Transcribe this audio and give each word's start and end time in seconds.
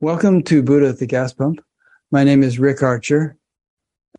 Welcome 0.00 0.44
to 0.44 0.62
Buddha 0.62 0.90
at 0.90 1.00
the 1.00 1.06
Gas 1.06 1.32
Pump. 1.32 1.60
My 2.12 2.22
name 2.22 2.44
is 2.44 2.60
Rick 2.60 2.84
Archer. 2.84 3.36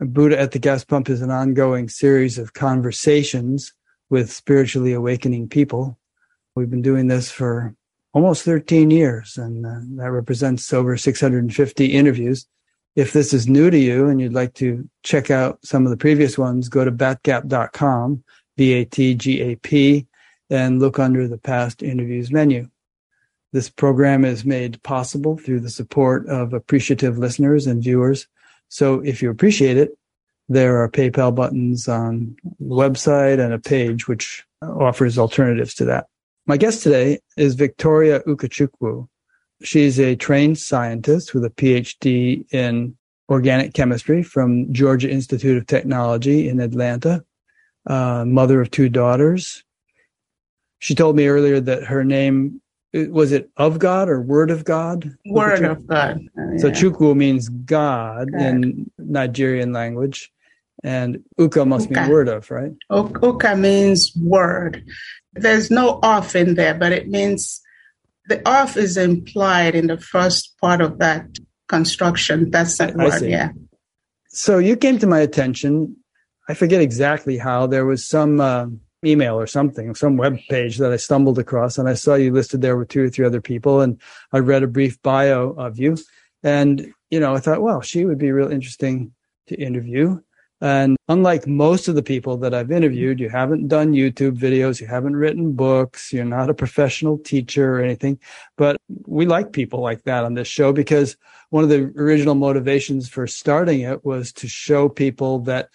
Buddha 0.02 0.38
at 0.38 0.52
the 0.52 0.60
Gas 0.60 0.84
Pump 0.84 1.08
is 1.10 1.22
an 1.22 1.32
ongoing 1.32 1.88
series 1.88 2.38
of 2.38 2.52
conversations 2.52 3.72
with 4.10 4.30
spiritually 4.30 4.92
awakening 4.92 5.48
people. 5.48 5.98
We've 6.54 6.70
been 6.70 6.82
doing 6.82 7.08
this 7.08 7.32
for 7.32 7.74
almost 8.12 8.44
13 8.44 8.92
years, 8.92 9.38
and 9.38 9.66
uh, 9.66 10.04
that 10.04 10.12
represents 10.12 10.74
over 10.74 10.98
650 10.98 11.86
interviews. 11.86 12.46
If 12.98 13.14
this 13.14 13.34
is 13.34 13.48
new 13.48 13.70
to 13.70 13.80
you 13.80 14.10
and 14.10 14.20
you'd 14.20 14.34
like 14.34 14.56
to 14.56 14.86
check 15.04 15.32
out 15.32 15.60
some 15.64 15.86
of 15.86 15.92
the 15.92 15.98
previous 15.98 16.38
ones, 16.38 16.68
go 16.68 16.84
to 16.84 16.92
batgap.com, 16.92 18.22
B 18.58 18.74
A 18.74 18.84
T 18.84 19.16
G 19.16 19.40
A 19.40 19.56
P, 19.56 20.08
and 20.50 20.82
look 20.82 21.00
under 21.00 21.26
the 21.26 21.38
past 21.38 21.82
interviews 21.82 22.32
menu. 22.32 22.68
This 23.52 23.70
program 23.70 24.26
is 24.26 24.46
made 24.46 24.82
possible 24.84 25.38
through 25.38 25.62
the 25.62 25.70
support 25.70 26.28
of 26.28 26.54
appreciative 26.54 27.18
listeners 27.18 27.66
and 27.66 27.82
viewers. 27.82 28.28
So 28.68 29.00
if 29.00 29.22
you 29.22 29.30
appreciate 29.32 29.78
it, 29.78 29.98
there 30.50 30.82
are 30.82 30.90
PayPal 30.90 31.34
buttons 31.34 31.88
on 31.88 32.36
the 32.60 32.76
website 32.76 33.44
and 33.44 33.54
a 33.54 33.60
page 33.60 34.08
which 34.08 34.44
offers 34.62 35.18
alternatives 35.18 35.74
to 35.76 35.86
that. 35.86 36.08
My 36.46 36.58
guest 36.58 36.84
today 36.84 37.20
is 37.38 37.56
Victoria 37.56 38.22
Ukachukwu. 38.22 39.08
She's 39.62 40.00
a 40.00 40.16
trained 40.16 40.58
scientist 40.58 41.34
with 41.34 41.46
a 41.46 41.50
PhD 41.50 42.46
in 42.52 42.98
organic 43.30 43.74
chemistry 43.74 44.24
from 44.24 44.72
Georgia 44.74 45.10
Institute 45.10 45.58
of 45.58 45.68
Technology 45.68 46.50
in 46.50 46.60
Atlanta, 46.60 47.24
uh, 47.86 48.26
mother 48.26 48.62
of 48.62 48.72
two 48.72 48.90
daughters. 48.90 49.64
She 50.80 50.96
told 50.96 51.16
me 51.16 51.28
earlier 51.28 51.60
that 51.60 51.84
her 51.84 52.04
name 52.04 52.62
was 52.94 53.32
it 53.32 53.50
of 53.58 53.80
God 53.80 54.10
or 54.10 54.22
word 54.22 54.52
of 54.52 54.66
God? 54.66 55.16
Word 55.26 55.64
of 55.64 55.86
God. 55.88 56.20
Oh, 56.38 56.52
yeah. 56.54 56.58
So 56.58 56.72
Chukwu 56.72 57.16
means 57.16 57.50
God, 57.50 58.32
God, 58.32 58.42
in 58.42 58.92
Nigerian 58.98 59.74
language, 59.74 60.32
and 60.84 61.24
Uka 61.38 61.66
must 61.66 61.90
uka. 61.90 62.02
mean 62.02 62.10
word 62.10 62.28
of, 62.30 62.50
right? 62.50 62.72
Uka 62.92 63.56
means 63.56 64.12
word. 64.16 64.84
There's 65.34 65.70
no 65.70 66.00
off 66.02 66.36
in 66.36 66.56
there, 66.56 66.74
but 66.74 66.92
it 66.92 67.08
means 67.08 67.62
the 68.28 68.48
off 68.50 68.78
is 68.78 68.98
implied 68.98 69.76
in 69.76 69.88
the 69.88 70.00
first 70.00 70.58
part 70.60 70.82
of 70.82 70.98
that 71.00 71.26
construction. 71.68 72.50
That's 72.50 72.78
that 72.80 73.00
I, 73.00 73.04
word, 73.04 73.24
I 73.24 73.28
yeah. 73.28 73.50
So 74.30 74.58
you 74.58 74.76
came 74.76 74.98
to 75.00 75.08
my 75.08 75.20
attention. 75.20 75.96
I 76.48 76.56
forget 76.56 76.82
exactly 76.82 77.38
how. 77.38 77.68
There 77.68 77.86
was 77.86 78.08
some. 78.08 78.42
Uh, 78.42 78.68
email 79.06 79.40
or 79.40 79.48
something, 79.48 79.96
some 79.96 80.18
web 80.18 80.38
page 80.50 80.78
that 80.78 80.92
I 80.92 80.98
stumbled 80.98 81.40
across, 81.40 81.78
and 81.78 81.88
I 81.88 81.94
saw 81.94 82.16
you 82.16 82.34
listed 82.34 82.62
there 82.62 82.78
with 82.78 82.90
two 82.90 83.04
or 83.04 83.10
three 83.10 83.26
other 83.26 83.42
people, 83.42 83.82
and 83.82 84.00
I 84.34 84.40
read 84.40 84.64
a 84.64 84.68
brief 84.68 85.02
bio 85.02 85.50
of 85.52 85.80
you, 85.80 85.98
and 86.44 86.94
you 87.10 87.20
know, 87.20 87.34
I 87.34 87.40
thought, 87.40 87.62
well, 87.62 87.82
she 87.82 88.06
would 88.06 88.18
be 88.18 88.32
real 88.32 88.52
interesting 88.52 89.14
to 89.48 89.56
interview. 89.56 90.20
And 90.62 90.98
unlike 91.08 91.48
most 91.48 91.88
of 91.88 91.96
the 91.96 92.04
people 92.04 92.38
that 92.38 92.54
I've 92.54 92.72
interviewed, 92.72 93.20
you 93.20 93.30
haven't 93.30 93.70
done 93.70 93.94
YouTube 93.94 94.38
videos, 94.38 94.82
you 94.82 94.88
haven't 94.88 95.16
written 95.16 95.54
books, 95.54 96.12
you're 96.12 96.26
not 96.26 96.50
a 96.50 96.54
professional 96.54 97.18
teacher 97.18 97.76
or 97.76 97.82
anything. 97.82 98.20
But 98.58 98.76
we 99.06 99.26
like 99.26 99.54
people 99.54 99.80
like 99.80 100.04
that 100.04 100.26
on 100.26 100.34
this 100.34 100.50
show 100.50 100.74
because 100.74 101.16
one 101.50 101.64
of 101.64 101.70
the 101.70 101.94
original 101.96 102.36
motivations 102.36 103.08
for 103.08 103.26
starting 103.26 103.82
it 103.82 104.04
was 104.04 104.34
to 104.34 104.50
show 104.50 104.90
people 104.90 105.40
that 105.40 105.70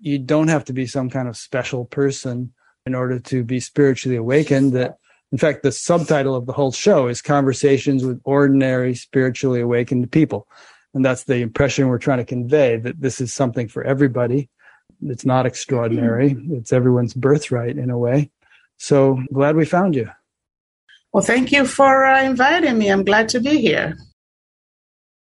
you 0.00 0.18
don't 0.18 0.48
have 0.48 0.64
to 0.66 0.72
be 0.72 0.86
some 0.86 1.10
kind 1.10 1.28
of 1.28 1.36
special 1.36 1.84
person 1.84 2.52
in 2.90 2.96
order 2.96 3.20
to 3.20 3.44
be 3.44 3.60
spiritually 3.60 4.16
awakened 4.16 4.72
that 4.72 4.98
in 5.30 5.38
fact 5.38 5.62
the 5.62 5.70
subtitle 5.70 6.34
of 6.34 6.46
the 6.46 6.52
whole 6.52 6.72
show 6.72 7.06
is 7.06 7.22
conversations 7.22 8.04
with 8.04 8.20
ordinary 8.24 8.96
spiritually 8.96 9.60
awakened 9.60 10.10
people. 10.10 10.48
And 10.92 11.04
that's 11.04 11.22
the 11.22 11.36
impression 11.36 11.86
we're 11.86 11.98
trying 11.98 12.18
to 12.18 12.24
convey 12.24 12.78
that 12.78 13.00
this 13.00 13.20
is 13.20 13.32
something 13.32 13.68
for 13.68 13.84
everybody. 13.84 14.48
It's 15.02 15.24
not 15.24 15.46
extraordinary. 15.46 16.36
It's 16.50 16.72
everyone's 16.72 17.14
birthright 17.14 17.78
in 17.78 17.90
a 17.90 17.98
way. 17.98 18.32
So 18.76 19.22
glad 19.32 19.54
we 19.54 19.66
found 19.66 19.94
you. 19.94 20.10
Well 21.12 21.22
thank 21.22 21.52
you 21.52 21.64
for 21.66 22.04
uh, 22.04 22.24
inviting 22.24 22.76
me. 22.76 22.88
I'm 22.88 23.04
glad 23.04 23.28
to 23.30 23.40
be 23.40 23.60
here. 23.60 23.96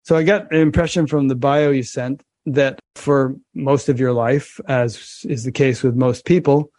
So 0.02 0.16
i 0.16 0.24
got 0.24 0.52
an 0.52 0.58
impression 0.58 1.06
from 1.06 1.28
the 1.28 1.36
bio 1.36 1.70
you 1.70 1.84
sent 1.84 2.24
that 2.44 2.80
for 2.96 3.36
most 3.54 3.88
of 3.88 4.00
your 4.00 4.12
life 4.12 4.58
as 4.66 5.24
is 5.28 5.44
the 5.44 5.52
case 5.52 5.84
with 5.84 5.94
most 5.94 6.24
people 6.24 6.72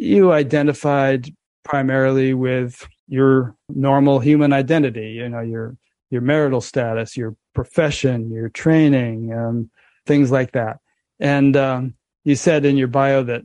you 0.00 0.32
identified 0.32 1.32
primarily 1.64 2.34
with 2.34 2.88
your 3.06 3.54
normal 3.68 4.18
human 4.18 4.52
identity, 4.52 5.10
you 5.12 5.28
know, 5.28 5.40
your 5.40 5.76
your 6.10 6.22
marital 6.22 6.60
status, 6.60 7.16
your 7.16 7.36
profession, 7.54 8.32
your 8.32 8.48
training, 8.48 9.32
um, 9.32 9.70
things 10.06 10.30
like 10.30 10.52
that. 10.52 10.78
And 11.20 11.56
um, 11.56 11.94
you 12.24 12.34
said 12.34 12.64
in 12.64 12.76
your 12.76 12.88
bio 12.88 13.22
that 13.24 13.42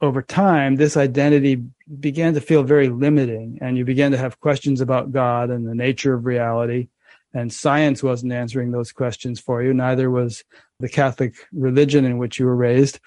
over 0.00 0.22
time, 0.22 0.76
this 0.76 0.96
identity 0.96 1.62
began 2.00 2.34
to 2.34 2.40
feel 2.40 2.62
very 2.62 2.88
limiting, 2.88 3.58
and 3.60 3.76
you 3.76 3.84
began 3.84 4.10
to 4.12 4.18
have 4.18 4.40
questions 4.40 4.80
about 4.80 5.12
God 5.12 5.50
and 5.50 5.68
the 5.68 5.74
nature 5.74 6.14
of 6.14 6.24
reality. 6.24 6.88
And 7.32 7.52
science 7.52 8.02
wasn't 8.02 8.32
answering 8.32 8.72
those 8.72 8.90
questions 8.90 9.38
for 9.38 9.62
you. 9.62 9.72
Neither 9.72 10.10
was 10.10 10.42
the 10.80 10.88
Catholic 10.88 11.34
religion 11.52 12.04
in 12.04 12.18
which 12.18 12.40
you 12.40 12.46
were 12.46 12.56
raised 12.56 12.98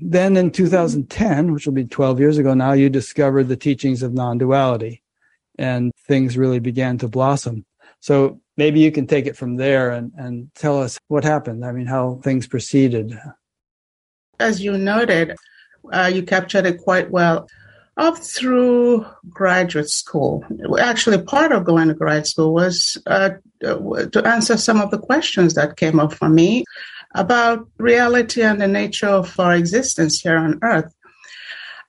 then 0.00 0.36
in 0.36 0.50
2010, 0.50 1.52
which 1.52 1.66
will 1.66 1.74
be 1.74 1.84
12 1.84 2.20
years 2.20 2.38
ago 2.38 2.54
now, 2.54 2.72
you 2.72 2.88
discovered 2.88 3.44
the 3.44 3.56
teachings 3.56 4.02
of 4.02 4.12
non 4.12 4.38
duality 4.38 5.02
and 5.58 5.92
things 6.06 6.36
really 6.36 6.58
began 6.58 6.98
to 6.98 7.08
blossom. 7.08 7.64
So 8.00 8.40
maybe 8.56 8.80
you 8.80 8.92
can 8.92 9.06
take 9.06 9.26
it 9.26 9.36
from 9.36 9.56
there 9.56 9.90
and, 9.90 10.12
and 10.16 10.50
tell 10.54 10.80
us 10.80 10.98
what 11.08 11.24
happened. 11.24 11.64
I 11.64 11.72
mean, 11.72 11.86
how 11.86 12.20
things 12.22 12.46
proceeded. 12.46 13.18
As 14.38 14.62
you 14.62 14.76
noted, 14.76 15.34
uh, 15.92 16.10
you 16.12 16.22
captured 16.22 16.66
it 16.66 16.78
quite 16.78 17.10
well. 17.10 17.48
Up 17.96 18.18
through 18.18 19.06
graduate 19.30 19.88
school, 19.88 20.44
actually, 20.78 21.22
part 21.22 21.50
of 21.50 21.64
going 21.64 21.88
to 21.88 21.94
grad 21.94 22.26
school 22.26 22.52
was 22.52 22.98
uh, 23.06 23.30
to 23.62 24.22
answer 24.26 24.58
some 24.58 24.82
of 24.82 24.90
the 24.90 24.98
questions 24.98 25.54
that 25.54 25.78
came 25.78 25.98
up 25.98 26.12
for 26.12 26.28
me 26.28 26.62
about 27.16 27.66
reality 27.78 28.42
and 28.42 28.60
the 28.60 28.68
nature 28.68 29.08
of 29.08 29.38
our 29.40 29.54
existence 29.54 30.20
here 30.20 30.36
on 30.36 30.58
earth. 30.62 30.92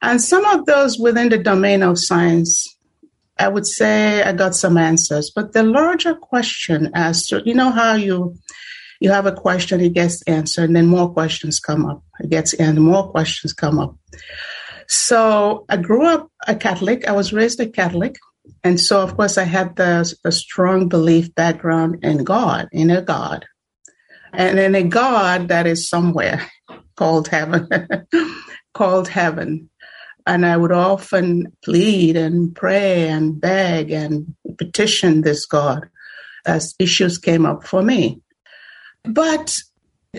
And 0.01 0.21
some 0.21 0.45
of 0.45 0.65
those 0.65 0.97
within 0.97 1.29
the 1.29 1.37
domain 1.37 1.83
of 1.83 1.99
science, 1.99 2.65
I 3.37 3.49
would 3.49 3.67
say 3.67 4.23
I 4.23 4.31
got 4.31 4.55
some 4.55 4.77
answers. 4.77 5.31
But 5.35 5.53
the 5.53 5.63
larger 5.63 6.15
question 6.15 6.91
as 6.95 7.27
to, 7.27 7.41
you 7.45 7.53
know, 7.53 7.71
how 7.71 7.93
you 7.93 8.35
you 8.99 9.11
have 9.11 9.27
a 9.27 9.31
question, 9.31 9.79
it 9.79 9.93
gets 9.93 10.23
answered, 10.23 10.63
and 10.63 10.75
then 10.75 10.87
more 10.87 11.13
questions 11.13 11.59
come 11.59 11.85
up. 11.85 12.01
It 12.19 12.31
gets 12.31 12.55
and 12.55 12.81
more 12.81 13.07
questions 13.11 13.53
come 13.53 13.77
up. 13.77 13.95
So 14.87 15.65
I 15.69 15.77
grew 15.77 16.07
up 16.07 16.31
a 16.47 16.55
Catholic. 16.55 17.07
I 17.07 17.11
was 17.11 17.31
raised 17.31 17.59
a 17.59 17.67
Catholic. 17.67 18.15
And 18.63 18.79
so, 18.79 19.01
of 19.03 19.15
course, 19.15 19.37
I 19.37 19.43
had 19.43 19.75
the, 19.75 20.11
the 20.23 20.31
strong 20.31 20.89
belief 20.89 21.35
background 21.35 22.03
in 22.03 22.23
God, 22.23 22.69
in 22.71 22.89
a 22.89 23.03
God 23.03 23.45
and 24.37 24.59
then 24.59 24.75
a 24.75 24.83
God 24.83 25.47
that 25.47 25.65
is 25.65 25.89
somewhere 25.89 26.47
called 26.95 27.27
heaven, 27.27 27.67
called 28.73 29.07
heaven. 29.07 29.67
And 30.27 30.45
I 30.45 30.57
would 30.57 30.71
often 30.71 31.51
plead 31.63 32.15
and 32.15 32.55
pray 32.55 33.09
and 33.09 33.41
beg 33.41 33.91
and 33.91 34.35
petition 34.59 35.21
this 35.21 35.45
God 35.45 35.89
as 36.45 36.75
issues 36.77 37.17
came 37.17 37.47
up 37.47 37.65
for 37.65 37.81
me. 37.81 38.21
But 39.05 39.57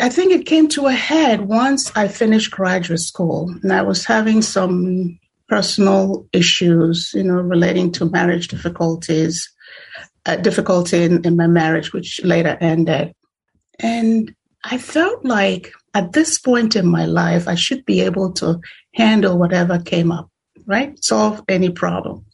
I 0.00 0.08
think 0.08 0.32
it 0.32 0.46
came 0.46 0.66
to 0.68 0.86
a 0.86 0.92
head 0.92 1.42
once 1.42 1.92
I 1.94 2.08
finished 2.08 2.50
graduate 2.50 3.00
school 3.00 3.54
and 3.62 3.72
I 3.72 3.82
was 3.82 4.04
having 4.04 4.42
some 4.42 5.18
personal 5.48 6.26
issues, 6.32 7.12
you 7.14 7.22
know, 7.22 7.40
relating 7.40 7.92
to 7.92 8.10
marriage 8.10 8.48
difficulties, 8.48 9.48
uh, 10.26 10.36
difficulty 10.36 11.04
in, 11.04 11.24
in 11.24 11.36
my 11.36 11.46
marriage, 11.46 11.92
which 11.92 12.20
later 12.24 12.58
ended. 12.60 13.14
And 13.78 14.34
I 14.64 14.78
felt 14.78 15.24
like 15.24 15.72
at 15.94 16.12
this 16.12 16.38
point 16.38 16.76
in 16.76 16.86
my 16.86 17.06
life, 17.06 17.48
I 17.48 17.54
should 17.54 17.84
be 17.84 18.00
able 18.00 18.32
to 18.34 18.60
handle 18.94 19.38
whatever 19.38 19.78
came 19.78 20.10
up, 20.10 20.30
right? 20.66 21.02
Solve 21.02 21.42
any 21.48 21.70
problem. 21.70 22.24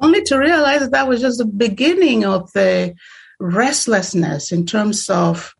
Only 0.00 0.22
to 0.24 0.38
realize 0.38 0.80
that 0.80 0.92
that 0.92 1.08
was 1.08 1.20
just 1.20 1.38
the 1.38 1.44
beginning 1.44 2.24
of 2.24 2.50
the 2.52 2.94
restlessness 3.38 4.52
in 4.52 4.66
terms 4.66 5.08
of 5.08 5.54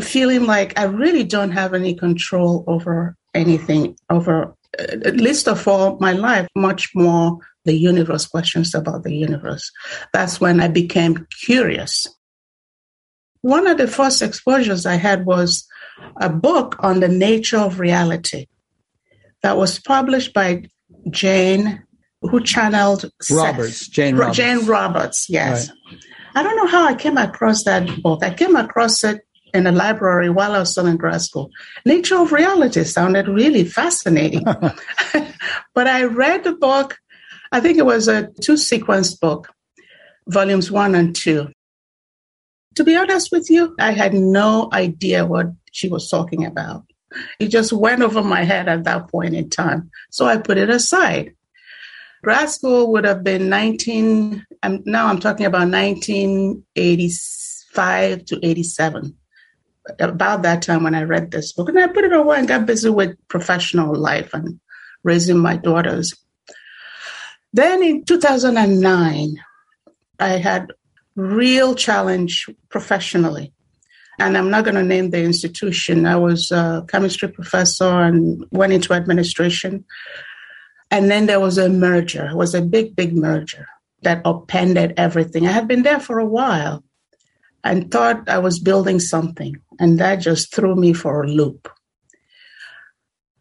feeling 0.00 0.46
like 0.46 0.78
I 0.78 0.84
really 0.84 1.24
don't 1.24 1.50
have 1.50 1.74
any 1.74 1.94
control 1.94 2.64
over 2.66 3.16
anything, 3.34 3.96
over 4.10 4.54
uh, 4.78 4.82
at 5.04 5.16
least 5.16 5.48
of 5.48 5.66
all 5.66 5.98
my 5.98 6.12
life, 6.12 6.48
much 6.54 6.90
more 6.94 7.38
the 7.64 7.74
universe, 7.74 8.26
questions 8.26 8.74
about 8.74 9.02
the 9.02 9.14
universe. 9.14 9.70
That's 10.12 10.40
when 10.40 10.60
I 10.60 10.68
became 10.68 11.26
curious 11.44 12.06
one 13.42 13.66
of 13.66 13.78
the 13.78 13.86
first 13.86 14.22
exposures 14.22 14.86
I 14.86 14.94
had 14.94 15.24
was 15.24 15.66
a 16.20 16.28
book 16.28 16.76
on 16.80 17.00
the 17.00 17.08
nature 17.08 17.58
of 17.58 17.80
reality 17.80 18.46
that 19.42 19.56
was 19.56 19.78
published 19.78 20.34
by 20.34 20.64
Jane, 21.10 21.82
who 22.22 22.42
channeled 22.42 23.10
Roberts, 23.30 23.86
Seth. 23.86 23.90
Jane 23.90 24.16
Roberts. 24.16 24.36
Jane 24.36 24.66
Roberts, 24.66 25.30
yes. 25.30 25.68
Right. 25.68 25.98
I 26.34 26.42
don't 26.42 26.56
know 26.56 26.66
how 26.66 26.86
I 26.86 26.94
came 26.94 27.16
across 27.16 27.64
that 27.64 28.02
book. 28.02 28.22
I 28.22 28.32
came 28.32 28.56
across 28.56 29.02
it 29.04 29.22
in 29.54 29.66
a 29.66 29.72
library 29.72 30.30
while 30.30 30.52
I 30.52 30.58
was 30.58 30.72
still 30.72 30.86
in 30.86 30.96
grad 30.96 31.22
school. 31.22 31.50
Nature 31.84 32.18
of 32.18 32.32
Reality 32.32 32.84
sounded 32.84 33.28
really 33.28 33.64
fascinating. 33.64 34.44
but 35.74 35.86
I 35.86 36.04
read 36.04 36.44
the 36.44 36.52
book, 36.52 36.98
I 37.52 37.60
think 37.60 37.78
it 37.78 37.86
was 37.86 38.08
a 38.08 38.28
two 38.42 38.56
sequence 38.56 39.14
book, 39.14 39.48
volumes 40.26 40.70
one 40.70 40.94
and 40.94 41.14
two. 41.14 41.48
To 42.78 42.84
be 42.84 42.94
honest 42.94 43.32
with 43.32 43.50
you, 43.50 43.74
I 43.80 43.90
had 43.90 44.14
no 44.14 44.68
idea 44.72 45.26
what 45.26 45.48
she 45.72 45.88
was 45.88 46.08
talking 46.08 46.46
about. 46.46 46.84
It 47.40 47.48
just 47.48 47.72
went 47.72 48.02
over 48.02 48.22
my 48.22 48.44
head 48.44 48.68
at 48.68 48.84
that 48.84 49.08
point 49.08 49.34
in 49.34 49.50
time. 49.50 49.90
So 50.10 50.26
I 50.26 50.36
put 50.36 50.58
it 50.58 50.70
aside. 50.70 51.34
Grad 52.22 52.50
school 52.50 52.92
would 52.92 53.04
have 53.04 53.24
been 53.24 53.48
19, 53.48 54.46
I'm, 54.62 54.80
now 54.86 55.08
I'm 55.08 55.18
talking 55.18 55.44
about 55.44 55.68
1985 55.68 58.24
to 58.26 58.46
87. 58.46 59.16
About 59.98 60.42
that 60.42 60.62
time 60.62 60.84
when 60.84 60.94
I 60.94 61.02
read 61.02 61.32
this 61.32 61.52
book, 61.52 61.70
and 61.70 61.80
I 61.80 61.88
put 61.88 62.04
it 62.04 62.12
away 62.12 62.38
and 62.38 62.46
got 62.46 62.64
busy 62.64 62.90
with 62.90 63.16
professional 63.26 63.92
life 63.92 64.32
and 64.32 64.60
raising 65.02 65.38
my 65.38 65.56
daughters. 65.56 66.14
Then 67.52 67.82
in 67.82 68.04
2009, 68.04 69.34
I 70.20 70.28
had 70.28 70.68
real 71.18 71.74
challenge 71.74 72.48
professionally. 72.68 73.52
And 74.20 74.38
I'm 74.38 74.50
not 74.50 74.64
going 74.64 74.76
to 74.76 74.82
name 74.82 75.10
the 75.10 75.22
institution. 75.22 76.06
I 76.06 76.16
was 76.16 76.50
a 76.50 76.84
chemistry 76.88 77.28
professor 77.28 77.88
and 77.88 78.44
went 78.50 78.72
into 78.72 78.92
administration. 78.92 79.84
And 80.90 81.10
then 81.10 81.26
there 81.26 81.40
was 81.40 81.58
a 81.58 81.68
merger. 81.68 82.26
It 82.26 82.36
was 82.36 82.54
a 82.54 82.62
big, 82.62 82.96
big 82.96 83.16
merger 83.16 83.66
that 84.02 84.22
upended 84.24 84.94
everything. 84.96 85.46
I 85.46 85.52
had 85.52 85.68
been 85.68 85.82
there 85.82 86.00
for 86.00 86.18
a 86.18 86.26
while 86.26 86.84
and 87.64 87.90
thought 87.90 88.28
I 88.28 88.38
was 88.38 88.60
building 88.60 89.00
something. 89.00 89.56
And 89.80 89.98
that 89.98 90.16
just 90.16 90.54
threw 90.54 90.74
me 90.74 90.92
for 90.92 91.22
a 91.22 91.28
loop. 91.28 91.68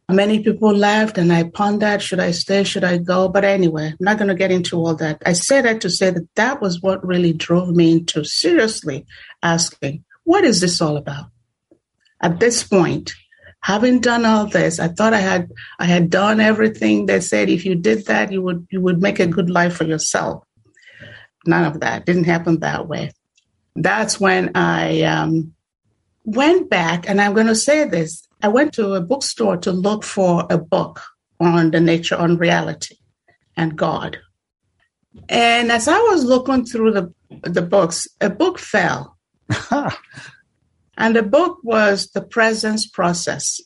Many 0.10 0.42
people 0.42 0.74
left, 0.74 1.18
and 1.18 1.34
I 1.34 1.44
pondered 1.44 2.02
should 2.02 2.22
I 2.22 2.32
stay, 2.32 2.64
should 2.64 2.86
I 2.86 2.98
go? 2.98 3.28
But 3.28 3.44
anyway, 3.44 3.88
I'm 3.88 3.98
not 4.00 4.18
going 4.18 4.30
to 4.30 4.36
get 4.36 4.52
into 4.52 4.78
all 4.78 4.96
that. 4.96 5.22
I 5.26 5.34
say 5.34 5.60
that 5.62 5.82
to 5.82 5.90
say 5.90 6.12
that 6.12 6.34
that 6.36 6.62
was 6.62 6.82
what 6.82 7.06
really 7.06 7.34
drove 7.34 7.76
me 7.76 7.92
into 7.92 8.24
seriously 8.24 9.06
asking, 9.44 10.06
what 10.24 10.46
is 10.46 10.62
this 10.62 10.82
all 10.82 10.96
about? 10.96 11.26
At 12.22 12.40
this 12.40 12.64
point, 12.64 13.14
having 13.60 14.00
done 14.00 14.26
all 14.26 14.46
this, 14.46 14.80
I 14.80 14.88
thought 14.88 15.14
I 15.14 15.20
had 15.20 15.52
I 15.78 15.86
had 15.86 16.10
done 16.10 16.40
everything 16.40 17.08
that 17.08 17.24
said 17.24 17.50
if 17.50 17.66
you 17.66 17.76
did 17.76 18.06
that, 18.06 18.32
you 18.32 18.42
would 18.42 18.66
you 18.72 18.80
would 18.80 19.02
make 19.02 19.20
a 19.20 19.28
good 19.28 19.50
life 19.50 19.76
for 19.76 19.84
yourself. 19.84 20.44
None 21.46 21.66
of 21.66 21.82
that 21.82 22.06
didn't 22.06 22.26
happen 22.26 22.60
that 22.60 22.88
way. 22.88 23.12
That's 23.76 24.20
when 24.20 24.52
I 24.56 25.02
um, 25.02 25.54
went 26.24 26.70
back, 26.70 27.10
and 27.10 27.22
I'm 27.22 27.34
going 27.34 27.48
to 27.48 27.56
say 27.56 27.84
this: 27.84 28.27
I 28.42 28.48
went 28.50 28.74
to 28.74 28.94
a 28.94 29.02
bookstore 29.02 29.58
to 29.58 29.72
look 29.72 30.04
for 30.04 30.46
a 30.50 30.58
book 30.58 31.02
on 31.40 31.72
the 31.72 31.80
nature, 31.80 32.16
on 32.16 32.38
reality, 32.38 32.96
and 33.56 33.78
God. 33.78 34.20
And 35.30 35.72
as 35.72 35.88
I 35.88 35.98
was 35.98 36.24
looking 36.24 36.66
through 36.66 36.92
the 36.92 37.14
the 37.44 37.62
books, 37.62 38.08
a 38.22 38.30
book 38.30 38.60
fell. 38.60 39.18
and 39.72 41.16
the 41.16 41.24
book 41.24 41.60
was 41.64 42.10
The 42.12 42.22
Presence 42.22 42.88
Process 42.88 43.62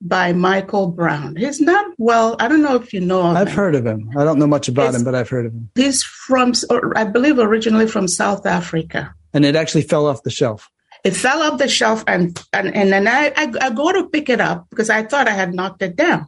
by 0.00 0.32
Michael 0.32 0.88
Brown. 0.88 1.36
He's 1.36 1.60
not 1.60 1.86
well, 1.98 2.36
I 2.40 2.48
don't 2.48 2.62
know 2.62 2.74
if 2.74 2.92
you 2.92 3.00
know 3.00 3.22
I've 3.22 3.48
him. 3.48 3.54
heard 3.54 3.74
of 3.74 3.86
him. 3.86 4.10
I 4.16 4.24
don't 4.24 4.38
know 4.38 4.46
much 4.46 4.68
about 4.68 4.94
him, 4.94 5.04
but 5.04 5.14
I've 5.14 5.28
heard 5.28 5.46
of 5.46 5.52
him. 5.52 5.70
He's 5.74 6.02
from, 6.02 6.52
I 6.96 7.04
believe, 7.04 7.38
originally 7.38 7.86
from 7.86 8.08
South 8.08 8.46
Africa. 8.46 9.14
And 9.32 9.44
it 9.44 9.56
actually 9.56 9.82
fell 9.82 10.06
off 10.06 10.24
the 10.24 10.30
shelf. 10.30 10.68
It 11.04 11.16
fell 11.16 11.42
off 11.42 11.58
the 11.58 11.68
shelf, 11.68 12.04
and 12.06 12.40
and, 12.52 12.74
and 12.74 12.92
then 12.92 13.08
I, 13.08 13.32
I, 13.36 13.52
I 13.60 13.70
go 13.70 13.92
to 13.92 14.08
pick 14.08 14.28
it 14.28 14.40
up 14.40 14.68
because 14.70 14.90
I 14.90 15.02
thought 15.02 15.28
I 15.28 15.32
had 15.32 15.54
knocked 15.54 15.82
it 15.82 15.96
down. 15.96 16.26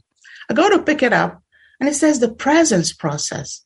I 0.51 0.55
go 0.55 0.69
to 0.69 0.83
pick 0.83 1.03
it 1.03 1.13
up, 1.13 1.43
and 1.81 1.89
it 1.89 1.95
says 1.95 2.21
the 2.21 2.33
presence 2.33 2.93
process. 2.93 3.65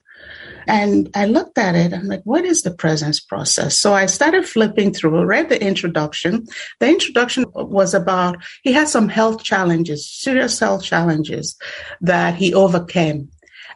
And 0.66 1.08
I 1.14 1.24
looked 1.24 1.56
at 1.56 1.74
it. 1.74 1.94
I'm 1.94 2.06
like, 2.06 2.20
what 2.24 2.44
is 2.44 2.60
the 2.62 2.70
presence 2.74 3.20
process? 3.20 3.78
So 3.78 3.94
I 3.94 4.04
started 4.04 4.46
flipping 4.46 4.92
through, 4.92 5.24
read 5.24 5.48
the 5.48 5.62
introduction. 5.62 6.46
The 6.80 6.88
introduction 6.88 7.46
was 7.54 7.94
about 7.94 8.36
he 8.62 8.72
had 8.72 8.88
some 8.88 9.08
health 9.08 9.42
challenges, 9.42 10.06
serious 10.06 10.58
health 10.58 10.84
challenges 10.84 11.56
that 12.02 12.34
he 12.34 12.52
overcame. 12.52 13.30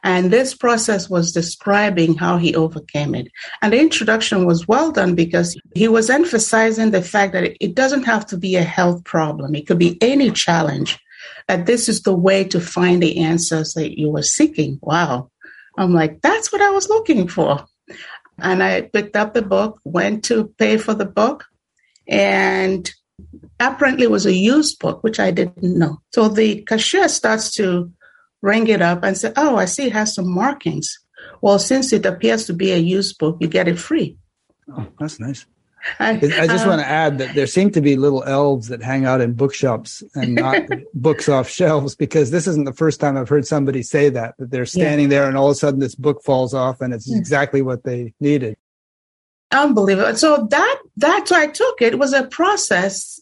And 0.04 0.30
this 0.30 0.54
process 0.54 1.08
was 1.08 1.32
describing 1.32 2.16
how 2.16 2.36
he 2.36 2.54
overcame 2.54 3.14
it. 3.14 3.28
And 3.60 3.72
the 3.72 3.80
introduction 3.80 4.46
was 4.46 4.66
well 4.66 4.90
done 4.90 5.14
because 5.14 5.56
he 5.74 5.86
was 5.86 6.10
emphasizing 6.10 6.90
the 6.90 7.02
fact 7.02 7.32
that 7.34 7.56
it 7.60 7.74
doesn't 7.74 8.02
have 8.04 8.26
to 8.26 8.36
be 8.36 8.56
a 8.56 8.64
health 8.64 9.04
problem. 9.04 9.54
It 9.54 9.66
could 9.66 9.78
be 9.78 9.98
any 10.00 10.30
challenge, 10.32 10.98
that 11.46 11.66
this 11.66 11.88
is 11.88 12.02
the 12.02 12.14
way 12.14 12.44
to 12.44 12.60
find 12.60 13.02
the 13.02 13.18
answers 13.18 13.74
that 13.74 13.98
you 13.98 14.10
were 14.10 14.22
seeking. 14.22 14.78
Wow. 14.82 15.30
I'm 15.78 15.94
like, 15.94 16.20
that's 16.20 16.52
what 16.52 16.62
I 16.62 16.70
was 16.70 16.88
looking 16.88 17.28
for. 17.28 17.64
And 18.38 18.62
I 18.62 18.82
picked 18.82 19.14
up 19.14 19.34
the 19.34 19.42
book, 19.42 19.80
went 19.84 20.24
to 20.24 20.52
pay 20.58 20.78
for 20.78 20.94
the 20.94 21.04
book, 21.04 21.44
and 22.08 22.90
apparently 23.60 24.04
it 24.04 24.10
was 24.10 24.26
a 24.26 24.34
used 24.34 24.80
book, 24.80 25.04
which 25.04 25.20
I 25.20 25.30
didn't 25.30 25.78
know. 25.78 26.00
So 26.12 26.28
the 26.28 26.62
cashier 26.62 27.08
starts 27.08 27.52
to 27.52 27.92
ring 28.42 28.66
it 28.66 28.82
up 28.82 29.02
and 29.02 29.16
say, 29.16 29.32
Oh, 29.36 29.56
I 29.56 29.64
see 29.64 29.86
it 29.86 29.92
has 29.92 30.14
some 30.14 30.28
markings. 30.28 30.98
Well, 31.40 31.58
since 31.58 31.92
it 31.92 32.04
appears 32.04 32.46
to 32.46 32.52
be 32.52 32.72
a 32.72 32.76
used 32.76 33.18
book, 33.18 33.38
you 33.40 33.48
get 33.48 33.68
it 33.68 33.78
free. 33.78 34.16
Oh, 34.76 34.86
that's 34.98 35.18
nice. 35.18 35.46
I, 35.98 36.10
I 36.10 36.46
just 36.46 36.64
uh, 36.64 36.68
want 36.68 36.80
to 36.80 36.86
add 36.86 37.18
that 37.18 37.34
there 37.34 37.46
seem 37.46 37.70
to 37.72 37.80
be 37.80 37.96
little 37.96 38.22
elves 38.22 38.68
that 38.68 38.82
hang 38.82 39.04
out 39.04 39.20
in 39.20 39.32
bookshops 39.32 40.02
and 40.14 40.36
not 40.36 40.62
books 40.94 41.28
off 41.28 41.48
shelves 41.48 41.96
because 41.96 42.30
this 42.30 42.46
isn't 42.46 42.64
the 42.64 42.72
first 42.72 43.00
time 43.00 43.16
I've 43.16 43.28
heard 43.28 43.46
somebody 43.46 43.82
say 43.82 44.08
that, 44.10 44.36
that 44.38 44.50
they're 44.50 44.66
standing 44.66 45.10
yeah. 45.10 45.18
there 45.18 45.28
and 45.28 45.36
all 45.36 45.46
of 45.46 45.52
a 45.52 45.54
sudden 45.56 45.80
this 45.80 45.96
book 45.96 46.22
falls 46.22 46.54
off 46.54 46.80
and 46.80 46.94
it's 46.94 47.12
exactly 47.12 47.62
what 47.62 47.82
they 47.82 48.14
needed. 48.20 48.56
Unbelievable. 49.50 50.16
So 50.16 50.46
that, 50.50 50.82
that's 50.96 51.30
why 51.30 51.42
I 51.42 51.46
took 51.48 51.82
it. 51.82 51.94
It 51.94 51.98
was 51.98 52.12
a 52.12 52.26
process. 52.26 53.20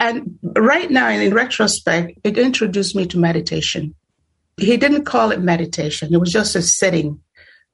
And 0.00 0.38
right 0.42 0.90
now, 0.90 1.08
in 1.08 1.34
retrospect, 1.34 2.18
it 2.24 2.38
introduced 2.38 2.96
me 2.96 3.06
to 3.06 3.18
meditation. 3.18 3.94
He 4.58 4.76
didn't 4.76 5.04
call 5.04 5.30
it 5.30 5.40
meditation. 5.40 6.12
It 6.12 6.18
was 6.18 6.32
just 6.32 6.56
a 6.56 6.62
sitting 6.62 7.20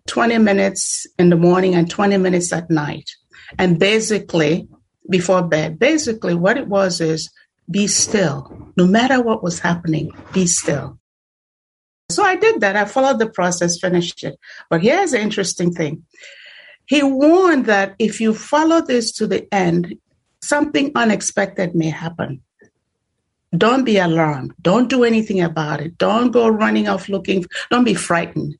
20 0.06 0.38
minutes 0.38 1.06
in 1.18 1.30
the 1.30 1.36
morning 1.36 1.74
and 1.74 1.90
20 1.90 2.18
minutes 2.18 2.52
at 2.52 2.70
night 2.70 3.10
and 3.58 3.78
basically, 3.78 4.68
before 5.08 5.42
bed, 5.42 5.78
basically 5.78 6.34
what 6.34 6.56
it 6.56 6.68
was 6.68 7.00
is 7.00 7.30
be 7.70 7.86
still. 7.86 8.72
No 8.76 8.86
matter 8.86 9.22
what 9.22 9.42
was 9.42 9.60
happening, 9.60 10.10
be 10.32 10.46
still. 10.46 10.98
So 12.10 12.22
I 12.22 12.36
did 12.36 12.60
that. 12.60 12.76
I 12.76 12.84
followed 12.84 13.18
the 13.18 13.30
process, 13.30 13.78
finished 13.78 14.22
it. 14.24 14.38
But 14.68 14.82
here's 14.82 15.12
the 15.12 15.20
interesting 15.20 15.72
thing. 15.72 16.04
He 16.86 17.02
warned 17.02 17.66
that 17.66 17.94
if 17.98 18.20
you 18.20 18.34
follow 18.34 18.82
this 18.82 19.12
to 19.12 19.26
the 19.26 19.52
end, 19.52 19.96
something 20.42 20.92
unexpected 20.94 21.74
may 21.74 21.88
happen. 21.88 22.42
Don't 23.56 23.84
be 23.84 23.98
alarmed. 23.98 24.54
Don't 24.62 24.88
do 24.88 25.04
anything 25.04 25.40
about 25.40 25.80
it. 25.80 25.98
Don't 25.98 26.30
go 26.30 26.48
running 26.48 26.88
off 26.88 27.08
looking. 27.08 27.44
Don't 27.70 27.84
be 27.84 27.94
frightened. 27.94 28.56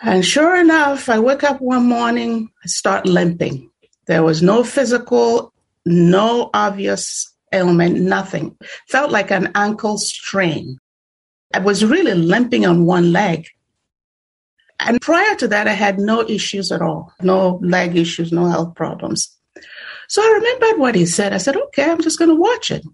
And 0.00 0.24
sure 0.24 0.58
enough, 0.58 1.08
I 1.08 1.18
wake 1.18 1.42
up 1.42 1.60
one 1.60 1.86
morning, 1.86 2.50
I 2.64 2.68
start 2.68 3.04
limping. 3.06 3.70
There 4.06 4.22
was 4.22 4.42
no 4.42 4.62
physical, 4.62 5.52
no 5.84 6.50
obvious 6.54 7.34
ailment, 7.52 8.00
nothing. 8.00 8.56
Felt 8.88 9.10
like 9.10 9.30
an 9.30 9.50
ankle 9.54 9.98
strain. 9.98 10.78
I 11.52 11.58
was 11.58 11.84
really 11.84 12.14
limping 12.14 12.64
on 12.64 12.86
one 12.86 13.12
leg. 13.12 13.48
And 14.80 15.00
prior 15.00 15.34
to 15.36 15.48
that, 15.48 15.66
I 15.66 15.72
had 15.72 15.98
no 15.98 16.22
issues 16.28 16.70
at 16.70 16.80
all, 16.80 17.12
no 17.20 17.58
leg 17.62 17.96
issues, 17.96 18.30
no 18.30 18.46
health 18.46 18.76
problems. 18.76 19.34
So 20.08 20.22
I 20.22 20.34
remembered 20.34 20.80
what 20.80 20.94
he 20.94 21.04
said. 21.06 21.32
I 21.32 21.38
said, 21.38 21.56
okay, 21.56 21.90
I'm 21.90 22.00
just 22.00 22.18
going 22.18 22.30
to 22.30 22.40
watch 22.40 22.70
it. 22.70 22.84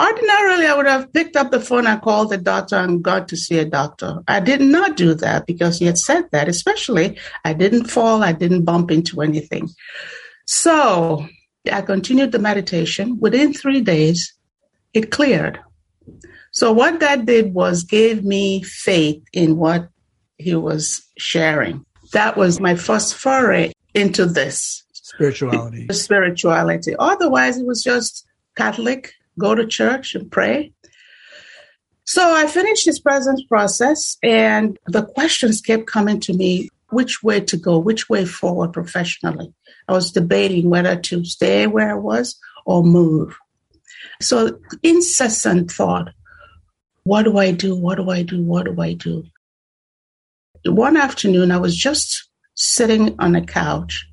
Ordinarily, 0.00 0.66
I 0.66 0.76
would 0.76 0.86
have 0.86 1.12
picked 1.12 1.34
up 1.34 1.50
the 1.50 1.60
phone 1.60 1.86
and 1.86 2.00
called 2.00 2.30
the 2.30 2.38
doctor 2.38 2.76
and 2.76 3.02
gone 3.02 3.26
to 3.26 3.36
see 3.36 3.58
a 3.58 3.64
doctor. 3.64 4.20
I 4.28 4.38
did 4.38 4.60
not 4.60 4.96
do 4.96 5.14
that 5.14 5.46
because 5.46 5.78
he 5.78 5.86
had 5.86 5.98
said 5.98 6.30
that, 6.30 6.48
especially 6.48 7.18
I 7.44 7.52
didn't 7.52 7.86
fall, 7.86 8.22
I 8.22 8.32
didn't 8.32 8.64
bump 8.64 8.92
into 8.92 9.20
anything. 9.22 9.68
So 10.46 11.26
I 11.70 11.82
continued 11.82 12.30
the 12.30 12.38
meditation. 12.38 13.18
Within 13.18 13.52
three 13.52 13.80
days, 13.80 14.34
it 14.94 15.10
cleared. 15.10 15.58
So 16.52 16.72
what 16.72 17.00
that 17.00 17.26
did 17.26 17.52
was 17.52 17.82
gave 17.82 18.24
me 18.24 18.62
faith 18.62 19.22
in 19.32 19.56
what 19.56 19.88
he 20.38 20.54
was 20.54 21.02
sharing. 21.18 21.84
That 22.12 22.36
was 22.36 22.60
my 22.60 22.76
first 22.76 23.14
foray 23.16 23.72
into 23.94 24.26
this 24.26 24.84
spirituality. 24.92 25.88
Spirituality. 25.90 26.94
Otherwise, 26.98 27.58
it 27.58 27.66
was 27.66 27.82
just 27.82 28.24
Catholic 28.56 29.12
go 29.38 29.54
to 29.54 29.66
church 29.66 30.14
and 30.14 30.30
pray. 30.30 30.72
So 32.04 32.34
I 32.34 32.46
finished 32.46 32.86
this 32.86 32.98
presence 32.98 33.42
process, 33.44 34.16
and 34.22 34.78
the 34.86 35.04
questions 35.04 35.60
kept 35.60 35.86
coming 35.86 36.20
to 36.20 36.32
me 36.32 36.70
which 36.90 37.22
way 37.22 37.40
to 37.40 37.56
go, 37.56 37.78
which 37.78 38.08
way 38.08 38.24
forward 38.24 38.72
professionally. 38.72 39.52
I 39.88 39.92
was 39.92 40.10
debating 40.10 40.70
whether 40.70 40.96
to 40.96 41.24
stay 41.24 41.66
where 41.66 41.90
I 41.90 41.98
was 41.98 42.38
or 42.64 42.82
move. 42.82 43.36
So 44.20 44.58
incessant 44.82 45.70
thought, 45.70 46.08
what 47.04 47.24
do 47.24 47.38
I 47.38 47.52
do? 47.52 47.74
What 47.74 47.96
do 47.96 48.10
I 48.10 48.22
do? 48.22 48.42
What 48.42 48.66
do 48.66 48.80
I 48.80 48.94
do? 48.94 49.24
One 50.64 50.96
afternoon, 50.96 51.50
I 51.50 51.58
was 51.58 51.76
just 51.76 52.28
sitting 52.54 53.14
on 53.18 53.36
a 53.36 53.44
couch. 53.44 54.06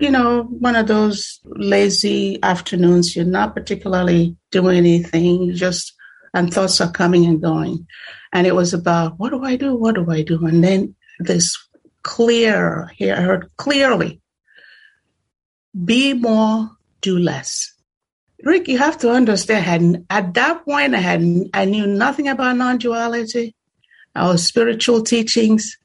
You 0.00 0.10
know, 0.10 0.42
one 0.42 0.74
of 0.74 0.88
those 0.88 1.40
lazy 1.44 2.42
afternoons, 2.42 3.14
you're 3.14 3.24
not 3.24 3.54
particularly 3.54 4.36
doing 4.50 4.76
anything, 4.76 5.54
just, 5.54 5.92
and 6.32 6.52
thoughts 6.52 6.80
are 6.80 6.90
coming 6.90 7.26
and 7.26 7.40
going. 7.40 7.86
And 8.32 8.44
it 8.44 8.56
was 8.56 8.74
about, 8.74 9.18
what 9.20 9.30
do 9.30 9.44
I 9.44 9.54
do? 9.54 9.76
What 9.76 9.94
do 9.94 10.10
I 10.10 10.22
do? 10.22 10.44
And 10.46 10.64
then 10.64 10.96
this 11.20 11.56
clear, 12.02 12.90
here 12.96 13.14
I 13.14 13.20
heard 13.20 13.50
clearly, 13.56 14.20
be 15.84 16.12
more, 16.12 16.70
do 17.00 17.16
less. 17.16 17.72
Rick, 18.42 18.66
you 18.66 18.78
have 18.78 18.98
to 18.98 19.12
understand, 19.12 20.04
at 20.10 20.34
that 20.34 20.64
point, 20.64 20.96
I 20.96 20.98
had 20.98 21.22
I 21.54 21.64
knew 21.66 21.86
nothing 21.86 22.28
about 22.28 22.56
non-duality, 22.56 23.54
our 24.16 24.36
spiritual 24.38 25.02
teachings. 25.02 25.78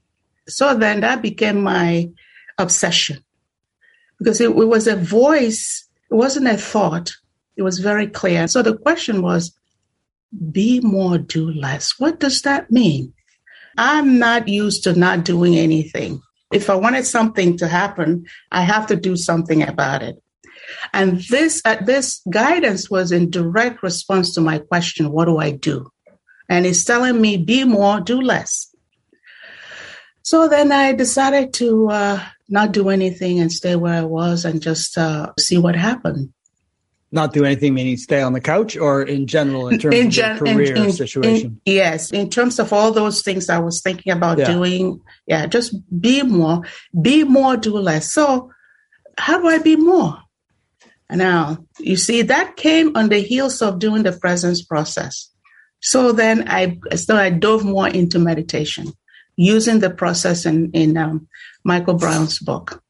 So 0.48 0.75
then 0.75 1.01
that 1.01 1.22
became 1.22 1.62
my 1.62 2.10
obsession 2.58 3.24
because 4.20 4.40
it, 4.42 4.50
it 4.50 4.54
was 4.54 4.88
a 4.88 4.96
voice, 4.96 5.88
it 6.12 6.16
wasn't 6.16 6.48
a 6.48 6.58
thought. 6.58 7.12
It 7.58 7.64
was 7.64 7.80
very 7.80 8.08
clear. 8.08 8.48
So 8.48 8.62
the 8.62 8.78
question 8.78 9.22
was, 9.22 9.54
be 10.52 10.80
more, 10.80 11.18
do 11.18 11.52
less. 11.52 12.00
What 12.00 12.20
does 12.20 12.42
that 12.44 12.72
mean? 12.72 13.14
I'm 13.78 14.20
not 14.20 14.48
used 14.48 14.84
to 14.84 14.94
not 14.94 15.26
doing 15.26 15.56
anything. 15.56 16.22
If 16.52 16.70
I 16.70 16.76
wanted 16.76 17.06
something 17.06 17.58
to 17.58 17.68
happen, 17.68 18.26
I 18.52 18.62
have 18.62 18.88
to 18.88 18.96
do 18.96 19.16
something 19.16 19.64
about 19.64 20.04
it. 20.04 20.22
And 20.94 21.22
this 21.30 21.62
uh, 21.66 21.78
this 21.82 22.22
guidance 22.30 22.90
was 22.90 23.12
in 23.12 23.30
direct 23.30 23.82
response 23.82 24.34
to 24.36 24.42
my 24.42 24.60
question, 24.60 25.12
what 25.12 25.26
do 25.26 25.38
I 25.38 25.52
do? 25.52 25.92
And 26.48 26.66
it's 26.66 26.84
telling 26.84 27.20
me 27.20 27.38
be 27.38 27.64
more, 27.64 28.00
do 28.00 28.22
less. 28.22 28.74
So 30.22 30.48
then 30.48 30.72
I 30.72 30.94
decided 30.94 31.54
to 31.56 31.90
uh, 31.90 32.26
not 32.50 32.72
do 32.72 32.89
anything 32.89 33.39
and 33.39 33.51
stay 33.51 33.75
where 33.75 33.94
I 33.94 34.03
was 34.03 34.46
and 34.46 34.62
just 34.62 34.98
uh, 34.98 35.32
see 35.38 35.58
what 35.58 35.75
happened 35.75 36.34
not 37.12 37.34
do 37.34 37.44
anything, 37.44 37.74
meaning 37.74 37.98
stay 37.98 38.22
on 38.22 38.34
the 38.34 38.41
couch, 38.41 38.77
or 38.77 39.01
in 39.01 39.25
general 39.25 39.68
in 39.70 39.79
terms 39.79 39.96
in 39.96 40.12
gen- 40.12 40.32
of 40.34 40.39
career 40.39 40.75
in, 40.75 40.86
in, 40.86 40.91
situation? 40.91 41.62
Yes, 41.65 42.12
in 42.12 42.29
terms 42.29 42.60
of 42.60 42.72
all 42.72 42.91
those 42.91 43.22
things 43.22 43.50
I 43.50 43.60
was 43.60 43.82
thinking 43.82 44.13
about 44.13 44.38
yeah. 44.38 44.51
doing. 44.51 45.01
Yeah, 45.25 45.48
just 45.48 45.74
be 46.00 46.22
more, 46.24 46.62
be 47.00 47.24
more, 47.24 47.58
do 47.58 47.77
less. 47.77 48.13
So, 48.13 48.51
how 49.18 49.39
do 49.39 49.48
I 49.48 49.58
be 49.58 49.75
more? 49.75 50.20
Now, 51.10 51.65
you 51.79 51.98
see, 51.98 52.22
that 52.22 52.56
came 52.56 52.96
on 52.96 53.10
the 53.10 53.20
heels 53.20 53.62
of 53.63 53.79
doing 53.79 54.03
the 54.03 54.12
presence 54.12 54.63
process. 54.63 55.32
So 55.82 56.12
then 56.12 56.48
I, 56.48 56.77
so 56.96 57.15
I 57.15 57.32
dove 57.32 57.65
more 57.65 57.88
into 57.88 58.20
meditation, 58.20 58.94
using 59.39 59.79
the 59.79 59.89
process 59.89 60.46
in, 60.46 60.69
in 60.72 60.98
um, 60.98 61.27
Michael 61.63 61.93
Brown's 61.93 62.39
book. 62.39 62.84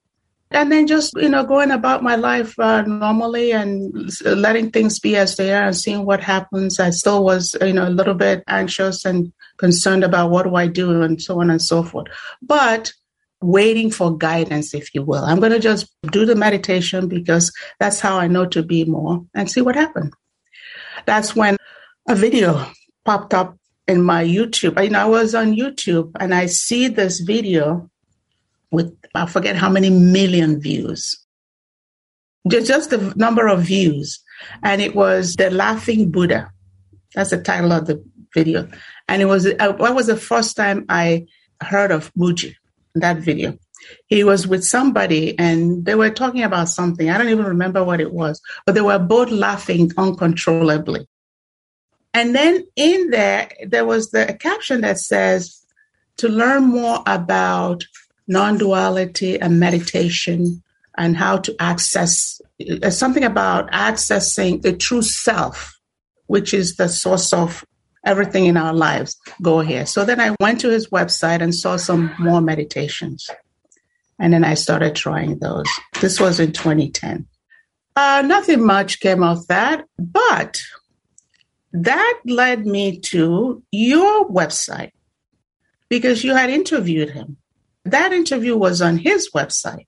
And 0.51 0.71
then 0.71 0.87
just 0.87 1.13
you 1.15 1.29
know 1.29 1.43
going 1.43 1.69
about 1.69 2.01
my 2.01 2.15
life 2.15 2.57
uh, 2.59 2.81
normally 2.81 3.53
and 3.53 4.11
letting 4.25 4.71
things 4.71 4.99
be 4.99 5.15
as 5.15 5.35
they 5.35 5.53
are 5.53 5.65
and 5.65 5.77
seeing 5.77 6.05
what 6.05 6.21
happens. 6.21 6.79
I 6.79 6.89
still 6.89 7.23
was 7.23 7.55
you 7.61 7.73
know 7.73 7.87
a 7.87 7.93
little 7.93 8.15
bit 8.15 8.43
anxious 8.47 9.05
and 9.05 9.31
concerned 9.57 10.03
about 10.03 10.31
what 10.31 10.43
do 10.43 10.55
i 10.55 10.65
do 10.65 11.03
and 11.03 11.21
so 11.21 11.39
on 11.39 11.51
and 11.51 11.61
so 11.61 11.83
forth. 11.83 12.07
But 12.41 12.93
waiting 13.41 13.91
for 13.91 14.17
guidance 14.17 14.73
if 14.73 14.95
you 14.95 15.03
will. 15.03 15.23
I'm 15.23 15.39
going 15.39 15.51
to 15.51 15.59
just 15.59 15.87
do 16.11 16.25
the 16.25 16.35
meditation 16.35 17.07
because 17.07 17.53
that's 17.79 17.99
how 18.01 18.17
i 18.17 18.27
know 18.27 18.45
to 18.47 18.61
be 18.61 18.83
more 18.83 19.25
and 19.33 19.49
see 19.49 19.61
what 19.61 19.75
happens 19.75 20.11
that's 21.05 21.35
when 21.35 21.55
a 22.07 22.15
video 22.15 22.69
popped 23.05 23.33
up 23.33 23.58
in 23.89 24.01
my 24.01 24.23
youtube 24.23 24.81
you 24.81 24.89
know 24.89 25.01
i 25.01 25.05
was 25.05 25.35
on 25.35 25.53
youtube 25.53 26.11
and 26.19 26.33
i 26.33 26.45
see 26.45 26.87
this 26.87 27.19
video 27.19 27.89
with 28.71 28.95
I 29.15 29.25
forget 29.25 29.55
how 29.55 29.69
many 29.69 29.89
million 29.89 30.59
views. 30.59 31.19
Just 32.47 32.89
the 32.89 33.13
number 33.15 33.47
of 33.47 33.61
views. 33.61 34.19
And 34.63 34.81
it 34.81 34.95
was 34.95 35.35
The 35.35 35.49
Laughing 35.49 36.11
Buddha. 36.11 36.51
That's 37.15 37.31
the 37.31 37.41
title 37.41 37.73
of 37.73 37.87
the 37.87 38.03
video. 38.33 38.69
And 39.07 39.21
it 39.21 39.25
was, 39.25 39.45
uh, 39.45 39.51
that 39.57 39.95
was 39.95 40.07
the 40.07 40.15
first 40.15 40.55
time 40.55 40.85
I 40.89 41.25
heard 41.61 41.91
of 41.91 42.13
Mooji, 42.13 42.55
that 42.95 43.17
video. 43.17 43.57
He 44.07 44.23
was 44.23 44.47
with 44.47 44.63
somebody 44.63 45.37
and 45.39 45.85
they 45.85 45.95
were 45.95 46.09
talking 46.09 46.43
about 46.43 46.69
something. 46.69 47.09
I 47.09 47.17
don't 47.17 47.29
even 47.29 47.45
remember 47.45 47.83
what 47.83 48.01
it 48.01 48.13
was, 48.13 48.41
but 48.65 48.75
they 48.75 48.81
were 48.81 48.99
both 48.99 49.29
laughing 49.31 49.91
uncontrollably. 49.97 51.07
And 52.13 52.35
then 52.35 52.65
in 52.75 53.11
there, 53.11 53.51
there 53.65 53.85
was 53.85 54.11
the 54.11 54.37
caption 54.39 54.81
that 54.81 54.99
says, 54.99 55.59
to 56.17 56.27
learn 56.27 56.63
more 56.63 57.01
about 57.05 57.85
non 58.27 58.57
duality 58.57 59.39
and 59.39 59.59
meditation 59.59 60.61
and 60.97 61.15
how 61.15 61.37
to 61.37 61.55
access 61.59 62.41
uh, 62.83 62.89
something 62.89 63.23
about 63.23 63.71
accessing 63.71 64.61
the 64.61 64.73
true 64.73 65.01
self, 65.01 65.79
which 66.27 66.53
is 66.53 66.75
the 66.75 66.89
source 66.89 67.31
of 67.31 67.65
everything 68.05 68.45
in 68.45 68.57
our 68.57 68.73
lives. 68.73 69.17
Go 69.41 69.61
here. 69.61 69.85
So 69.85 70.03
then 70.03 70.19
I 70.19 70.35
went 70.41 70.59
to 70.61 70.69
his 70.69 70.89
website 70.89 71.41
and 71.41 71.55
saw 71.55 71.77
some 71.77 72.13
more 72.19 72.41
meditations. 72.41 73.29
And 74.19 74.33
then 74.33 74.43
I 74.43 74.55
started 74.55 74.95
trying 74.95 75.39
those. 75.39 75.67
This 76.01 76.19
was 76.19 76.39
in 76.39 76.51
2010. 76.51 77.25
Uh, 77.95 78.23
nothing 78.25 78.65
much 78.65 78.99
came 78.99 79.23
of 79.23 79.47
that, 79.47 79.85
but 79.97 80.59
that 81.73 82.19
led 82.25 82.65
me 82.65 82.99
to 82.99 83.63
your 83.71 84.27
website 84.29 84.91
because 85.89 86.23
you 86.23 86.33
had 86.35 86.49
interviewed 86.49 87.11
him. 87.11 87.37
That 87.85 88.13
interview 88.13 88.57
was 88.57 88.81
on 88.81 88.97
his 88.97 89.29
website. 89.35 89.87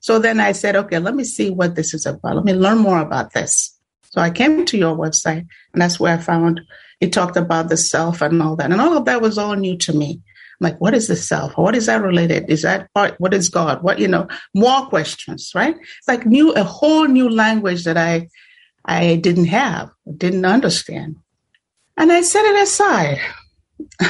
So 0.00 0.18
then 0.18 0.40
I 0.40 0.52
said, 0.52 0.76
okay, 0.76 0.98
let 0.98 1.14
me 1.14 1.24
see 1.24 1.50
what 1.50 1.74
this 1.74 1.92
is 1.92 2.06
about. 2.06 2.36
Let 2.36 2.44
me 2.44 2.54
learn 2.54 2.78
more 2.78 3.00
about 3.00 3.32
this. 3.32 3.78
So 4.10 4.20
I 4.20 4.30
came 4.30 4.64
to 4.64 4.78
your 4.78 4.96
website, 4.96 5.46
and 5.72 5.82
that's 5.82 6.00
where 6.00 6.14
I 6.14 6.18
found 6.18 6.62
it 7.00 7.12
talked 7.12 7.36
about 7.36 7.68
the 7.68 7.76
self 7.76 8.20
and 8.20 8.42
all 8.42 8.56
that. 8.56 8.70
And 8.70 8.80
all 8.80 8.96
of 8.96 9.04
that 9.06 9.22
was 9.22 9.38
all 9.38 9.54
new 9.54 9.76
to 9.78 9.92
me. 9.92 10.20
I'm 10.60 10.64
like, 10.64 10.80
what 10.80 10.94
is 10.94 11.06
the 11.06 11.16
self? 11.16 11.56
What 11.56 11.74
is 11.74 11.86
that 11.86 12.02
related? 12.02 12.50
Is 12.50 12.62
that 12.62 12.92
part? 12.92 13.14
What 13.18 13.32
is 13.32 13.48
God? 13.48 13.82
What, 13.82 13.98
you 13.98 14.08
know, 14.08 14.28
more 14.54 14.86
questions, 14.86 15.52
right? 15.54 15.76
It's 15.76 16.08
like 16.08 16.26
new, 16.26 16.52
a 16.52 16.64
whole 16.64 17.06
new 17.06 17.30
language 17.30 17.84
that 17.84 17.96
I, 17.96 18.28
I 18.84 19.16
didn't 19.16 19.46
have, 19.46 19.90
didn't 20.16 20.44
understand. 20.44 21.16
And 21.96 22.10
I 22.10 22.22
set 22.22 22.44
it 22.44 22.62
aside. 22.62 23.20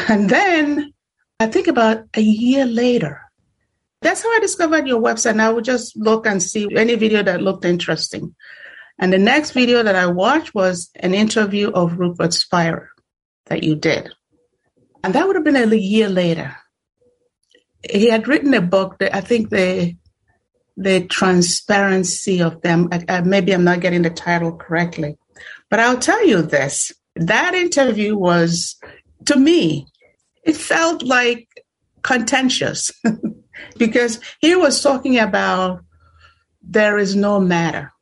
And 0.08 0.28
then 0.28 0.92
I 1.38 1.46
think 1.46 1.66
about 1.66 2.04
a 2.14 2.20
year 2.20 2.66
later. 2.66 3.22
That's 4.02 4.22
how 4.22 4.34
I 4.34 4.40
discovered 4.40 4.86
your 4.86 5.00
website. 5.00 5.32
And 5.32 5.42
I 5.42 5.50
would 5.50 5.64
just 5.64 5.96
look 5.96 6.26
and 6.26 6.42
see 6.42 6.68
any 6.76 6.94
video 6.94 7.22
that 7.22 7.42
looked 7.42 7.64
interesting. 7.64 8.34
And 8.98 9.12
the 9.12 9.18
next 9.18 9.52
video 9.52 9.82
that 9.82 9.96
I 9.96 10.06
watched 10.06 10.54
was 10.54 10.90
an 10.96 11.14
interview 11.14 11.70
of 11.70 11.98
Rupert 11.98 12.34
Spira 12.34 12.88
that 13.46 13.62
you 13.62 13.74
did. 13.74 14.10
And 15.02 15.14
that 15.14 15.26
would 15.26 15.36
have 15.36 15.44
been 15.44 15.56
a 15.56 15.74
year 15.74 16.08
later. 16.08 16.56
He 17.90 18.10
had 18.10 18.28
written 18.28 18.52
a 18.52 18.60
book 18.60 18.98
that 18.98 19.14
I 19.14 19.22
think 19.22 19.48
the 19.48 19.96
the 20.80 21.06
transparency 21.06 22.40
of 22.40 22.62
them. 22.62 22.88
I, 22.90 23.04
I, 23.08 23.20
maybe 23.20 23.52
I'm 23.52 23.64
not 23.64 23.80
getting 23.80 24.02
the 24.02 24.10
title 24.10 24.56
correctly, 24.56 25.18
but 25.68 25.78
I'll 25.78 25.99
tell 25.99 26.26
you 26.26 26.40
this: 26.40 26.92
that 27.16 27.54
interview 27.54 28.16
was, 28.16 28.76
to 29.26 29.37
me, 29.37 29.87
it 30.42 30.56
felt 30.56 31.02
like 31.02 31.49
contentious 32.02 32.90
because 33.76 34.20
he 34.40 34.56
was 34.56 34.82
talking 34.82 35.18
about 35.18 35.84
there 36.62 36.99
is 36.99 37.14
no 37.14 37.38
matter. 37.40 37.92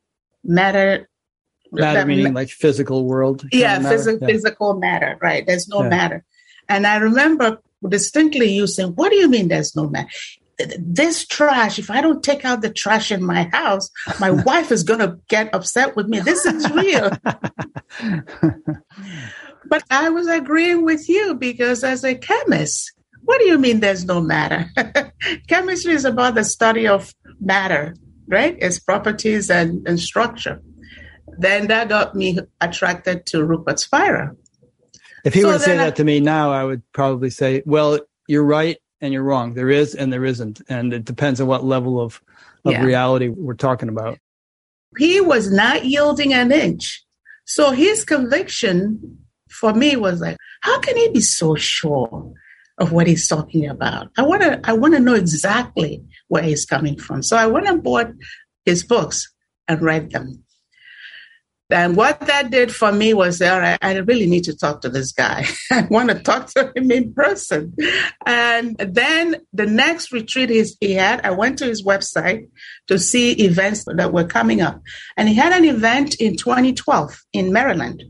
Matter. 0.43 1.09
Matter 1.71 2.05
meaning 2.05 2.33
ma- 2.33 2.39
like 2.39 2.49
physical 2.49 3.05
world 3.05 3.47
yeah, 3.51 3.77
phys- 3.77 4.19
yeah, 4.19 4.27
physical 4.27 4.73
matter 4.79 5.19
right. 5.21 5.45
There's 5.45 5.67
no 5.67 5.83
yeah. 5.83 5.89
matter. 5.89 6.25
And 6.67 6.87
i 6.87 6.97
remember 6.97 7.61
distinctly 7.87 8.51
you 8.51 8.65
saying 8.65 8.93
what 8.95 9.11
do 9.11 9.17
you 9.17 9.29
mean 9.29 9.49
there's 9.49 9.75
no 9.75 9.87
matter 9.87 10.09
this 10.77 11.25
trash 11.25 11.79
if 11.79 11.89
i 11.89 12.01
don't 12.01 12.23
take 12.23 12.43
out 12.43 12.61
the 12.61 12.69
trash 12.69 13.11
in 13.11 13.23
my 13.23 13.43
house 13.51 13.89
my 14.19 14.29
wife 14.49 14.71
is 14.71 14.83
going 14.83 14.99
to 14.99 15.17
get 15.27 15.53
upset 15.53 15.95
with 15.95 16.07
me 16.07 16.19
this 16.19 16.45
is 16.45 16.69
real 16.71 17.09
But 19.69 19.83
I 19.89 20.09
was 20.09 20.27
agreeing 20.27 20.83
with 20.83 21.07
you 21.07 21.35
because 21.35 21.83
as 21.83 22.03
a 22.03 22.15
chemist, 22.15 22.91
what 23.21 23.39
do 23.39 23.45
you 23.45 23.57
mean 23.59 23.79
there's 23.79 24.05
no 24.05 24.19
matter? 24.19 24.65
Chemistry 25.47 25.93
is 25.93 26.05
about 26.05 26.35
the 26.35 26.43
study 26.43 26.87
of 26.87 27.13
matter, 27.39 27.95
right? 28.27 28.57
Its 28.59 28.79
properties 28.79 29.49
and, 29.49 29.87
and 29.87 29.99
structure. 29.99 30.61
Then 31.37 31.67
that 31.67 31.89
got 31.89 32.15
me 32.15 32.39
attracted 32.59 33.27
to 33.27 33.45
Rupert 33.45 33.79
Spira. 33.79 34.35
If 35.23 35.33
he 35.33 35.41
so 35.41 35.47
were 35.47 35.53
to 35.53 35.59
say 35.59 35.77
that 35.77 35.97
to 35.97 36.03
me 36.03 36.19
now, 36.19 36.51
I 36.51 36.63
would 36.63 36.81
probably 36.91 37.29
say, 37.29 37.61
well, 37.65 37.99
you're 38.27 38.43
right 38.43 38.77
and 39.01 39.13
you're 39.13 39.23
wrong. 39.23 39.53
There 39.53 39.69
is 39.69 39.95
and 39.95 40.11
there 40.11 40.25
isn't. 40.25 40.61
And 40.69 40.93
it 40.93 41.05
depends 41.05 41.39
on 41.39 41.47
what 41.47 41.63
level 41.63 41.99
of, 41.99 42.21
of 42.65 42.73
yeah. 42.73 42.83
reality 42.83 43.29
we're 43.29 43.53
talking 43.53 43.89
about. 43.89 44.17
He 44.97 45.21
was 45.21 45.51
not 45.51 45.85
yielding 45.85 46.33
an 46.33 46.51
inch. 46.51 47.03
So 47.45 47.71
his 47.71 48.03
conviction 48.05 49.19
for 49.49 49.73
me 49.73 49.95
was 49.95 50.21
like, 50.21 50.37
how 50.61 50.79
can 50.79 50.95
he 50.97 51.09
be 51.09 51.21
so 51.21 51.55
sure 51.55 52.33
of 52.77 52.91
what 52.91 53.07
he's 53.07 53.27
talking 53.27 53.67
about? 53.67 54.09
I 54.17 54.23
want 54.23 54.41
to 54.41 54.59
I 54.63 54.73
want 54.73 54.93
to 54.93 54.99
know 54.99 55.15
exactly 55.15 56.03
where 56.27 56.43
he's 56.43 56.65
coming 56.65 56.97
from. 56.97 57.23
So 57.23 57.37
I 57.37 57.47
went 57.47 57.67
and 57.67 57.83
bought 57.83 58.11
his 58.65 58.83
books 58.83 59.31
and 59.67 59.81
read 59.81 60.11
them. 60.11 60.43
And 61.71 61.95
what 61.95 62.19
that 62.21 62.49
did 62.49 62.73
for 62.73 62.91
me 62.91 63.13
was, 63.13 63.41
all 63.41 63.59
right, 63.59 63.77
I 63.81 63.95
really 63.97 64.25
need 64.25 64.45
to 64.45 64.57
talk 64.57 64.81
to 64.81 64.89
this 64.89 65.11
guy. 65.11 65.45
I 65.71 65.81
want 65.89 66.09
to 66.09 66.19
talk 66.19 66.47
to 66.53 66.71
him 66.75 66.89
in 66.89 67.13
person. 67.13 67.75
And 68.25 68.75
then 68.77 69.37
the 69.53 69.67
next 69.67 70.11
retreat 70.11 70.49
he 70.81 70.93
had, 70.93 71.23
I 71.23 71.31
went 71.31 71.59
to 71.59 71.65
his 71.65 71.83
website 71.83 72.47
to 72.87 72.97
see 72.97 73.33
events 73.33 73.85
that 73.85 74.11
were 74.11 74.23
coming 74.23 74.61
up. 74.61 74.81
And 75.15 75.29
he 75.29 75.35
had 75.35 75.53
an 75.53 75.65
event 75.65 76.15
in 76.15 76.37
2012 76.37 77.21
in 77.33 77.53
Maryland, 77.53 78.03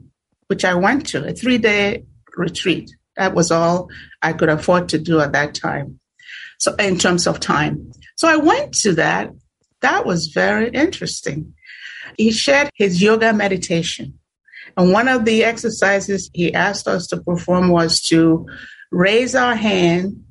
which 0.47 0.63
I 0.63 0.75
went 0.75 1.07
to, 1.07 1.27
a 1.27 1.33
three 1.33 1.57
day 1.57 2.05
retreat. 2.37 2.89
That 3.17 3.35
was 3.35 3.51
all 3.51 3.89
I 4.21 4.31
could 4.31 4.49
afford 4.49 4.87
to 4.89 4.97
do 4.97 5.19
at 5.19 5.33
that 5.33 5.53
time. 5.53 5.99
So, 6.59 6.75
in 6.75 6.97
terms 6.97 7.27
of 7.27 7.39
time. 7.39 7.91
So 8.15 8.27
I 8.27 8.37
went 8.37 8.73
to 8.79 8.93
that. 8.95 9.31
That 9.81 10.05
was 10.05 10.27
very 10.27 10.69
interesting 10.69 11.53
he 12.19 12.31
shared 12.31 12.69
his 12.75 13.01
yoga 13.01 13.31
meditation. 13.31 14.13
And 14.75 14.91
one 14.91 15.07
of 15.07 15.23
the 15.23 15.45
exercises 15.45 16.29
he 16.33 16.53
asked 16.53 16.85
us 16.85 17.07
to 17.07 17.21
perform 17.21 17.69
was 17.69 18.01
to 18.07 18.45
raise 18.91 19.35
our 19.35 19.55
hand 19.55 20.21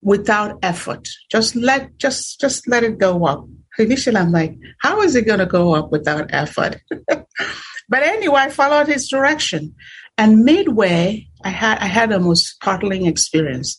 without 0.00 0.58
effort. 0.62 1.06
Just 1.30 1.56
let 1.56 1.98
just 1.98 2.40
just 2.40 2.66
let 2.66 2.84
it 2.84 2.98
go 2.98 3.26
up. 3.26 3.46
Initially, 3.78 4.16
I'm 4.16 4.32
like, 4.32 4.56
how 4.80 5.02
is 5.02 5.14
it 5.14 5.26
going 5.26 5.40
to 5.40 5.46
go 5.46 5.74
up 5.74 5.92
without 5.92 6.32
effort? 6.32 6.80
but 7.08 8.02
anyway, 8.02 8.40
I 8.46 8.48
followed 8.48 8.86
his 8.86 9.06
direction, 9.06 9.74
and 10.16 10.44
midway, 10.44 11.28
I 11.44 11.50
had 11.50 11.78
I 11.80 11.86
had 11.86 12.12
a 12.12 12.18
most 12.18 12.46
startling 12.46 13.04
experience. 13.04 13.78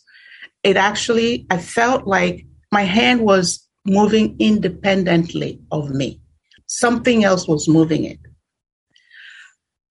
It 0.62 0.78
actually, 0.78 1.48
I 1.50 1.58
felt 1.58 2.06
like 2.06 2.46
my 2.72 2.84
hand 2.84 3.22
was 3.22 3.68
moving 3.84 4.36
independently 4.40 5.60
of 5.72 5.90
me 5.90 6.22
something 6.68 7.24
else 7.24 7.48
was 7.48 7.68
moving 7.68 8.06
it. 8.06 8.20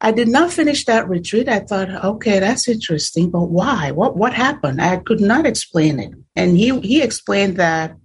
I 0.00 0.10
did 0.10 0.28
not 0.28 0.52
finish 0.52 0.84
that 0.84 1.08
retreat. 1.08 1.48
I 1.48 1.60
thought, 1.60 1.88
okay, 1.88 2.38
that's 2.38 2.68
interesting, 2.68 3.30
but 3.30 3.44
why? 3.44 3.90
What 3.90 4.16
what 4.16 4.34
happened? 4.34 4.82
I 4.82 4.98
could 4.98 5.20
not 5.20 5.46
explain 5.46 5.98
it. 5.98 6.12
And 6.36 6.56
he 6.56 6.78
he 6.80 7.02
explained 7.02 7.56
that 7.56 7.96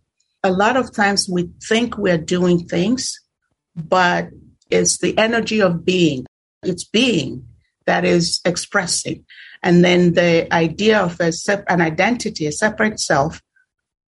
a 0.44 0.52
lot 0.52 0.78
of 0.78 0.94
times 0.94 1.28
we 1.30 1.50
think 1.68 1.98
we're 1.98 2.18
doing 2.18 2.66
things, 2.66 3.20
but 3.76 4.30
it's 4.70 5.00
the 5.00 5.18
energy 5.18 5.62
of 5.62 5.84
being. 5.84 6.26
It's 6.64 6.86
being 6.86 7.46
that 7.86 8.06
is 8.06 8.40
expressing. 8.46 9.26
And 9.62 9.84
then 9.84 10.14
the 10.14 10.48
idea 10.54 11.02
of 11.02 11.20
a 11.20 11.34
sep- 11.34 11.66
an 11.68 11.82
identity, 11.82 12.46
a 12.46 12.52
separate 12.52 13.00
self, 13.00 13.42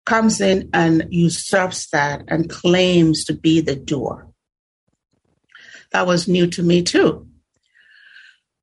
comes 0.07 0.41
in 0.41 0.71
and 0.73 1.07
usurps 1.11 1.91
that 1.91 2.23
and 2.29 2.49
claims 2.49 3.25
to 3.25 3.35
be 3.35 3.61
the 3.61 3.75
doer 3.75 4.32
that 5.93 6.07
was 6.07 6.29
new 6.29 6.47
to 6.49 6.63
me 6.63 6.83
too. 6.83 7.27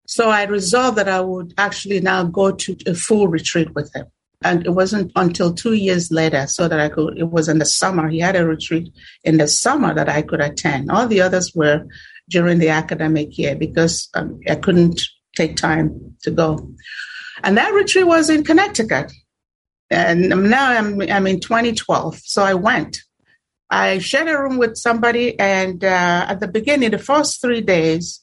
So 0.07 0.29
I 0.29 0.45
resolved 0.45 0.97
that 0.97 1.07
I 1.07 1.21
would 1.21 1.53
actually 1.57 2.01
now 2.01 2.23
go 2.23 2.51
to 2.51 2.75
a 2.87 2.95
full 2.95 3.27
retreat 3.27 3.73
with 3.75 3.93
him. 3.93 4.07
And 4.43 4.65
it 4.65 4.71
wasn't 4.71 5.11
until 5.15 5.53
two 5.53 5.73
years 5.73 6.11
later, 6.11 6.47
so 6.47 6.67
that 6.67 6.79
I 6.79 6.89
could, 6.89 7.17
it 7.17 7.29
was 7.29 7.49
in 7.49 7.59
the 7.59 7.65
summer. 7.65 8.07
He 8.07 8.19
had 8.19 8.37
a 8.37 8.47
retreat 8.47 8.91
in 9.23 9.37
the 9.37 9.47
summer 9.47 9.93
that 9.93 10.07
I 10.07 10.21
could 10.21 10.39
attend. 10.39 10.89
All 10.89 11.07
the 11.07 11.21
others 11.21 11.53
were 11.53 11.85
during 12.29 12.59
the 12.59 12.69
academic 12.69 13.37
year 13.37 13.55
because 13.55 14.09
um, 14.13 14.39
I 14.49 14.55
couldn't 14.55 15.01
take 15.35 15.57
time 15.57 16.15
to 16.23 16.31
go. 16.31 16.71
And 17.43 17.57
that 17.57 17.73
retreat 17.73 18.07
was 18.07 18.29
in 18.29 18.43
Connecticut. 18.43 19.11
And 19.91 20.29
now 20.49 20.71
I'm, 20.71 21.01
I'm 21.01 21.27
in 21.27 21.39
2012. 21.39 22.19
So 22.19 22.43
I 22.43 22.53
went. 22.53 23.01
I 23.69 23.99
shared 23.99 24.27
a 24.27 24.39
room 24.39 24.57
with 24.57 24.77
somebody, 24.77 25.37
and 25.39 25.83
uh, 25.83 26.25
at 26.27 26.39
the 26.39 26.47
beginning, 26.47 26.91
the 26.91 26.97
first 26.97 27.41
three 27.41 27.61
days, 27.61 28.21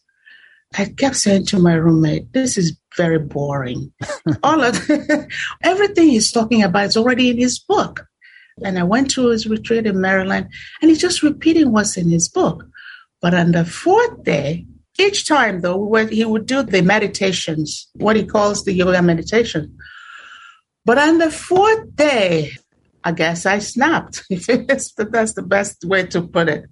I 0.76 0.86
kept 0.86 1.16
saying 1.16 1.46
to 1.46 1.58
my 1.58 1.74
roommate, 1.74 2.32
"This 2.32 2.58
is 2.58 2.76
very 2.96 3.18
boring. 3.18 3.92
All 4.42 4.62
of 4.62 4.90
everything 5.62 6.08
he's 6.08 6.32
talking 6.32 6.62
about 6.62 6.86
is 6.86 6.96
already 6.96 7.30
in 7.30 7.38
his 7.38 7.58
book." 7.58 8.06
And 8.64 8.78
I 8.78 8.82
went 8.84 9.10
to 9.12 9.28
his 9.28 9.46
retreat 9.46 9.86
in 9.86 10.00
Maryland, 10.00 10.48
and 10.80 10.90
he's 10.90 11.00
just 11.00 11.22
repeating 11.22 11.72
what's 11.72 11.96
in 11.96 12.10
his 12.10 12.28
book. 12.28 12.64
But 13.20 13.34
on 13.34 13.52
the 13.52 13.64
fourth 13.64 14.24
day, 14.24 14.66
each 14.98 15.26
time 15.26 15.60
though, 15.60 15.94
he 16.06 16.24
would 16.24 16.46
do 16.46 16.62
the 16.62 16.82
meditations, 16.82 17.88
what 17.94 18.16
he 18.16 18.24
calls 18.24 18.64
the 18.64 18.72
yoga 18.72 19.02
meditation. 19.02 19.76
But 20.84 20.98
on 20.98 21.18
the 21.18 21.30
fourth 21.30 21.94
day, 21.94 22.52
I 23.06 23.12
guess 23.12 23.46
I 23.46 23.60
snapped. 23.60 24.24
that's 24.30 24.92
the 24.94 25.46
best 25.46 25.84
way 25.84 26.06
to 26.06 26.22
put 26.22 26.48
it. 26.48 26.64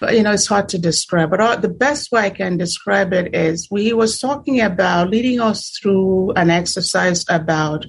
But, 0.00 0.14
you 0.16 0.22
know, 0.22 0.32
it's 0.32 0.46
hard 0.46 0.70
to 0.70 0.78
describe, 0.78 1.28
but 1.28 1.60
the 1.60 1.68
best 1.68 2.10
way 2.10 2.22
I 2.22 2.30
can 2.30 2.56
describe 2.56 3.12
it 3.12 3.34
is 3.34 3.68
we 3.70 3.92
was 3.92 4.18
talking 4.18 4.62
about 4.62 5.10
leading 5.10 5.40
us 5.40 5.78
through 5.78 6.32
an 6.36 6.48
exercise 6.48 7.26
about 7.28 7.84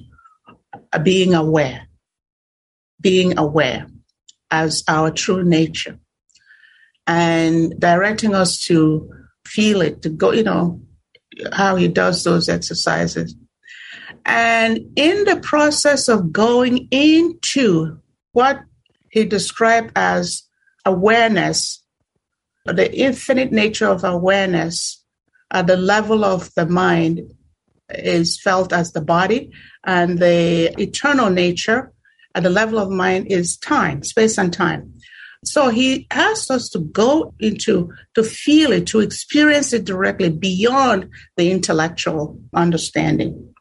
uh, 0.92 0.98
being 0.98 1.32
aware, 1.32 1.88
being 3.00 3.38
aware 3.38 3.86
as 4.50 4.84
our 4.88 5.10
true 5.10 5.42
nature, 5.42 5.98
and 7.06 7.72
directing 7.80 8.34
us 8.34 8.60
to 8.66 9.10
feel 9.46 9.80
it, 9.80 10.02
to 10.02 10.10
go, 10.10 10.32
you 10.32 10.42
know, 10.42 10.82
how 11.52 11.76
he 11.76 11.88
does 11.88 12.24
those 12.24 12.50
exercises 12.50 13.34
and 14.26 14.80
in 14.96 15.24
the 15.24 15.36
process 15.36 16.08
of 16.08 16.32
going 16.32 16.88
into 16.90 17.98
what 18.32 18.60
he 19.10 19.24
described 19.24 19.92
as 19.94 20.42
awareness, 20.84 21.82
the 22.64 22.92
infinite 22.92 23.52
nature 23.52 23.86
of 23.86 24.02
awareness 24.02 25.02
at 25.52 25.68
the 25.68 25.76
level 25.76 26.24
of 26.24 26.52
the 26.54 26.66
mind 26.66 27.20
is 27.90 28.40
felt 28.40 28.72
as 28.72 28.92
the 28.92 29.00
body, 29.00 29.52
and 29.84 30.18
the 30.18 30.74
eternal 30.80 31.30
nature 31.30 31.92
at 32.34 32.42
the 32.42 32.50
level 32.50 32.80
of 32.80 32.90
mind 32.90 33.28
is 33.30 33.56
time, 33.56 34.02
space 34.02 34.36
and 34.38 34.52
time. 34.52 34.92
So 35.44 35.68
he 35.68 36.08
asked 36.10 36.50
us 36.50 36.68
to 36.70 36.80
go 36.80 37.32
into, 37.38 37.92
to 38.16 38.24
feel 38.24 38.72
it, 38.72 38.88
to 38.88 38.98
experience 38.98 39.72
it 39.72 39.84
directly 39.84 40.30
beyond 40.30 41.08
the 41.36 41.52
intellectual 41.52 42.40
understanding. 42.52 43.54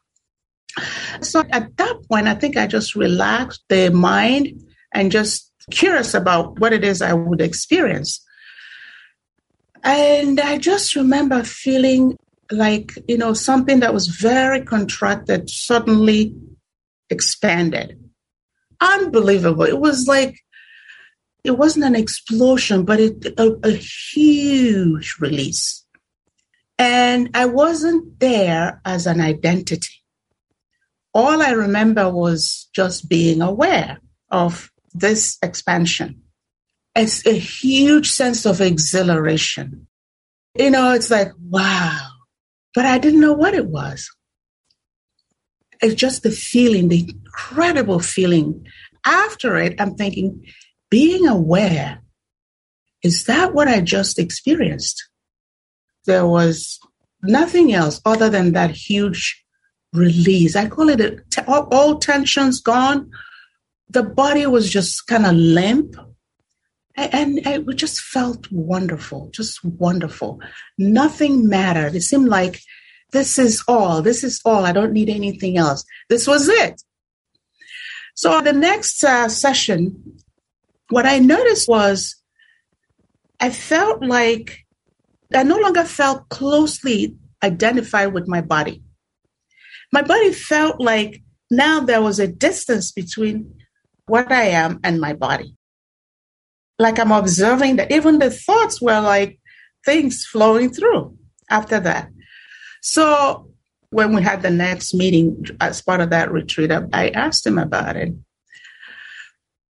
So 1.22 1.44
at 1.52 1.76
that 1.78 1.98
point, 2.10 2.28
I 2.28 2.36
think 2.36 2.58
I 2.58 2.68
just 2.68 2.96
relaxed 2.96 3.64
the 3.70 3.90
mind 3.90 4.62
and 4.94 5.12
just 5.12 5.52
curious 5.72 6.14
about 6.14 6.60
what 6.60 6.74
it 6.74 6.84
is 6.84 7.02
I 7.02 7.14
would 7.14 7.42
experience. 7.42 8.24
And 9.84 10.40
I 10.40 10.58
just 10.58 10.96
remember 10.96 11.44
feeling 11.44 12.18
like, 12.52 12.94
you 13.08 13.18
know, 13.18 13.34
something 13.34 13.80
that 13.80 13.94
was 13.94 14.08
very 14.08 14.62
contracted 14.62 15.50
suddenly 15.50 16.36
expanded. 17.10 18.00
Unbelievable. 18.82 19.64
It 19.64 19.80
was 19.80 20.08
like, 20.08 20.40
it 21.44 21.58
wasn't 21.58 21.86
an 21.86 21.96
explosion, 21.96 22.84
but 22.84 23.00
it, 23.00 23.26
a, 23.38 23.58
a 23.64 23.72
huge 23.72 25.16
release. 25.20 25.86
And 26.78 27.30
I 27.34 27.46
wasn't 27.46 28.20
there 28.20 28.82
as 28.84 29.08
an 29.08 29.22
identity 29.22 29.95
all 31.16 31.42
I 31.42 31.52
remember 31.52 32.10
was 32.10 32.68
just 32.76 33.08
being 33.08 33.42
aware 33.42 34.00
of 34.30 34.70
this 34.94 35.38
expansion. 35.42 36.22
It's 36.94 37.26
a 37.26 37.32
huge 37.32 38.12
sense 38.12 38.46
of 38.46 38.60
exhilaration. 38.60 39.88
You 40.58 40.72
know, 40.72 40.92
it's 40.92 41.10
like, 41.10 41.32
wow, 41.40 42.10
but 42.74 42.86
I 42.86 42.98
didn't 42.98 43.22
know 43.22 43.34
what 43.34 43.54
it 43.54 43.68
was. 43.68 44.10
It's 45.82 45.96
just 45.96 46.24
the 46.24 46.32
feeling, 46.32 46.90
the 46.90 47.10
incredible 47.10 48.00
feeling. 48.00 48.66
After 49.06 49.56
it, 49.56 49.80
I'm 49.80 49.96
thinking, 49.96 50.46
being 50.90 51.28
aware, 51.28 52.02
is 53.04 53.26
that 53.26 53.54
what 53.54 53.68
I 53.70 53.80
just 53.82 54.20
experienced? 54.20 55.08
There 56.06 56.26
was 56.26 56.80
nothing 57.24 57.74
else 57.74 58.02
other 58.06 58.30
than 58.30 58.52
that 58.54 58.72
huge 58.72 59.45
release. 59.96 60.56
I 60.56 60.68
call 60.68 60.90
it 60.90 61.02
a, 61.02 61.46
all, 61.48 61.68
all 61.72 62.00
tensions 62.00 62.62
gone. 62.62 63.10
The 63.90 64.04
body 64.04 64.46
was 64.46 64.70
just 64.70 65.08
kind 65.08 65.26
of 65.26 65.34
limp. 65.34 65.96
And, 66.98 67.46
and 67.46 67.70
it 67.70 67.76
just 67.76 68.00
felt 68.00 68.50
wonderful, 68.52 69.30
just 69.34 69.64
wonderful. 69.64 70.40
Nothing 70.78 71.50
mattered. 71.50 71.96
It 71.96 72.02
seemed 72.02 72.30
like 72.30 72.62
this 73.12 73.38
is 73.38 73.64
all. 73.68 74.02
This 74.02 74.24
is 74.24 74.42
all. 74.46 74.66
I 74.66 74.72
don't 74.72 74.94
need 74.94 75.10
anything 75.10 75.58
else. 75.58 75.84
This 76.10 76.28
was 76.28 76.48
it. 76.48 76.82
So 78.16 78.40
the 78.42 78.54
next 78.54 79.04
uh, 79.04 79.28
session, 79.28 80.20
what 80.90 81.06
I 81.06 81.20
noticed 81.20 81.68
was 81.68 82.16
I 83.40 83.50
felt 83.50 84.04
like 84.04 84.66
I 85.34 85.44
no 85.44 85.58
longer 85.58 85.84
felt 85.84 86.30
closely 86.30 87.16
identified 87.44 88.14
with 88.14 88.28
my 88.28 88.42
body. 88.42 88.82
My 89.96 90.02
body 90.02 90.34
felt 90.34 90.82
like 90.82 91.24
now 91.50 91.80
there 91.80 92.02
was 92.02 92.20
a 92.20 92.28
distance 92.28 92.92
between 92.92 93.56
what 94.08 94.30
I 94.30 94.48
am 94.48 94.82
and 94.84 95.00
my 95.00 95.14
body. 95.14 95.56
Like 96.78 97.00
I'm 97.00 97.14
observing 97.14 97.78
that 97.78 97.94
even 97.94 98.20
the 98.20 98.30
thoughts 98.30 98.82
were 98.82 99.00
like 99.00 99.40
things 99.86 100.26
flowing 100.26 100.74
through 100.74 101.18
after 101.50 101.80
that. 101.80 102.10
So 102.82 103.48
when 103.90 104.14
we 104.14 104.22
had 104.22 104.42
the 104.42 104.50
next 104.50 104.94
meeting 104.94 105.46
as 105.62 105.82
part 105.82 106.02
of 106.02 106.10
that 106.10 106.30
retreat, 106.30 106.74
I 106.92 107.08
asked 107.12 107.48
him 107.48 107.58
about 107.58 107.96
it. 107.96 108.12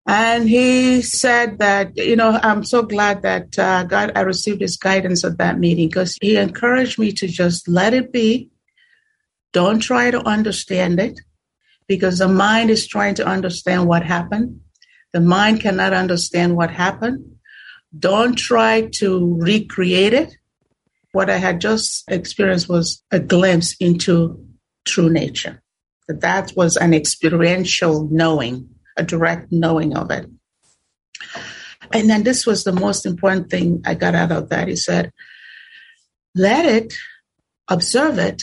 And 0.08 0.48
he 0.48 1.02
said 1.02 1.60
that, 1.60 1.96
you 1.96 2.16
know, 2.16 2.40
I'm 2.42 2.64
so 2.64 2.82
glad 2.82 3.22
that 3.22 3.56
uh, 3.56 3.84
God, 3.84 4.10
I 4.16 4.22
received 4.22 4.60
his 4.60 4.76
guidance 4.76 5.24
at 5.24 5.38
that 5.38 5.60
meeting 5.60 5.86
because 5.86 6.18
he 6.20 6.36
encouraged 6.36 6.98
me 6.98 7.12
to 7.12 7.28
just 7.28 7.68
let 7.68 7.94
it 7.94 8.10
be. 8.10 8.50
Don't 9.56 9.80
try 9.80 10.10
to 10.10 10.20
understand 10.28 11.00
it 11.00 11.18
because 11.88 12.18
the 12.18 12.28
mind 12.28 12.68
is 12.68 12.86
trying 12.86 13.14
to 13.14 13.26
understand 13.26 13.88
what 13.88 14.02
happened. 14.04 14.60
The 15.14 15.22
mind 15.22 15.62
cannot 15.62 15.94
understand 15.94 16.58
what 16.58 16.70
happened. 16.70 17.24
Don't 17.98 18.36
try 18.36 18.90
to 18.96 19.34
recreate 19.40 20.12
it. 20.12 20.36
What 21.12 21.30
I 21.30 21.38
had 21.38 21.62
just 21.62 22.04
experienced 22.10 22.68
was 22.68 23.02
a 23.10 23.18
glimpse 23.18 23.74
into 23.80 24.44
true 24.84 25.08
nature. 25.08 25.62
That 26.06 26.52
was 26.54 26.76
an 26.76 26.92
experiential 26.92 28.10
knowing, 28.10 28.68
a 28.98 29.02
direct 29.02 29.50
knowing 29.50 29.96
of 29.96 30.10
it. 30.10 30.26
And 31.94 32.10
then 32.10 32.24
this 32.24 32.44
was 32.44 32.64
the 32.64 32.72
most 32.74 33.06
important 33.06 33.48
thing 33.48 33.80
I 33.86 33.94
got 33.94 34.14
out 34.14 34.32
of 34.32 34.50
that. 34.50 34.68
He 34.68 34.76
said, 34.76 35.12
let 36.34 36.66
it, 36.66 36.92
observe 37.68 38.18
it, 38.18 38.42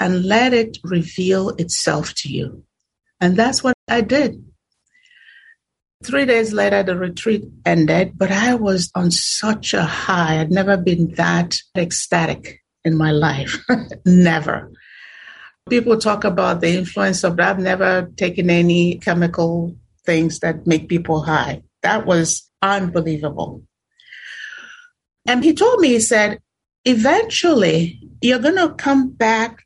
and 0.00 0.24
let 0.24 0.52
it 0.52 0.78
reveal 0.82 1.50
itself 1.50 2.14
to 2.14 2.28
you. 2.28 2.64
And 3.20 3.36
that's 3.36 3.62
what 3.62 3.74
I 3.88 4.00
did. 4.00 4.42
Three 6.02 6.24
days 6.24 6.54
later, 6.54 6.82
the 6.82 6.96
retreat 6.96 7.44
ended, 7.66 8.14
but 8.16 8.30
I 8.30 8.54
was 8.54 8.90
on 8.94 9.10
such 9.10 9.74
a 9.74 9.84
high. 9.84 10.40
I'd 10.40 10.50
never 10.50 10.78
been 10.78 11.14
that 11.16 11.58
ecstatic 11.76 12.62
in 12.84 12.96
my 12.96 13.10
life. 13.10 13.58
never. 14.06 14.72
People 15.68 15.98
talk 15.98 16.24
about 16.24 16.62
the 16.62 16.70
influence 16.70 17.22
of 17.22 17.36
that. 17.36 17.50
I've 17.50 17.58
never 17.58 18.10
taken 18.16 18.48
any 18.48 18.96
chemical 18.96 19.76
things 20.06 20.40
that 20.40 20.66
make 20.66 20.88
people 20.88 21.22
high. 21.22 21.62
That 21.82 22.06
was 22.06 22.50
unbelievable. 22.62 23.62
And 25.26 25.44
he 25.44 25.52
told 25.52 25.80
me, 25.80 25.88
he 25.88 26.00
said, 26.00 26.40
eventually 26.84 28.00
you're 28.22 28.38
going 28.38 28.56
to 28.56 28.74
come 28.74 29.10
back. 29.10 29.64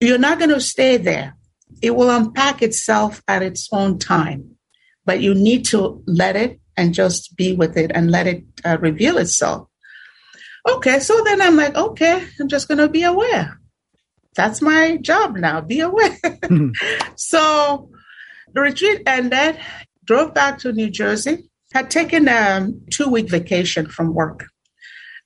You're 0.00 0.18
not 0.18 0.38
going 0.38 0.50
to 0.50 0.60
stay 0.60 0.96
there 0.96 1.36
it 1.82 1.96
will 1.96 2.10
unpack 2.10 2.62
itself 2.62 3.22
at 3.26 3.42
its 3.42 3.68
own 3.72 3.98
time. 3.98 4.56
But 5.04 5.20
you 5.20 5.34
need 5.34 5.64
to 5.66 6.02
let 6.06 6.36
it 6.36 6.60
and 6.76 6.94
just 6.94 7.36
be 7.36 7.54
with 7.54 7.76
it 7.76 7.90
and 7.94 8.10
let 8.10 8.26
it 8.26 8.44
uh, 8.64 8.78
reveal 8.80 9.18
itself. 9.18 9.68
Okay, 10.68 10.98
so 11.00 11.22
then 11.24 11.40
I'm 11.40 11.56
like, 11.56 11.74
okay, 11.74 12.26
I'm 12.38 12.48
just 12.48 12.68
going 12.68 12.78
to 12.78 12.88
be 12.88 13.02
aware. 13.02 13.58
That's 14.36 14.60
my 14.60 14.98
job 14.98 15.36
now, 15.36 15.60
be 15.60 15.80
aware. 15.80 16.16
Mm-hmm. 16.22 16.70
so 17.16 17.90
the 18.52 18.60
retreat 18.60 19.02
ended, 19.06 19.58
drove 20.04 20.34
back 20.34 20.58
to 20.58 20.72
New 20.72 20.90
Jersey, 20.90 21.50
had 21.72 21.90
taken 21.90 22.28
a 22.28 22.68
two 22.90 23.08
week 23.08 23.30
vacation 23.30 23.86
from 23.86 24.14
work. 24.14 24.46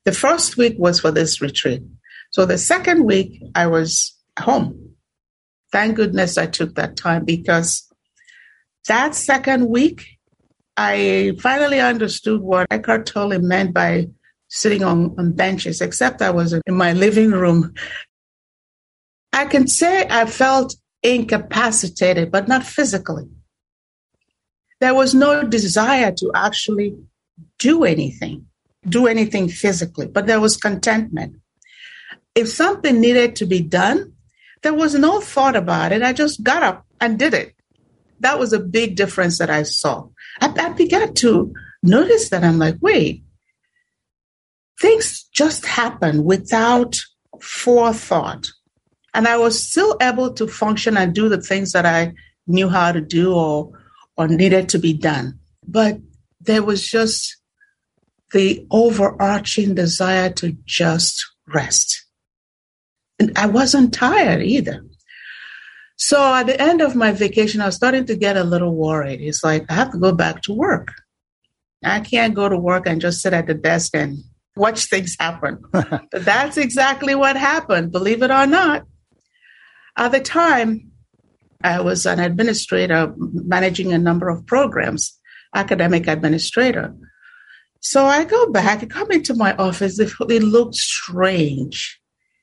The 0.04 0.12
first 0.12 0.56
week 0.56 0.76
was 0.78 1.00
for 1.00 1.10
this 1.10 1.40
retreat. 1.40 1.82
So 2.30 2.46
the 2.46 2.58
second 2.58 3.04
week, 3.04 3.42
I 3.54 3.66
was 3.66 4.13
home 4.38 4.84
thank 5.74 5.96
goodness 5.96 6.38
I 6.38 6.46
took 6.46 6.76
that 6.76 6.96
time 6.96 7.24
because 7.24 7.92
that 8.86 9.16
second 9.16 9.68
week, 9.68 10.06
I 10.76 11.32
finally 11.40 11.80
understood 11.80 12.40
what 12.40 12.68
Eckhart 12.70 13.06
Tolle 13.06 13.40
meant 13.40 13.74
by 13.74 14.06
sitting 14.48 14.84
on, 14.84 15.16
on 15.18 15.32
benches, 15.32 15.80
except 15.80 16.22
I 16.22 16.30
was 16.30 16.52
in 16.52 16.74
my 16.74 16.92
living 16.92 17.32
room. 17.32 17.74
I 19.32 19.46
can 19.46 19.66
say 19.66 20.06
I 20.08 20.26
felt 20.26 20.76
incapacitated, 21.02 22.30
but 22.30 22.46
not 22.46 22.64
physically. 22.64 23.24
There 24.80 24.94
was 24.94 25.12
no 25.12 25.42
desire 25.42 26.12
to 26.12 26.30
actually 26.36 26.94
do 27.58 27.82
anything, 27.82 28.46
do 28.88 29.08
anything 29.08 29.48
physically, 29.48 30.06
but 30.06 30.26
there 30.26 30.40
was 30.40 30.56
contentment. 30.56 31.34
If 32.36 32.48
something 32.48 33.00
needed 33.00 33.34
to 33.36 33.46
be 33.46 33.60
done, 33.60 34.13
there 34.64 34.74
was 34.74 34.94
no 34.94 35.20
thought 35.20 35.56
about 35.56 35.92
it. 35.92 36.02
I 36.02 36.14
just 36.14 36.42
got 36.42 36.62
up 36.62 36.86
and 36.98 37.18
did 37.18 37.34
it. 37.34 37.54
That 38.20 38.38
was 38.38 38.54
a 38.54 38.58
big 38.58 38.96
difference 38.96 39.38
that 39.38 39.50
I 39.50 39.62
saw. 39.62 40.08
I, 40.40 40.52
I 40.56 40.70
began 40.70 41.12
to 41.14 41.52
notice 41.82 42.30
that 42.30 42.42
I'm 42.42 42.58
like, 42.58 42.76
wait, 42.80 43.22
things 44.80 45.24
just 45.32 45.66
happen 45.66 46.24
without 46.24 46.98
forethought. 47.42 48.50
And 49.12 49.28
I 49.28 49.36
was 49.36 49.62
still 49.62 49.98
able 50.00 50.32
to 50.32 50.48
function 50.48 50.96
and 50.96 51.14
do 51.14 51.28
the 51.28 51.42
things 51.42 51.72
that 51.72 51.84
I 51.84 52.14
knew 52.46 52.70
how 52.70 52.90
to 52.90 53.02
do 53.02 53.34
or, 53.34 53.70
or 54.16 54.28
needed 54.28 54.70
to 54.70 54.78
be 54.78 54.94
done. 54.94 55.38
But 55.68 55.98
there 56.40 56.62
was 56.62 56.88
just 56.88 57.36
the 58.32 58.66
overarching 58.70 59.74
desire 59.74 60.30
to 60.30 60.56
just 60.64 61.22
rest. 61.46 62.03
And 63.24 63.38
I 63.38 63.46
wasn't 63.46 63.94
tired 63.94 64.42
either. 64.42 64.84
So 65.96 66.34
at 66.34 66.46
the 66.46 66.60
end 66.60 66.82
of 66.82 66.94
my 66.94 67.12
vacation, 67.12 67.62
I 67.62 67.66
was 67.66 67.76
starting 67.76 68.04
to 68.06 68.16
get 68.16 68.36
a 68.36 68.44
little 68.44 68.74
worried. 68.74 69.22
It's 69.22 69.42
like, 69.42 69.64
I 69.70 69.74
have 69.74 69.92
to 69.92 69.98
go 69.98 70.12
back 70.12 70.42
to 70.42 70.52
work. 70.52 70.92
I 71.82 72.00
can't 72.00 72.34
go 72.34 72.50
to 72.50 72.58
work 72.58 72.86
and 72.86 73.00
just 73.00 73.22
sit 73.22 73.32
at 73.32 73.46
the 73.46 73.54
desk 73.54 73.94
and 73.94 74.18
watch 74.56 74.84
things 74.90 75.16
happen. 75.18 75.62
but 75.72 76.02
that's 76.12 76.58
exactly 76.58 77.14
what 77.14 77.36
happened, 77.36 77.92
believe 77.92 78.22
it 78.22 78.30
or 78.30 78.46
not. 78.46 78.84
At 79.96 80.12
the 80.12 80.20
time, 80.20 80.90
I 81.62 81.80
was 81.80 82.04
an 82.04 82.18
administrator 82.18 83.14
managing 83.16 83.94
a 83.94 83.98
number 83.98 84.28
of 84.28 84.44
programs, 84.46 85.18
academic 85.54 86.08
administrator. 86.08 86.94
So 87.80 88.04
I 88.04 88.24
go 88.24 88.50
back, 88.50 88.82
I 88.82 88.86
come 88.86 89.10
into 89.12 89.34
my 89.34 89.54
office, 89.56 89.98
it, 89.98 90.12
it 90.28 90.42
looked 90.42 90.74
strange. 90.74 91.98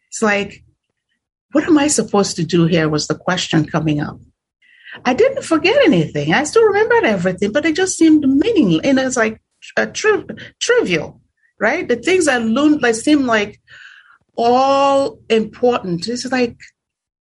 It's 0.10 0.24
like, 0.24 0.64
what 1.52 1.64
am 1.66 1.78
I 1.78 1.88
supposed 1.88 2.36
to 2.38 2.46
do 2.46 2.66
here? 2.66 2.90
Was 2.90 3.08
the 3.08 3.16
question 3.16 3.66
coming 3.66 4.00
up. 4.02 4.20
I 5.06 5.14
didn't 5.14 5.44
forget 5.44 5.78
anything. 5.86 6.34
I 6.34 6.44
still 6.44 6.64
remembered 6.64 7.06
everything, 7.06 7.52
but 7.52 7.66
it 7.66 7.76
just 7.76 7.98
seemed 7.98 8.28
meaningless. 8.28 8.86
And 8.86 9.00
it's 9.00 9.18
like 9.18 9.42
tri- 9.94 10.26
trivial, 10.60 11.22
right? 11.60 11.88
The 11.88 11.96
things 11.96 12.28
I 12.28 12.38
learned 12.38 12.82
like 12.82 12.96
seemed 12.96 13.26
like 13.26 13.62
all 14.36 15.20
important. 15.30 16.08
It's 16.08 16.30
like 16.32 16.58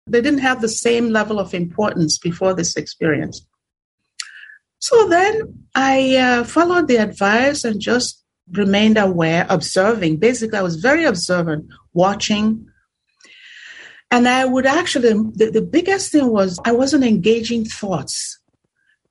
they 0.07 0.21
didn't 0.21 0.41
have 0.41 0.61
the 0.61 0.69
same 0.69 1.11
level 1.11 1.41
of 1.41 1.55
importance 1.55 2.19
before 2.19 2.55
this 2.55 2.77
experience. 2.77 3.45
So 4.79 5.09
then 5.09 5.67
I 5.75 6.17
uh, 6.17 6.45
followed 6.45 6.87
the 6.87 6.99
advice 6.99 7.65
and 7.65 7.81
just 7.81 8.23
remained 8.53 8.99
aware, 8.99 9.47
observing. 9.49 10.19
Basically, 10.19 10.59
I 10.59 10.63
was 10.63 10.77
very 10.77 11.05
observant, 11.05 11.67
watching, 11.93 12.67
and 14.11 14.29
I 14.29 14.45
would 14.45 14.67
actually, 14.67 15.13
the, 15.35 15.51
the 15.53 15.63
biggest 15.63 16.13
thing 16.13 16.31
was 16.31 16.59
I 16.65 16.73
wasn't 16.73 17.05
engaging 17.05 17.65
thoughts. 17.65 18.39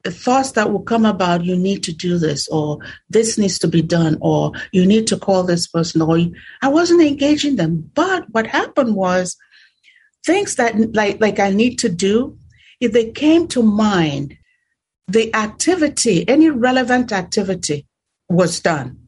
The 0.03 0.12
thoughts 0.12 0.51
that 0.51 0.71
would 0.71 0.86
come 0.86 1.05
about, 1.05 1.43
you 1.43 1.55
need 1.55 1.84
to 1.84 1.91
do 1.91 2.19
this, 2.19 2.47
or 2.49 2.77
this 3.10 3.38
needs 3.38 3.58
to 3.60 3.67
be 3.67 3.81
done, 3.81 4.17
or 4.21 4.51
you 4.71 4.86
need 4.86 5.08
to 5.08 5.17
call 5.17 5.43
this 5.43 5.67
person, 5.67 6.01
or 6.01 6.19
I 6.62 6.67
wasn't 6.67 7.01
engaging 7.01 7.55
them. 7.55 7.89
But 7.95 8.29
what 8.29 8.45
happened 8.45 8.95
was 8.95 9.36
things 10.23 10.55
that 10.55 10.93
like 10.93 11.19
like 11.19 11.39
I 11.39 11.49
need 11.49 11.79
to 11.79 11.89
do, 11.89 12.38
if 12.79 12.91
they 12.91 13.12
came 13.12 13.47
to 13.49 13.63
mind, 13.63 14.38
the 15.08 15.34
activity, 15.34 16.27
any 16.29 16.51
relevant 16.51 17.12
activity 17.12 17.88
was 18.29 18.60
done. 18.60 18.99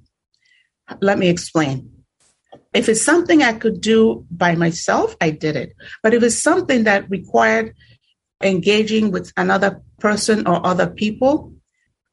Let 0.99 1.19
me 1.19 1.29
explain. 1.29 1.96
If 2.73 2.89
it's 2.89 3.03
something 3.03 3.41
I 3.41 3.53
could 3.53 3.81
do 3.81 4.25
by 4.29 4.55
myself, 4.55 5.15
I 5.21 5.31
did 5.31 5.55
it. 5.55 5.73
But 6.03 6.13
if 6.13 6.23
it's 6.23 6.41
something 6.41 6.83
that 6.83 7.09
required 7.09 7.75
engaging 8.41 9.11
with 9.11 9.31
another 9.37 9.81
person 9.99 10.47
or 10.47 10.65
other 10.65 10.87
people, 10.87 11.53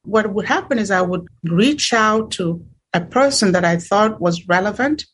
what 0.03 0.33
would 0.33 0.45
happen 0.45 0.79
is 0.79 0.91
I 0.91 1.01
would 1.01 1.27
reach 1.43 1.93
out 1.93 2.31
to 2.31 2.65
a 2.93 3.01
person 3.01 3.51
that 3.51 3.65
I 3.65 3.77
thought 3.77 4.21
was 4.21 4.47
relevant. 4.47 5.05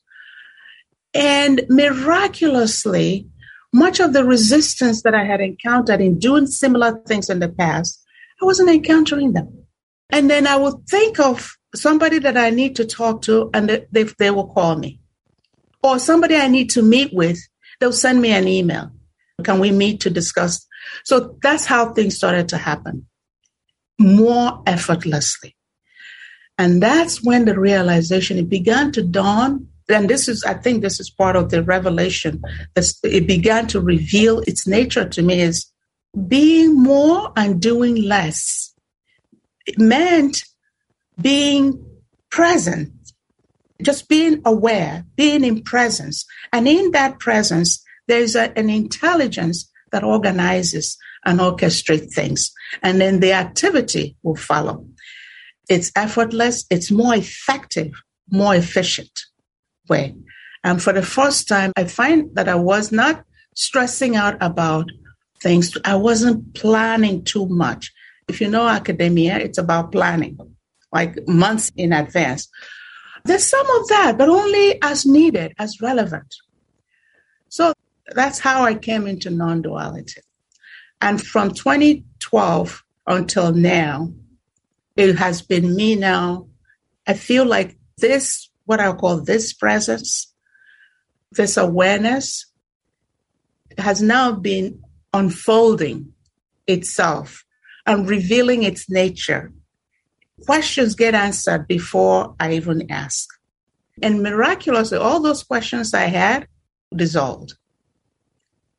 And 1.14 1.62
miraculously, 1.68 3.28
much 3.74 4.00
of 4.00 4.14
the 4.14 4.24
resistance 4.24 5.02
that 5.04 5.16
I 5.16 5.26
had 5.26 5.42
encountered 5.42 6.02
in 6.02 6.20
doing 6.20 6.48
similar 6.48 7.02
things 7.08 7.30
in 7.30 7.40
the 7.40 7.50
past, 7.50 8.04
I 8.42 8.46
wasn't 8.46 8.70
encountering 8.70 9.34
them. 9.34 9.66
And 10.10 10.30
then 10.30 10.46
I 10.46 10.58
would 10.58 10.88
think 10.88 11.20
of 11.20 11.56
somebody 11.74 12.20
that 12.20 12.38
I 12.38 12.50
need 12.50 12.76
to 12.78 12.86
talk 12.86 13.22
to, 13.24 13.50
and 13.54 13.70
they, 13.70 13.86
they, 13.92 14.04
they 14.04 14.32
will 14.32 14.48
call 14.48 14.76
me. 14.76 15.01
Or 15.84 16.00
somebody 16.00 16.36
I 16.36 16.48
need 16.48 16.70
to 16.72 16.82
meet 16.82 17.13
with, 17.13 17.39
they'll 17.80 17.94
send 17.94 18.22
me 18.22 18.32
an 18.32 18.48
email. 18.48 18.91
Can 19.44 19.60
we 19.60 19.72
meet 19.72 20.02
to 20.02 20.10
discuss? 20.10 20.65
So 21.04 21.38
that's 21.41 21.65
how 21.65 21.94
things 21.94 22.15
started 22.15 22.50
to 22.50 22.58
happen 22.58 23.08
more 24.00 24.62
effortlessly. 24.67 25.56
And 26.58 26.82
that's 26.82 27.24
when 27.24 27.46
the 27.46 27.60
realization 27.60 28.38
it 28.38 28.50
began 28.50 28.91
to 28.91 29.02
dawn. 29.02 29.67
And 29.89 30.10
this 30.10 30.28
is, 30.28 30.44
I 30.44 30.54
think, 30.54 30.82
this 30.82 31.00
is 31.00 31.10
part 31.10 31.36
of 31.36 31.50
the 31.50 31.63
revelation. 31.63 32.41
It 32.76 33.28
began 33.28 33.67
to 33.67 33.82
reveal 33.82 34.39
its 34.41 34.67
nature 34.67 35.08
to 35.10 35.22
me 35.22 35.41
is 35.41 35.65
being 36.28 36.82
more 36.82 37.32
and 37.36 37.62
doing 37.62 37.96
less. 38.04 38.74
It 39.65 39.80
meant 39.80 40.44
being 41.20 41.84
present, 42.30 42.91
just 43.84 44.10
being 44.10 44.41
aware, 44.46 45.06
being 45.15 45.44
in 45.44 45.63
presence. 45.63 46.26
And 46.52 46.67
in 46.67 46.91
that 46.91 47.20
presence, 47.20 47.84
there's 48.08 48.36
a, 48.36 48.58
an 48.58 48.70
intelligence 48.70 49.70
that 49.91 50.04
organizes 50.04 50.98
and 51.26 51.39
orchestrates 51.39 52.13
things. 52.13 52.52
And 52.82 53.00
then 53.00 53.20
the 53.20 53.34
activity 53.34 54.15
will 54.24 54.36
follow. 54.36 54.86
It's 55.70 55.91
effortless, 55.96 56.65
it's 56.70 56.91
more 56.91 57.15
effective, 57.15 57.94
more 58.30 58.56
efficient 58.56 59.22
way. 59.88 60.15
And 60.63 60.82
for 60.82 60.94
the 60.94 61.04
first 61.04 61.48
time, 61.48 61.72
I 61.76 61.86
find 61.86 62.34
that 62.36 62.48
I 62.48 62.56
was 62.56 62.91
not 62.91 63.24
stressing 63.56 64.15
out 64.15 64.38
about 64.41 64.86
things. 65.41 65.76
I 65.86 65.96
wasn't 65.96 66.54
planning 66.54 67.24
too 67.24 67.48
much. 67.48 67.91
If 68.28 68.41
you 68.41 68.50
know 68.50 68.67
academia, 68.67 69.38
it's 69.38 69.58
about 69.58 69.91
planning, 69.91 70.38
like 70.91 71.28
months 71.28 71.72
in 71.76 71.94
advance. 71.94 72.48
There's 73.24 73.48
some 73.48 73.70
of 73.80 73.88
that, 73.90 74.18
but 74.18 74.30
only 74.30 74.82
as 74.82 75.06
needed, 75.06 75.54
as 75.60 75.82
relevant. 75.82 76.36
So 77.50 77.74
that's 78.14 78.40
how 78.40 78.64
I 78.64 78.76
came 78.76 79.08
into 79.08 79.30
non 79.30 79.62
duality. 79.62 80.22
And 81.02 81.22
from 81.22 81.52
2012 81.52 82.84
until 83.08 83.54
now, 83.54 84.14
it 84.96 85.16
has 85.18 85.42
been 85.42 85.76
me 85.76 85.96
now. 85.96 86.48
I 87.08 87.14
feel 87.14 87.46
like 87.46 87.78
this, 87.98 88.50
what 88.66 88.80
I 88.80 88.92
call 88.94 89.22
this 89.22 89.54
presence, 89.54 90.34
this 91.32 91.58
awareness, 91.58 92.46
has 93.78 94.02
now 94.02 94.34
been 94.34 94.82
unfolding 95.14 96.14
itself 96.68 97.44
and 97.86 98.08
revealing 98.08 98.64
its 98.64 98.90
nature. 98.90 99.52
Questions 100.46 100.96
get 100.96 101.14
answered 101.14 101.68
before 101.68 102.36
I 102.40 102.54
even 102.54 102.92
ask. 102.92 103.28
And 104.02 104.24
miraculously, 104.24 104.98
all 104.98 105.20
those 105.20 105.44
questions 105.44 105.94
I 105.94 106.06
had 106.06 106.48
dissolved. 106.96 107.54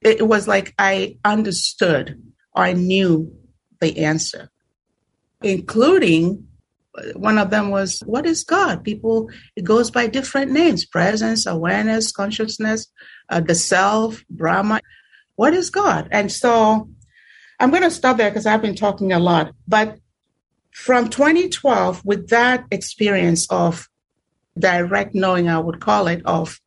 It 0.00 0.26
was 0.26 0.48
like 0.48 0.74
I 0.78 1.18
understood 1.24 2.20
or 2.54 2.64
I 2.64 2.72
knew 2.72 3.32
the 3.80 4.04
answer, 4.04 4.50
including 5.42 6.48
one 7.14 7.38
of 7.38 7.50
them 7.50 7.70
was, 7.70 8.02
What 8.04 8.26
is 8.26 8.44
God? 8.44 8.84
People, 8.84 9.30
it 9.56 9.64
goes 9.64 9.90
by 9.90 10.08
different 10.08 10.50
names 10.50 10.84
presence, 10.84 11.46
awareness, 11.46 12.12
consciousness, 12.12 12.88
uh, 13.28 13.40
the 13.40 13.54
self, 13.54 14.24
Brahma 14.28 14.80
what 15.36 15.54
is 15.54 15.70
God? 15.70 16.08
And 16.10 16.30
so 16.30 16.88
I'm 17.58 17.70
going 17.70 17.82
to 17.82 17.90
stop 17.90 18.16
there 18.16 18.30
because 18.30 18.46
I've 18.46 18.62
been 18.62 18.74
talking 18.74 19.12
a 19.12 19.18
lot. 19.18 19.52
But 19.66 19.98
from 20.72 21.08
2012, 21.08 22.04
with 22.04 22.28
that 22.28 22.64
experience 22.70 23.46
of 23.50 23.88
direct 24.58 25.14
knowing, 25.14 25.48
I 25.48 25.58
would 25.58 25.80
call 25.80 26.08
it, 26.08 26.22
of 26.24 26.60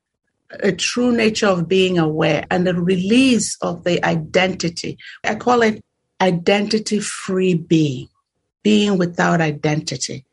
a 0.51 0.71
true 0.71 1.11
nature 1.11 1.47
of 1.47 1.67
being 1.67 1.97
aware 1.97 2.45
and 2.49 2.65
the 2.65 2.73
release 2.75 3.57
of 3.61 3.83
the 3.83 4.03
identity, 4.05 4.97
I 5.23 5.35
call 5.35 5.61
it 5.63 5.83
identity 6.21 6.99
free 6.99 7.55
being, 7.55 8.07
being 8.63 8.97
without 8.97 9.41
identity. 9.41 10.23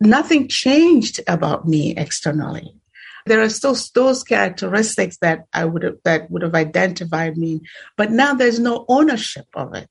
Nothing 0.00 0.48
changed 0.48 1.20
about 1.26 1.68
me 1.68 1.94
externally 1.96 2.74
there 3.28 3.42
are 3.42 3.50
still 3.50 3.76
those 3.94 4.24
characteristics 4.24 5.18
that 5.18 5.44
I 5.52 5.64
would 5.64 5.82
have 5.82 5.98
that 6.04 6.30
would 6.30 6.42
have 6.42 6.54
identified 6.54 7.36
me, 7.36 7.60
but 7.96 8.10
now 8.10 8.34
there's 8.34 8.58
no 8.58 8.84
ownership 8.88 9.46
of 9.54 9.74
it. 9.74 9.88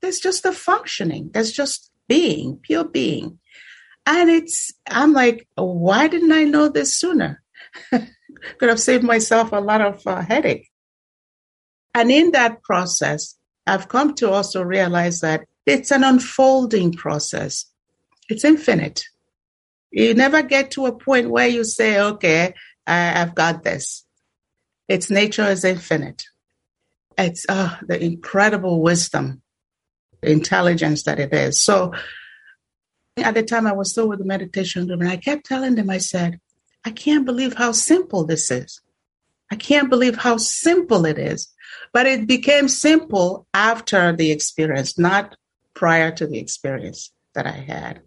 There's 0.00 0.18
just 0.18 0.44
a 0.44 0.52
functioning. 0.52 1.30
There's 1.32 1.52
just 1.52 1.90
being, 2.08 2.58
pure 2.62 2.84
being. 2.84 3.38
And 4.06 4.30
it's 4.30 4.72
I'm 4.88 5.12
like, 5.12 5.48
why 5.56 6.08
didn't 6.08 6.32
I 6.32 6.44
know 6.44 6.68
this 6.68 6.96
sooner? 6.96 7.42
Could 7.90 8.68
have 8.68 8.80
saved 8.80 9.02
myself 9.02 9.52
a 9.52 9.60
lot 9.60 9.80
of 9.80 10.06
uh, 10.06 10.22
headache. 10.22 10.70
And 11.94 12.10
in 12.12 12.32
that 12.32 12.62
process, 12.62 13.36
I've 13.66 13.88
come 13.88 14.14
to 14.16 14.30
also 14.30 14.62
realize 14.62 15.20
that 15.20 15.46
it's 15.64 15.90
an 15.90 16.04
unfolding 16.04 16.92
process. 16.92 17.66
It's 18.28 18.44
infinite. 18.44 19.04
You 19.90 20.14
never 20.14 20.42
get 20.42 20.72
to 20.72 20.86
a 20.86 20.96
point 20.96 21.30
where 21.30 21.48
you 21.48 21.64
say, 21.64 21.98
okay, 21.98 22.54
I, 22.86 22.96
have 22.96 23.34
got 23.34 23.64
this. 23.64 24.04
Its 24.88 25.10
nature 25.10 25.46
is 25.46 25.64
infinite. 25.64 26.24
It's 27.18 27.46
uh, 27.48 27.76
the 27.82 28.02
incredible 28.02 28.82
wisdom, 28.82 29.42
intelligence 30.26 31.04
that 31.04 31.18
it 31.18 31.32
is. 31.32 31.60
So 31.60 31.92
at 33.16 33.34
the 33.34 33.42
time 33.42 33.66
I 33.66 33.72
was 33.72 33.90
still 33.90 34.08
with 34.08 34.18
the 34.18 34.24
meditation 34.24 34.86
group, 34.86 35.00
and 35.00 35.08
I 35.08 35.16
kept 35.16 35.46
telling 35.46 35.74
them, 35.74 35.90
I 35.90 35.98
said, 35.98 36.40
I 36.84 36.90
can't 36.90 37.24
believe 37.24 37.54
how 37.54 37.72
simple 37.72 38.24
this 38.24 38.50
is. 38.50 38.80
I 39.50 39.56
can't 39.56 39.90
believe 39.90 40.16
how 40.16 40.36
simple 40.36 41.06
it 41.06 41.18
is. 41.18 41.48
But 41.92 42.06
it 42.06 42.26
became 42.26 42.68
simple 42.68 43.46
after 43.54 44.14
the 44.14 44.30
experience, 44.30 44.98
not 44.98 45.36
prior 45.74 46.10
to 46.12 46.26
the 46.26 46.38
experience 46.38 47.12
that 47.34 47.46
I 47.46 47.52
had. 47.52 48.02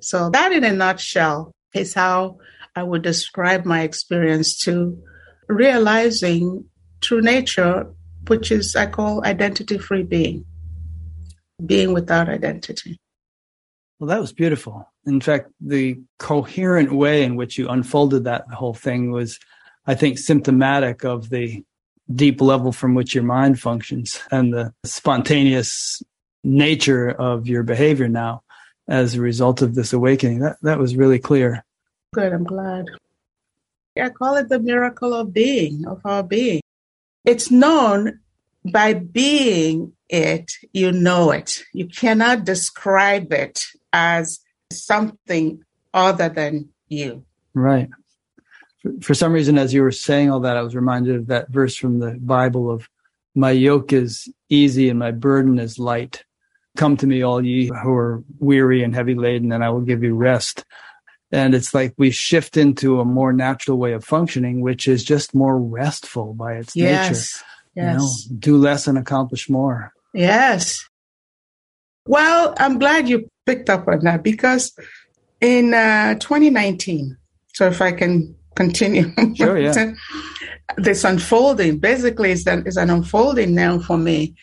So, 0.00 0.30
that 0.30 0.52
in 0.52 0.64
a 0.64 0.72
nutshell 0.72 1.52
is 1.74 1.94
how 1.94 2.38
I 2.74 2.82
would 2.82 3.02
describe 3.02 3.64
my 3.64 3.82
experience 3.82 4.56
to 4.64 5.02
realizing 5.48 6.64
true 7.00 7.20
nature, 7.20 7.92
which 8.28 8.50
is, 8.52 8.76
I 8.76 8.86
call 8.86 9.24
identity 9.24 9.78
free 9.78 10.02
being, 10.02 10.44
being 11.66 11.92
without 11.92 12.28
identity. 12.28 12.98
Well, 13.98 14.08
that 14.08 14.20
was 14.20 14.32
beautiful. 14.32 14.88
In 15.04 15.20
fact, 15.20 15.50
the 15.60 16.00
coherent 16.18 16.92
way 16.92 17.22
in 17.22 17.36
which 17.36 17.58
you 17.58 17.68
unfolded 17.68 18.24
that 18.24 18.48
whole 18.48 18.74
thing 18.74 19.10
was, 19.10 19.38
I 19.86 19.94
think, 19.94 20.18
symptomatic 20.18 21.04
of 21.04 21.28
the 21.28 21.62
deep 22.14 22.40
level 22.40 22.72
from 22.72 22.94
which 22.94 23.14
your 23.14 23.24
mind 23.24 23.60
functions 23.60 24.20
and 24.30 24.52
the 24.52 24.72
spontaneous 24.84 26.02
nature 26.42 27.10
of 27.10 27.46
your 27.46 27.62
behavior 27.62 28.08
now 28.08 28.42
as 28.88 29.14
a 29.14 29.20
result 29.20 29.62
of 29.62 29.74
this 29.74 29.92
awakening. 29.92 30.40
That 30.40 30.56
that 30.62 30.78
was 30.78 30.96
really 30.96 31.18
clear. 31.18 31.64
Good, 32.14 32.32
I'm 32.32 32.44
glad. 32.44 32.86
I 34.00 34.08
call 34.08 34.36
it 34.36 34.48
the 34.48 34.58
miracle 34.58 35.12
of 35.12 35.32
being, 35.32 35.86
of 35.86 36.00
our 36.04 36.22
being. 36.22 36.62
It's 37.24 37.50
known 37.50 38.20
by 38.64 38.94
being 38.94 39.92
it, 40.10 40.52
you 40.72 40.92
know 40.92 41.30
it. 41.30 41.62
You 41.72 41.86
cannot 41.86 42.44
describe 42.44 43.32
it 43.32 43.64
as 43.92 44.40
something 44.70 45.64
other 45.94 46.28
than 46.28 46.68
you. 46.88 47.24
Right. 47.54 47.88
For, 48.80 48.92
for 49.00 49.14
some 49.14 49.32
reason, 49.32 49.56
as 49.56 49.72
you 49.72 49.82
were 49.82 49.92
saying 49.92 50.30
all 50.30 50.40
that, 50.40 50.56
I 50.56 50.62
was 50.62 50.74
reminded 50.74 51.16
of 51.16 51.26
that 51.28 51.50
verse 51.50 51.76
from 51.76 52.00
the 52.00 52.18
Bible 52.20 52.70
of 52.70 52.88
my 53.34 53.52
yoke 53.52 53.92
is 53.92 54.28
easy 54.48 54.88
and 54.88 54.98
my 54.98 55.12
burden 55.12 55.58
is 55.58 55.78
light. 55.78 56.24
Come 56.76 56.96
to 56.98 57.06
me, 57.06 57.22
all 57.22 57.44
ye 57.44 57.66
who 57.82 57.94
are 57.94 58.22
weary 58.38 58.82
and 58.82 58.94
heavy 58.94 59.14
laden, 59.14 59.52
and 59.52 59.64
I 59.64 59.70
will 59.70 59.80
give 59.80 60.02
you 60.02 60.14
rest. 60.14 60.64
And 61.32 61.54
it's 61.54 61.74
like 61.74 61.94
we 61.96 62.10
shift 62.10 62.56
into 62.56 63.00
a 63.00 63.04
more 63.04 63.32
natural 63.32 63.78
way 63.78 63.92
of 63.92 64.04
functioning, 64.04 64.60
which 64.60 64.88
is 64.88 65.04
just 65.04 65.34
more 65.34 65.58
restful 65.58 66.34
by 66.34 66.54
its 66.54 66.74
yes. 66.74 67.08
nature. 67.08 67.46
Yes. 67.76 67.92
You 67.92 67.98
know, 67.98 68.40
do 68.40 68.56
less 68.56 68.88
and 68.88 68.98
accomplish 68.98 69.48
more. 69.48 69.92
Yes. 70.12 70.88
Well, 72.06 72.54
I'm 72.58 72.78
glad 72.78 73.08
you 73.08 73.28
picked 73.46 73.70
up 73.70 73.86
on 73.88 74.00
that 74.00 74.22
because 74.22 74.72
in 75.40 75.74
uh, 75.74 76.14
2019, 76.14 77.16
so 77.52 77.66
if 77.66 77.80
I 77.80 77.92
can 77.92 78.34
continue, 78.56 79.12
sure, 79.34 79.58
yeah. 79.58 79.92
this 80.76 81.04
unfolding 81.04 81.78
basically 81.78 82.32
is 82.32 82.46
an, 82.46 82.66
is 82.66 82.76
an 82.76 82.90
unfolding 82.90 83.54
now 83.54 83.78
for 83.78 83.96
me. 83.96 84.34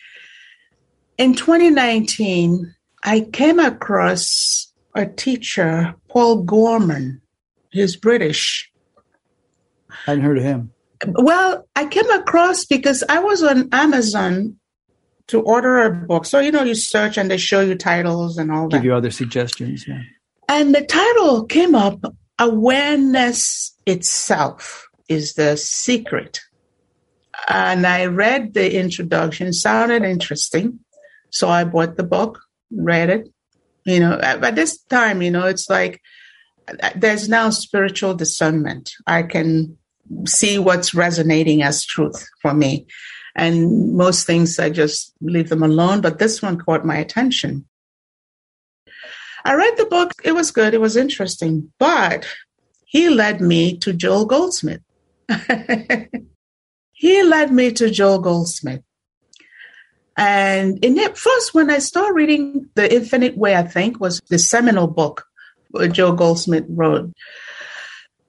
In 1.18 1.34
2019, 1.34 2.74
I 3.04 3.20
came 3.32 3.58
across 3.58 4.72
a 4.94 5.06
teacher, 5.06 5.94
Paul 6.08 6.42
Gorman. 6.42 7.20
He's 7.70 7.96
British. 7.96 8.70
I 9.90 10.12
hadn't 10.12 10.24
heard 10.24 10.38
of 10.38 10.44
him. 10.44 10.72
Well, 11.06 11.66
I 11.76 11.86
came 11.86 12.10
across 12.10 12.64
because 12.64 13.04
I 13.08 13.20
was 13.20 13.42
on 13.42 13.68
Amazon 13.72 14.58
to 15.28 15.40
order 15.42 15.78
a 15.78 15.90
book. 15.90 16.24
So, 16.24 16.40
you 16.40 16.50
know, 16.50 16.62
you 16.64 16.74
search 16.74 17.16
and 17.16 17.30
they 17.30 17.36
show 17.36 17.60
you 17.60 17.74
titles 17.74 18.38
and 18.38 18.50
all 18.50 18.68
Give 18.68 18.80
that. 18.80 18.84
you 18.84 18.94
other 18.94 19.10
suggestions. 19.10 19.86
Yeah. 19.86 20.02
And 20.48 20.74
the 20.74 20.82
title 20.82 21.44
came 21.44 21.74
up 21.74 22.00
Awareness 22.38 23.76
Itself 23.86 24.88
is 25.08 25.34
the 25.34 25.56
Secret. 25.56 26.40
And 27.48 27.86
I 27.86 28.06
read 28.06 28.54
the 28.54 28.78
introduction, 28.78 29.52
sounded 29.52 30.02
interesting. 30.02 30.80
So 31.30 31.48
I 31.48 31.64
bought 31.64 31.96
the 31.96 32.04
book, 32.04 32.40
read 32.70 33.10
it. 33.10 33.28
You 33.84 34.00
know, 34.00 34.18
at 34.20 34.44
at 34.44 34.54
this 34.54 34.78
time, 34.84 35.22
you 35.22 35.30
know, 35.30 35.46
it's 35.46 35.70
like 35.70 36.00
uh, 36.68 36.90
there's 36.94 37.28
now 37.28 37.50
spiritual 37.50 38.14
discernment. 38.14 38.92
I 39.06 39.22
can 39.22 39.78
see 40.26 40.58
what's 40.58 40.94
resonating 40.94 41.62
as 41.62 41.84
truth 41.84 42.28
for 42.42 42.52
me. 42.54 42.86
And 43.38 43.94
most 43.94 44.26
things 44.26 44.58
I 44.58 44.68
just 44.68 45.14
leave 45.20 45.48
them 45.48 45.62
alone, 45.62 46.00
but 46.00 46.18
this 46.18 46.42
one 46.42 46.58
caught 46.58 46.84
my 46.84 46.96
attention. 46.96 47.66
I 49.44 49.54
read 49.54 49.76
the 49.76 49.86
book, 49.86 50.12
it 50.24 50.32
was 50.32 50.50
good, 50.50 50.74
it 50.74 50.80
was 50.80 50.96
interesting, 50.96 51.72
but 51.78 52.26
he 52.84 53.08
led 53.08 53.40
me 53.40 53.78
to 53.78 53.92
Joel 53.92 54.26
Goldsmith. 54.26 54.82
he 56.92 57.22
led 57.22 57.52
me 57.52 57.70
to 57.72 57.90
Joel 57.90 58.18
Goldsmith. 58.18 58.82
And 60.16 60.84
in 60.84 60.98
it, 60.98 61.16
first, 61.16 61.54
when 61.54 61.70
I 61.70 61.78
started 61.78 62.14
reading 62.14 62.68
The 62.74 62.92
Infinite 62.92 63.38
Way, 63.38 63.54
I 63.54 63.62
think 63.62 64.00
was 64.00 64.20
the 64.28 64.38
seminal 64.38 64.88
book 64.88 65.24
Joe 65.92 66.12
Goldsmith 66.12 66.64
wrote. 66.68 67.12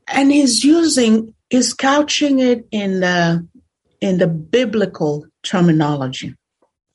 And 0.08 0.32
he's 0.32 0.64
using, 0.64 1.34
he's 1.50 1.74
couching 1.74 2.40
it 2.40 2.68
in 2.70 3.00
the, 3.00 3.48
in 4.02 4.18
the 4.18 4.28
biblical 4.28 5.26
terminology. 5.44 6.36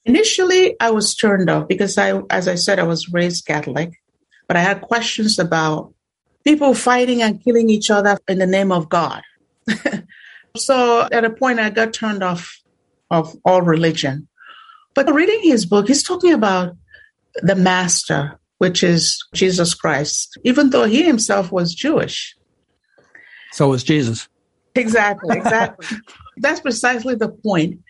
Initially, 0.05 0.77
I 0.81 0.91
was 0.91 1.15
turned 1.15 1.49
off 1.49 1.69
because 1.69 1.97
I, 1.97 2.21
as 2.31 2.49
I 2.49 2.57
said, 2.57 2.79
I 2.79 2.85
was 2.85 3.13
raised 3.13 3.47
Catholic, 3.47 3.93
but 4.47 4.57
I 4.57 4.61
had 4.61 4.83
questions 4.83 5.39
about 5.39 5.95
people 6.45 6.75
fighting 6.75 7.23
and 7.23 7.43
killing 7.43 7.71
each 7.71 7.91
other 7.91 8.19
in 8.29 8.39
the 8.39 8.47
name 8.47 8.71
of 8.71 8.89
God. 8.89 9.23
so 10.57 11.09
at 11.11 11.25
a 11.25 11.31
point, 11.31 11.59
I 11.59 11.71
got 11.71 11.95
turned 11.95 12.23
off 12.23 12.61
of 13.11 13.35
all 13.45 13.63
religion. 13.63 14.29
But 14.95 15.13
reading 15.13 15.41
his 15.43 15.67
book, 15.67 15.89
he's 15.89 16.03
talking 16.03 16.33
about 16.33 16.77
the 17.37 17.57
master, 17.57 18.39
which 18.59 18.83
is 18.83 19.25
Jesus 19.35 19.75
Christ, 19.75 20.39
even 20.45 20.71
though 20.71 20.85
he 20.85 21.03
himself 21.03 21.51
was 21.51 21.75
Jewish. 21.75 22.37
So 23.53 23.69
was 23.69 23.83
Jesus. 23.83 24.29
Exactly, 24.75 25.37
exactly. 25.37 25.99
That's 26.37 26.61
precisely 26.61 27.15
the 27.15 27.29
point. 27.29 27.81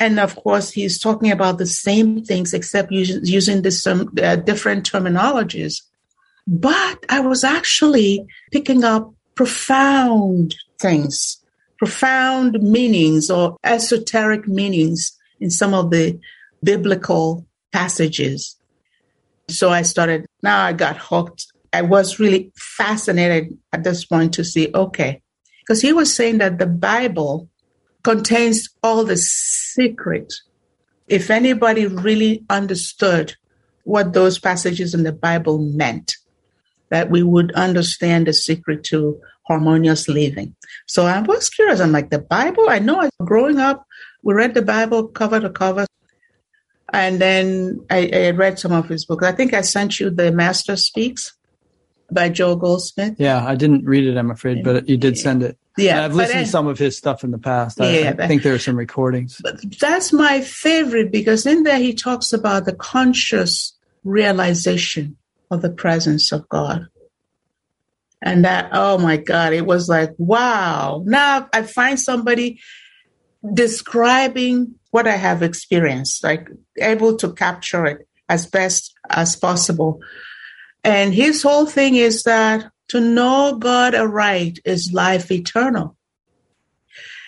And 0.00 0.18
of 0.18 0.36
course, 0.36 0.70
he's 0.70 0.98
talking 0.98 1.30
about 1.30 1.58
the 1.58 1.66
same 1.66 2.24
things, 2.24 2.52
except 2.52 2.90
using, 2.92 3.20
using 3.24 3.62
this, 3.62 3.86
um, 3.86 4.12
uh, 4.22 4.36
different 4.36 4.90
terminologies. 4.90 5.82
But 6.46 7.04
I 7.08 7.20
was 7.20 7.44
actually 7.44 8.26
picking 8.52 8.84
up 8.84 9.12
profound 9.34 10.54
things, 10.78 11.40
profound 11.78 12.62
meanings 12.62 13.30
or 13.30 13.56
esoteric 13.64 14.46
meanings 14.46 15.16
in 15.40 15.50
some 15.50 15.74
of 15.74 15.90
the 15.90 16.18
biblical 16.62 17.46
passages. 17.72 18.56
So 19.48 19.70
I 19.70 19.82
started, 19.82 20.26
now 20.42 20.64
I 20.64 20.72
got 20.72 20.96
hooked. 20.98 21.46
I 21.72 21.82
was 21.82 22.18
really 22.18 22.52
fascinated 22.56 23.56
at 23.72 23.84
this 23.84 24.04
point 24.04 24.34
to 24.34 24.44
see, 24.44 24.70
okay, 24.74 25.22
because 25.64 25.80
he 25.80 25.92
was 25.92 26.14
saying 26.14 26.38
that 26.38 26.58
the 26.58 26.66
Bible 26.66 27.48
contains 28.02 28.68
all 28.82 29.04
the 29.04 29.16
secret. 29.16 30.32
If 31.08 31.30
anybody 31.30 31.86
really 31.86 32.44
understood 32.50 33.34
what 33.84 34.12
those 34.12 34.38
passages 34.38 34.92
in 34.94 35.04
the 35.04 35.12
Bible 35.12 35.58
meant, 35.58 36.16
that 36.90 37.10
we 37.10 37.22
would 37.22 37.52
understand 37.52 38.26
the 38.26 38.34
secret 38.34 38.84
to 38.84 39.18
harmonious 39.46 40.06
living. 40.06 40.54
So 40.86 41.06
I 41.06 41.20
was 41.20 41.48
curious. 41.48 41.80
I'm 41.80 41.92
like, 41.92 42.10
the 42.10 42.18
Bible? 42.18 42.68
I 42.68 42.78
know 42.78 43.08
growing 43.24 43.58
up, 43.58 43.86
we 44.22 44.34
read 44.34 44.54
the 44.54 44.62
Bible 44.62 45.08
cover 45.08 45.40
to 45.40 45.50
cover. 45.50 45.86
And 46.92 47.20
then 47.20 47.84
I, 47.90 48.10
I 48.12 48.30
read 48.30 48.58
some 48.58 48.72
of 48.72 48.88
his 48.88 49.06
books. 49.06 49.24
I 49.24 49.32
think 49.32 49.54
I 49.54 49.62
sent 49.62 49.98
you 49.98 50.10
The 50.10 50.30
Master 50.30 50.76
Speaks 50.76 51.34
by 52.10 52.28
Joe 52.28 52.56
Goldsmith. 52.56 53.16
Yeah, 53.18 53.44
I 53.44 53.54
didn't 53.54 53.84
read 53.84 54.06
it, 54.06 54.16
I'm 54.16 54.30
afraid, 54.30 54.62
but 54.62 54.88
you 54.88 54.96
did 54.96 55.18
send 55.18 55.42
it. 55.42 55.58
Yeah, 55.76 55.96
And 55.96 56.00
I've 56.04 56.14
listened 56.14 56.40
I- 56.40 56.42
to 56.44 56.48
some 56.48 56.66
of 56.66 56.78
his 56.78 56.96
stuff 56.96 57.24
in 57.24 57.30
the 57.32 57.38
past. 57.38 57.80
I, 57.80 57.98
Yeah, 57.98 58.14
I 58.18 58.28
think 58.28 58.42
there 58.42 58.54
are 58.54 58.58
some 58.58 58.76
recordings. 58.76 59.40
But 59.42 59.60
that's 59.80 60.12
my 60.12 60.40
favorite 60.40 61.10
because 61.10 61.46
in 61.46 61.64
there 61.64 61.78
he 61.78 61.94
talks 61.94 62.32
about 62.32 62.64
the 62.64 62.74
conscious 62.74 63.76
realization 64.04 65.16
of 65.50 65.62
the 65.62 65.70
presence 65.70 66.30
of 66.30 66.48
God. 66.48 66.86
And 68.22 68.44
that, 68.44 68.70
oh 68.72 68.98
my 68.98 69.16
God, 69.16 69.52
it 69.52 69.66
was 69.66 69.88
like, 69.88 70.10
wow. 70.16 71.02
Now 71.04 71.48
I 71.52 71.62
find 71.62 71.98
somebody 71.98 72.60
describing 73.52 74.74
what 74.90 75.06
I 75.06 75.16
have 75.16 75.42
experienced, 75.42 76.24
like 76.24 76.48
able 76.80 77.16
to 77.16 77.32
capture 77.32 77.84
it 77.84 78.08
as 78.28 78.46
best 78.46 78.94
as 79.10 79.36
possible. 79.36 80.00
And 80.84 81.14
his 81.14 81.42
whole 81.42 81.66
thing 81.66 81.96
is 81.96 82.22
that 82.24 82.70
to 82.88 83.00
know 83.00 83.56
God 83.58 83.94
aright 83.94 84.58
is 84.64 84.92
life 84.92 85.32
eternal. 85.32 85.96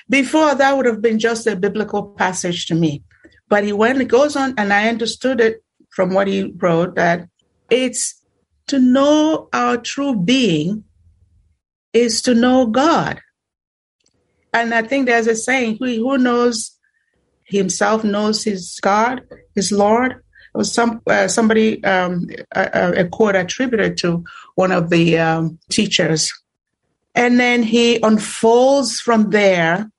Before 0.08 0.54
that 0.54 0.76
would 0.76 0.86
have 0.86 1.02
been 1.02 1.18
just 1.18 1.46
a 1.46 1.56
biblical 1.56 2.02
passage 2.10 2.66
to 2.66 2.74
me. 2.74 3.02
But 3.48 3.64
he 3.64 3.72
went, 3.72 4.00
it 4.00 4.06
goes 4.06 4.36
on, 4.36 4.54
and 4.58 4.72
I 4.72 4.88
understood 4.88 5.40
it 5.40 5.64
from 5.90 6.12
what 6.12 6.28
he 6.28 6.52
wrote 6.56 6.96
that 6.96 7.28
it's 7.70 8.22
to 8.68 8.78
know 8.78 9.48
our 9.52 9.76
true 9.76 10.14
being 10.14 10.84
is 11.92 12.20
to 12.22 12.34
know 12.34 12.66
God. 12.66 13.20
And 14.52 14.74
I 14.74 14.82
think 14.82 15.06
there's 15.06 15.26
a 15.26 15.36
saying, 15.36 15.78
who, 15.78 15.86
who 15.86 16.18
knows 16.18 16.76
himself 17.44 18.04
knows 18.04 18.44
his 18.44 18.78
God, 18.80 19.22
his 19.54 19.72
Lord. 19.72 20.22
Some 20.62 21.00
uh, 21.06 21.28
somebody 21.28 21.82
um, 21.84 22.28
a, 22.52 22.92
a 23.00 23.08
quote 23.08 23.36
attributed 23.36 23.96
to 23.98 24.24
one 24.54 24.72
of 24.72 24.90
the 24.90 25.18
um, 25.18 25.58
teachers, 25.70 26.32
and 27.14 27.38
then 27.40 27.62
he 27.62 28.00
unfolds 28.02 29.00
from 29.00 29.30
there 29.30 29.90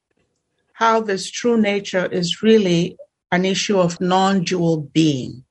how 0.74 1.02
this 1.02 1.30
true 1.32 1.60
nature 1.60 2.06
is 2.06 2.44
really 2.44 2.98
an 3.32 3.46
issue 3.46 3.80
of 3.80 4.00
non-dual 4.00 4.78
being. 4.94 5.44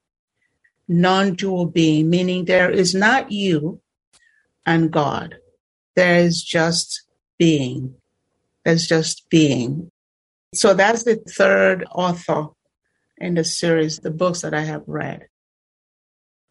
Non-dual 0.89 1.67
being, 1.67 2.09
meaning 2.09 2.45
there 2.45 2.71
is 2.71 2.95
not 2.95 3.33
you 3.33 3.81
and 4.65 4.93
God. 4.93 5.37
There 5.97 6.21
is 6.21 6.43
just 6.43 7.03
being. 7.39 7.95
There's 8.65 8.87
just 8.87 9.29
being. 9.29 9.91
So 10.55 10.75
that's 10.75 11.03
the 11.03 11.17
third 11.17 11.85
author 11.91 12.49
in 13.19 13.35
the 13.35 13.45
series, 13.45 13.99
the 13.99 14.11
books 14.11 14.43
that 14.43 14.55
I 14.55 14.61
have 14.63 14.83
read. 14.87 15.27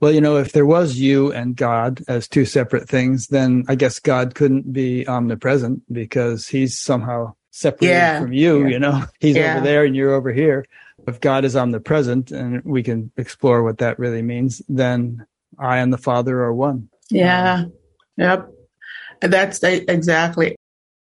Well, 0.02 0.12
you 0.12 0.22
know, 0.22 0.38
if 0.38 0.52
there 0.52 0.66
was 0.66 0.98
you 0.98 1.32
and 1.32 1.56
God 1.56 2.04
as 2.08 2.28
two 2.28 2.46
separate 2.46 2.90
things, 2.90 3.28
then 3.28 3.64
I 3.70 3.76
guess 3.76 4.00
God 4.00 4.36
couldn't 4.36 4.72
be 4.74 5.08
omnipresent 5.08 5.82
because 5.92 6.48
he's 6.48 6.78
somehow 6.80 7.34
separated 7.52 7.94
Yeah, 7.94 8.20
from 8.22 8.34
you, 8.34 8.64
yeah. 8.64 8.68
you 8.68 8.80
know, 8.80 9.06
he's 9.20 9.36
Yeah. 9.38 9.56
over 9.58 9.64
there 9.66 9.86
and 9.86 9.96
you're 9.96 10.14
over 10.14 10.34
here. 10.34 10.66
If 11.08 11.22
God 11.22 11.46
is 11.46 11.56
omnipresent 11.56 12.32
and 12.32 12.64
we 12.66 12.84
can 12.84 13.12
explore 13.16 13.64
what 13.64 13.78
that 13.78 13.98
really 14.00 14.22
means, 14.22 14.62
then 14.68 15.26
I 15.58 15.78
and 15.78 15.94
the 15.94 15.98
Father 15.98 16.42
are 16.44 16.54
one. 16.54 16.90
Yeah. 17.10 17.66
Yep. 18.18 18.50
That's 19.22 19.60
the- 19.60 19.90
exactly. 19.90 20.56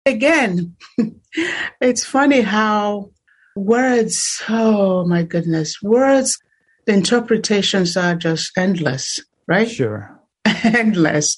Again, 0.04 0.76
it's 1.80 2.04
funny 2.04 2.42
how 2.42 3.10
words, 3.56 4.42
oh 4.48 5.04
my 5.06 5.22
goodness, 5.22 5.82
words, 5.82 6.38
the 6.86 6.92
interpretations 6.92 7.96
are 7.96 8.14
just 8.14 8.52
endless, 8.56 9.18
right? 9.48 9.68
Sure. 9.68 10.18
endless. 10.64 11.36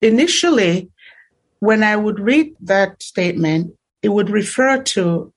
Initially, 0.00 0.90
when 1.60 1.82
I 1.84 1.96
would 1.96 2.18
read 2.18 2.54
that 2.62 3.02
statement, 3.02 3.72
it 4.02 4.08
would 4.08 4.30
refer 4.30 4.82
to 4.82 5.32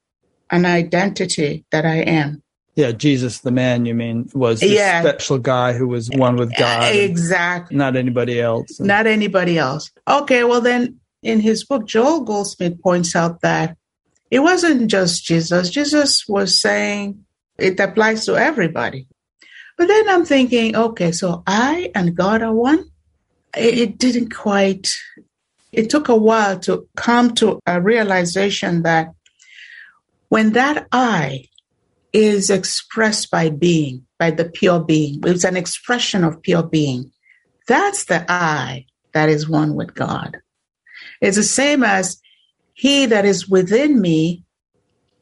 an 0.51 0.65
identity 0.65 1.65
that 1.71 1.85
I 1.85 1.97
am. 1.97 2.41
Yeah, 2.75 2.91
Jesus, 2.91 3.39
the 3.39 3.51
man, 3.51 3.85
you 3.85 3.93
mean, 3.93 4.27
was 4.33 4.59
this 4.59 4.71
Yeah. 4.71 5.01
special 5.01 5.37
guy 5.37 5.73
who 5.73 5.87
was 5.87 6.09
one 6.09 6.35
with 6.35 6.51
God, 6.57 6.93
Exactly. 6.93 7.77
not 7.77 7.95
anybody 7.95 8.41
else. 8.41 8.79
And- 8.79 8.87
not 8.87 9.07
anybody 9.07 9.57
else. 9.57 9.91
Okay, 10.09 10.43
well, 10.43 10.61
then 10.61 10.99
in 11.23 11.39
his 11.39 11.63
book, 11.63 11.85
Joel 11.87 12.21
Goldsmith 12.21 12.81
points 12.81 13.15
out 13.15 13.41
that 13.41 13.77
it 14.35 14.43
wasn't 14.43 14.91
just 14.91 15.23
Jesus. 15.23 15.69
Jesus 15.69 16.27
was 16.27 16.59
saying 16.59 17.23
it 17.57 17.79
applies 17.79 18.25
to 18.25 18.35
everybody. 18.35 19.07
But 19.77 19.87
then 19.87 20.09
I'm 20.09 20.25
thinking, 20.25 20.75
okay, 20.75 21.13
so 21.13 21.41
I 21.47 21.89
and 21.95 22.17
God 22.17 22.41
are 22.41 22.53
one? 22.53 22.83
It, 23.55 23.97
didn't 23.97 24.35
quite, 24.35 24.89
it 25.71 25.89
took 25.89 26.09
a 26.09 26.17
while 26.17 26.59
to 26.67 26.85
come 26.97 27.33
to 27.35 27.61
a 27.65 27.79
realization 27.79 28.83
that 28.83 29.13
when 30.27 30.51
that 30.51 30.87
I 30.91 31.45
is 32.11 32.49
expressed 32.49 33.31
by 33.31 33.51
being, 33.51 34.05
by 34.19 34.31
the 34.31 34.49
pure 34.49 34.81
being, 34.81 35.21
it's 35.23 35.45
an 35.45 35.55
expression 35.55 36.25
of 36.25 36.41
pure 36.41 36.63
being. 36.63 37.09
That's 37.69 38.03
the 38.03 38.25
I 38.27 38.87
that 39.13 39.29
is 39.29 39.47
one 39.47 39.75
with 39.75 39.95
God. 39.95 40.39
It's 41.21 41.37
the 41.37 41.43
same 41.43 41.83
as 41.83 42.19
he 42.75 43.05
that 43.05 43.25
is 43.25 43.47
within 43.47 44.01
me 44.01 44.43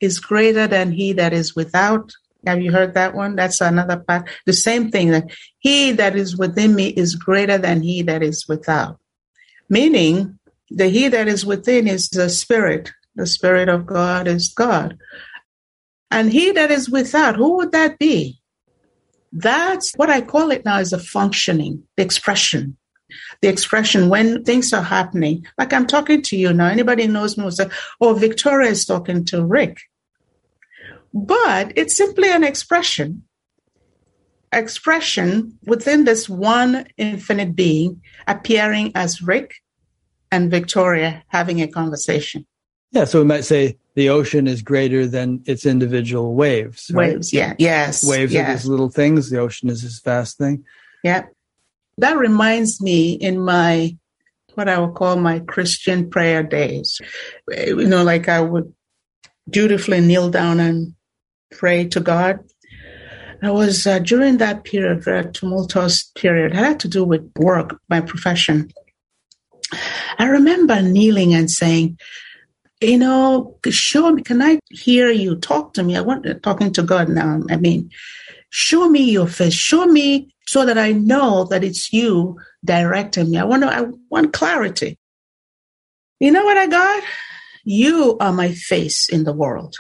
is 0.02 0.20
greater 0.20 0.68
than 0.68 0.92
he 0.92 1.14
that 1.14 1.34
is 1.34 1.56
without. 1.56 2.12
Have 2.46 2.62
you 2.62 2.72
heard 2.72 2.96
that 2.96 3.14
one? 3.14 3.36
That's 3.36 3.62
another 3.62 3.98
part. 3.98 4.28
The 4.46 4.54
same 4.54 4.92
thing 4.92 5.12
that 5.12 5.32
he 5.60 5.92
that 5.92 6.16
is 6.16 6.36
within 6.36 6.76
me 6.76 6.88
is 6.88 7.16
greater 7.16 7.60
than 7.60 7.82
he 7.84 8.02
that 8.02 8.24
is 8.24 8.48
without. 8.48 9.00
Meaning, 9.70 10.40
the 10.70 10.90
he 10.90 11.08
that 11.08 11.28
is 11.28 11.46
within 11.46 11.88
is 11.88 12.10
the 12.10 12.28
spirit. 12.28 12.92
The 13.16 13.28
spirit 13.28 13.70
of 13.70 13.86
God 13.86 14.28
is 14.28 14.50
God. 14.50 14.98
And 16.10 16.32
he 16.32 16.52
that 16.52 16.72
is 16.72 16.90
without, 16.90 17.36
who 17.36 17.58
would 17.58 17.72
that 17.72 18.00
be? 18.00 18.40
That's 19.32 19.94
what 19.96 20.10
I 20.10 20.22
call 20.22 20.50
it 20.52 20.66
now 20.66 20.80
is 20.80 20.92
a 20.92 21.00
functioning, 21.00 21.84
the 21.98 22.04
expression. 22.04 22.78
The 23.44 23.50
expression 23.50 24.08
when 24.08 24.46
things 24.46 24.72
are 24.72 24.82
happening, 24.82 25.46
like 25.58 25.74
I'm 25.74 25.86
talking 25.86 26.22
to 26.22 26.38
you 26.38 26.54
now. 26.54 26.68
Anybody 26.68 27.08
knows 27.08 27.38
me 27.38 27.44
will 27.44 27.52
say, 27.52 27.68
Oh, 28.00 28.14
Victoria 28.14 28.70
is 28.70 28.86
talking 28.86 29.26
to 29.26 29.44
Rick. 29.44 29.82
But 31.14 31.74
it's 31.76 31.94
simply 31.94 32.32
an 32.32 32.46
expression. 32.46 33.24
Expression 34.54 35.60
within 35.66 36.06
this 36.06 36.30
one 36.30 36.88
infinite 36.96 37.54
being 37.54 38.02
appearing 38.28 38.94
as 38.96 39.22
Rick 39.22 39.56
and 40.32 40.50
Victoria 40.50 41.22
having 41.28 41.62
a 41.62 41.68
conversation. 41.68 42.46
Yeah, 42.94 43.04
so 43.04 43.20
we 43.20 43.26
might 43.26 43.44
say 43.44 43.78
the 43.96 44.08
ocean 44.08 44.48
is 44.48 44.62
greater 44.62 45.06
than 45.06 45.44
its 45.48 45.66
individual 45.66 46.34
waves. 46.34 46.90
Right? 46.94 47.12
Waves, 47.12 47.34
yeah, 47.34 47.56
yes. 47.60 48.06
Waves 48.08 48.32
yes. 48.32 48.48
are 48.48 48.54
these 48.54 48.68
little 48.68 48.90
things. 48.90 49.30
The 49.30 49.40
ocean 49.40 49.68
is 49.70 49.82
this 49.82 50.00
vast 50.00 50.38
thing. 50.38 50.64
Yeah. 51.04 51.26
That 51.98 52.18
reminds 52.18 52.82
me 52.82 53.14
in 53.14 53.40
my, 53.40 53.96
what 54.56 54.68
I 54.68 54.80
would 54.80 54.96
call 54.96 55.16
my 55.16 55.40
Christian 55.40 56.10
prayer 56.10 56.44
days. 56.44 57.00
You 57.50 57.88
know, 57.88 58.04
like 58.04 58.28
I 58.28 58.42
would 58.42 58.74
dutifully 59.50 60.02
kneel 60.02 60.30
down 60.30 60.60
and 60.60 60.96
pray 61.52 61.88
to 61.90 62.00
God. 62.00 62.40
I 63.42 63.52
was 63.52 63.86
uh, 63.86 64.00
during 64.00 64.38
that 64.38 64.64
period, 64.64 65.04
very 65.04 65.30
tumultuous 65.32 66.04
period, 66.16 66.54
had 66.54 66.80
to 66.82 66.88
do 66.88 67.04
with 67.04 67.30
work, 67.38 67.78
my 67.90 68.00
profession. 68.00 68.72
I 70.18 70.28
remember 70.28 70.82
kneeling 70.82 71.34
and 71.34 71.52
saying, 71.52 72.00
you 72.80 72.98
know, 72.98 73.58
show 73.70 74.12
me, 74.12 74.22
can 74.22 74.42
I 74.42 74.60
hear 74.70 75.10
you 75.10 75.36
talk 75.36 75.74
to 75.74 75.84
me? 75.84 75.98
I 75.98 76.02
want 76.02 76.26
talking 76.44 76.72
to 76.74 76.84
God 76.84 77.10
now. 77.10 77.42
I 77.50 77.58
mean, 77.58 77.90
show 78.56 78.88
me 78.88 79.10
your 79.10 79.28
face, 79.28 79.56
show 79.56 79.88
me 79.88 80.32
so 80.46 80.64
that 80.64 80.78
I 80.78 80.92
know 80.92 81.46
that 81.46 81.64
it's 81.64 81.92
you 81.92 82.40
directing 82.64 83.32
me. 83.32 83.40
I 83.40 83.46
want 83.46 83.64
to, 83.64 83.76
I 83.76 83.86
want 84.10 84.32
clarity. 84.32 85.00
You 86.20 86.32
know 86.32 86.46
what 86.46 86.56
I 86.56 86.68
got? 86.68 87.04
You 87.64 88.16
are 88.20 88.32
my 88.32 88.52
face 88.52 89.10
in 89.10 89.24
the 89.24 89.34
world. 89.34 89.76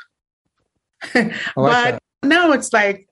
like 1.14 1.36
but 1.56 1.92
that. 1.92 2.02
now 2.24 2.52
it's 2.54 2.74
like 2.74 3.08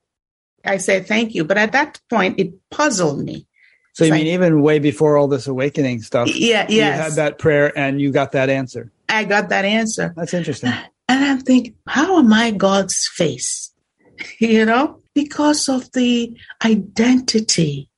I 0.64 0.78
say 0.78 1.00
thank 1.00 1.32
you. 1.32 1.44
But 1.44 1.58
at 1.58 1.70
that 1.72 2.00
point, 2.10 2.40
it 2.40 2.54
puzzled 2.70 3.20
me. 3.24 3.46
So 3.94 4.04
you 4.04 4.12
mean 4.12 4.26
even 4.26 4.62
way 4.62 4.80
before 4.80 5.16
all 5.16 5.28
this 5.28 5.46
awakening 5.46 6.02
stuff? 6.02 6.34
Yeah, 6.34 6.66
yes. 6.68 6.70
You 6.70 6.82
had 6.82 7.12
that 7.12 7.38
prayer 7.38 7.76
and 7.78 8.00
you 8.00 8.10
got 8.10 8.32
that 8.32 8.50
answer. 8.50 8.90
I 9.08 9.24
got 9.24 9.50
that 9.50 9.64
answer. 9.64 10.12
That's 10.16 10.34
interesting. 10.34 10.72
And 11.08 11.24
I'm 11.24 11.40
thinking, 11.40 11.76
how 11.86 12.18
am 12.18 12.32
I 12.32 12.50
God's 12.50 13.06
face? 13.14 13.70
you 14.38 14.64
know, 14.64 15.01
because 15.14 15.68
of 15.68 15.90
the 15.92 16.36
identity. 16.64 17.88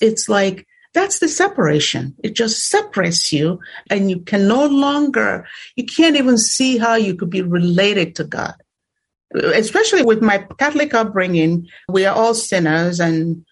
It's 0.00 0.28
like 0.28 0.66
that's 0.96 1.18
the 1.18 1.28
separation. 1.28 2.16
It 2.24 2.34
just 2.34 2.68
separates 2.68 3.30
you, 3.30 3.60
and 3.90 4.10
you 4.10 4.20
can 4.20 4.48
no 4.48 4.66
longer, 4.66 5.46
you 5.76 5.84
can't 5.84 6.16
even 6.16 6.38
see 6.38 6.78
how 6.78 6.94
you 6.94 7.14
could 7.14 7.28
be 7.28 7.42
related 7.42 8.16
to 8.16 8.24
God. 8.24 8.54
Especially 9.34 10.02
with 10.02 10.22
my 10.22 10.38
Catholic 10.58 10.94
upbringing, 10.94 11.68
we 11.90 12.06
are 12.06 12.16
all 12.16 12.32
sinners, 12.32 12.98
and 12.98 13.44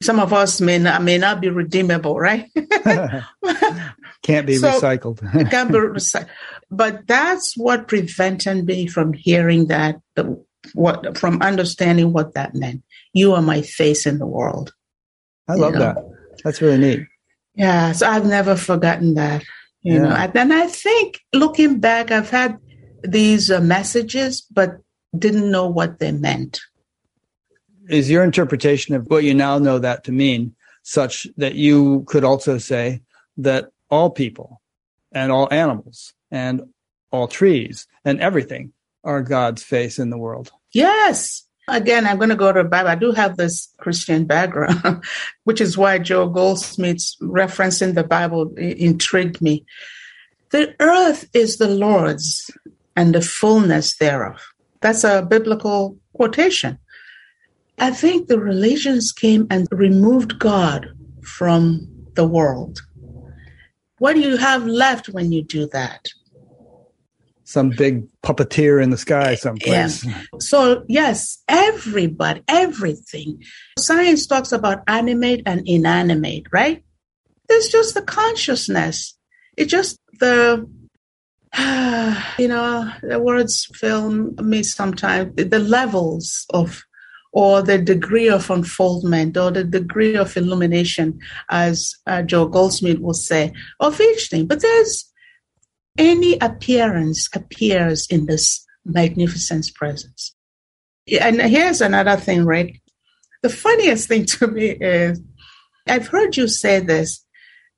some 0.00 0.20
of 0.20 0.32
us 0.32 0.60
may 0.60 0.78
not, 0.78 1.02
may 1.02 1.18
not 1.18 1.40
be 1.40 1.48
redeemable, 1.48 2.20
right? 2.20 2.48
can't 4.22 4.46
be 4.46 4.56
so, 4.56 4.70
recycled. 4.70 5.18
can't 5.50 5.72
be 5.72 5.78
recycled. 5.78 6.28
But 6.70 7.08
that's 7.08 7.56
what 7.56 7.88
prevented 7.88 8.64
me 8.64 8.86
from 8.86 9.12
hearing 9.12 9.66
that, 9.66 10.00
the, 10.14 10.40
what 10.74 11.16
from 11.18 11.42
understanding 11.42 12.12
what 12.12 12.34
that 12.34 12.54
meant. 12.54 12.82
You 13.12 13.34
are 13.34 13.42
my 13.42 13.62
face 13.62 14.06
in 14.06 14.18
the 14.18 14.26
world. 14.26 14.72
I 15.48 15.54
love 15.54 15.74
know? 15.74 15.80
that. 15.80 15.96
That's 16.44 16.62
really 16.62 16.78
neat. 16.78 17.06
Yeah, 17.54 17.92
so 17.92 18.08
I've 18.08 18.26
never 18.26 18.56
forgotten 18.56 19.14
that. 19.14 19.44
You 19.82 19.94
yeah. 19.94 20.02
know, 20.02 20.30
and 20.34 20.52
I 20.52 20.66
think 20.68 21.20
looking 21.32 21.80
back, 21.80 22.10
I've 22.10 22.30
had 22.30 22.58
these 23.02 23.50
uh, 23.50 23.60
messages, 23.60 24.40
but 24.50 24.78
didn't 25.18 25.50
know 25.50 25.68
what 25.68 25.98
they 25.98 26.12
meant 26.12 26.60
is 27.88 28.10
your 28.10 28.24
interpretation 28.24 28.94
of 28.94 29.06
what 29.06 29.24
you 29.24 29.34
now 29.34 29.58
know 29.58 29.78
that 29.78 30.04
to 30.04 30.12
mean 30.12 30.54
such 30.82 31.26
that 31.36 31.54
you 31.54 32.04
could 32.06 32.24
also 32.24 32.58
say 32.58 33.02
that 33.36 33.70
all 33.90 34.10
people 34.10 34.60
and 35.12 35.30
all 35.30 35.48
animals 35.52 36.14
and 36.30 36.62
all 37.10 37.28
trees 37.28 37.86
and 38.04 38.20
everything 38.20 38.72
are 39.04 39.22
God's 39.22 39.62
face 39.62 39.98
in 39.98 40.10
the 40.10 40.18
world? 40.18 40.50
Yes. 40.72 41.44
Again, 41.68 42.06
I'm 42.06 42.16
going 42.16 42.28
to 42.28 42.36
go 42.36 42.52
to 42.52 42.62
the 42.62 42.68
Bible. 42.68 42.90
I 42.90 42.96
do 42.96 43.12
have 43.12 43.36
this 43.36 43.72
Christian 43.78 44.24
background, 44.24 45.04
which 45.44 45.60
is 45.60 45.78
why 45.78 45.98
Joe 45.98 46.28
Goldsmith's 46.28 47.16
reference 47.20 47.80
in 47.80 47.94
the 47.94 48.04
Bible 48.04 48.52
intrigued 48.56 49.40
me. 49.40 49.64
The 50.50 50.74
earth 50.80 51.28
is 51.32 51.58
the 51.58 51.68
Lord's 51.68 52.50
and 52.96 53.14
the 53.14 53.22
fullness 53.22 53.96
thereof. 53.96 54.40
That's 54.80 55.04
a 55.04 55.22
biblical 55.22 55.96
quotation. 56.14 56.78
I 57.78 57.90
think 57.90 58.28
the 58.28 58.38
religions 58.38 59.12
came 59.12 59.46
and 59.50 59.66
removed 59.70 60.38
God 60.38 60.88
from 61.22 61.88
the 62.14 62.26
world. 62.26 62.82
What 63.98 64.14
do 64.14 64.20
you 64.20 64.36
have 64.36 64.66
left 64.66 65.08
when 65.08 65.32
you 65.32 65.42
do 65.42 65.68
that? 65.68 66.08
Some 67.52 67.68
big 67.68 68.08
puppeteer 68.22 68.82
in 68.82 68.88
the 68.88 68.96
sky 68.96 69.34
someplace. 69.34 70.04
Yeah. 70.04 70.22
So, 70.38 70.84
yes, 70.88 71.42
everybody, 71.48 72.42
everything. 72.48 73.42
Science 73.78 74.26
talks 74.26 74.52
about 74.52 74.82
animate 74.86 75.42
and 75.44 75.62
inanimate, 75.68 76.44
right? 76.50 76.82
It's 77.50 77.68
just 77.68 77.92
the 77.92 78.00
consciousness. 78.00 79.18
It's 79.58 79.70
just 79.70 79.98
the 80.18 80.66
you 82.38 82.48
know, 82.48 82.90
the 83.02 83.18
words 83.18 83.68
fail 83.74 84.08
me 84.10 84.62
sometimes. 84.62 85.34
The 85.36 85.58
levels 85.58 86.46
of 86.50 86.82
or 87.32 87.62
the 87.62 87.78
degree 87.78 88.28
of 88.28 88.50
unfoldment 88.50 89.36
or 89.36 89.50
the 89.50 89.64
degree 89.64 90.16
of 90.16 90.36
illumination, 90.36 91.18
as 91.50 91.94
uh, 92.06 92.22
Joe 92.22 92.46
Goldsmith 92.46 93.00
will 93.00 93.14
say, 93.14 93.52
of 93.80 94.00
each 94.00 94.28
thing. 94.28 94.46
But 94.46 94.60
there's 94.60 95.11
any 95.98 96.38
appearance 96.38 97.28
appears 97.34 98.06
in 98.08 98.26
this 98.26 98.64
magnificence 98.84 99.70
presence. 99.70 100.34
And 101.20 101.40
here's 101.40 101.80
another 101.80 102.16
thing, 102.16 102.44
right? 102.44 102.80
The 103.42 103.48
funniest 103.48 104.08
thing 104.08 104.24
to 104.26 104.46
me 104.46 104.70
is 104.70 105.20
I've 105.88 106.06
heard 106.08 106.36
you 106.36 106.48
say 106.48 106.80
this 106.80 107.24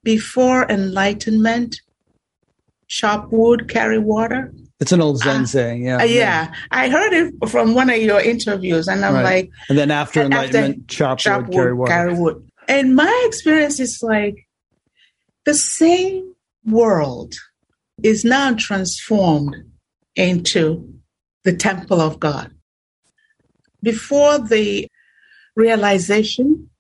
before 0.03 0.71
enlightenment, 0.71 1.81
chop 2.87 3.33
wood, 3.33 3.69
carry 3.69 3.99
water. 3.99 4.53
It's 4.81 4.93
an 4.93 5.01
old 5.01 5.19
Zen 5.19 5.43
uh, 5.43 5.47
saying, 5.47 5.85
yeah, 5.85 5.97
uh, 5.97 6.05
yeah. 6.05 6.49
yeah. 6.49 6.55
I 6.71 6.89
heard 6.91 7.13
it 7.13 7.49
from 7.49 7.75
one 7.75 7.89
of 7.89 7.97
your 7.97 8.21
interviews, 8.21 8.89
and 8.89 9.05
I'm 9.05 9.15
right. 9.15 9.23
like, 9.23 9.51
and 9.71 9.79
then 9.79 9.91
after 9.91 10.21
enlightenment, 10.23 10.83
after, 10.83 10.95
chop, 10.95 11.19
chop 11.19 11.43
wood, 11.47 11.49
wood, 11.49 11.55
carry 11.57 11.75
water. 11.75 11.91
Carry 11.91 12.15
wood. 12.15 12.51
And 12.69 12.95
my 12.95 13.25
experience 13.27 13.81
is 13.81 14.01
like 14.03 14.47
the 15.47 15.55
same 15.55 16.35
world 16.67 17.35
is 18.03 18.25
now 18.25 18.55
transformed 18.55 19.57
into 20.17 20.95
the 21.45 21.55
temple 21.55 22.01
of 22.01 22.19
God. 22.21 22.51
Before 23.83 24.39
the 24.39 24.89
realization, 25.57 26.71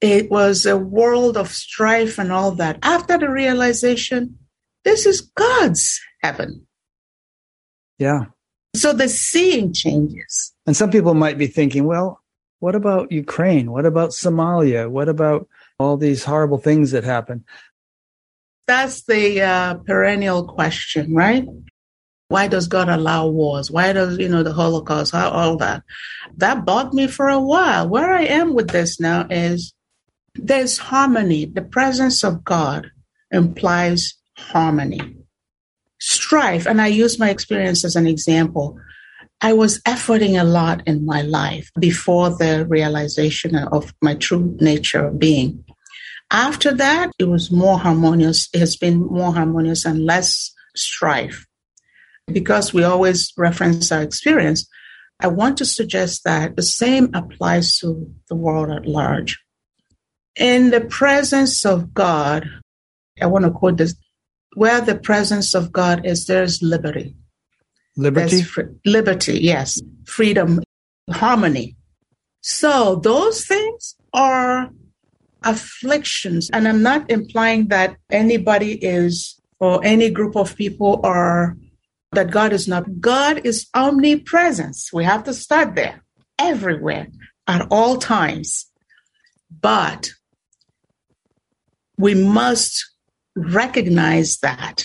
it 0.00 0.30
was 0.30 0.66
a 0.66 0.76
world 0.76 1.36
of 1.36 1.48
strife 1.48 2.18
and 2.18 2.32
all 2.32 2.52
that. 2.52 2.78
After 2.82 3.18
the 3.18 3.30
realization, 3.30 4.38
this 4.84 5.06
is 5.06 5.20
God's 5.20 6.00
heaven. 6.22 6.66
Yeah. 7.98 8.24
So 8.74 8.92
the 8.92 9.08
seeing 9.08 9.72
changes. 9.72 10.52
And 10.66 10.76
some 10.76 10.90
people 10.90 11.14
might 11.14 11.38
be 11.38 11.46
thinking, 11.46 11.84
well, 11.84 12.20
what 12.58 12.74
about 12.74 13.12
Ukraine? 13.12 13.70
What 13.70 13.86
about 13.86 14.10
Somalia? 14.10 14.90
What 14.90 15.08
about 15.08 15.48
all 15.78 15.96
these 15.96 16.24
horrible 16.24 16.58
things 16.58 16.92
that 16.92 17.04
happen? 17.04 17.44
That's 18.72 19.02
the 19.02 19.42
uh, 19.42 19.74
perennial 19.86 20.46
question, 20.46 21.14
right? 21.14 21.44
Why 22.28 22.48
does 22.48 22.66
God 22.68 22.88
allow 22.88 23.28
wars? 23.28 23.70
Why 23.70 23.92
does, 23.92 24.16
you 24.16 24.30
know, 24.30 24.42
the 24.42 24.54
Holocaust, 24.54 25.12
how, 25.12 25.28
all 25.28 25.58
that? 25.58 25.82
That 26.38 26.64
bugged 26.64 26.94
me 26.94 27.06
for 27.06 27.28
a 27.28 27.38
while. 27.38 27.86
Where 27.86 28.10
I 28.14 28.22
am 28.22 28.54
with 28.54 28.70
this 28.70 28.98
now 28.98 29.26
is 29.28 29.74
there's 30.34 30.78
harmony. 30.78 31.44
The 31.44 31.60
presence 31.60 32.24
of 32.24 32.44
God 32.44 32.90
implies 33.30 34.14
harmony. 34.38 35.16
Strife, 36.00 36.66
and 36.66 36.80
I 36.80 36.86
use 36.86 37.18
my 37.18 37.28
experience 37.28 37.84
as 37.84 37.94
an 37.94 38.06
example. 38.06 38.78
I 39.42 39.52
was 39.52 39.82
efforting 39.82 40.40
a 40.40 40.44
lot 40.44 40.82
in 40.86 41.04
my 41.04 41.20
life 41.20 41.70
before 41.78 42.30
the 42.30 42.64
realization 42.66 43.54
of 43.54 43.92
my 44.00 44.14
true 44.14 44.56
nature 44.60 45.08
of 45.08 45.18
being. 45.18 45.62
After 46.32 46.72
that, 46.72 47.12
it 47.18 47.28
was 47.28 47.52
more 47.52 47.78
harmonious. 47.78 48.48
It 48.54 48.60
has 48.60 48.74
been 48.74 49.00
more 49.00 49.34
harmonious 49.34 49.84
and 49.84 50.06
less 50.06 50.50
strife. 50.74 51.46
Because 52.26 52.72
we 52.72 52.84
always 52.84 53.32
reference 53.36 53.92
our 53.92 54.00
experience, 54.00 54.66
I 55.20 55.26
want 55.26 55.58
to 55.58 55.66
suggest 55.66 56.24
that 56.24 56.56
the 56.56 56.62
same 56.62 57.10
applies 57.14 57.78
to 57.78 58.10
the 58.28 58.34
world 58.34 58.70
at 58.70 58.86
large. 58.86 59.38
In 60.36 60.70
the 60.70 60.80
presence 60.80 61.66
of 61.66 61.92
God, 61.92 62.48
I 63.20 63.26
want 63.26 63.44
to 63.44 63.50
quote 63.50 63.76
this 63.76 63.94
where 64.54 64.80
the 64.80 64.96
presence 64.96 65.54
of 65.54 65.70
God 65.70 66.06
is, 66.06 66.26
there's 66.26 66.62
liberty. 66.62 67.14
Liberty? 67.96 68.42
Fr- 68.42 68.72
liberty, 68.84 69.40
yes. 69.40 69.80
Freedom, 70.06 70.62
harmony. 71.10 71.76
So 72.40 72.96
those 72.96 73.44
things 73.46 73.96
are 74.12 74.70
afflictions. 75.44 76.50
And 76.52 76.66
I'm 76.66 76.82
not 76.82 77.10
implying 77.10 77.68
that 77.68 77.96
anybody 78.10 78.74
is, 78.74 79.40
or 79.60 79.80
any 79.84 80.10
group 80.10 80.36
of 80.36 80.56
people 80.56 81.00
are, 81.04 81.56
that 82.12 82.30
God 82.30 82.52
is 82.52 82.68
not. 82.68 83.00
God 83.00 83.44
is 83.44 83.68
omnipresence. 83.74 84.92
We 84.92 85.04
have 85.04 85.24
to 85.24 85.34
start 85.34 85.74
there, 85.74 86.02
everywhere, 86.38 87.08
at 87.46 87.66
all 87.70 87.96
times. 87.98 88.66
But 89.60 90.10
we 91.96 92.14
must 92.14 92.84
recognize 93.36 94.38
that 94.38 94.84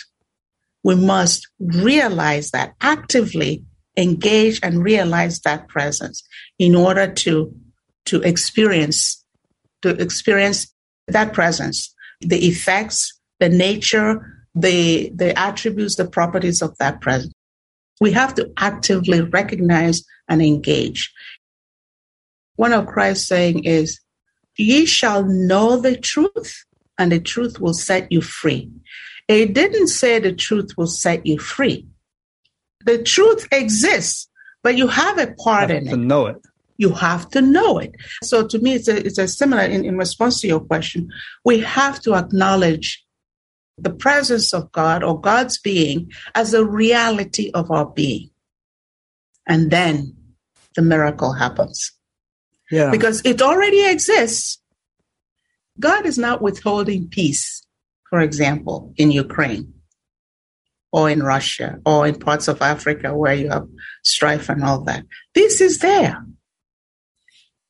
we 0.84 0.96
must 0.96 1.48
realize 1.60 2.52
that 2.52 2.74
actively 2.80 3.66
engage 3.98 4.60
and 4.64 4.84
realize 4.84 5.42
that 5.42 5.68
presence 5.68 6.24
in 6.60 6.76
order 6.76 7.12
to 7.12 7.54
to 8.06 8.22
experience 8.22 9.22
to 9.82 9.90
experience 10.02 10.74
that 11.08 11.34
presence 11.34 11.94
the 12.22 12.48
effects 12.48 13.20
the 13.40 13.50
nature 13.50 14.46
the 14.56 15.12
the 15.16 15.38
attributes 15.38 15.96
the 15.96 16.08
properties 16.08 16.62
of 16.62 16.76
that 16.80 17.00
presence 17.02 17.34
we 18.02 18.12
have 18.12 18.34
to 18.34 18.52
actively 18.58 19.22
recognize 19.22 20.04
and 20.28 20.42
engage 20.42 21.12
one 22.56 22.74
of 22.74 22.88
christ's 22.88 23.28
saying 23.28 23.64
is 23.64 24.00
ye 24.58 24.86
shall 24.86 25.24
know 25.24 25.78
the 25.78 25.96
truth 25.96 26.66
and 26.98 27.12
the 27.12 27.20
truth 27.20 27.60
will 27.60 27.74
set 27.74 28.12
you 28.12 28.22
free 28.22 28.72
it 29.28 29.54
didn't 29.54 29.88
say 29.88 30.20
the 30.20 30.34
truth 30.34 30.72
will 30.78 30.88
set 30.88 31.26
you 31.26 31.38
free. 31.38 31.86
The 32.86 33.04
truth 33.04 33.48
exists, 33.52 34.30
but 34.64 34.78
you 34.78 34.88
have 34.88 35.18
a 35.18 35.34
part 35.34 35.70
have 35.70 35.84
in 35.84 35.86
to 35.88 35.94
it. 35.96 35.98
know 35.98 36.28
it. 36.28 36.38
You 36.78 36.92
have 36.94 37.30
to 37.32 37.42
know 37.42 37.80
it. 37.80 37.96
So 38.24 38.46
to 38.48 38.60
me, 38.60 38.74
it's 38.74 38.88
a, 38.88 39.06
it's 39.06 39.18
a 39.18 39.28
similar 39.28 39.64
in, 39.64 39.86
in 39.86 39.98
response 39.98 40.42
to 40.42 40.48
your 40.48 40.60
question. 40.60 41.10
We 41.44 41.60
have 41.62 42.00
to 42.02 42.16
acknowledge 42.16 43.04
the 43.78 43.92
presence 43.92 44.54
of 44.54 44.72
God 44.72 45.04
or 45.04 45.20
God's 45.20 45.60
being 45.60 46.12
as 46.36 46.54
a 46.54 46.66
reality 46.66 47.52
of 47.54 47.70
our 47.72 47.86
being. 47.86 48.30
And 49.48 49.72
then 49.72 50.16
the 50.76 50.82
miracle 50.82 51.34
happens. 51.34 51.92
Yeah. 52.72 52.92
Because 52.92 53.22
it 53.24 53.42
already 53.42 53.86
exists. 53.86 54.60
God 55.80 56.06
is 56.06 56.18
not 56.18 56.42
withholding 56.42 57.08
peace 57.08 57.68
for 58.10 58.22
example, 58.22 58.94
in 58.98 59.12
Ukraine 59.12 59.74
or 60.92 61.10
in 61.10 61.22
Russia 61.22 61.80
or 61.86 62.08
in 62.08 62.20
parts 62.20 62.48
of 62.48 62.62
Africa 62.62 63.16
where 63.16 63.34
you 63.34 63.50
have 63.50 63.68
strife 64.04 64.50
and 64.50 64.64
all 64.64 64.82
that. 64.86 65.04
This 65.36 65.62
is 65.62 65.80
there. 65.80 66.24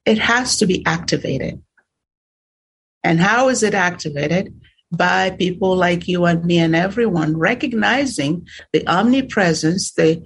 It 0.07 0.19
has 0.19 0.57
to 0.57 0.65
be 0.65 0.85
activated. 0.85 1.61
And 3.03 3.19
how 3.19 3.49
is 3.49 3.61
it 3.61 3.73
activated? 3.73 4.59
By 4.89 5.31
people 5.31 5.75
like 5.75 6.07
you 6.07 6.23
and 6.25 6.45
me 6.45 6.59
and 6.59 6.73
everyone 6.73 7.35
recognizing 7.37 8.47
the 8.71 8.87
omnipresence, 8.87 9.91
the 9.91 10.23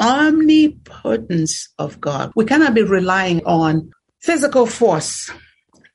omnipotence 0.00 1.68
of 1.76 2.00
God. 2.00 2.30
We 2.36 2.44
cannot 2.44 2.74
be 2.74 2.84
relying 2.84 3.44
on 3.44 3.90
physical 4.22 4.66
force 4.66 5.28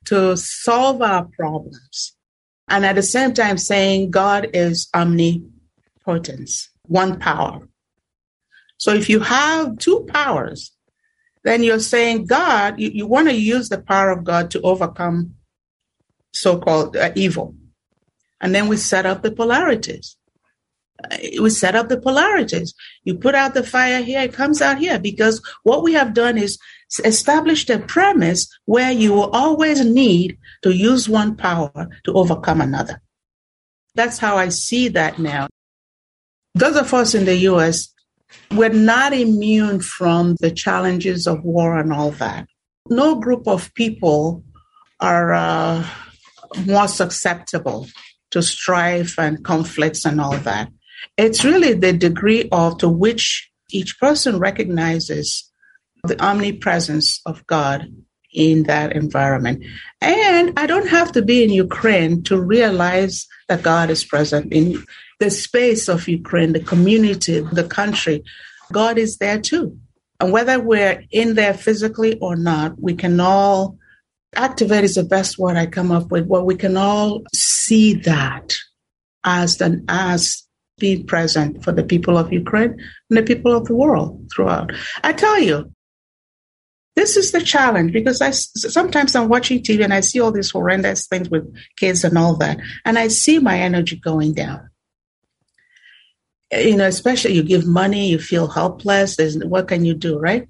to 0.05 0.36
solve 0.36 1.01
our 1.01 1.23
problems 1.23 2.17
and 2.67 2.86
at 2.86 2.95
the 2.95 3.03
same 3.03 3.34
time 3.34 3.57
saying 3.57 4.11
God 4.11 4.49
is 4.53 4.89
omnipotence, 4.93 6.69
one 6.88 7.17
power. 7.17 7.61
So 8.77 8.93
if 8.93 9.09
you 9.09 9.21
have 9.21 9.77
two 9.77 10.05
powers, 10.09 10.71
then 11.44 11.64
you're 11.64 11.80
saying 11.80 12.26
God, 12.26 12.80
you, 12.80 12.89
you 12.94 13.08
want 13.08 13.28
to 13.28 13.34
use 13.34 13.70
the 13.70 13.82
power 13.82 14.12
of 14.12 14.24
God 14.24 14.52
to 14.52 14.62
overcome 14.62 15.36
so 16.34 16.60
called 16.60 16.96
uh, 16.96 17.12
evil. 17.16 17.56
And 18.39 18.56
then 18.56 18.68
we 18.68 18.78
set 18.78 19.06
up 19.06 19.22
the 19.22 19.32
polarities. 19.32 20.18
Uh, 21.04 21.18
we 21.42 21.50
set 21.50 21.76
up 21.76 21.89
the 21.89 22.00
polarities. 22.00 22.74
You 23.04 23.16
put 23.16 23.36
out 23.36 23.54
the 23.54 23.64
fire 23.64 24.02
here, 24.02 24.22
it 24.22 24.34
comes 24.34 24.62
out 24.62 24.78
here 24.78 25.00
because 25.00 25.42
what 25.64 25.84
we 25.84 25.94
have 25.94 26.14
done 26.14 26.38
is 26.38 26.58
established 27.04 27.70
a 27.70 27.80
premise 27.80 28.48
where 28.66 28.92
you 28.92 29.14
will 29.14 29.30
always 29.32 29.84
need 29.84 30.38
to 30.64 30.72
use 30.72 31.08
one 31.08 31.36
power 31.36 31.89
to 32.04 32.14
overcome 32.14 32.62
another. 32.62 33.02
That's 33.96 34.18
how 34.18 34.38
I 34.38 34.50
see 34.50 34.89
that 34.89 35.20
now. 35.20 35.48
Those 36.54 36.76
of 36.76 36.94
us 36.94 37.16
in 37.16 37.26
the 37.26 37.36
US, 37.36 37.91
we're 38.51 38.69
not 38.69 39.13
immune 39.13 39.79
from 39.79 40.36
the 40.39 40.51
challenges 40.51 41.27
of 41.27 41.43
war 41.43 41.79
and 41.79 41.93
all 41.93 42.11
that. 42.11 42.47
No 42.89 43.15
group 43.15 43.47
of 43.47 43.73
people 43.73 44.43
are 44.99 45.34
uh, 45.34 45.88
more 46.65 46.88
susceptible 46.88 47.88
to 48.32 48.41
strife 48.41 49.17
and 49.17 49.43
conflicts 49.43 50.05
and 50.05 50.19
all 50.19 50.38
that. 50.38 50.69
It's 51.17 51.43
really 51.43 51.73
the 51.73 51.93
degree 51.93 52.47
of 52.51 52.77
to 52.79 52.89
which 52.89 53.49
each 53.71 53.99
person 53.99 54.39
recognizes 54.39 55.49
the 56.03 56.21
omnipresence 56.23 57.21
of 57.25 57.45
God 57.47 57.88
in 58.34 58.63
that 58.63 58.93
environment. 58.93 59.63
And 59.99 60.57
I 60.57 60.65
don't 60.65 60.88
have 60.88 61.11
to 61.13 61.21
be 61.21 61.43
in 61.43 61.49
Ukraine 61.49 62.23
to 62.23 62.39
realize 62.39 63.27
that 63.49 63.63
God 63.63 63.89
is 63.89 64.03
present 64.03 64.53
in 64.53 64.84
the 65.22 65.30
space 65.30 65.88
of 65.88 66.07
Ukraine, 66.07 66.51
the 66.51 66.59
community, 66.59 67.41
the 67.41 67.63
country. 67.63 68.24
God 68.72 68.97
is 68.97 69.17
there 69.17 69.39
too. 69.39 69.78
And 70.19 70.34
whether 70.34 70.59
we're 70.59 71.03
in 71.11 71.36
there 71.36 71.53
physically 71.53 72.17
or 72.19 72.36
not, 72.36 72.74
we 72.82 72.95
can 72.95 73.19
all 73.19 73.78
activate 74.36 74.84
is 74.84 74.95
the 74.95 75.03
best 75.03 75.38
word 75.38 75.57
I 75.57 75.67
come 75.67 75.91
up 75.91 76.09
with. 76.11 76.26
Well, 76.26 76.43
we 76.43 76.55
can 76.55 76.76
all 76.76 77.22
see 77.34 77.93
that 78.11 78.57
as 79.24 79.61
an 79.61 79.86
as 79.88 80.43
being 80.80 81.05
present 81.05 81.63
for 81.63 81.72
the 81.72 81.84
people 81.84 82.17
of 82.17 82.34
Ukraine 82.34 82.76
and 83.09 83.17
the 83.17 83.22
people 83.22 83.55
of 83.55 83.65
the 83.65 83.76
world 83.76 84.28
throughout. 84.34 84.72
I 85.03 85.13
tell 85.13 85.39
you, 85.39 85.72
this 86.95 87.15
is 87.15 87.32
the 87.32 87.41
challenge 87.41 87.93
because 87.93 88.22
I 88.22 88.32
sometimes 88.32 89.15
I'm 89.15 89.30
watching 89.30 89.59
TV 89.59 89.84
and 89.84 89.93
I 89.93 89.99
see 89.99 90.19
all 90.19 90.32
these 90.32 90.49
horrendous 90.49 91.05
things 91.05 91.30
with 91.30 91.45
kids 91.78 92.03
and 92.03 92.17
all 92.17 92.38
that, 92.38 92.57
and 92.86 92.97
I 92.97 93.09
see 93.09 93.38
my 93.38 93.59
energy 93.59 93.97
going 93.97 94.34
down. 94.34 94.70
You 96.52 96.76
know, 96.76 96.88
especially 96.88 97.34
you 97.34 97.43
give 97.43 97.66
money, 97.66 98.10
you 98.10 98.20
feel 98.20 98.47
helpless. 98.47 99.16
There's 99.16 99.38
what 99.38 99.68
can 99.68 99.86
you 99.86 99.93
do, 99.93 100.20
right? 100.20 100.47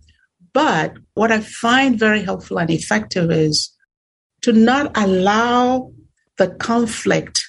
But 0.53 0.97
what 1.13 1.31
I 1.31 1.39
find 1.39 1.97
very 1.97 2.23
helpful 2.23 2.59
and 2.59 2.69
effective 2.69 3.31
is 3.31 3.71
to 4.41 4.51
not 4.51 4.97
allow 4.97 5.91
the 6.37 6.49
conflict 6.49 7.45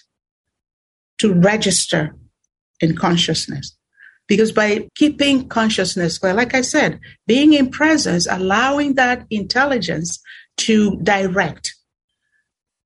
to 1.18 1.32
register 1.32 2.14
in 2.80 2.96
consciousness. 2.96 3.76
Because 4.28 4.52
by 4.52 4.88
keeping 4.94 5.48
consciousness 5.48 6.22
like 6.22 6.54
I 6.54 6.60
said, 6.60 7.00
being 7.26 7.54
in 7.54 7.70
presence, 7.70 8.26
allowing 8.30 8.94
that 8.94 9.26
intelligence 9.30 10.20
to 10.58 10.96
direct, 11.02 11.74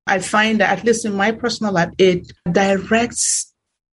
I 0.07 0.21
find 0.21 0.61
that, 0.61 0.79
at 0.79 0.85
least 0.85 1.05
in 1.05 1.15
my 1.15 1.33
personal 1.33 1.73
life, 1.73 1.91
it 1.99 2.33
directs 2.51 3.46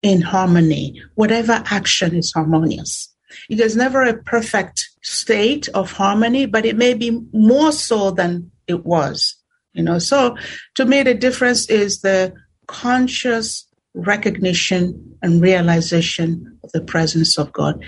in 0.03 0.21
harmony. 0.21 1.01
Whatever 1.15 1.63
action 1.71 2.15
is 2.15 2.31
harmonious. 2.31 3.09
It 3.49 3.59
is 3.59 3.75
never 3.75 4.03
a 4.03 4.21
perfect 4.21 4.89
state 5.01 5.67
of 5.69 5.91
harmony, 5.91 6.45
but 6.45 6.65
it 6.65 6.77
may 6.77 6.93
be 6.93 7.19
more 7.33 7.71
so 7.71 8.11
than 8.11 8.51
it 8.67 8.85
was. 8.85 9.35
You 9.73 9.81
know, 9.81 9.97
so 9.97 10.37
to 10.75 10.85
me, 10.85 11.01
the 11.01 11.15
difference 11.15 11.67
is 11.67 12.01
the 12.01 12.33
conscious 12.67 13.67
recognition 13.95 15.17
and 15.23 15.41
realization 15.41 16.59
of 16.63 16.71
the 16.73 16.81
presence 16.81 17.37
of 17.37 17.51
God 17.53 17.83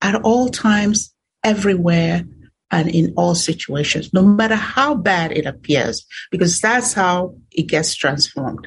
at 0.00 0.16
all 0.22 0.48
times, 0.48 1.14
everywhere, 1.44 2.24
and 2.72 2.88
in 2.88 3.12
all 3.16 3.34
situations, 3.34 4.12
no 4.12 4.22
matter 4.22 4.56
how 4.56 4.94
bad 4.94 5.30
it 5.30 5.46
appears, 5.46 6.04
because 6.30 6.60
that's 6.60 6.92
how 6.92 7.36
it 7.52 7.64
gets 7.64 7.94
transformed. 7.94 8.66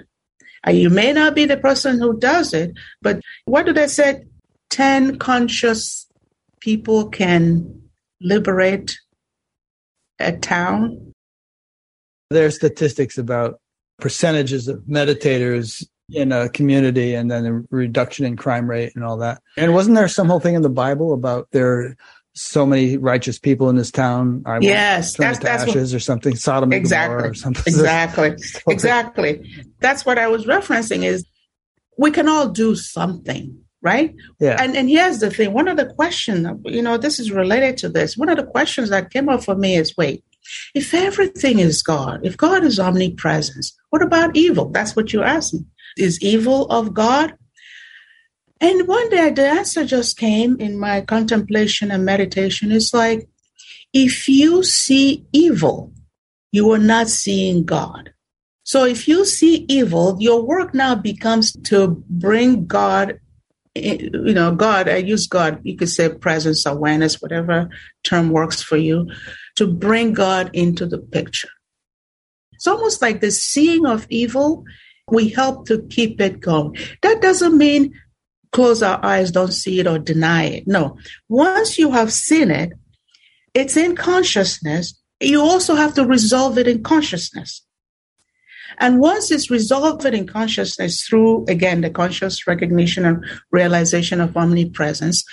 And 0.65 0.77
you 0.77 0.89
may 0.89 1.13
not 1.13 1.35
be 1.35 1.45
the 1.45 1.57
person 1.57 1.99
who 1.99 2.19
does 2.19 2.53
it, 2.53 2.71
but 3.01 3.21
what 3.45 3.65
do 3.65 3.73
they 3.73 3.87
say? 3.87 4.23
10 4.71 5.19
conscious 5.19 6.07
people 6.59 7.07
can 7.07 7.83
liberate 8.19 8.97
a 10.19 10.31
town. 10.31 11.13
There 12.31 12.47
are 12.47 12.51
statistics 12.51 13.17
about 13.17 13.59
percentages 13.99 14.67
of 14.67 14.79
meditators 14.81 15.85
in 16.09 16.31
a 16.31 16.49
community 16.49 17.13
and 17.13 17.29
then 17.29 17.43
the 17.43 17.65
reduction 17.69 18.25
in 18.25 18.35
crime 18.35 18.69
rate 18.69 18.93
and 18.95 19.03
all 19.03 19.17
that. 19.17 19.41
And 19.57 19.73
wasn't 19.73 19.95
there 19.95 20.07
some 20.07 20.27
whole 20.27 20.39
thing 20.39 20.55
in 20.55 20.61
the 20.61 20.69
Bible 20.69 21.13
about 21.13 21.47
there 21.51 21.95
so 22.35 22.65
many 22.65 22.97
righteous 22.97 23.39
people 23.39 23.69
in 23.69 23.75
this 23.75 23.91
town? 23.91 24.43
I 24.45 24.59
yes, 24.59 25.15
that's, 25.15 25.39
that's 25.39 25.63
ashes 25.63 25.91
what, 25.91 25.97
or 25.97 25.99
something. 25.99 26.35
Sodom 26.35 26.71
and 26.71 26.79
exactly, 26.79 27.15
Gomorrah 27.15 27.31
or 27.31 27.33
something. 27.33 27.63
Exactly, 27.67 28.35
exactly. 28.67 29.67
That's 29.79 30.05
what 30.05 30.17
I 30.17 30.27
was 30.27 30.45
referencing. 30.45 31.03
Is 31.03 31.25
we 31.97 32.11
can 32.11 32.27
all 32.27 32.49
do 32.49 32.75
something, 32.75 33.57
right? 33.81 34.13
Yeah. 34.39 34.61
And 34.61 34.75
and 34.75 34.89
here's 34.89 35.19
the 35.19 35.31
thing. 35.31 35.53
One 35.53 35.67
of 35.67 35.77
the 35.77 35.87
questions, 35.87 36.47
you 36.65 36.81
know, 36.81 36.97
this 36.97 37.19
is 37.19 37.31
related 37.31 37.77
to 37.77 37.89
this. 37.89 38.17
One 38.17 38.29
of 38.29 38.37
the 38.37 38.45
questions 38.45 38.89
that 38.89 39.11
came 39.11 39.29
up 39.29 39.43
for 39.43 39.55
me 39.55 39.75
is, 39.75 39.95
wait, 39.97 40.23
if 40.73 40.93
everything 40.93 41.59
is 41.59 41.81
God, 41.81 42.19
if 42.23 42.37
God 42.37 42.63
is 42.63 42.79
omnipresence, 42.79 43.75
what 43.89 44.01
about 44.01 44.35
evil? 44.35 44.69
That's 44.69 44.95
what 44.95 45.13
you 45.13 45.23
asked 45.23 45.53
me 45.53 45.65
is 45.97 46.21
evil 46.21 46.65
of 46.67 46.93
God? 46.93 47.33
And 48.61 48.87
one 48.87 49.09
day 49.09 49.29
the 49.31 49.47
answer 49.47 49.85
just 49.85 50.17
came 50.17 50.59
in 50.59 50.79
my 50.79 51.01
contemplation 51.01 51.91
and 51.91 52.05
meditation. 52.05 52.71
It's 52.71 52.93
like, 52.93 53.27
if 53.93 54.27
you 54.27 54.63
see 54.63 55.25
evil, 55.31 55.93
you 56.51 56.71
are 56.71 56.79
not 56.79 57.09
seeing 57.09 57.65
God. 57.65 58.11
So 58.63 58.85
if 58.85 59.07
you 59.07 59.25
see 59.25 59.65
evil, 59.69 60.17
your 60.19 60.41
work 60.41 60.73
now 60.73 60.95
becomes 60.95 61.53
to 61.65 62.03
bring 62.09 62.65
God, 62.65 63.19
eh, 63.75 63.97
you 64.01 64.33
know, 64.33 64.55
God, 64.55 64.89
I 64.89 64.97
use 64.97 65.27
God, 65.27 65.59
you 65.63 65.77
could 65.77 65.89
say 65.89 66.09
presence, 66.09 66.65
awareness, 66.65 67.21
whatever 67.21 67.69
term 68.03 68.29
works 68.29 68.61
for 68.61 68.77
you, 68.77 69.07
to 69.57 69.67
bring 69.67 70.13
God 70.13 70.49
into 70.53 70.85
the 70.85 70.97
picture. 70.97 71.49
It's 72.53 72.67
almost 72.67 73.01
like 73.01 73.21
the 73.21 73.31
seeing 73.31 73.85
of 73.85 74.07
evil 74.09 74.63
we 75.11 75.29
help 75.29 75.67
to 75.67 75.83
keep 75.83 76.19
it 76.19 76.39
going. 76.39 76.75
That 77.03 77.21
doesn't 77.21 77.57
mean 77.57 77.93
close 78.55 78.81
our 78.81 79.03
eyes, 79.03 79.31
don't 79.31 79.51
see 79.51 79.81
it, 79.81 79.87
or 79.87 79.99
deny 79.99 80.45
it. 80.45 80.63
No. 80.65 80.97
Once 81.27 81.77
you 81.77 81.91
have 81.91 82.11
seen 82.11 82.49
it, 82.49 82.71
it's 83.53 83.75
in 83.75 83.97
consciousness. 83.97 84.97
You 85.19 85.41
also 85.41 85.75
have 85.75 85.93
to 85.95 86.05
resolve 86.05 86.57
it 86.57 86.67
in 86.67 86.81
consciousness. 86.81 87.61
And 88.77 88.99
once 89.01 89.29
it's 89.29 89.51
resolved 89.51 90.05
in 90.05 90.25
consciousness 90.25 91.03
through, 91.03 91.45
again, 91.49 91.81
the 91.81 91.89
conscious 91.89 92.47
recognition 92.47 93.03
and 93.03 93.25
realization 93.51 94.21
of 94.21 94.37
omnipresence, 94.37 95.25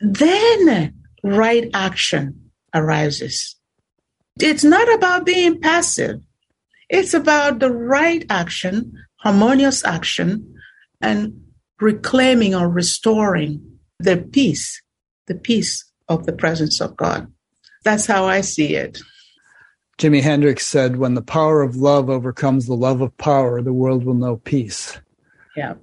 then 0.00 0.94
right 1.22 1.70
action 1.72 2.50
arises. 2.74 3.56
It's 4.40 4.64
not 4.64 4.92
about 4.94 5.24
being 5.24 5.58
passive. 5.58 6.20
It's 6.90 7.14
about 7.14 7.60
the 7.60 7.72
right 7.72 8.24
action, 8.28 8.92
harmonious 9.20 9.84
action, 9.84 10.54
and 11.00 11.45
reclaiming 11.80 12.54
or 12.54 12.68
restoring 12.68 13.78
the 13.98 14.16
peace, 14.16 14.82
the 15.26 15.34
peace 15.34 15.84
of 16.08 16.26
the 16.26 16.32
presence 16.32 16.80
of 16.80 16.96
God. 16.96 17.30
That's 17.84 18.06
how 18.06 18.24
I 18.24 18.40
see 18.40 18.74
it. 18.74 18.98
Jimi 19.98 20.20
Hendrix 20.20 20.66
said, 20.66 20.96
When 20.96 21.14
the 21.14 21.22
power 21.22 21.62
of 21.62 21.76
love 21.76 22.10
overcomes 22.10 22.66
the 22.66 22.74
love 22.74 23.00
of 23.00 23.16
power, 23.16 23.62
the 23.62 23.72
world 23.72 24.04
will 24.04 24.14
know 24.14 24.36
peace. 24.36 24.98
Yeah. 25.56 25.74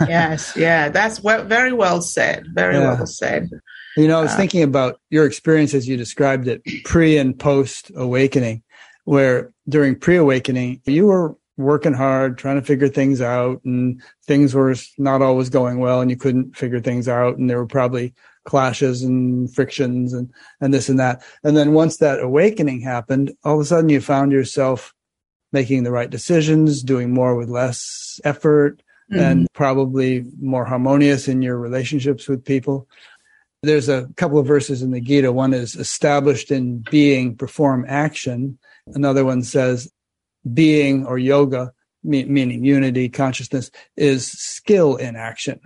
yes. 0.00 0.56
Yeah. 0.56 0.88
That's 0.88 1.18
very 1.18 1.72
well 1.72 2.00
said. 2.00 2.46
Very 2.54 2.76
yeah. 2.76 2.94
well 2.94 3.06
said. 3.06 3.50
You 3.96 4.08
know, 4.08 4.18
I 4.18 4.22
was 4.22 4.32
uh, 4.32 4.36
thinking 4.36 4.62
about 4.62 5.00
your 5.10 5.26
experience 5.26 5.74
as 5.74 5.88
you 5.88 5.96
described 5.96 6.46
it, 6.48 6.62
pre 6.84 7.16
and 7.18 7.36
post 7.38 7.90
awakening 7.96 8.62
where 9.06 9.52
during 9.68 9.94
pre-awakening 9.98 10.82
you 10.84 11.06
were 11.06 11.36
working 11.56 11.94
hard 11.94 12.36
trying 12.36 12.60
to 12.60 12.66
figure 12.66 12.88
things 12.88 13.20
out 13.20 13.64
and 13.64 14.02
things 14.26 14.54
were 14.54 14.74
not 14.98 15.22
always 15.22 15.48
going 15.48 15.78
well 15.78 16.00
and 16.00 16.10
you 16.10 16.16
couldn't 16.16 16.56
figure 16.56 16.80
things 16.80 17.08
out 17.08 17.38
and 17.38 17.48
there 17.48 17.58
were 17.58 17.66
probably 17.66 18.12
clashes 18.44 19.02
and 19.02 19.52
frictions 19.54 20.12
and 20.12 20.30
and 20.60 20.72
this 20.72 20.88
and 20.88 20.98
that. 20.98 21.22
And 21.42 21.56
then 21.56 21.72
once 21.72 21.96
that 21.98 22.20
awakening 22.20 22.80
happened 22.80 23.32
all 23.44 23.54
of 23.54 23.60
a 23.60 23.64
sudden 23.64 23.88
you 23.88 24.00
found 24.00 24.32
yourself 24.32 24.92
making 25.52 25.84
the 25.84 25.92
right 25.92 26.10
decisions 26.10 26.82
doing 26.82 27.12
more 27.12 27.34
with 27.34 27.48
less 27.48 28.20
effort 28.24 28.82
mm-hmm. 29.10 29.22
and 29.22 29.48
probably 29.54 30.24
more 30.40 30.64
harmonious 30.64 31.28
in 31.28 31.42
your 31.42 31.56
relationships 31.56 32.28
with 32.28 32.44
people. 32.44 32.88
There's 33.62 33.88
a 33.88 34.08
couple 34.16 34.38
of 34.38 34.46
verses 34.46 34.82
in 34.82 34.90
the 34.90 35.00
gita. 35.00 35.32
One 35.32 35.54
is 35.54 35.74
established 35.74 36.50
in 36.50 36.84
being 36.90 37.34
perform 37.34 37.86
action. 37.88 38.58
Another 38.88 39.24
one 39.24 39.42
says 39.42 39.90
being 40.52 41.06
or 41.06 41.18
yoga, 41.18 41.72
me- 42.02 42.24
meaning 42.24 42.64
unity, 42.64 43.08
consciousness, 43.08 43.70
is 43.96 44.26
skill 44.26 44.96
in 44.96 45.16
action. 45.16 45.60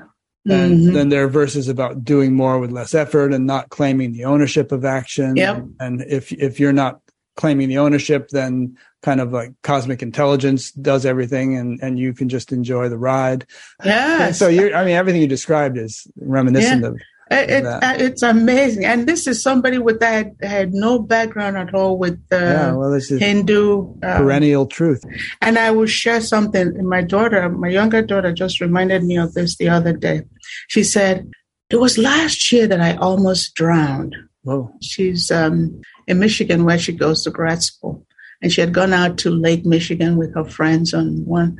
And 0.48 0.78
mm-hmm. 0.78 0.92
then 0.94 1.08
there 1.10 1.24
are 1.24 1.28
verses 1.28 1.68
about 1.68 2.02
doing 2.02 2.32
more 2.32 2.58
with 2.58 2.72
less 2.72 2.94
effort 2.94 3.34
and 3.34 3.46
not 3.46 3.68
claiming 3.68 4.12
the 4.12 4.24
ownership 4.24 4.72
of 4.72 4.86
action. 4.86 5.36
Yep. 5.36 5.64
And 5.80 6.00
if 6.02 6.32
if 6.32 6.58
you're 6.58 6.72
not 6.72 7.00
claiming 7.36 7.68
the 7.68 7.78
ownership, 7.78 8.30
then 8.30 8.76
kind 9.02 9.20
of 9.20 9.32
like 9.32 9.52
cosmic 9.62 10.02
intelligence 10.02 10.72
does 10.72 11.06
everything 11.06 11.56
and, 11.56 11.78
and 11.82 11.98
you 11.98 12.12
can 12.12 12.28
just 12.28 12.52
enjoy 12.52 12.88
the 12.88 12.98
ride. 12.98 13.46
Yeah. 13.84 14.32
So 14.32 14.48
you're, 14.48 14.74
I 14.74 14.84
mean, 14.84 14.94
everything 14.94 15.22
you 15.22 15.26
described 15.26 15.78
is 15.78 16.06
reminiscent 16.16 16.82
yeah. 16.82 16.88
of 16.88 17.00
it, 17.30 17.64
uh, 17.64 17.94
it's 17.96 18.22
amazing, 18.22 18.84
and 18.84 19.06
this 19.06 19.26
is 19.26 19.40
somebody 19.40 19.78
with 19.78 20.00
that 20.00 20.32
had 20.42 20.74
no 20.74 20.98
background 20.98 21.56
at 21.56 21.72
all 21.74 21.96
with 21.96 22.18
the 22.28 22.40
yeah, 22.40 22.72
well, 22.72 22.90
this 22.90 23.10
is 23.10 23.20
Hindu 23.20 23.82
um, 23.82 23.98
perennial 24.00 24.66
truth. 24.66 25.04
And 25.40 25.56
I 25.58 25.70
will 25.70 25.86
share 25.86 26.20
something. 26.20 26.84
My 26.86 27.02
daughter, 27.02 27.48
my 27.48 27.68
younger 27.68 28.02
daughter, 28.02 28.32
just 28.32 28.60
reminded 28.60 29.04
me 29.04 29.16
of 29.16 29.34
this 29.34 29.56
the 29.56 29.68
other 29.68 29.92
day. 29.92 30.22
She 30.68 30.82
said 30.82 31.30
it 31.70 31.76
was 31.76 31.98
last 31.98 32.50
year 32.50 32.66
that 32.66 32.80
I 32.80 32.96
almost 32.96 33.54
drowned. 33.54 34.16
Whoa. 34.42 34.72
She's 34.82 35.30
um, 35.30 35.80
in 36.08 36.18
Michigan 36.18 36.64
where 36.64 36.78
she 36.78 36.92
goes 36.92 37.22
to 37.22 37.30
grad 37.30 37.62
school, 37.62 38.04
and 38.42 38.52
she 38.52 38.60
had 38.60 38.74
gone 38.74 38.92
out 38.92 39.18
to 39.18 39.30
Lake 39.30 39.64
Michigan 39.64 40.16
with 40.16 40.34
her 40.34 40.44
friends 40.44 40.92
on 40.92 41.24
one. 41.26 41.56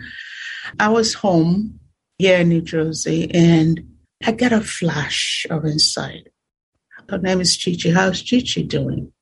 I 0.81 0.89
was 0.89 1.15
home 1.15 1.79
here 2.19 2.39
in 2.39 2.49
New 2.49 2.61
Jersey, 2.61 3.31
and 3.33 3.81
I 4.25 4.33
get 4.33 4.53
a 4.53 4.61
flash 4.61 5.47
of 5.51 5.65
insight. 5.65 6.29
Her 7.09 7.19
name 7.19 7.41
is 7.41 7.57
Chichi. 7.57 7.91
How's 7.91 8.23
Chichi 8.23 8.63
doing? 8.63 9.13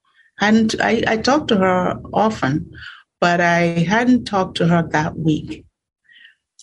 And 0.40 0.74
I, 0.80 1.02
I 1.06 1.16
talk 1.16 1.48
to 1.48 1.56
her 1.56 2.00
often, 2.12 2.72
but 3.20 3.40
I 3.40 3.84
hadn't 3.88 4.24
talked 4.24 4.56
to 4.58 4.66
her 4.66 4.86
that 4.90 5.16
week. 5.16 5.64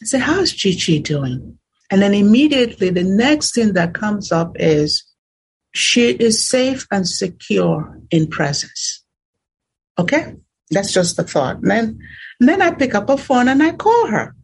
I 0.01 0.05
said, 0.05 0.21
How's 0.21 0.51
Chichi 0.51 0.99
doing? 0.99 1.57
And 1.89 2.01
then 2.01 2.13
immediately 2.13 2.89
the 2.89 3.03
next 3.03 3.55
thing 3.55 3.73
that 3.73 3.93
comes 3.93 4.31
up 4.31 4.55
is 4.59 5.03
she 5.73 6.09
is 6.09 6.45
safe 6.45 6.87
and 6.91 7.07
secure 7.07 7.99
in 8.11 8.27
presence. 8.27 9.03
Okay? 9.97 10.35
That's 10.71 10.93
just 10.93 11.15
the 11.15 11.23
thought. 11.23 11.57
And 11.57 11.71
then, 11.71 11.99
and 12.39 12.49
then 12.49 12.61
I 12.61 12.71
pick 12.71 12.95
up 12.95 13.09
a 13.09 13.17
phone 13.17 13.47
and 13.47 13.61
I 13.61 13.71
call 13.71 14.07
her. 14.07 14.35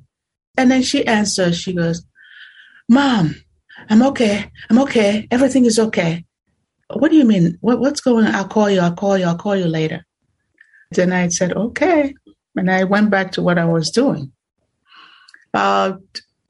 And 0.57 0.69
then 0.69 0.83
she 0.83 1.05
answers, 1.07 1.57
she 1.57 1.73
goes, 1.73 2.05
Mom, 2.87 3.35
I'm 3.89 4.03
okay. 4.03 4.51
I'm 4.69 4.79
okay. 4.79 5.27
Everything 5.31 5.65
is 5.65 5.79
okay. 5.79 6.25
What 6.93 7.11
do 7.11 7.17
you 7.17 7.25
mean? 7.25 7.57
What, 7.61 7.79
what's 7.79 8.01
going 8.01 8.25
on? 8.25 8.35
I'll 8.35 8.47
call 8.47 8.69
you. 8.69 8.79
I'll 8.79 8.95
call 8.95 9.17
you. 9.17 9.25
I'll 9.25 9.37
call 9.37 9.55
you 9.55 9.65
later. 9.65 10.05
Then 10.91 11.13
I 11.13 11.29
said, 11.29 11.53
okay. 11.53 12.13
And 12.55 12.69
I 12.69 12.83
went 12.83 13.09
back 13.09 13.31
to 13.33 13.41
what 13.41 13.57
I 13.57 13.65
was 13.65 13.91
doing. 13.91 14.31
About 15.53 16.01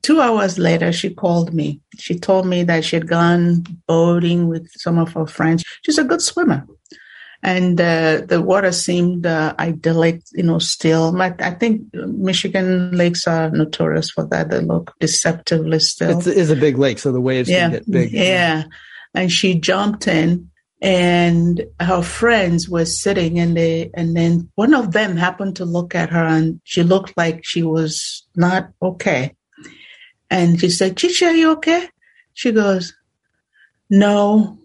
two 0.02 0.20
hours 0.20 0.58
later, 0.58 0.92
she 0.92 1.14
called 1.14 1.54
me. 1.54 1.80
She 1.98 2.18
told 2.18 2.48
me 2.48 2.64
that 2.64 2.84
she 2.84 2.96
had 2.96 3.08
gone 3.08 3.64
boating 3.88 4.48
with 4.48 4.68
some 4.72 4.98
of 4.98 5.14
her 5.14 5.28
friends. 5.28 5.64
She's 5.84 6.00
a 6.00 6.04
good 6.04 6.22
swimmer 6.22 6.66
and 7.44 7.80
uh, 7.82 8.22
the 8.28 8.42
water 8.42 8.72
seemed 8.72 9.26
uh, 9.26 9.56
idyllic, 9.60 10.22
you 10.34 10.44
know, 10.44 10.60
still. 10.60 11.12
But 11.12 11.42
I 11.42 11.52
think 11.52 11.94
Michigan 11.94 12.92
lakes 12.92 13.28
are 13.28 13.50
notorious 13.50 14.12
for 14.12 14.26
that. 14.28 14.50
They 14.50 14.60
look 14.60 14.94
deceptively 15.00 15.80
still. 15.80 16.20
It 16.20 16.28
is 16.28 16.52
a 16.52 16.56
big 16.56 16.78
lake, 16.78 17.00
so 17.00 17.12
the 17.12 17.22
waves 17.22 17.50
yeah, 17.50 17.62
can 17.62 17.72
get 17.72 17.92
big. 17.92 18.12
Yeah. 18.12 18.66
And 19.14 19.32
she 19.32 19.60
jumped 19.60 20.08
in 20.08 20.50
and 20.82 21.64
her 21.80 22.02
friends 22.02 22.70
were 22.70 22.86
sitting 22.86 23.40
and 23.40 23.56
they 23.56 23.92
and 23.94 24.16
then 24.16 24.50
one 24.56 24.74
of 24.74 24.94
them 24.94 25.16
happened 25.16 25.56
to 25.58 25.66
look 25.66 25.94
at 25.94 26.10
her 26.10 26.26
and 26.26 26.60
she 26.64 26.82
looked 26.82 27.16
like 27.18 27.42
she 27.44 27.62
was 27.62 28.26
not 28.36 28.70
okay 28.82 29.36
And 30.32 30.60
she 30.60 30.70
said, 30.70 30.96
Chichi, 30.96 31.26
are 31.26 31.36
you 31.36 31.52
okay? 31.52 31.90
She 32.34 32.54
goes, 32.54 32.94
No, 33.90 34.58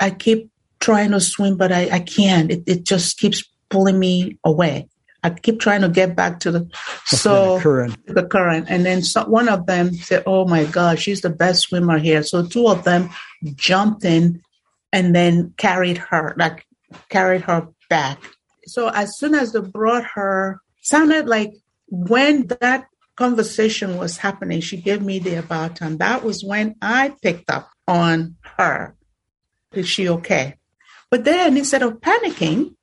I 0.00 0.10
keep 0.10 0.50
trying 0.82 1.12
to 1.12 1.20
swim, 1.20 1.56
but 1.56 1.72
I, 1.72 1.88
I 1.90 2.00
can't. 2.00 2.50
It, 2.50 2.64
it 2.66 2.84
just 2.84 3.18
keeps 3.18 3.42
pulling 3.70 3.98
me 3.98 4.38
away. 4.44 4.88
I 5.22 5.30
keep 5.30 5.60
trying 5.60 5.82
to 5.82 5.88
get 5.88 6.16
back 6.16 6.40
to 6.40 6.50
the 6.50 6.68
so 7.06 7.56
the 7.56 7.62
current. 7.62 8.06
The 8.06 8.26
current, 8.26 8.66
and 8.68 8.84
then 8.84 9.02
one 9.26 9.48
of 9.48 9.66
them 9.66 9.94
said, 9.94 10.24
"Oh 10.26 10.46
my 10.46 10.64
God, 10.64 10.98
she's 10.98 11.22
the 11.22 11.30
best 11.30 11.62
swimmer 11.62 11.98
here." 11.98 12.22
So 12.22 12.44
two 12.44 12.68
of 12.68 12.84
them 12.84 13.08
jumped 13.54 14.04
in 14.04 14.42
and 14.92 15.14
then 15.14 15.54
carried 15.56 15.98
her, 15.98 16.34
like 16.36 16.66
carried 17.08 17.42
her 17.42 17.68
back. 17.88 18.18
So 18.66 18.88
as 18.88 19.16
soon 19.16 19.34
as 19.34 19.52
they 19.52 19.60
brought 19.60 20.04
her, 20.14 20.60
sounded 20.82 21.28
like 21.28 21.54
when 21.88 22.48
that 22.60 22.86
conversation 23.16 23.96
was 23.96 24.16
happening, 24.16 24.60
she 24.60 24.76
gave 24.76 25.02
me 25.02 25.20
the 25.20 25.36
about 25.36 25.76
time. 25.76 25.98
That 25.98 26.24
was 26.24 26.42
when 26.44 26.74
I 26.82 27.14
picked 27.22 27.48
up 27.48 27.70
on 27.86 28.36
her. 28.58 28.96
Is 29.72 29.88
she 29.88 30.08
okay? 30.08 30.56
But 31.12 31.24
then 31.24 31.58
instead 31.58 31.82
of 31.82 32.00
panicking, 32.00 32.74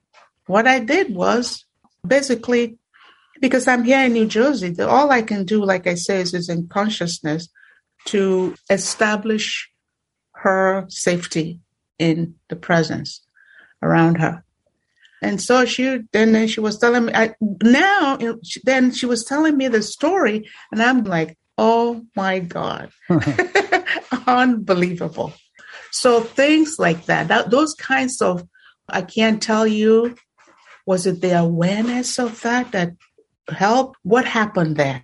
what 0.45 0.67
I 0.67 0.77
did 0.81 1.15
was 1.15 1.65
basically 2.05 2.77
because 3.41 3.67
I'm 3.67 3.83
here 3.83 4.05
in 4.05 4.13
New 4.13 4.27
Jersey, 4.27 4.79
all 4.79 5.09
I 5.09 5.23
can 5.23 5.45
do, 5.45 5.65
like 5.65 5.87
I 5.87 5.95
say, 5.95 6.21
is, 6.21 6.35
is 6.35 6.47
in 6.47 6.67
consciousness 6.67 7.49
to 8.05 8.53
establish 8.69 9.71
her 10.33 10.85
safety 10.89 11.59
in 11.97 12.35
the 12.49 12.55
presence 12.55 13.21
around 13.81 14.19
her. 14.19 14.43
And 15.23 15.41
so 15.41 15.65
she 15.65 16.01
then 16.11 16.47
she 16.47 16.59
was 16.59 16.77
telling 16.77 17.05
me 17.05 17.13
I, 17.15 17.33
now 17.63 18.19
then 18.63 18.91
she 18.91 19.07
was 19.07 19.25
telling 19.25 19.57
me 19.57 19.69
the 19.69 19.81
story 19.81 20.47
and 20.71 20.83
I'm 20.83 21.03
like, 21.03 21.35
"Oh 21.57 22.05
my 22.15 22.37
god." 22.37 22.91
Unbelievable. 24.27 25.33
So 25.91 26.21
things 26.21 26.77
like 26.79 27.05
that, 27.05 27.27
that 27.27 27.49
those 27.49 27.73
kinds 27.73 28.21
of 28.21 28.47
I 28.87 29.01
can't 29.01 29.41
tell 29.41 29.67
you 29.67 30.15
was 30.85 31.05
it 31.05 31.21
the 31.21 31.37
awareness 31.37 32.17
of 32.17 32.41
that 32.41 32.71
that 32.71 32.93
helped? 33.47 33.99
What 34.03 34.25
happened 34.25 34.75
there? 34.77 35.03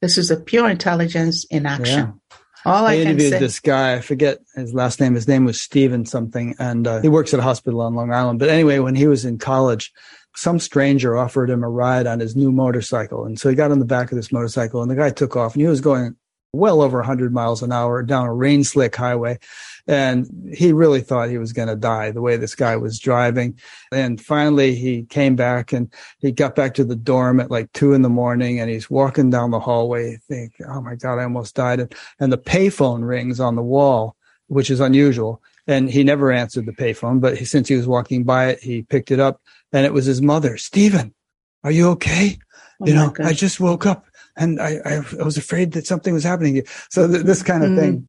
This 0.00 0.16
is 0.16 0.30
a 0.30 0.36
pure 0.36 0.68
intelligence 0.68 1.44
in 1.46 1.66
action. 1.66 1.98
Yeah. 1.98 2.36
All 2.66 2.86
I, 2.86 2.92
I 2.92 2.96
interviewed 2.98 3.32
say- 3.32 3.38
this 3.40 3.60
guy. 3.60 3.94
I 3.94 4.00
forget 4.00 4.38
his 4.54 4.72
last 4.72 5.00
name. 5.00 5.14
His 5.14 5.26
name 5.26 5.44
was 5.44 5.60
Steven 5.60 6.06
something, 6.06 6.54
and 6.58 6.86
uh, 6.86 7.00
he 7.00 7.08
works 7.08 7.34
at 7.34 7.40
a 7.40 7.42
hospital 7.42 7.80
on 7.80 7.94
Long 7.94 8.12
Island. 8.12 8.38
But 8.38 8.48
anyway, 8.48 8.78
when 8.78 8.94
he 8.94 9.06
was 9.06 9.24
in 9.24 9.38
college, 9.38 9.92
some 10.36 10.58
stranger 10.58 11.16
offered 11.16 11.50
him 11.50 11.64
a 11.64 11.68
ride 11.68 12.06
on 12.06 12.20
his 12.20 12.36
new 12.36 12.52
motorcycle, 12.52 13.24
and 13.24 13.38
so 13.38 13.48
he 13.50 13.54
got 13.54 13.70
on 13.70 13.80
the 13.80 13.84
back 13.84 14.12
of 14.12 14.16
this 14.16 14.32
motorcycle, 14.32 14.82
and 14.82 14.90
the 14.90 14.96
guy 14.96 15.10
took 15.10 15.36
off, 15.36 15.54
and 15.54 15.62
he 15.62 15.68
was 15.68 15.80
going 15.80 16.16
well 16.52 16.80
over 16.80 16.98
100 16.98 17.32
miles 17.34 17.62
an 17.62 17.72
hour 17.72 18.02
down 18.02 18.26
a 18.26 18.32
rain 18.32 18.64
slick 18.64 18.94
highway. 18.94 19.38
And 19.86 20.50
he 20.54 20.72
really 20.72 21.02
thought 21.02 21.28
he 21.28 21.38
was 21.38 21.52
going 21.52 21.68
to 21.68 21.76
die 21.76 22.10
the 22.10 22.22
way 22.22 22.36
this 22.36 22.54
guy 22.54 22.76
was 22.76 22.98
driving. 22.98 23.58
And 23.92 24.20
finally, 24.20 24.74
he 24.74 25.04
came 25.04 25.36
back 25.36 25.72
and 25.72 25.92
he 26.18 26.32
got 26.32 26.54
back 26.54 26.74
to 26.74 26.84
the 26.84 26.96
dorm 26.96 27.38
at 27.38 27.50
like 27.50 27.70
two 27.72 27.92
in 27.92 28.02
the 28.02 28.08
morning 28.08 28.60
and 28.60 28.70
he's 28.70 28.88
walking 28.88 29.28
down 29.28 29.50
the 29.50 29.60
hallway, 29.60 30.16
think, 30.26 30.54
oh 30.66 30.80
my 30.80 30.94
God, 30.94 31.18
I 31.18 31.24
almost 31.24 31.54
died. 31.54 31.80
And, 31.80 31.94
and 32.18 32.32
the 32.32 32.38
payphone 32.38 33.06
rings 33.06 33.40
on 33.40 33.56
the 33.56 33.62
wall, 33.62 34.16
which 34.46 34.70
is 34.70 34.80
unusual. 34.80 35.42
And 35.66 35.90
he 35.90 36.02
never 36.02 36.32
answered 36.32 36.66
the 36.66 36.72
payphone, 36.72 37.20
but 37.20 37.36
he, 37.36 37.44
since 37.44 37.68
he 37.68 37.76
was 37.76 37.86
walking 37.86 38.24
by 38.24 38.48
it, 38.48 38.60
he 38.60 38.82
picked 38.82 39.10
it 39.10 39.20
up 39.20 39.40
and 39.72 39.84
it 39.84 39.92
was 39.92 40.06
his 40.06 40.22
mother. 40.22 40.56
Stephen, 40.56 41.14
are 41.62 41.70
you 41.70 41.88
okay? 41.90 42.38
Oh 42.80 42.86
you 42.86 42.94
know, 42.94 43.14
I 43.20 43.32
just 43.32 43.60
woke 43.60 43.86
up 43.86 44.06
and 44.36 44.60
I, 44.60 44.78
I, 44.84 44.94
I, 45.20 45.22
was 45.22 45.36
afraid 45.36 45.72
that 45.72 45.86
something 45.86 46.12
was 46.12 46.24
happening. 46.24 46.62
So 46.90 47.06
th- 47.06 47.24
this 47.24 47.42
kind 47.42 47.62
of 47.62 47.70
mm. 47.70 47.78
thing. 47.78 48.08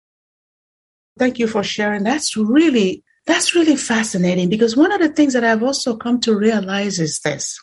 Thank 1.17 1.39
you 1.39 1.47
for 1.47 1.63
sharing. 1.63 2.03
That's 2.03 2.35
really 2.35 3.03
that's 3.25 3.55
really 3.55 3.75
fascinating 3.75 4.49
because 4.49 4.77
one 4.77 4.91
of 4.91 4.99
the 4.99 5.09
things 5.09 5.33
that 5.33 5.43
I've 5.43 5.63
also 5.63 5.95
come 5.95 6.19
to 6.21 6.37
realize 6.37 6.99
is 6.99 7.19
this. 7.19 7.59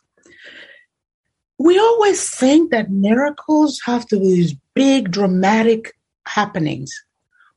We 1.59 1.78
always 1.78 2.28
think 2.28 2.72
that 2.72 2.90
miracles 2.90 3.80
have 3.86 4.07
to 4.09 4.18
be 4.18 4.34
these 4.34 4.55
big 4.74 5.12
dramatic 5.12 5.92
happenings, 6.26 6.92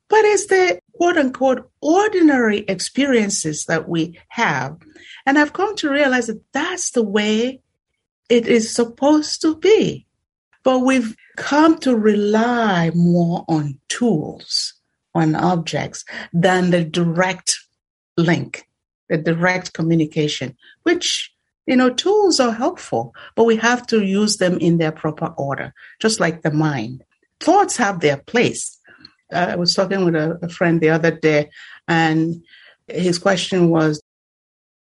but 0.07 0.23
it's 0.25 0.45
the 0.47 0.79
quote 0.93 1.17
unquote 1.17 1.69
ordinary 1.81 2.59
experiences 2.67 3.65
that 3.65 3.89
we 3.89 4.19
have. 4.27 4.77
And 5.25 5.39
I've 5.39 5.53
come 5.53 5.75
to 5.77 5.89
realize 5.89 6.27
that 6.27 6.41
that's 6.53 6.91
the 6.91 7.03
way 7.03 7.61
it 8.29 8.47
is 8.47 8.71
supposed 8.71 9.41
to 9.41 9.55
be. 9.55 10.05
But 10.63 10.79
we've 10.79 11.15
come 11.37 11.77
to 11.79 11.95
rely 11.95 12.91
more 12.93 13.45
on 13.47 13.79
tools, 13.87 14.74
on 15.15 15.33
objects, 15.33 16.05
than 16.33 16.69
the 16.69 16.83
direct 16.83 17.57
link, 18.17 18.67
the 19.09 19.17
direct 19.17 19.73
communication, 19.73 20.55
which, 20.83 21.31
you 21.65 21.75
know, 21.75 21.89
tools 21.89 22.39
are 22.39 22.51
helpful, 22.51 23.15
but 23.35 23.45
we 23.45 23.55
have 23.55 23.87
to 23.87 24.03
use 24.03 24.37
them 24.37 24.57
in 24.59 24.77
their 24.77 24.91
proper 24.91 25.33
order, 25.37 25.73
just 25.99 26.19
like 26.19 26.41
the 26.41 26.51
mind. 26.51 27.03
Thoughts 27.39 27.77
have 27.77 28.01
their 28.01 28.17
place. 28.17 28.77
Uh, 29.33 29.47
I 29.51 29.55
was 29.55 29.73
talking 29.73 30.05
with 30.05 30.15
a, 30.15 30.37
a 30.43 30.49
friend 30.49 30.79
the 30.79 30.89
other 30.89 31.11
day, 31.11 31.49
and 31.87 32.43
his 32.87 33.17
question 33.17 33.69
was, 33.69 34.01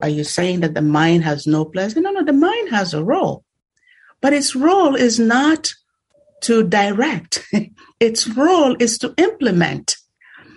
Are 0.02 0.08
you 0.08 0.24
saying 0.24 0.60
that 0.60 0.74
the 0.74 0.82
mind 0.82 1.24
has 1.24 1.46
no 1.46 1.64
place? 1.64 1.94
No, 1.94 2.10
no, 2.10 2.24
the 2.24 2.32
mind 2.32 2.70
has 2.70 2.94
a 2.94 3.04
role. 3.04 3.44
But 4.20 4.32
its 4.32 4.56
role 4.56 4.94
is 4.94 5.18
not 5.18 5.72
to 6.42 6.62
direct. 6.62 7.44
its 8.00 8.26
role 8.28 8.76
is 8.80 8.98
to 8.98 9.14
implement. 9.16 9.96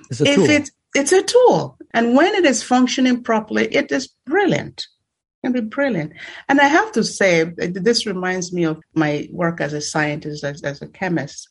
It's 0.10 0.22
if 0.22 0.50
it, 0.50 0.72
it's 0.96 1.12
a 1.12 1.24
tool. 1.24 1.78
And 1.92 2.16
when 2.16 2.34
it 2.36 2.46
is 2.46 2.64
functioning 2.64 3.24
properly, 3.24 3.66
it 3.66 3.92
is 3.92 4.10
brilliant. 4.26 4.88
It 5.44 5.48
can 5.48 5.54
be 5.54 5.62
brilliant. 5.62 6.14
And 6.48 6.60
I 6.60 6.68
have 6.68 6.92
to 6.94 7.04
say, 7.04 7.44
this 7.44 8.06
reminds 8.06 8.52
me 8.52 8.66
of 8.66 8.82
my 8.94 9.28
work 9.32 9.62
as 9.62 9.74
a 9.74 9.82
scientist, 9.82 10.44
as, 10.44 10.64
as 10.64 10.82
a 10.82 10.88
chemist. 10.88 11.48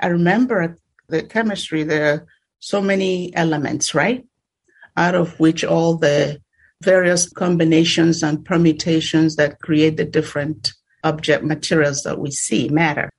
I 0.00 0.08
remember 0.08 0.76
the 1.08 1.22
chemistry, 1.22 1.82
there 1.82 2.12
are 2.12 2.26
so 2.60 2.80
many 2.80 3.34
elements, 3.34 3.94
right? 3.94 4.26
Out 4.96 5.14
of 5.14 5.38
which 5.38 5.64
all 5.64 5.96
the 5.96 6.40
various 6.82 7.28
combinations 7.28 8.22
and 8.22 8.44
permutations 8.44 9.36
that 9.36 9.60
create 9.60 9.96
the 9.96 10.04
different 10.04 10.72
object 11.04 11.44
materials 11.44 12.02
that 12.02 12.18
we 12.18 12.30
see 12.30 12.68
matter. 12.68 13.10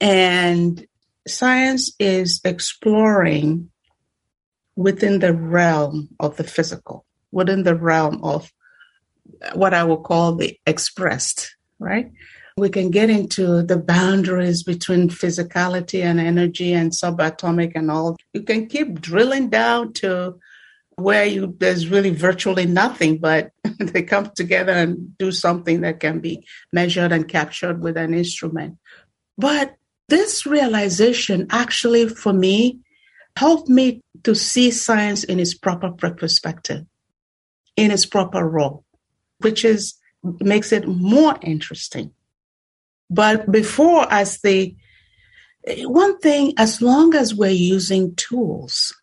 And 0.00 0.86
science 1.26 1.92
is 1.98 2.40
exploring 2.44 3.70
within 4.76 5.20
the 5.20 5.32
realm 5.32 6.08
of 6.20 6.36
the 6.36 6.44
physical, 6.44 7.04
within 7.30 7.62
the 7.62 7.74
realm 7.74 8.22
of 8.22 8.52
what 9.54 9.74
I 9.74 9.84
will 9.84 10.00
call 10.00 10.34
the 10.34 10.58
expressed, 10.66 11.56
right? 11.78 12.10
We 12.56 12.68
can 12.68 12.90
get 12.90 13.10
into 13.10 13.62
the 13.62 13.78
boundaries 13.78 14.62
between 14.62 15.08
physicality 15.08 16.04
and 16.04 16.20
energy 16.20 16.72
and 16.72 16.92
subatomic 16.92 17.72
and 17.74 17.90
all. 17.90 18.16
You 18.32 18.42
can 18.42 18.66
keep 18.66 19.00
drilling 19.00 19.50
down 19.50 19.92
to 19.94 20.38
where 20.96 21.24
you 21.24 21.56
there's 21.58 21.88
really 21.88 22.10
virtually 22.10 22.66
nothing, 22.66 23.18
but 23.18 23.50
they 23.78 24.02
come 24.02 24.30
together 24.36 24.72
and 24.72 25.18
do 25.18 25.32
something 25.32 25.80
that 25.80 25.98
can 25.98 26.20
be 26.20 26.46
measured 26.72 27.10
and 27.10 27.28
captured 27.28 27.80
with 27.82 27.96
an 27.96 28.14
instrument. 28.14 28.78
But 29.36 29.74
this 30.08 30.46
realization 30.46 31.48
actually, 31.50 32.08
for 32.08 32.32
me, 32.32 32.78
helped 33.36 33.68
me 33.68 34.03
to 34.24 34.34
see 34.34 34.70
science 34.70 35.24
in 35.24 35.38
its 35.38 35.54
proper 35.54 35.90
perspective, 35.90 36.84
in 37.76 37.90
its 37.90 38.06
proper 38.06 38.46
role, 38.46 38.84
which 39.38 39.64
is 39.64 39.94
makes 40.40 40.72
it 40.72 40.88
more 40.88 41.38
interesting. 41.42 42.10
But 43.10 43.50
before, 43.50 44.10
as 44.10 44.40
the 44.40 44.74
one 45.82 46.18
thing, 46.18 46.54
as 46.56 46.82
long 46.82 47.14
as 47.14 47.34
we're 47.34 47.50
using 47.50 48.14
tools 48.16 48.94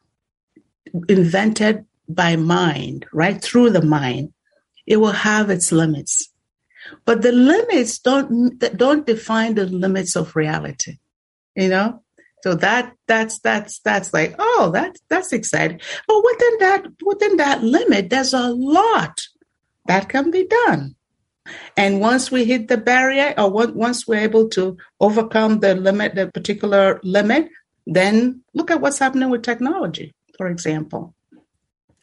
invented 1.08 1.86
by 2.08 2.36
mind, 2.36 3.06
right 3.14 3.42
through 3.42 3.70
the 3.70 3.82
mind, 3.82 4.34
it 4.86 4.98
will 4.98 5.12
have 5.12 5.50
its 5.50 5.72
limits. 5.72 6.30
But 7.06 7.22
the 7.22 7.32
limits 7.32 8.00
don't 8.00 8.58
don't 8.76 9.06
define 9.06 9.56
the 9.56 9.66
limits 9.66 10.16
of 10.16 10.36
reality. 10.36 10.98
You 11.56 11.70
know? 11.70 12.01
So 12.44 12.56
that 12.56 12.94
that's 13.08 13.40
that's 13.40 13.80
that's 13.80 14.14
like, 14.14 14.36
oh, 14.40 14.72
that's 14.74 15.00
that's 15.10 15.32
exciting. 15.32 15.80
But 16.08 16.24
within 16.24 16.58
that 16.60 16.86
within 17.06 17.38
that 17.38 17.64
limit, 17.64 18.10
there's 18.10 18.34
a 18.34 18.50
lot 18.50 19.22
that 19.86 20.10
can 20.10 20.32
be 20.32 20.48
done. 20.48 20.96
And 21.76 22.00
once 22.00 22.32
we 22.32 22.46
hit 22.46 22.68
the 22.68 22.78
barrier, 22.78 23.34
or 23.38 23.50
once 23.50 24.08
we're 24.08 24.20
able 24.20 24.50
to 24.50 24.78
overcome 25.00 25.60
the 25.60 25.76
limit, 25.76 26.16
the 26.16 26.28
particular 26.28 27.00
limit, 27.04 27.50
then 27.88 28.42
look 28.54 28.72
at 28.72 28.82
what's 28.82 29.00
happening 29.00 29.30
with 29.30 29.44
technology, 29.44 30.14
for 30.38 30.48
example. 30.48 31.16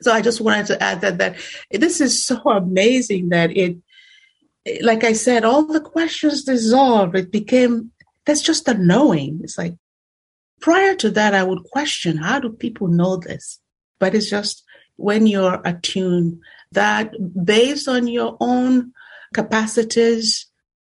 So 0.01 0.13
I 0.13 0.23
just 0.23 0.41
wanted 0.41 0.67
to 0.67 0.83
add 0.83 1.01
that 1.01 1.19
that 1.19 1.37
this 1.71 2.01
is 2.01 2.25
so 2.25 2.41
amazing 2.45 3.31
that 3.31 3.57
it, 3.57 3.77
like 4.83 5.03
I 5.03 5.13
said, 5.13 5.45
all 5.45 5.65
the 5.65 5.81
questions 5.81 6.45
dissolved. 6.45 7.17
It 7.17 7.33
became 7.33 7.91
that's 8.25 8.43
just 8.43 8.69
a 8.69 8.75
knowing. 8.75 9.41
It's 9.43 9.59
like 9.59 9.75
prior 10.61 10.95
to 10.97 11.11
that, 11.11 11.35
I 11.35 11.43
would 11.43 11.65
question 11.65 12.17
how 12.17 12.39
do 12.41 12.51
people 12.51 12.89
know 12.89 13.17
this? 13.17 13.61
But 13.99 14.15
it's 14.15 14.31
just 14.31 14.65
when 14.97 15.27
you're 15.27 15.61
attuned 15.65 16.41
that 16.73 17.13
based 17.45 17.89
on 17.89 18.07
your 18.09 18.37
own 18.41 18.93
capacities 19.33 20.47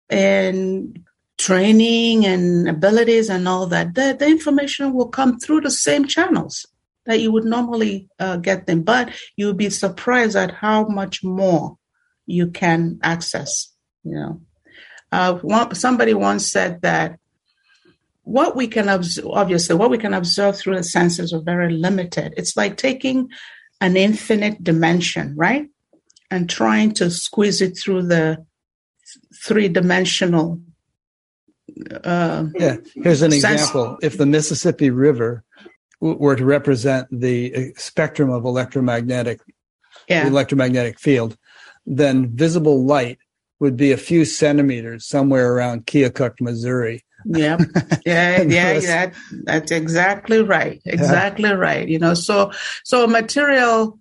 and 0.09 0.99
training 1.37 2.25
and 2.25 2.69
abilities 2.69 3.29
and 3.29 3.47
all 3.47 3.65
that, 3.67 3.95
the, 3.95 4.15
the 4.17 4.27
information 4.27 4.93
will 4.93 5.07
come 5.07 5.39
through 5.39 5.61
the 5.61 5.71
same 5.71 6.05
channels 6.05 6.65
that 7.05 7.19
you 7.19 7.31
would 7.31 7.45
normally 7.45 8.07
uh, 8.19 8.37
get 8.37 8.67
them. 8.67 8.83
But 8.83 9.13
you'll 9.35 9.53
be 9.53 9.69
surprised 9.69 10.35
at 10.35 10.51
how 10.51 10.85
much 10.87 11.23
more 11.23 11.77
you 12.27 12.51
can 12.51 12.99
access. 13.01 13.73
You 14.03 14.15
know, 14.15 14.41
uh, 15.11 15.35
one, 15.35 15.73
somebody 15.75 16.13
once 16.13 16.51
said 16.51 16.81
that 16.81 17.19
what 18.23 18.55
we 18.55 18.67
can 18.67 18.89
observe, 18.89 19.25
obviously, 19.27 19.75
what 19.75 19.89
we 19.89 19.97
can 19.97 20.13
observe 20.13 20.57
through 20.57 20.77
the 20.77 20.83
senses 20.83 21.33
are 21.33 21.41
very 21.41 21.73
limited. 21.73 22.33
It's 22.37 22.55
like 22.55 22.77
taking 22.77 23.29
an 23.79 23.97
infinite 23.97 24.63
dimension, 24.63 25.35
right? 25.35 25.67
And 26.29 26.49
trying 26.49 26.93
to 26.93 27.09
squeeze 27.09 27.61
it 27.61 27.77
through 27.77 28.03
the 28.03 28.45
three 29.43 29.67
dimensional. 29.67 30.61
Uh, 32.03 32.45
yeah, 32.55 32.77
here's 32.95 33.21
an 33.21 33.31
sense. 33.31 33.61
example. 33.61 33.97
If 34.01 34.17
the 34.17 34.25
Mississippi 34.25 34.89
River 34.89 35.43
were 35.99 36.35
to 36.35 36.45
represent 36.45 37.07
the 37.11 37.55
uh, 37.55 37.61
spectrum 37.75 38.29
of 38.29 38.45
electromagnetic 38.45 39.41
yeah. 40.07 40.27
electromagnetic 40.27 40.99
field, 40.99 41.37
then 41.85 42.35
visible 42.35 42.85
light 42.85 43.19
would 43.59 43.77
be 43.77 43.91
a 43.91 43.97
few 43.97 44.25
centimeters 44.25 45.07
somewhere 45.07 45.53
around 45.53 45.85
Keokuk, 45.85 46.41
Missouri. 46.41 47.03
Yeah, 47.25 47.57
yeah, 48.05 48.41
yeah, 48.41 48.73
yeah. 48.73 49.13
That's 49.43 49.71
exactly 49.71 50.41
right. 50.41 50.81
Exactly 50.85 51.49
yeah. 51.49 51.55
right. 51.55 51.87
You 51.87 51.99
know, 51.99 52.13
so 52.13 52.51
so 52.83 53.07
material 53.07 53.99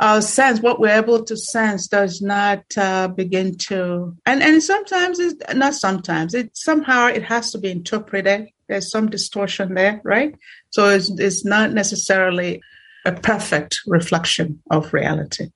uh, 0.00 0.20
sense, 0.20 0.60
what 0.60 0.80
we're 0.80 0.96
able 0.96 1.24
to 1.24 1.36
sense, 1.36 1.88
does 1.88 2.22
not 2.22 2.64
uh, 2.76 3.08
begin 3.08 3.56
to, 3.56 4.16
and 4.26 4.42
and 4.42 4.62
sometimes 4.62 5.18
it's 5.18 5.54
not 5.54 5.74
sometimes 5.74 6.34
it 6.34 6.56
somehow 6.56 7.06
it 7.06 7.24
has 7.24 7.50
to 7.50 7.58
be 7.58 7.70
interpreted. 7.70 8.48
There's 8.68 8.90
some 8.90 9.10
distortion 9.10 9.74
there, 9.74 10.00
right? 10.04 10.36
So 10.70 10.88
it's 10.88 11.10
it's 11.18 11.44
not 11.44 11.72
necessarily 11.72 12.62
a 13.04 13.12
perfect 13.12 13.80
reflection 13.86 14.62
of 14.70 14.92
reality. 14.92 15.50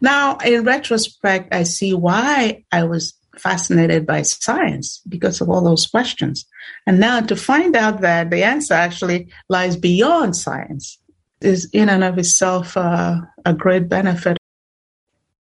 Now, 0.00 0.36
in 0.44 0.64
retrospect, 0.64 1.54
I 1.54 1.62
see 1.62 1.94
why 1.94 2.64
I 2.70 2.84
was 2.84 3.14
fascinated 3.38 4.06
by 4.06 4.22
science 4.22 5.00
because 5.08 5.40
of 5.40 5.48
all 5.48 5.62
those 5.62 5.86
questions. 5.86 6.46
And 6.86 7.00
now 7.00 7.20
to 7.20 7.36
find 7.36 7.76
out 7.76 8.00
that 8.00 8.30
the 8.30 8.42
answer 8.42 8.74
actually 8.74 9.28
lies 9.48 9.76
beyond 9.76 10.36
science 10.36 10.98
is 11.40 11.68
in 11.72 11.88
and 11.88 12.02
of 12.04 12.18
itself 12.18 12.76
uh, 12.76 13.20
a 13.44 13.54
great 13.54 13.88
benefit. 13.88 14.38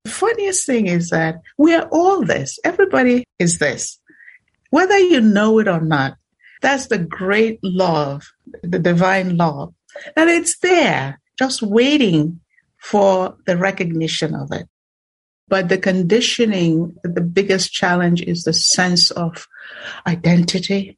The 0.04 0.12
funniest 0.12 0.66
thing 0.66 0.88
is 0.88 1.10
that 1.10 1.42
we 1.58 1.74
are 1.74 1.88
all 1.92 2.24
this. 2.26 2.60
Everybody 2.64 3.24
is 3.40 3.60
this. 3.60 4.00
Whether 4.70 4.98
you 4.98 5.22
know 5.22 5.60
it 5.60 5.68
or 5.68 5.80
not, 5.80 6.18
that's 6.62 6.88
the 6.88 6.98
great 6.98 7.60
love, 7.64 8.24
the 8.64 8.80
divine 8.80 9.38
love, 9.38 9.74
that 10.16 10.28
it's 10.28 10.58
there, 10.60 11.22
just 11.38 11.62
waiting 11.62 12.40
for 12.80 13.38
the 13.46 13.58
recognition 13.58 14.36
of 14.36 14.52
it. 14.52 14.68
But 15.48 15.70
the 15.70 15.78
conditioning, 15.78 16.96
the 17.04 17.22
biggest 17.22 17.72
challenge 17.72 18.22
is 18.22 18.44
the 18.44 18.54
sense 18.54 19.12
of 19.12 19.48
identity. 20.08 20.98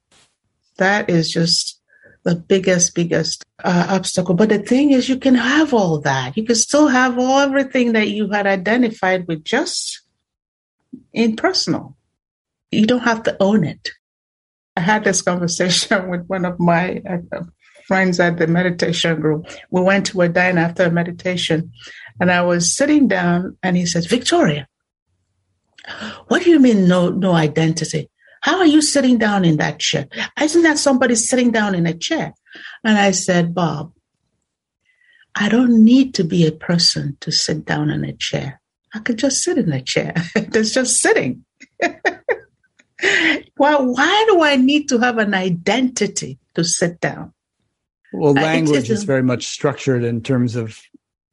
That 0.77 1.09
is 1.09 1.31
just 1.31 1.81
the 2.23 2.35
biggest, 2.35 2.95
biggest 2.95 3.43
uh, 3.63 3.87
obstacle. 3.89 4.35
But 4.35 4.49
the 4.49 4.59
thing 4.59 4.91
is, 4.91 5.07
you 5.07 5.17
can 5.17 5.35
have 5.35 5.73
all 5.73 5.99
that. 6.01 6.35
You 6.37 6.43
can 6.43 6.55
still 6.55 6.87
have 6.87 7.17
all 7.17 7.39
everything 7.39 7.93
that 7.93 8.09
you 8.09 8.29
had 8.29 8.47
identified 8.47 9.27
with 9.27 9.43
just 9.43 10.01
in 11.13 11.35
personal. 11.35 11.95
You 12.71 12.85
don't 12.85 12.99
have 12.99 13.23
to 13.23 13.37
own 13.39 13.63
it. 13.63 13.89
I 14.75 14.81
had 14.81 15.03
this 15.03 15.21
conversation 15.21 16.09
with 16.09 16.25
one 16.27 16.45
of 16.45 16.59
my 16.59 17.01
uh, 17.09 17.43
friends 17.87 18.19
at 18.19 18.37
the 18.37 18.47
meditation 18.47 19.19
group. 19.21 19.47
We 19.69 19.81
went 19.81 20.07
to 20.07 20.21
a 20.21 20.29
dine 20.29 20.57
after 20.57 20.83
a 20.83 20.91
meditation, 20.91 21.71
and 22.19 22.31
I 22.31 22.41
was 22.41 22.73
sitting 22.73 23.07
down, 23.07 23.57
and 23.61 23.75
he 23.75 23.85
says, 23.85 24.05
Victoria, 24.05 24.67
what 26.27 26.43
do 26.43 26.49
you 26.49 26.59
mean 26.59 26.87
no 26.87 27.09
no 27.09 27.33
identity? 27.33 28.09
How 28.41 28.59
are 28.59 28.65
you 28.65 28.81
sitting 28.81 29.17
down 29.17 29.43
in 29.43 29.57
that 29.57 29.79
chair? 29.79 30.07
Isn't 30.39 30.63
that 30.63 30.77
somebody 30.77 31.15
sitting 31.15 31.51
down 31.51 31.73
in 31.73 31.87
a 31.87 31.93
chair? 31.93 32.33
And 32.83 32.97
I 32.97 33.11
said, 33.11 33.55
Bob, 33.55 33.91
I 35.33 35.49
don't 35.49 35.83
need 35.83 36.13
to 36.15 36.23
be 36.23 36.45
a 36.45 36.51
person 36.51 37.17
to 37.21 37.31
sit 37.31 37.65
down 37.65 37.89
in 37.89 38.05
a 38.05 38.13
chair. 38.13 38.61
I 38.93 38.99
could 38.99 39.17
just 39.17 39.43
sit 39.43 39.57
in 39.57 39.73
a 39.73 39.81
chair. 39.81 40.13
That's 40.35 40.73
just 40.73 41.01
sitting. 41.01 41.43
well, 43.57 43.93
why 43.93 44.25
do 44.29 44.41
I 44.41 44.55
need 44.55 44.89
to 44.89 44.99
have 44.99 45.17
an 45.17 45.33
identity 45.33 46.39
to 46.53 46.63
sit 46.63 47.01
down? 47.01 47.33
Well, 48.13 48.37
uh, 48.37 48.41
language 48.41 48.89
is 48.89 49.03
very 49.03 49.23
much 49.23 49.47
structured 49.47 50.03
in 50.03 50.21
terms 50.21 50.55
of 50.55 50.79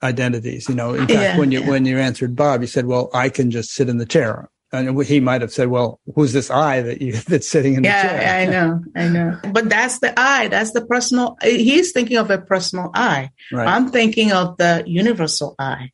identities. 0.02 0.68
You 0.68 0.74
know, 0.74 0.94
in 0.94 1.06
fact, 1.06 1.10
yeah, 1.10 1.38
when 1.38 1.52
you 1.52 1.60
yeah. 1.60 1.68
when 1.68 1.86
you 1.86 1.98
answered 1.98 2.36
Bob, 2.36 2.60
you 2.60 2.66
said, 2.66 2.86
"Well, 2.86 3.10
I 3.14 3.28
can 3.28 3.50
just 3.50 3.70
sit 3.70 3.88
in 3.88 3.98
the 3.98 4.06
chair." 4.06 4.48
And 4.74 5.02
he 5.04 5.20
might 5.20 5.42
have 5.42 5.52
said, 5.52 5.68
"Well, 5.68 6.00
who's 6.14 6.32
this 6.32 6.50
I 6.50 6.80
that 6.82 7.02
you 7.02 7.12
that's 7.28 7.48
sitting 7.48 7.74
in 7.74 7.84
yeah, 7.84 8.02
the 8.02 8.08
chair?" 8.08 8.22
Yeah, 8.22 8.36
I 8.36 8.46
know, 8.46 8.84
I 8.96 9.08
know. 9.08 9.52
But 9.52 9.68
that's 9.68 9.98
the 10.00 10.18
I. 10.18 10.48
That's 10.48 10.72
the 10.72 10.84
personal. 10.84 11.36
He's 11.42 11.92
thinking 11.92 12.16
of 12.16 12.30
a 12.30 12.38
personal 12.38 12.90
I. 12.94 13.30
Right. 13.52 13.66
I'm 13.66 13.90
thinking 13.90 14.32
of 14.32 14.56
the 14.56 14.82
universal 14.86 15.54
I. 15.58 15.90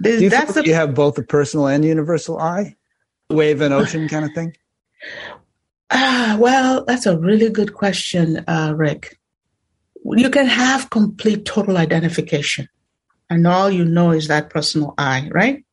Do 0.00 0.22
you 0.22 0.30
that's 0.30 0.54
the, 0.54 0.64
you 0.64 0.74
have 0.74 0.94
both 0.94 1.18
a 1.18 1.22
personal 1.22 1.66
and 1.66 1.84
universal 1.84 2.38
I, 2.38 2.76
wave 3.30 3.60
and 3.60 3.74
ocean 3.74 4.08
kind 4.08 4.24
of 4.24 4.32
thing. 4.32 4.56
Ah, 5.90 6.36
well, 6.38 6.84
that's 6.84 7.06
a 7.06 7.18
really 7.18 7.50
good 7.50 7.74
question, 7.74 8.44
uh, 8.46 8.74
Rick 8.76 9.18
you 10.16 10.30
can 10.30 10.46
have 10.46 10.90
complete 10.90 11.44
total 11.44 11.76
identification 11.76 12.68
and 13.30 13.46
all 13.46 13.70
you 13.70 13.84
know 13.84 14.10
is 14.10 14.28
that 14.28 14.50
personal 14.50 14.94
I, 14.98 15.28
right? 15.32 15.64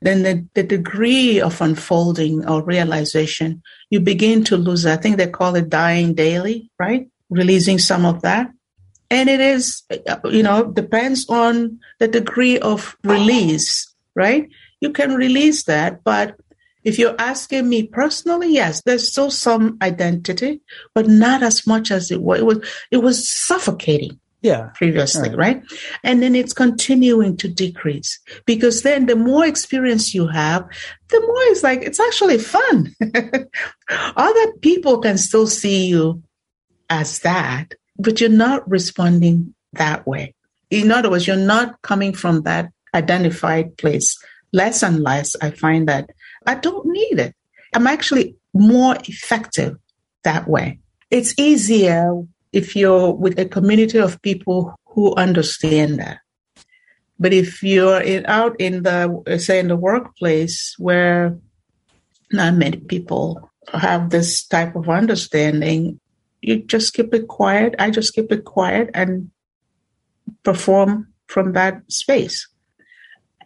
Then 0.00 0.22
the, 0.22 0.46
the 0.54 0.62
degree 0.62 1.40
of 1.40 1.60
unfolding 1.60 2.46
or 2.48 2.62
realization, 2.62 3.62
you 3.90 4.00
begin 4.00 4.44
to 4.44 4.56
lose. 4.56 4.86
I 4.86 4.96
think 4.96 5.16
they 5.16 5.26
call 5.26 5.56
it 5.56 5.68
dying 5.68 6.14
daily, 6.14 6.70
right? 6.78 7.08
Releasing 7.30 7.78
some 7.78 8.04
of 8.04 8.22
that. 8.22 8.50
And 9.10 9.28
it 9.28 9.40
is, 9.40 9.82
you 10.24 10.42
know, 10.42 10.66
depends 10.70 11.28
on 11.28 11.78
the 11.98 12.08
degree 12.08 12.58
of 12.58 12.96
release, 13.04 13.94
right? 14.14 14.48
You 14.80 14.90
can 14.90 15.14
release 15.14 15.64
that, 15.64 16.02
but 16.04 16.36
if 16.84 16.98
you're 16.98 17.16
asking 17.18 17.68
me 17.68 17.86
personally, 17.86 18.52
yes, 18.52 18.82
there's 18.84 19.10
still 19.10 19.30
some 19.30 19.78
identity, 19.82 20.60
but 20.94 21.08
not 21.08 21.42
as 21.42 21.66
much 21.66 21.90
as 21.90 22.10
it 22.10 22.22
was. 22.22 22.40
It 22.40 22.46
was, 22.46 22.58
it 22.90 22.96
was 22.98 23.28
suffocating. 23.28 24.20
Yeah. 24.46 24.70
Previously, 24.74 25.30
right. 25.30 25.56
right? 25.56 25.62
And 26.04 26.22
then 26.22 26.36
it's 26.36 26.52
continuing 26.52 27.36
to 27.38 27.48
decrease 27.48 28.20
because 28.44 28.82
then 28.82 29.06
the 29.06 29.16
more 29.16 29.44
experience 29.44 30.14
you 30.14 30.28
have, 30.28 30.64
the 31.08 31.20
more 31.20 31.42
it's 31.50 31.64
like, 31.64 31.82
it's 31.82 31.98
actually 31.98 32.38
fun. 32.38 32.94
Other 33.90 34.52
people 34.62 34.98
can 35.00 35.18
still 35.18 35.48
see 35.48 35.86
you 35.86 36.22
as 36.88 37.18
that, 37.20 37.74
but 37.98 38.20
you're 38.20 38.30
not 38.30 38.68
responding 38.70 39.52
that 39.72 40.06
way. 40.06 40.32
In 40.70 40.92
other 40.92 41.10
words, 41.10 41.26
you're 41.26 41.36
not 41.36 41.82
coming 41.82 42.12
from 42.12 42.42
that 42.42 42.70
identified 42.94 43.76
place. 43.78 44.16
Less 44.52 44.84
and 44.84 45.02
less, 45.02 45.34
I 45.42 45.50
find 45.50 45.88
that 45.88 46.10
I 46.46 46.54
don't 46.54 46.86
need 46.86 47.18
it. 47.18 47.34
I'm 47.74 47.88
actually 47.88 48.36
more 48.54 48.96
effective 49.08 49.76
that 50.22 50.46
way. 50.46 50.78
It's 51.10 51.34
easier 51.36 52.22
if 52.52 52.76
you're 52.76 53.12
with 53.12 53.38
a 53.38 53.44
community 53.44 53.98
of 53.98 54.20
people 54.22 54.74
who 54.86 55.14
understand 55.16 55.98
that. 55.98 56.18
But 57.18 57.32
if 57.32 57.62
you're 57.62 58.00
in, 58.00 58.26
out 58.26 58.56
in 58.60 58.82
the, 58.82 59.22
uh, 59.26 59.38
say, 59.38 59.58
in 59.58 59.68
the 59.68 59.76
workplace 59.76 60.74
where 60.78 61.38
not 62.32 62.54
many 62.54 62.78
people 62.78 63.50
have 63.72 64.10
this 64.10 64.46
type 64.46 64.76
of 64.76 64.88
understanding, 64.88 65.98
you 66.42 66.62
just 66.62 66.94
keep 66.94 67.14
it 67.14 67.28
quiet. 67.28 67.74
I 67.78 67.90
just 67.90 68.14
keep 68.14 68.30
it 68.30 68.44
quiet 68.44 68.90
and 68.94 69.30
perform 70.42 71.12
from 71.26 71.52
that 71.52 71.80
space. 71.90 72.48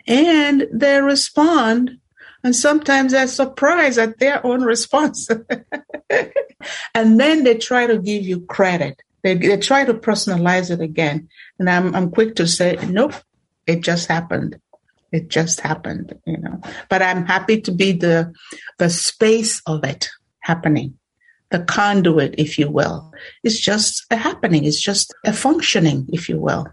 And 0.06 0.66
they 0.72 1.00
respond 1.00 1.98
and 2.42 2.54
sometimes 2.56 3.12
they're 3.12 3.26
surprised 3.26 3.98
at 3.98 4.18
their 4.18 4.44
own 4.46 4.62
response. 4.62 5.28
and 6.94 7.20
then 7.20 7.44
they 7.44 7.56
try 7.56 7.86
to 7.86 7.98
give 7.98 8.24
you 8.24 8.40
credit. 8.42 9.02
They, 9.22 9.34
they 9.34 9.58
try 9.58 9.84
to 9.84 9.94
personalize 9.94 10.70
it 10.70 10.80
again. 10.80 11.28
And 11.58 11.68
I'm, 11.68 11.94
I'm 11.94 12.10
quick 12.10 12.36
to 12.36 12.46
say, 12.46 12.78
nope, 12.88 13.14
it 13.66 13.82
just 13.82 14.08
happened. 14.08 14.58
It 15.12 15.28
just 15.28 15.60
happened, 15.60 16.16
you 16.24 16.38
know. 16.38 16.60
But 16.88 17.02
I'm 17.02 17.26
happy 17.26 17.60
to 17.62 17.72
be 17.72 17.92
the 17.92 18.32
the 18.78 18.88
space 18.88 19.60
of 19.66 19.84
it 19.84 20.08
happening. 20.40 20.94
the 21.50 21.60
conduit, 21.60 22.34
if 22.38 22.58
you 22.58 22.70
will. 22.70 23.12
It's 23.42 23.58
just 23.58 24.06
a 24.10 24.16
happening. 24.16 24.64
It's 24.64 24.80
just 24.80 25.12
a 25.24 25.32
functioning, 25.32 26.06
if 26.12 26.28
you 26.28 26.38
will. 26.38 26.66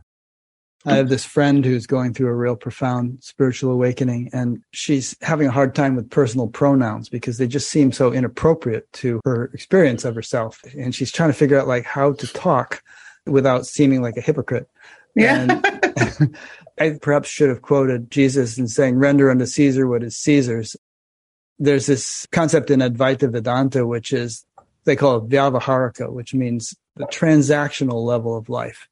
I 0.88 0.96
have 0.96 1.10
this 1.10 1.26
friend 1.26 1.66
who's 1.66 1.86
going 1.86 2.14
through 2.14 2.30
a 2.30 2.36
real 2.36 2.56
profound 2.56 3.18
spiritual 3.22 3.72
awakening, 3.72 4.30
and 4.32 4.64
she's 4.72 5.18
having 5.22 5.48
a 5.48 5.52
hard 5.52 5.76
time 5.76 5.96
with 5.96 6.10
personal 6.10 6.48
pronouns 6.48 7.10
because 7.10 7.38
they 7.38 7.48
just 7.48 7.70
seem 7.70 7.92
so 7.92 8.14
inappropriate 8.14 8.92
to 8.94 9.20
her 9.26 9.52
experience 9.54 10.06
of 10.06 10.16
herself. 10.16 10.64
And 10.78 10.96
she's 10.96 11.12
trying 11.12 11.30
to 11.30 11.34
figure 11.34 11.60
out 11.60 11.68
like 11.68 11.84
how 11.84 12.14
to 12.14 12.28
talk 12.28 12.82
without 13.26 13.66
seeming 13.66 14.02
like 14.02 14.16
a 14.16 14.22
hypocrite. 14.22 14.70
Yeah. 15.16 15.60
I 16.80 16.98
perhaps 17.02 17.28
should 17.28 17.50
have 17.50 17.62
quoted 17.62 18.10
Jesus 18.10 18.58
in 18.58 18.68
saying, 18.68 18.96
render 18.96 19.30
unto 19.30 19.46
Caesar 19.46 19.88
what 19.88 20.04
is 20.04 20.16
Caesar's. 20.18 20.76
There's 21.60 21.88
this 21.88 22.28
concept 22.32 22.70
in 22.70 22.80
Advaita 22.80 23.32
Vedanta, 23.32 23.86
which 23.86 24.14
is, 24.14 24.46
they 24.86 24.96
call 24.96 25.18
it 25.18 25.28
Vyavaharika, 25.28 26.12
which 26.12 26.34
means 26.34 26.76
the 26.96 27.08
transactional 27.08 28.06
level 28.06 28.38
of 28.38 28.48
life. 28.48 28.88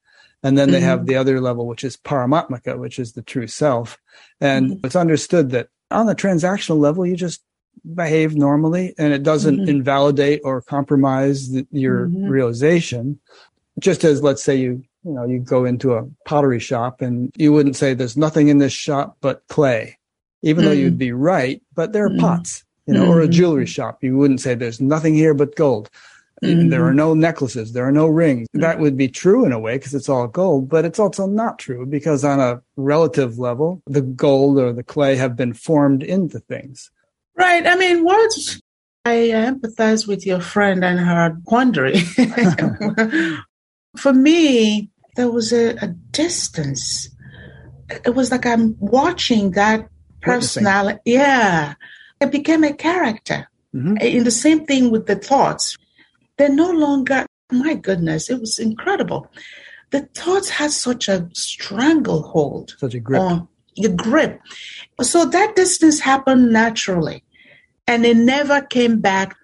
And 0.45 0.55
then 0.59 0.69
they 0.69 0.77
mm-hmm. 0.77 0.85
have 0.85 1.05
the 1.07 1.15
other 1.15 1.41
level, 1.41 1.65
which 1.65 1.83
is 1.83 1.97
paramarthika, 1.97 2.77
which 2.77 2.99
is 2.99 3.13
the 3.13 3.23
true 3.23 3.47
self. 3.47 3.97
And 4.39 4.69
mm-hmm. 4.69 4.85
it's 4.85 4.95
understood 4.95 5.49
that 5.49 5.69
on 5.89 6.05
the 6.05 6.13
transactional 6.13 6.77
level, 6.77 7.03
you 7.03 7.15
just 7.15 7.41
behave 7.95 8.35
normally 8.35 8.93
and 8.99 9.11
it 9.11 9.23
doesn't 9.23 9.57
mm-hmm. 9.57 9.69
invalidate 9.69 10.41
or 10.43 10.61
compromise 10.61 11.49
the, 11.49 11.65
your 11.71 12.05
mm-hmm. 12.05 12.27
realization. 12.27 13.19
Just 13.79 14.03
as, 14.03 14.21
let's 14.21 14.43
say 14.43 14.55
you, 14.55 14.83
you 15.03 15.13
know, 15.13 15.25
you 15.25 15.39
go 15.39 15.65
into 15.65 15.95
a 15.95 16.07
pottery 16.25 16.59
shop 16.59 17.01
and 17.01 17.31
you 17.35 17.51
wouldn't 17.51 17.75
say 17.75 17.95
there's 17.95 18.15
nothing 18.15 18.47
in 18.47 18.59
this 18.59 18.71
shop 18.71 19.17
but 19.21 19.41
clay, 19.49 19.97
even 20.43 20.63
though 20.63 20.71
you'd 20.71 20.91
mm-hmm. 20.91 20.97
be 20.99 21.11
right, 21.11 21.59
but 21.73 21.91
there 21.91 22.05
are 22.05 22.09
mm-hmm. 22.09 22.19
pots, 22.19 22.63
you 22.85 22.93
know, 22.93 23.07
or 23.07 23.19
a 23.19 23.27
jewelry 23.27 23.65
shop. 23.65 24.03
You 24.03 24.15
wouldn't 24.15 24.41
say 24.41 24.53
there's 24.53 24.79
nothing 24.79 25.15
here 25.15 25.33
but 25.33 25.55
gold. 25.55 25.89
Mm-hmm. 26.43 26.69
There 26.69 26.85
are 26.85 26.93
no 26.93 27.13
necklaces. 27.13 27.71
There 27.71 27.87
are 27.87 27.91
no 27.91 28.07
rings. 28.07 28.47
Mm-hmm. 28.49 28.61
That 28.61 28.79
would 28.79 28.97
be 28.97 29.07
true 29.07 29.45
in 29.45 29.51
a 29.51 29.59
way 29.59 29.77
because 29.77 29.93
it's 29.93 30.09
all 30.09 30.27
gold, 30.27 30.69
but 30.69 30.85
it's 30.85 30.99
also 30.99 31.25
not 31.27 31.59
true 31.59 31.85
because 31.85 32.25
on 32.25 32.39
a 32.39 32.61
relative 32.75 33.39
level, 33.39 33.81
the 33.85 34.01
gold 34.01 34.59
or 34.59 34.73
the 34.73 34.83
clay 34.83 35.15
have 35.15 35.35
been 35.35 35.53
formed 35.53 36.03
into 36.03 36.39
things. 36.39 36.91
Right. 37.37 37.65
I 37.65 37.75
mean, 37.75 38.05
words, 38.05 38.61
I 39.05 39.15
empathize 39.29 40.07
with 40.07 40.25
your 40.25 40.41
friend 40.41 40.83
and 40.83 40.99
her 40.99 41.37
quandary. 41.45 41.99
For 43.97 44.13
me, 44.13 44.89
there 45.15 45.31
was 45.31 45.53
a, 45.53 45.75
a, 45.81 45.87
distance. 46.11 47.09
It 47.89 48.13
was 48.13 48.31
like 48.31 48.45
I'm 48.45 48.75
watching 48.79 49.51
that 49.51 49.87
personality. 50.21 50.99
Yeah. 51.05 51.75
It 52.19 52.31
became 52.31 52.65
a 52.65 52.73
character. 52.73 53.47
Mm-hmm. 53.73 53.97
In 53.97 54.23
the 54.25 54.31
same 54.31 54.65
thing 54.65 54.91
with 54.91 55.05
the 55.05 55.15
thoughts 55.15 55.77
they're 56.37 56.49
no 56.49 56.71
longer, 56.71 57.25
my 57.51 57.75
goodness, 57.75 58.29
it 58.29 58.39
was 58.39 58.59
incredible. 58.59 59.31
The 59.91 60.01
thoughts 60.13 60.49
had 60.49 60.71
such 60.71 61.07
a 61.07 61.29
stranglehold. 61.33 62.75
Such 62.77 62.95
a 62.95 62.99
grip. 62.99 63.21
On 63.21 63.47
your 63.75 63.91
grip. 63.91 64.41
So 65.01 65.25
that 65.25 65.55
distance 65.55 65.99
happened 65.99 66.51
naturally. 66.51 67.23
And 67.87 68.05
it 68.05 68.17
never 68.17 68.61
came 68.61 68.99
back. 68.99 69.35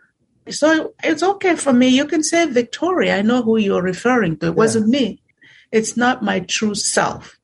So 0.50 0.94
it's 1.04 1.22
okay 1.22 1.56
for 1.56 1.74
me. 1.74 1.90
You 1.90 2.06
can 2.06 2.24
say 2.24 2.48
Victoria. 2.48 3.18
I 3.18 3.22
know 3.22 3.44
who 3.44 3.58
you're 3.58 3.82
referring 3.82 4.38
to. 4.38 4.48
It 4.48 4.56
wasn't 4.56 4.88
me. 4.88 5.22
It's 5.72 5.96
not 5.96 6.24
my 6.24 6.40
true 6.40 6.76
self. 6.76 7.38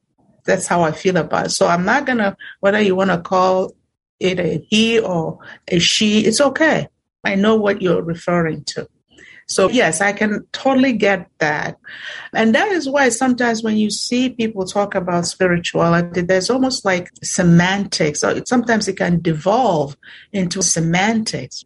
That's 0.45 0.65
how 0.67 0.81
I 0.81 0.91
feel 0.91 1.17
about 1.17 1.47
it. 1.47 1.49
So 1.49 1.67
I'm 1.67 1.85
not 1.85 2.05
going 2.05 2.17
to, 2.17 2.35
whether 2.61 2.81
you 2.81 2.95
want 2.95 3.11
to 3.11 3.19
call 3.19 3.73
it 4.19 4.39
a 4.39 4.65
he 4.69 4.99
or 4.99 5.39
a 5.67 5.79
she, 5.79 6.21
it's 6.21 6.41
okay. 6.41 6.87
I 7.23 7.35
know 7.35 7.55
what 7.55 7.81
you're 7.81 8.01
referring 8.01 8.63
to. 8.65 8.87
So, 9.47 9.69
yes, 9.69 10.01
I 10.01 10.11
can 10.11 10.45
totally 10.51 10.91
get 10.93 11.29
that. 11.39 11.77
And 12.33 12.53
that 12.53 12.67
is 12.67 12.89
why 12.89 13.09
sometimes 13.09 13.63
when 13.63 13.77
you 13.77 13.89
see 13.89 14.29
people 14.29 14.65
talk 14.65 14.93
about 14.93 15.25
spirituality, 15.25 16.21
there's 16.21 16.49
almost 16.49 16.83
like 16.83 17.09
semantics. 17.23 18.23
Sometimes 18.45 18.87
it 18.89 18.97
can 18.97 19.21
devolve 19.21 19.95
into 20.33 20.61
semantics 20.61 21.63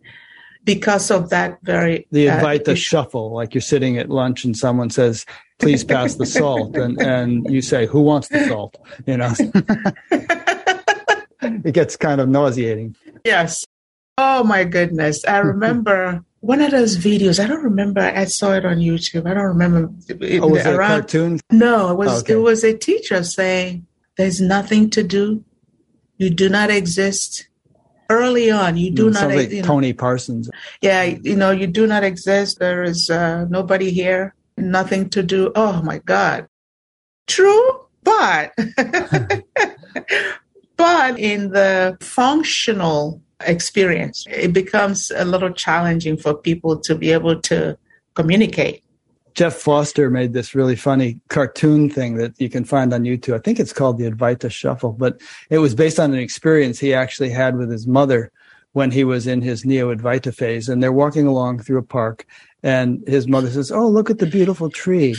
because 0.63 1.09
of 1.09 1.32
that 1.32 1.57
very. 1.63 2.07
The 2.11 2.29
uh, 2.29 2.39
Advaita 2.39 2.77
shuffle, 2.77 3.34
like 3.34 3.55
you're 3.55 3.61
sitting 3.61 3.97
at 3.97 4.09
lunch 4.09 4.45
and 4.45 4.55
someone 4.55 4.91
says, 4.91 5.25
please 5.57 5.84
pass 5.84 6.15
the 6.15 6.27
salt. 6.27 6.75
And, 6.75 7.01
and 7.01 7.51
you 7.51 7.63
say, 7.63 7.88
who 7.88 8.01
wants 8.01 8.27
the 8.27 8.47
salt? 8.47 8.77
You 9.07 9.17
know, 9.17 9.34
it 11.41 11.73
gets 11.73 11.97
kind 11.97 12.21
of 12.21 12.29
nauseating. 12.29 12.95
Yes. 13.25 13.65
Oh 14.19 14.43
my 14.43 14.65
goodness. 14.65 15.25
I 15.25 15.39
remember 15.39 16.23
one 16.42 16.60
of 16.60 16.72
those 16.72 16.98
videos. 16.98 17.42
I 17.42 17.48
don't 17.48 17.64
remember. 17.64 18.02
I 18.02 18.26
saw 18.26 18.54
it 18.54 18.66
on 18.66 18.78
YouTube. 18.78 19.30
I 19.30 19.34
don't 19.34 19.46
remember. 19.46 19.89
It, 20.10 20.42
oh, 20.42 20.48
was 20.48 20.66
it 20.66 20.74
a 20.74 20.78
cartoon? 20.78 21.39
No, 21.52 21.92
it 21.92 21.98
was. 21.98 22.10
Oh, 22.10 22.20
okay. 22.20 22.34
It 22.34 22.38
was 22.38 22.64
a 22.64 22.78
teacher 22.78 23.24
saying, 23.24 23.86
"There's 24.18 24.42
nothing 24.42 24.89
to 24.92 25.04
do. 25.04 25.44
You 26.18 26.30
do 26.30 26.50
not 26.50 26.70
exist." 26.70 27.48
Early 28.10 28.52
on, 28.52 28.76
you 28.76 28.92
do 28.92 29.10
mm, 29.10 29.14
not. 29.14 29.30
Like 29.30 29.52
you 29.52 29.62
know, 29.62 29.68
Tony 29.68 29.94
Parsons. 29.94 30.50
Yeah, 30.82 31.04
you 31.04 31.36
know, 31.36 31.52
you 31.52 31.68
do 31.68 31.88
not 31.88 32.04
exist. 32.04 32.60
There 32.60 32.84
is 32.84 33.10
uh, 33.10 33.46
nobody 33.50 33.92
here. 33.92 34.36
Nothing 34.58 35.10
to 35.12 35.24
do. 35.24 35.52
Oh 35.56 35.82
my 35.82 36.00
God. 36.00 36.48
True, 37.28 37.86
but 38.04 38.52
but 40.76 41.20
in 41.20 41.52
the 41.52 41.98
functional 42.02 43.22
experience. 43.46 44.26
It 44.30 44.54
becomes 44.54 45.12
a 45.16 45.26
little 45.26 45.52
challenging 45.52 46.18
for 46.18 46.34
people 46.34 46.78
to 46.80 46.96
be 46.96 47.12
able 47.12 47.39
to 47.42 47.78
communicate. 48.16 48.84
Jeff 49.34 49.56
Foster 49.56 50.10
made 50.10 50.34
this 50.34 50.54
really 50.54 50.76
funny 50.76 51.20
cartoon 51.30 51.89
thing 51.89 52.16
that 52.16 52.39
you 52.39 52.50
can 52.50 52.66
find 52.66 52.94
on 52.94 53.04
YouTube. 53.04 53.34
I 53.34 53.39
think 53.39 53.60
it's 53.60 53.74
called 53.74 53.98
the 53.98 54.10
Advaita 54.10 54.52
Shuffle, 54.52 54.92
but 54.92 55.22
it 55.50 55.60
was 55.60 55.74
based 55.74 56.00
on 56.00 56.14
an 56.14 56.20
experience 56.20 56.80
he 56.80 56.94
actually 56.94 57.30
had 57.30 57.56
with 57.56 57.72
his 57.72 57.88
mother 57.88 58.32
when 58.74 58.92
he 58.92 59.04
was 59.04 59.28
in 59.28 59.42
his 59.42 59.66
Neo 59.66 59.94
Advaita 59.94 60.34
phase. 60.34 60.68
And 60.68 60.82
they're 60.82 60.92
walking 60.92 61.28
along 61.28 61.60
through 61.60 61.80
a 61.80 61.84
park, 61.84 62.26
and 62.64 63.03
his 63.07 63.28
mother 63.28 63.49
says, 63.49 63.72
Oh, 63.72 63.88
look 63.88 64.09
at 64.09 64.20
the 64.20 64.26
beautiful 64.26 64.70
tree. 64.70 65.16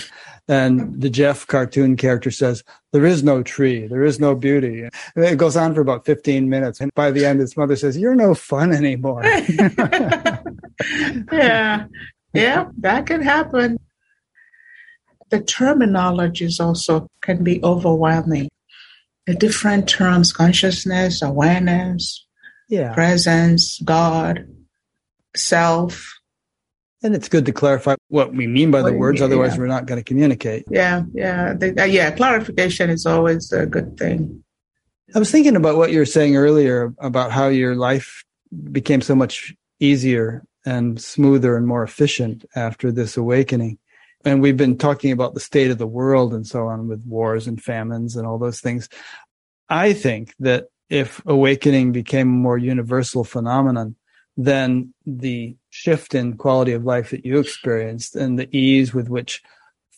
And 0.49 1.01
the 1.01 1.11
Jeff 1.11 1.47
cartoon 1.47 1.97
character 1.97 2.31
says, 2.31 2.63
There 2.93 3.07
is 3.07 3.23
no 3.23 3.43
tree, 3.43 3.87
there 3.87 4.05
is 4.05 4.21
no 4.21 4.35
beauty. 4.35 4.89
And 5.17 5.25
it 5.25 5.39
goes 5.39 5.57
on 5.57 5.75
for 5.75 5.81
about 5.81 6.05
15 6.05 6.49
minutes. 6.49 6.81
And 6.81 6.93
by 6.95 7.11
the 7.11 7.25
end, 7.25 7.41
his 7.41 7.57
mother 7.57 7.77
says, 7.77 7.97
You're 7.97 8.15
no 8.15 8.35
fun 8.35 8.73
anymore. 8.73 9.23
yeah. 11.33 11.87
Yeah, 12.35 12.69
that 12.79 13.07
can 13.07 13.23
happen. 13.23 13.79
The 15.31 15.41
terminologies 15.41 16.61
also 16.61 17.09
can 17.21 17.45
be 17.45 17.63
overwhelming. 17.63 18.49
The 19.27 19.35
different 19.35 19.89
terms 19.89 20.33
consciousness, 20.33 21.23
awareness, 21.23 22.27
yeah. 22.69 22.93
presence, 22.93 23.79
God, 23.85 24.47
self, 25.37 26.13
and 27.03 27.15
it's 27.15 27.29
good 27.29 27.47
to 27.47 27.53
clarify 27.53 27.97
what 28.09 28.35
we 28.35 28.47
mean 28.47 28.71
by 28.71 28.83
the 28.83 28.93
words, 28.93 29.21
otherwise, 29.21 29.55
yeah. 29.55 29.59
we're 29.61 29.67
not 29.67 29.87
going 29.87 30.01
to 30.01 30.05
communicate. 30.05 30.65
Yeah, 30.71 31.03
yeah. 31.13 31.55
The, 31.55 31.83
uh, 31.83 31.85
yeah, 31.85 32.11
clarification 32.11 32.91
is 32.91 33.07
always 33.07 33.53
a 33.53 33.67
good 33.67 33.97
thing. 33.97 34.43
I 35.15 35.19
was 35.19 35.31
thinking 35.31 35.57
about 35.57 35.77
what 35.77 35.93
you 35.93 35.99
were 35.99 36.07
saying 36.07 36.37
earlier 36.37 36.95
about 36.99 37.33
how 37.33 37.49
your 37.49 37.75
life 37.75 38.25
became 38.71 39.01
so 39.01 39.15
much 39.15 39.55
easier 39.81 40.45
and 40.65 41.01
smoother 41.01 41.57
and 41.57 41.67
more 41.67 41.83
efficient 41.83 42.45
after 42.55 42.93
this 42.93 43.17
awakening. 43.17 43.79
And 44.25 44.41
we've 44.41 44.57
been 44.57 44.79
talking 44.79 45.11
about 45.11 45.35
the 45.35 45.41
state 45.41 45.71
of 45.71 45.79
the 45.79 45.87
world 45.87 46.33
and 46.33 46.47
so 46.47 46.69
on 46.69 46.87
with 46.87 47.05
wars 47.05 47.49
and 47.49 47.63
famines 47.63 48.15
and 48.15 48.27
all 48.27 48.39
those 48.39 48.61
things. 48.61 48.89
I 49.69 49.93
think 49.93 50.35
that 50.39 50.67
if 50.89 51.21
awakening 51.27 51.93
became 51.93 52.29
a 52.29 52.31
more 52.31 52.59
universal 52.59 53.25
phenomenon, 53.25 53.97
then 54.37 54.95
the 55.05 55.57
shift 55.73 56.15
in 56.15 56.37
quality 56.37 56.73
of 56.73 56.85
life 56.85 57.11
that 57.11 57.25
you 57.25 57.39
experienced 57.39 58.15
and 58.15 58.39
the 58.39 58.47
ease 58.57 58.93
with 58.93 59.09
which 59.09 59.43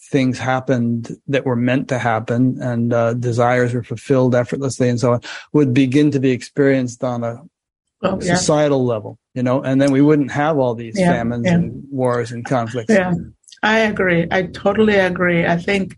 things 0.09 0.39
happened 0.39 1.17
that 1.27 1.45
were 1.45 1.57
meant 1.57 1.89
to 1.89 1.99
happen 1.99 2.57
and 2.63 2.93
uh, 2.93 3.13
desires 3.15 3.75
were 3.75 3.83
fulfilled 3.83 4.37
effortlessly 4.37 4.89
and 4.89 5.01
so 5.01 5.15
on 5.15 5.21
would 5.53 5.75
begin 5.75 6.13
to 6.13 6.21
be 6.21 6.31
experienced 6.31 7.03
on 7.03 7.25
a 7.25 7.43
oh, 8.03 8.21
yeah. 8.23 8.37
societal 8.37 8.85
level, 8.85 9.19
you 9.35 9.43
know, 9.43 9.63
and 9.63 9.83
then 9.83 9.91
we 9.91 10.01
wouldn't 10.01 10.31
have 10.31 10.59
all 10.59 10.77
these 10.77 10.97
yeah, 10.97 11.11
famines 11.11 11.45
yeah. 11.45 11.55
and 11.55 11.85
wars 11.91 12.31
and 12.31 12.45
conflicts. 12.45 12.95
Yeah, 12.95 13.13
I 13.65 13.81
agree. 13.81 14.29
I 14.31 14.43
totally 14.43 14.95
agree. 14.95 15.45
I 15.45 15.57
think 15.57 15.97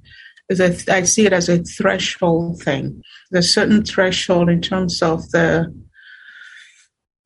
I 0.51 1.03
see 1.03 1.27
it 1.27 1.35
as 1.35 1.51
a 1.51 1.63
threshold 1.65 2.63
thing. 2.63 3.03
There's 3.31 3.47
a 3.47 3.49
certain 3.49 3.85
threshold 3.85 4.49
in 4.49 4.63
terms 4.63 5.03
of 5.03 5.29
the 5.33 5.67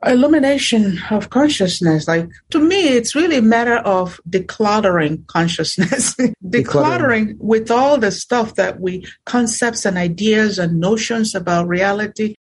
illumination 0.05 0.99
of 1.11 1.29
consciousness 1.29 2.09
like 2.09 2.27
to 2.49 2.59
me 2.59 2.89
it's 2.89 3.15
really 3.15 3.37
a 3.37 3.43
matter 3.43 3.77
of 3.77 4.19
decluttering 4.29 5.27
consciousness 5.27 6.15
decluttering 6.45 7.37
with 7.39 7.71
all 7.71 7.99
the 7.99 8.11
stuff 8.11 8.55
that 8.55 8.81
we 8.81 9.05
concepts 9.27 9.85
and 9.85 9.99
ideas 9.99 10.59
and 10.59 10.81
notions 10.81 11.35
about 11.35 11.69
reality 11.69 12.35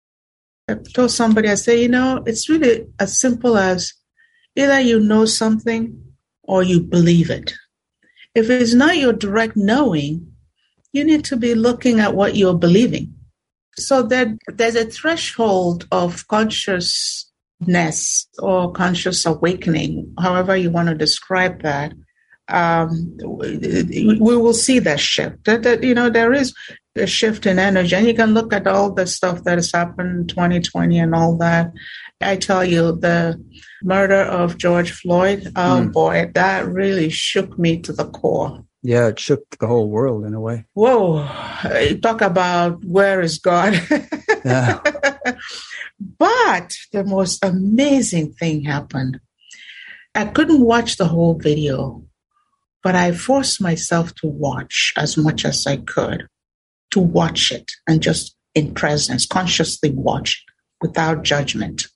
i 0.68 0.74
told 0.94 1.10
somebody 1.10 1.48
i 1.48 1.56
say 1.56 1.82
you 1.82 1.88
know 1.88 2.22
it's 2.26 2.48
really 2.48 2.86
as 3.00 3.18
simple 3.18 3.58
as 3.58 3.92
either 4.58 4.80
you 4.80 5.00
know 5.00 5.24
something 5.24 6.00
or 6.42 6.62
you 6.62 6.80
believe 6.80 7.30
it. 7.30 7.54
If 8.34 8.50
it's 8.50 8.74
not 8.74 8.96
your 8.96 9.12
direct 9.12 9.56
knowing, 9.56 10.32
you 10.92 11.04
need 11.04 11.24
to 11.26 11.36
be 11.36 11.54
looking 11.54 12.00
at 12.00 12.14
what 12.14 12.34
you're 12.34 12.58
believing. 12.58 13.14
So 13.76 14.02
that 14.04 14.28
there's 14.48 14.74
a 14.74 14.86
threshold 14.86 15.86
of 15.92 16.26
consciousness 17.58 18.28
or 18.38 18.72
conscious 18.72 19.26
awakening, 19.26 20.14
however 20.20 20.56
you 20.56 20.70
want 20.70 20.88
to 20.88 20.94
describe 20.94 21.62
that. 21.62 21.92
Um, 22.48 23.18
we 23.18 24.18
will 24.18 24.54
see 24.54 24.78
that 24.78 25.00
shift. 25.00 25.44
That, 25.44 25.62
that, 25.64 25.82
you 25.82 25.94
know 25.94 26.08
there 26.08 26.32
is 26.32 26.54
a 26.96 27.06
shift 27.06 27.46
in 27.46 27.58
energy, 27.58 27.94
and 27.94 28.06
you 28.06 28.14
can 28.14 28.32
look 28.32 28.52
at 28.52 28.66
all 28.66 28.92
the 28.92 29.06
stuff 29.06 29.44
that 29.44 29.58
has 29.58 29.70
happened 29.70 30.20
in 30.20 30.26
2020 30.28 30.98
and 30.98 31.14
all 31.14 31.36
that. 31.38 31.72
I 32.20 32.36
tell 32.36 32.64
you, 32.64 32.92
the 32.92 33.40
murder 33.82 34.22
of 34.22 34.56
George 34.56 34.92
Floyd, 34.92 35.52
oh 35.56 35.84
mm. 35.84 35.92
boy, 35.92 36.30
that 36.34 36.66
really 36.66 37.10
shook 37.10 37.58
me 37.58 37.80
to 37.80 37.92
the 37.92 38.06
core. 38.06 38.64
Yeah, 38.82 39.08
it 39.08 39.20
shook 39.20 39.42
the 39.58 39.66
whole 39.66 39.90
world 39.90 40.24
in 40.24 40.34
a 40.34 40.40
way. 40.40 40.64
Whoa. 40.72 41.26
Talk 42.00 42.22
about 42.22 42.82
where 42.84 43.20
is 43.20 43.38
God? 43.38 43.74
yeah. 44.44 44.80
But 46.00 46.74
the 46.92 47.04
most 47.04 47.44
amazing 47.44 48.32
thing 48.32 48.64
happened. 48.64 49.20
I 50.14 50.26
couldn't 50.26 50.60
watch 50.60 50.96
the 50.96 51.06
whole 51.06 51.34
video, 51.34 52.04
but 52.82 52.94
I 52.94 53.12
forced 53.12 53.60
myself 53.60 54.14
to 54.16 54.26
watch 54.26 54.92
as 54.96 55.16
much 55.16 55.44
as 55.44 55.66
I 55.66 55.76
could, 55.78 56.28
to 56.92 57.00
watch 57.00 57.52
it 57.52 57.70
and 57.86 58.00
just 58.00 58.36
in 58.54 58.74
presence, 58.74 59.26
consciously 59.26 59.90
watch 59.90 60.44
without 60.80 61.24
judgment. 61.24 61.86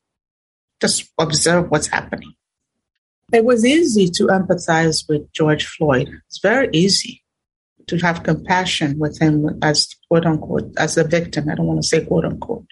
Just 0.81 1.11
observe 1.19 1.71
what's 1.71 1.87
happening. 1.87 2.35
It 3.33 3.45
was 3.45 3.65
easy 3.65 4.09
to 4.11 4.27
empathize 4.27 5.09
with 5.09 5.33
George 5.33 5.65
Floyd. 5.65 6.09
It's 6.29 6.41
very 6.41 6.69
easy 6.73 7.23
to 7.87 7.97
have 7.99 8.25
compassion 8.25 8.99
with 8.99 9.19
him 9.21 9.59
as 9.63 9.89
quote 10.09 10.27
unquote, 10.27 10.73
as 10.77 10.97
a 10.99 11.05
victim. 11.05 11.49
I 11.49 11.55
don't 11.55 11.67
want 11.67 11.81
to 11.81 11.89
say 11.89 12.05
quote 12.05 12.25
unquote. 12.25 12.67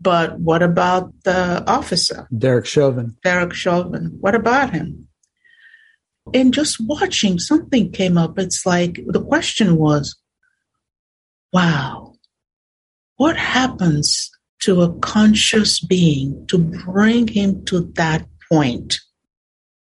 But 0.00 0.40
what 0.40 0.62
about 0.62 1.12
the 1.24 1.62
officer? 1.66 2.26
Derek 2.36 2.66
Chauvin. 2.66 3.16
Derek 3.22 3.52
Chauvin. 3.52 4.16
What 4.20 4.34
about 4.34 4.72
him? 4.72 5.08
And 6.32 6.54
just 6.54 6.78
watching, 6.80 7.38
something 7.38 7.92
came 7.92 8.16
up. 8.16 8.38
It's 8.38 8.64
like 8.64 9.00
the 9.06 9.22
question 9.22 9.76
was, 9.76 10.16
wow, 11.52 12.14
what 13.16 13.36
happens 13.36 14.30
to 14.62 14.82
a 14.82 14.92
conscious 15.00 15.80
being 15.80 16.46
to 16.48 16.58
bring 16.58 17.26
him 17.28 17.64
to 17.66 17.92
that 17.96 18.26
point? 18.50 19.00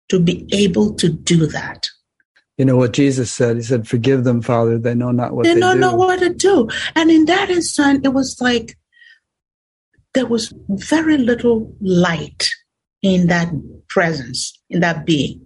to 0.10 0.20
be 0.20 0.46
able 0.52 0.94
to 0.96 1.10
do 1.10 1.48
that. 1.48 1.88
You 2.58 2.66
know 2.66 2.76
what 2.76 2.92
Jesus 2.92 3.32
said? 3.32 3.56
He 3.56 3.62
said, 3.62 3.88
Forgive 3.88 4.26
them, 4.26 4.42
Father. 4.42 4.78
They 4.78 4.94
know 4.94 5.12
not 5.12 5.34
what 5.34 5.46
they, 5.46 5.54
they 5.54 5.60
don't 5.62 5.76
do. 5.76 5.82
know 5.82 5.96
what 5.96 6.20
to 6.20 6.34
do. 6.34 6.68
And 6.94 7.10
in 7.10 7.26
that 7.26 7.50
instant, 7.50 8.06
it 8.06 8.10
was 8.10 8.42
like 8.42 8.78
there 10.14 10.26
was 10.26 10.54
very 10.70 11.18
little 11.18 11.74
light 11.82 12.50
in 13.02 13.28
that 13.28 13.50
presence, 13.90 14.60
in 14.70 14.80
that 14.82 15.06
being. 15.06 15.42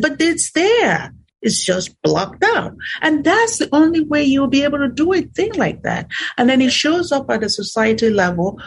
But 0.00 0.20
it's 0.20 0.52
there. 0.52 1.12
It's 1.42 1.62
just 1.62 2.00
blocked 2.02 2.42
out. 2.42 2.72
And 3.02 3.22
that's 3.22 3.58
the 3.58 3.68
only 3.72 4.00
way 4.00 4.24
you'll 4.24 4.48
be 4.48 4.64
able 4.64 4.78
to 4.78 4.88
do 4.88 5.12
a 5.12 5.20
thing 5.20 5.52
like 5.54 5.82
that. 5.82 6.08
And 6.38 6.48
then 6.48 6.60
it 6.60 6.72
shows 6.72 7.12
up 7.12 7.30
at 7.30 7.44
a 7.44 7.48
society 7.48 8.10
level 8.10 8.58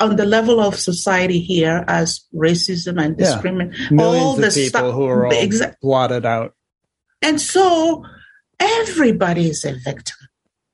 on 0.00 0.16
the 0.16 0.26
level 0.26 0.60
of 0.60 0.76
society 0.76 1.40
here 1.40 1.84
as 1.88 2.24
racism 2.34 3.02
and 3.02 3.16
discrimination, 3.16 3.98
yeah. 3.98 4.04
all 4.04 4.34
the 4.36 4.50
people 4.50 4.92
who 4.92 5.06
are 5.06 5.26
all 5.26 5.32
exa- 5.32 5.74
blotted 5.82 6.24
out. 6.24 6.54
And 7.20 7.40
so 7.40 8.04
everybody 8.60 9.48
is 9.48 9.64
a 9.64 9.74
victim. 9.84 10.27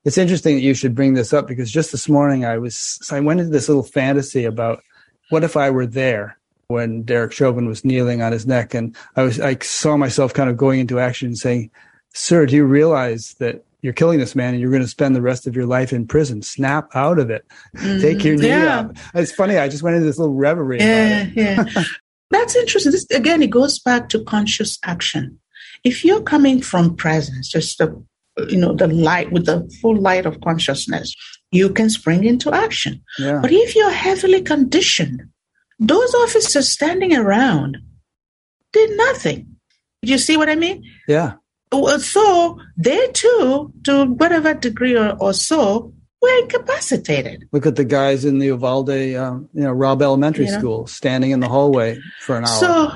It's 0.05 0.17
interesting 0.17 0.55
that 0.55 0.61
you 0.61 0.73
should 0.73 0.95
bring 0.95 1.15
this 1.15 1.33
up 1.33 1.47
because 1.47 1.71
just 1.71 1.91
this 1.91 2.07
morning 2.07 2.45
I 2.45 2.57
was 2.57 2.99
I 3.11 3.19
went 3.19 3.39
into 3.39 3.51
this 3.51 3.67
little 3.67 3.83
fantasy 3.83 4.45
about 4.45 4.83
what 5.29 5.43
if 5.43 5.57
I 5.57 5.71
were 5.71 5.87
there 5.87 6.37
when 6.67 7.03
Derek 7.03 7.31
Chauvin 7.31 7.67
was 7.67 7.83
kneeling 7.83 8.21
on 8.21 8.31
his 8.31 8.47
neck 8.47 8.73
and 8.73 8.95
I 9.15 9.23
was 9.23 9.39
I 9.39 9.57
saw 9.57 9.97
myself 9.97 10.33
kind 10.33 10.49
of 10.49 10.57
going 10.57 10.79
into 10.79 10.99
action 10.99 11.27
and 11.27 11.37
saying, 11.37 11.71
Sir, 12.13 12.45
do 12.45 12.55
you 12.55 12.65
realize 12.65 13.33
that 13.39 13.65
you're 13.85 13.93
killing 13.93 14.17
this 14.17 14.35
man 14.35 14.53
and 14.53 14.59
you're 14.59 14.71
going 14.71 14.81
to 14.81 14.87
spend 14.87 15.15
the 15.15 15.21
rest 15.21 15.45
of 15.45 15.55
your 15.55 15.67
life 15.67 15.93
in 15.93 16.07
prison. 16.07 16.41
Snap 16.41 16.89
out 16.95 17.19
of 17.19 17.29
it. 17.29 17.45
Mm-hmm. 17.75 18.01
Take 18.01 18.23
your 18.23 18.35
knee 18.35 18.47
yeah. 18.47 18.79
out. 18.79 18.97
It's 19.13 19.31
funny. 19.31 19.59
I 19.59 19.69
just 19.69 19.83
went 19.83 19.95
into 19.95 20.07
this 20.07 20.17
little 20.17 20.33
reverie. 20.33 20.79
Yeah, 20.79 21.29
yeah. 21.35 21.65
That's 22.31 22.55
interesting. 22.55 22.91
This, 22.91 23.05
again, 23.11 23.43
it 23.43 23.51
goes 23.51 23.77
back 23.77 24.09
to 24.09 24.23
conscious 24.23 24.79
action. 24.83 25.39
If 25.83 26.03
you're 26.03 26.23
coming 26.23 26.63
from 26.63 26.95
presence, 26.95 27.47
just 27.47 27.77
the, 27.77 28.03
you 28.49 28.57
know, 28.57 28.73
the 28.73 28.87
light 28.87 29.31
with 29.31 29.45
the 29.45 29.69
full 29.81 29.95
light 29.99 30.25
of 30.25 30.41
consciousness, 30.41 31.15
you 31.51 31.69
can 31.69 31.89
spring 31.89 32.23
into 32.23 32.51
action. 32.51 33.01
Yeah. 33.17 33.39
But 33.41 33.51
if 33.51 33.75
you're 33.75 33.91
heavily 33.91 34.41
conditioned, 34.41 35.23
those 35.79 36.13
officers 36.15 36.71
standing 36.71 37.15
around 37.15 37.77
did 38.73 38.97
nothing. 38.97 39.55
You 40.01 40.17
see 40.17 40.37
what 40.37 40.49
I 40.49 40.55
mean? 40.55 40.83
Yeah. 41.07 41.33
So 41.99 42.59
they 42.77 43.07
too, 43.09 43.73
to 43.83 44.05
whatever 44.05 44.53
degree 44.53 44.95
or, 44.95 45.17
or 45.19 45.33
so, 45.33 45.93
were 46.21 46.39
incapacitated. 46.39 47.47
Look 47.51 47.65
at 47.65 47.75
the 47.75 47.83
guys 47.83 48.23
in 48.23 48.39
the 48.39 48.47
Uvalde, 48.47 49.15
um, 49.15 49.49
you 49.53 49.63
know, 49.63 49.71
Robb 49.71 50.01
Elementary 50.01 50.47
School, 50.47 50.87
standing 50.87 51.31
in 51.31 51.39
the 51.39 51.49
hallway 51.49 51.97
for 52.21 52.37
an 52.37 52.45
hour. 52.45 52.59
So 52.59 52.91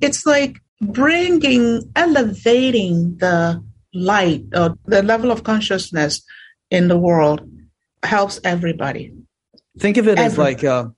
it's 0.00 0.26
like 0.26 0.58
bringing, 0.80 1.82
elevating 1.94 3.16
the 3.18 3.62
light 3.96 4.44
or 4.54 4.76
the 4.84 5.02
level 5.02 5.30
of 5.30 5.44
consciousness 5.44 6.22
in 6.70 6.88
the 6.88 6.98
world 6.98 7.48
helps 8.02 8.40
everybody. 8.44 9.12
Think 9.78 9.96
of 9.96 10.06
it 10.08 10.18
Every- 10.18 10.24
as 10.24 10.38
like 10.38 10.64
uh, 10.64 10.88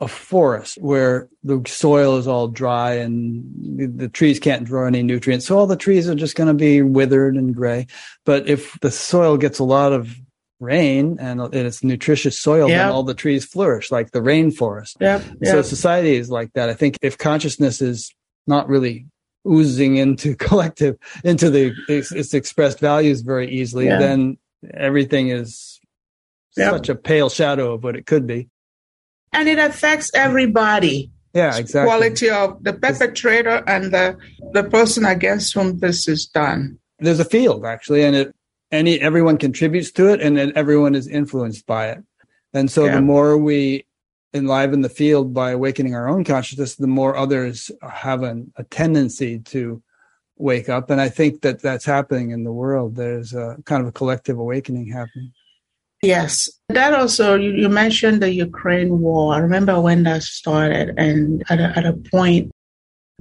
a 0.00 0.08
forest 0.08 0.78
where 0.80 1.28
the 1.44 1.62
soil 1.66 2.16
is 2.18 2.26
all 2.26 2.48
dry 2.48 2.94
and 2.94 3.44
the, 3.78 3.86
the, 3.86 4.08
trees 4.08 4.40
can't 4.40 4.64
draw 4.64 4.86
any 4.86 5.02
nutrients. 5.02 5.46
So 5.46 5.56
all 5.56 5.66
the 5.66 5.76
trees 5.76 6.08
are 6.08 6.14
just 6.14 6.34
going 6.34 6.48
to 6.48 6.54
be 6.54 6.82
withered 6.82 7.36
and 7.36 7.54
gray. 7.54 7.86
But 8.26 8.48
if 8.48 8.78
the 8.80 8.90
soil 8.90 9.36
gets 9.36 9.60
a 9.60 9.64
lot 9.64 9.92
of 9.92 10.14
rain 10.58 11.18
and 11.20 11.40
it's 11.54 11.84
nutritious 11.84 12.38
soil, 12.38 12.68
yep. 12.68 12.78
then 12.78 12.88
all 12.88 13.04
the 13.04 13.14
trees 13.14 13.44
flourish 13.44 13.92
like 13.92 14.10
the 14.10 14.20
rainforest. 14.20 14.96
Yep. 15.00 15.24
Yep. 15.40 15.52
So 15.52 15.62
society 15.62 16.16
is 16.16 16.30
like 16.30 16.52
that. 16.54 16.68
I 16.68 16.74
think 16.74 16.98
if 17.00 17.16
consciousness 17.16 17.80
is 17.80 18.12
not 18.46 18.68
really 18.68 19.06
oozing 19.46 19.96
into 19.96 20.34
collective, 20.36 20.96
into 21.24 21.50
the 21.50 21.72
its, 21.88 22.12
its 22.12 22.34
expressed 22.34 22.80
values 22.80 23.20
very 23.20 23.50
easily, 23.50 23.86
yeah. 23.86 23.98
then 23.98 24.38
everything 24.74 25.28
is 25.30 25.80
such 26.50 26.88
a 26.88 26.94
pale 26.94 27.30
shadow 27.30 27.72
of 27.72 27.82
what 27.82 27.96
it 27.96 28.06
could 28.06 28.26
be 28.26 28.48
and 29.32 29.48
it 29.48 29.58
affects 29.58 30.10
everybody. 30.14 31.10
Yeah, 31.34 31.56
exactly. 31.56 31.88
Quality 31.88 32.30
of 32.30 32.62
the 32.62 32.74
perpetrator 32.74 33.64
and 33.66 33.92
the 33.92 34.16
the 34.52 34.64
person 34.64 35.06
against 35.06 35.54
whom 35.54 35.78
this 35.78 36.06
is 36.06 36.26
done. 36.26 36.78
There's 36.98 37.20
a 37.20 37.24
field 37.24 37.64
actually, 37.64 38.04
and 38.04 38.14
it 38.14 38.34
any 38.70 39.00
everyone 39.00 39.38
contributes 39.38 39.90
to 39.92 40.12
it, 40.12 40.20
and 40.20 40.36
then 40.36 40.52
everyone 40.54 40.94
is 40.94 41.08
influenced 41.08 41.66
by 41.66 41.88
it. 41.88 42.04
And 42.52 42.70
so 42.70 42.84
yeah. 42.84 42.96
the 42.96 43.00
more 43.00 43.38
we 43.38 43.86
enliven 44.34 44.80
the 44.80 44.88
field 44.88 45.34
by 45.34 45.50
awakening 45.50 45.94
our 45.94 46.08
own 46.08 46.24
consciousness, 46.24 46.76
the 46.76 46.86
more 46.86 47.16
others 47.16 47.70
have 47.82 48.22
an, 48.22 48.52
a 48.56 48.64
tendency 48.64 49.38
to 49.38 49.82
wake 50.36 50.68
up. 50.68 50.90
And 50.90 51.00
I 51.00 51.08
think 51.08 51.42
that 51.42 51.60
that's 51.60 51.84
happening 51.84 52.30
in 52.30 52.44
the 52.44 52.52
world. 52.52 52.96
There's 52.96 53.34
a 53.34 53.56
kind 53.64 53.82
of 53.82 53.88
a 53.88 53.92
collective 53.92 54.38
awakening 54.38 54.88
happening. 54.88 55.32
Yes. 56.02 56.50
That 56.68 56.94
also, 56.94 57.36
you, 57.36 57.52
you, 57.52 57.68
mentioned 57.68 58.22
the 58.22 58.32
Ukraine 58.32 59.00
war. 59.00 59.34
I 59.34 59.38
remember 59.38 59.80
when 59.80 60.02
that 60.02 60.24
started, 60.24 60.94
and 60.96 61.44
at 61.48 61.60
a, 61.60 61.78
at 61.78 61.86
a 61.86 61.92
point, 61.92 62.50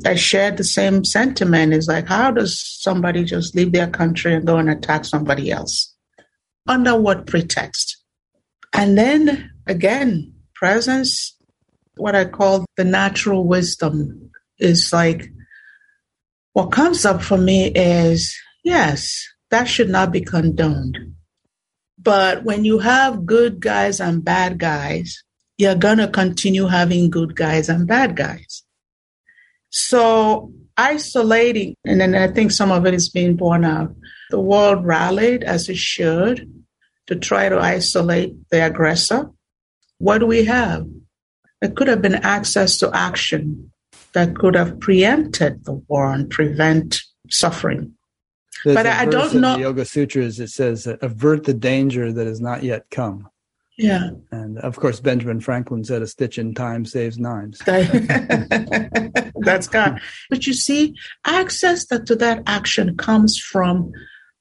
I 0.04 0.16
shared 0.16 0.58
the 0.58 0.64
same 0.64 1.06
sentiment. 1.06 1.74
It's 1.74 1.88
like, 1.88 2.08
how 2.08 2.32
does 2.32 2.60
somebody 2.60 3.24
just 3.24 3.56
leave 3.56 3.72
their 3.72 3.88
country 3.88 4.34
and 4.34 4.48
go 4.48 4.58
and 4.58 4.68
attack 4.68 5.06
somebody 5.06 5.52
else? 5.52 5.94
Under 6.68 7.00
what 7.00 7.28
pretext? 7.28 7.98
And 8.74 8.98
then 8.98 9.52
again, 9.68 10.31
presence, 10.62 11.36
what 11.98 12.16
I 12.16 12.26
call 12.26 12.66
the 12.78 12.86
natural 12.86 13.46
wisdom, 13.46 14.32
is 14.60 14.94
like, 14.94 15.30
what 16.54 16.72
comes 16.72 17.06
up 17.06 17.22
for 17.22 17.38
me 17.38 17.72
is 17.76 18.34
yes, 18.64 19.28
that 19.50 19.68
should 19.68 19.90
not 19.90 20.12
be 20.12 20.22
condoned 20.22 20.98
but 22.04 22.44
when 22.44 22.66
you 22.66 22.80
have 22.80 23.26
good 23.26 23.60
guys 23.60 24.00
and 24.00 24.26
bad 24.26 24.58
guys, 24.58 25.24
you're 25.58 25.76
going 25.76 26.00
to 26.00 26.08
continue 26.08 26.66
having 26.66 27.12
good 27.12 27.36
guys 27.36 27.70
and 27.70 27.88
bad 27.88 28.16
guys. 28.16 28.64
So 29.70 30.52
isolating, 30.78 31.76
and 31.86 32.02
then 32.02 32.16
I 32.16 32.28
think 32.28 32.52
some 32.52 32.72
of 32.72 32.86
it 32.88 32.96
is 32.96 33.10
being 33.10 33.36
borne 33.36 33.66
out. 33.66 33.94
The 34.32 34.40
world 34.40 34.84
rallied 34.84 35.44
as 35.44 35.70
it 35.70 35.78
should 35.78 36.52
to 37.08 37.16
try 37.16 37.50
to 37.50 37.60
isolate 37.60 38.34
the 38.50 38.66
aggressor. 38.66 39.30
What 40.02 40.18
do 40.18 40.26
we 40.26 40.46
have? 40.46 40.88
It 41.62 41.76
could 41.76 41.88
have 41.88 42.02
been 42.02 42.16
access 42.16 42.78
to 42.80 42.90
action 42.92 43.72
that 44.14 44.36
could 44.36 44.56
have 44.56 44.80
preempted 44.80 45.64
the 45.66 45.74
war 45.74 46.12
and 46.12 46.28
prevent 46.28 47.02
suffering. 47.30 47.94
There's 48.66 48.76
but 48.76 48.88
I 48.88 49.06
don't 49.06 49.36
in 49.36 49.42
know- 49.42 49.56
The 49.56 49.62
Yoga 49.62 49.86
Sutras 49.86 50.40
it 50.40 50.50
says, 50.50 50.88
"Avert 50.88 51.44
the 51.44 51.54
danger 51.54 52.12
that 52.12 52.26
has 52.26 52.42
not 52.42 52.64
yet 52.64 52.90
come." 52.90 53.30
Yeah. 53.78 54.10
And 54.32 54.58
of 54.58 54.76
course, 54.76 55.00
Benjamin 55.00 55.40
Franklin 55.40 55.84
said, 55.84 56.02
"A 56.02 56.08
stitch 56.08 56.40
in 56.40 56.56
time 56.56 56.84
saves 56.86 57.20
nine. 57.20 57.54
That's 59.36 59.68
God. 59.68 60.02
But 60.32 60.48
you 60.48 60.54
see, 60.54 60.96
access 61.26 61.86
that, 61.88 62.08
to 62.08 62.16
that 62.16 62.42
action 62.48 62.98
comes 62.98 63.38
from 63.38 63.92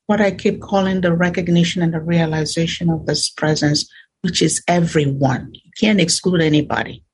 what 0.06 0.22
I 0.22 0.30
keep 0.30 0.60
calling 0.62 1.02
the 1.02 1.14
recognition 1.14 1.82
and 1.82 1.92
the 1.92 2.00
realization 2.00 2.88
of 2.88 3.06
this 3.06 3.28
presence, 3.28 3.86
which 4.22 4.42
is 4.42 4.62
everyone. 4.68 5.50
You 5.52 5.70
can't 5.78 6.00
exclude 6.00 6.40
anybody. 6.40 7.04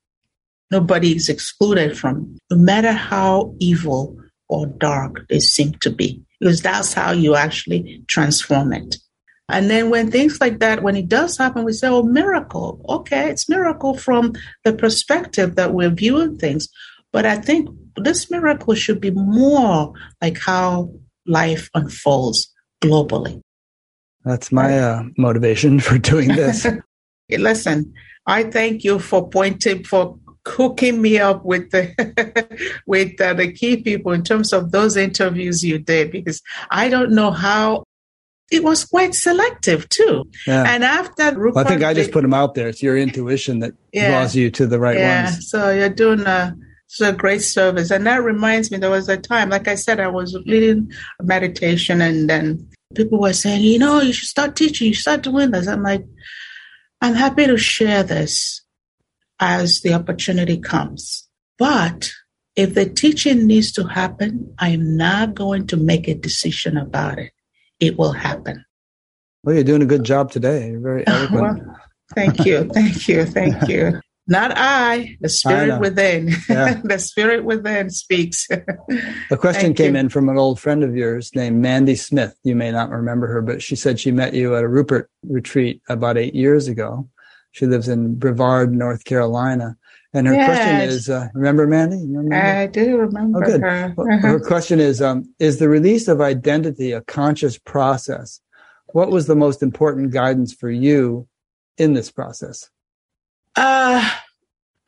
Nobody 0.70 1.14
is 1.14 1.28
excluded 1.28 1.96
from, 1.96 2.36
no 2.50 2.56
matter 2.56 2.92
how 2.92 3.54
evil 3.60 4.16
or 4.48 4.66
dark 4.66 5.26
they 5.28 5.38
seem 5.38 5.72
to 5.74 5.90
be, 5.90 6.22
because 6.40 6.60
that's 6.60 6.92
how 6.92 7.12
you 7.12 7.36
actually 7.36 8.02
transform 8.08 8.72
it. 8.72 8.96
And 9.48 9.70
then 9.70 9.90
when 9.90 10.10
things 10.10 10.40
like 10.40 10.58
that, 10.58 10.82
when 10.82 10.96
it 10.96 11.08
does 11.08 11.38
happen, 11.38 11.64
we 11.64 11.72
say, 11.72 11.86
oh, 11.86 12.02
miracle. 12.02 12.84
Okay, 12.88 13.30
it's 13.30 13.48
miracle 13.48 13.96
from 13.96 14.32
the 14.64 14.72
perspective 14.72 15.54
that 15.54 15.72
we're 15.72 15.90
viewing 15.90 16.36
things. 16.36 16.68
But 17.12 17.26
I 17.26 17.36
think 17.36 17.70
this 17.96 18.28
miracle 18.28 18.74
should 18.74 19.00
be 19.00 19.12
more 19.12 19.92
like 20.20 20.38
how 20.38 20.90
life 21.26 21.70
unfolds 21.74 22.52
globally. 22.82 23.40
That's 24.24 24.50
my 24.50 24.78
uh, 24.78 25.04
motivation 25.16 25.78
for 25.86 25.98
doing 25.98 26.28
this. 26.28 26.66
Listen, 27.30 27.92
I 28.26 28.44
thank 28.44 28.84
you 28.84 28.98
for 28.98 29.28
pointing, 29.28 29.84
for 29.84 30.18
hooking 30.46 31.02
me 31.02 31.18
up 31.18 31.44
with 31.44 31.70
the 31.70 31.92
with 32.86 33.20
uh, 33.20 33.34
the 33.34 33.52
key 33.52 33.78
people 33.78 34.12
in 34.12 34.22
terms 34.22 34.52
of 34.52 34.70
those 34.70 34.96
interviews 34.96 35.64
you 35.64 35.78
did 35.78 36.12
because 36.12 36.40
I 36.70 36.88
don't 36.88 37.12
know 37.12 37.32
how 37.32 37.82
it 38.52 38.62
was 38.62 38.84
quite 38.84 39.12
selective 39.14 39.88
too. 39.88 40.24
Yeah. 40.46 40.64
And 40.68 40.84
after 40.84 41.36
Well, 41.50 41.58
I 41.58 41.68
think 41.68 41.82
I 41.82 41.94
just 41.94 42.12
put 42.12 42.22
them 42.22 42.34
out 42.34 42.54
there. 42.54 42.68
It's 42.68 42.82
your 42.82 42.96
intuition 42.96 43.58
that 43.60 43.72
Yeah. 43.92 44.10
draws 44.10 44.36
you 44.36 44.50
to 44.52 44.66
the 44.68 44.78
right 44.78 44.96
yeah, 44.96 45.24
ones. 45.24 45.50
so 45.50 45.70
you're 45.70 45.88
doing 45.88 46.20
a, 46.20 46.54
it's 46.86 47.00
a 47.00 47.12
great 47.12 47.42
service, 47.42 47.90
and 47.90 48.06
that 48.06 48.22
reminds 48.22 48.70
me. 48.70 48.78
There 48.78 48.90
was 48.90 49.08
a 49.08 49.16
time, 49.16 49.50
like 49.50 49.66
I 49.66 49.74
said, 49.74 49.98
I 49.98 50.06
was 50.06 50.38
leading 50.46 50.92
a 51.20 51.24
meditation, 51.24 52.00
and 52.00 52.30
then 52.30 52.68
people 52.94 53.18
were 53.20 53.32
saying, 53.32 53.64
you 53.64 53.80
know, 53.80 54.00
you 54.00 54.12
should 54.12 54.28
start 54.28 54.54
teaching, 54.54 54.86
you 54.86 54.94
should 54.94 55.02
start 55.02 55.22
doing 55.22 55.50
this. 55.50 55.66
I'm 55.66 55.82
like, 55.82 56.04
I'm 57.06 57.14
happy 57.14 57.46
to 57.46 57.56
share 57.56 58.02
this 58.02 58.62
as 59.38 59.80
the 59.82 59.94
opportunity 59.94 60.58
comes, 60.58 61.28
but 61.56 62.10
if 62.56 62.74
the 62.74 62.84
teaching 62.84 63.46
needs 63.46 63.70
to 63.74 63.84
happen, 63.84 64.52
I'm 64.58 64.96
not 64.96 65.36
going 65.36 65.68
to 65.68 65.76
make 65.76 66.08
a 66.08 66.16
decision 66.16 66.76
about 66.76 67.20
it. 67.20 67.30
It 67.78 67.96
will 67.96 68.10
happen. 68.10 68.64
Well, 69.44 69.54
you're 69.54 69.62
doing 69.62 69.82
a 69.82 69.86
good 69.86 70.02
job 70.02 70.32
today. 70.32 70.70
You're 70.70 70.80
very 70.80 71.06
eloquent. 71.06 71.42
Well, 71.42 71.76
thank 72.16 72.44
you, 72.44 72.68
thank 72.74 73.06
you, 73.06 73.24
thank 73.24 73.68
you. 73.68 74.00
Not 74.28 74.52
I, 74.56 75.16
the 75.20 75.28
spirit 75.28 75.68
know. 75.68 75.78
within. 75.78 76.34
Yeah. 76.48 76.80
the 76.84 76.98
spirit 76.98 77.44
within 77.44 77.90
speaks. 77.90 78.48
A 79.30 79.36
question 79.36 79.72
came 79.72 79.94
you. 79.94 80.00
in 80.00 80.08
from 80.08 80.28
an 80.28 80.36
old 80.36 80.58
friend 80.58 80.82
of 80.82 80.96
yours 80.96 81.30
named 81.34 81.62
Mandy 81.62 81.94
Smith. 81.94 82.34
You 82.42 82.56
may 82.56 82.72
not 82.72 82.90
remember 82.90 83.28
her, 83.28 83.40
but 83.40 83.62
she 83.62 83.76
said 83.76 84.00
she 84.00 84.10
met 84.10 84.34
you 84.34 84.56
at 84.56 84.64
a 84.64 84.68
Rupert 84.68 85.10
retreat 85.22 85.80
about 85.88 86.18
eight 86.18 86.34
years 86.34 86.66
ago. 86.66 87.08
She 87.52 87.66
lives 87.66 87.88
in 87.88 88.16
Brevard, 88.16 88.74
North 88.74 89.04
Carolina. 89.04 89.76
And 90.12 90.26
her 90.26 90.34
question 90.34 90.80
is, 90.80 91.08
uh, 91.10 91.28
remember 91.34 91.66
Mandy? 91.66 91.98
Remember? 91.98 92.34
I 92.34 92.66
do 92.66 92.96
remember 92.96 93.44
Oh, 93.44 93.46
good. 93.46 93.60
her. 93.60 93.94
Her 94.20 94.40
question 94.40 94.80
is, 94.80 95.02
um, 95.02 95.32
is 95.38 95.58
the 95.58 95.68
release 95.68 96.08
of 96.08 96.20
identity 96.20 96.92
a 96.92 97.02
conscious 97.02 97.58
process? 97.58 98.40
What 98.88 99.10
was 99.10 99.26
the 99.26 99.36
most 99.36 99.62
important 99.62 100.12
guidance 100.12 100.54
for 100.54 100.70
you 100.70 101.28
in 101.76 101.92
this 101.92 102.10
process? 102.10 102.70
Uh, 103.56 104.08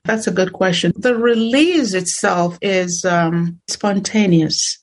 that's 0.05 0.27
a 0.27 0.33
good 0.33 0.53
question. 0.53 0.93
The 0.97 1.17
release 1.17 1.95
itself 1.95 2.59
is 2.63 3.05
um, 3.05 3.61
spontaneous. 3.69 4.79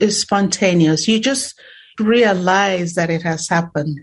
Is 0.00 0.20
spontaneous. 0.20 1.06
You 1.06 1.20
just 1.20 1.58
realize 1.98 2.94
that 2.94 3.10
it 3.10 3.22
has 3.22 3.48
happened. 3.48 4.00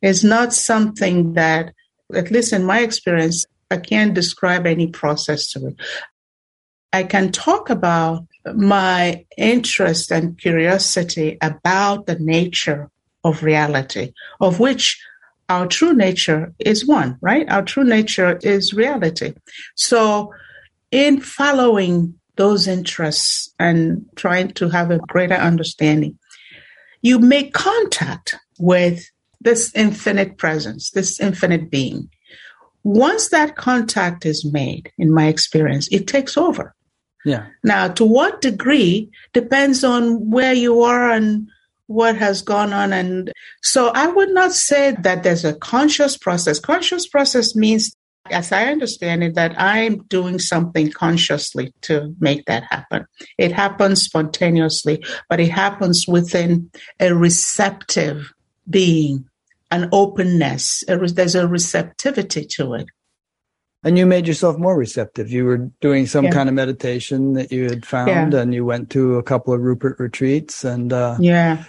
It's 0.00 0.24
not 0.24 0.52
something 0.52 1.34
that, 1.34 1.74
at 2.14 2.30
least 2.30 2.52
in 2.52 2.64
my 2.64 2.80
experience, 2.80 3.44
I 3.70 3.76
can't 3.76 4.14
describe 4.14 4.66
any 4.66 4.86
process 4.86 5.50
to 5.52 5.68
it. 5.68 5.76
I 6.92 7.04
can 7.04 7.32
talk 7.32 7.70
about 7.70 8.26
my 8.54 9.24
interest 9.38 10.10
and 10.10 10.38
curiosity 10.38 11.38
about 11.40 12.06
the 12.06 12.18
nature 12.18 12.90
of 13.24 13.42
reality, 13.42 14.12
of 14.40 14.60
which 14.60 15.00
our 15.48 15.66
true 15.66 15.92
nature 15.92 16.52
is 16.58 16.86
one, 16.86 17.18
right? 17.20 17.48
Our 17.48 17.62
true 17.62 17.84
nature 17.84 18.38
is 18.42 18.72
reality. 18.72 19.34
So, 19.76 20.32
in 20.90 21.20
following 21.20 22.14
those 22.36 22.66
interests 22.66 23.52
and 23.58 24.04
trying 24.16 24.52
to 24.52 24.68
have 24.68 24.90
a 24.90 24.98
greater 24.98 25.34
understanding, 25.34 26.18
you 27.02 27.18
make 27.18 27.52
contact 27.52 28.36
with 28.58 29.04
this 29.40 29.72
infinite 29.74 30.38
presence, 30.38 30.90
this 30.90 31.20
infinite 31.20 31.70
being. 31.70 32.08
Once 32.84 33.28
that 33.28 33.56
contact 33.56 34.24
is 34.24 34.44
made, 34.44 34.90
in 34.98 35.12
my 35.12 35.26
experience, 35.26 35.88
it 35.92 36.06
takes 36.06 36.36
over. 36.36 36.74
Yeah. 37.24 37.46
Now, 37.62 37.88
to 37.88 38.04
what 38.04 38.40
degree 38.40 39.10
depends 39.32 39.84
on 39.84 40.30
where 40.30 40.54
you 40.54 40.82
are 40.82 41.10
and 41.10 41.48
what 41.86 42.16
has 42.16 42.42
gone 42.42 42.72
on. 42.72 42.92
And 42.92 43.32
so 43.62 43.90
I 43.94 44.06
would 44.06 44.30
not 44.30 44.52
say 44.52 44.96
that 45.00 45.22
there's 45.22 45.44
a 45.44 45.54
conscious 45.54 46.16
process. 46.16 46.58
Conscious 46.58 47.06
process 47.06 47.54
means, 47.54 47.94
as 48.30 48.52
I 48.52 48.66
understand 48.66 49.24
it, 49.24 49.34
that 49.34 49.54
I'm 49.60 50.04
doing 50.04 50.38
something 50.38 50.90
consciously 50.90 51.72
to 51.82 52.14
make 52.20 52.44
that 52.46 52.64
happen. 52.70 53.04
It 53.36 53.52
happens 53.52 54.02
spontaneously, 54.02 55.04
but 55.28 55.40
it 55.40 55.50
happens 55.50 56.06
within 56.06 56.70
a 57.00 57.14
receptive 57.14 58.32
being, 58.70 59.28
an 59.70 59.88
openness. 59.92 60.84
There's 60.86 61.34
a 61.34 61.48
receptivity 61.48 62.46
to 62.56 62.74
it. 62.74 62.86
And 63.84 63.98
you 63.98 64.06
made 64.06 64.28
yourself 64.28 64.58
more 64.58 64.76
receptive. 64.76 65.30
You 65.30 65.44
were 65.44 65.58
doing 65.80 66.06
some 66.06 66.26
Yeah. 66.26 66.30
kind 66.30 66.48
of 66.48 66.54
meditation 66.54 67.32
that 67.32 67.50
you 67.50 67.64
had 67.64 67.84
found, 67.84 68.32
Yeah. 68.32 68.40
and 68.40 68.54
you 68.54 68.64
went 68.64 68.90
to 68.90 69.16
a 69.16 69.22
couple 69.22 69.52
of 69.52 69.60
Rupert 69.60 69.98
retreats. 69.98 70.62
And 70.64 70.92
uh, 70.92 71.16
Yeah. 71.18 71.64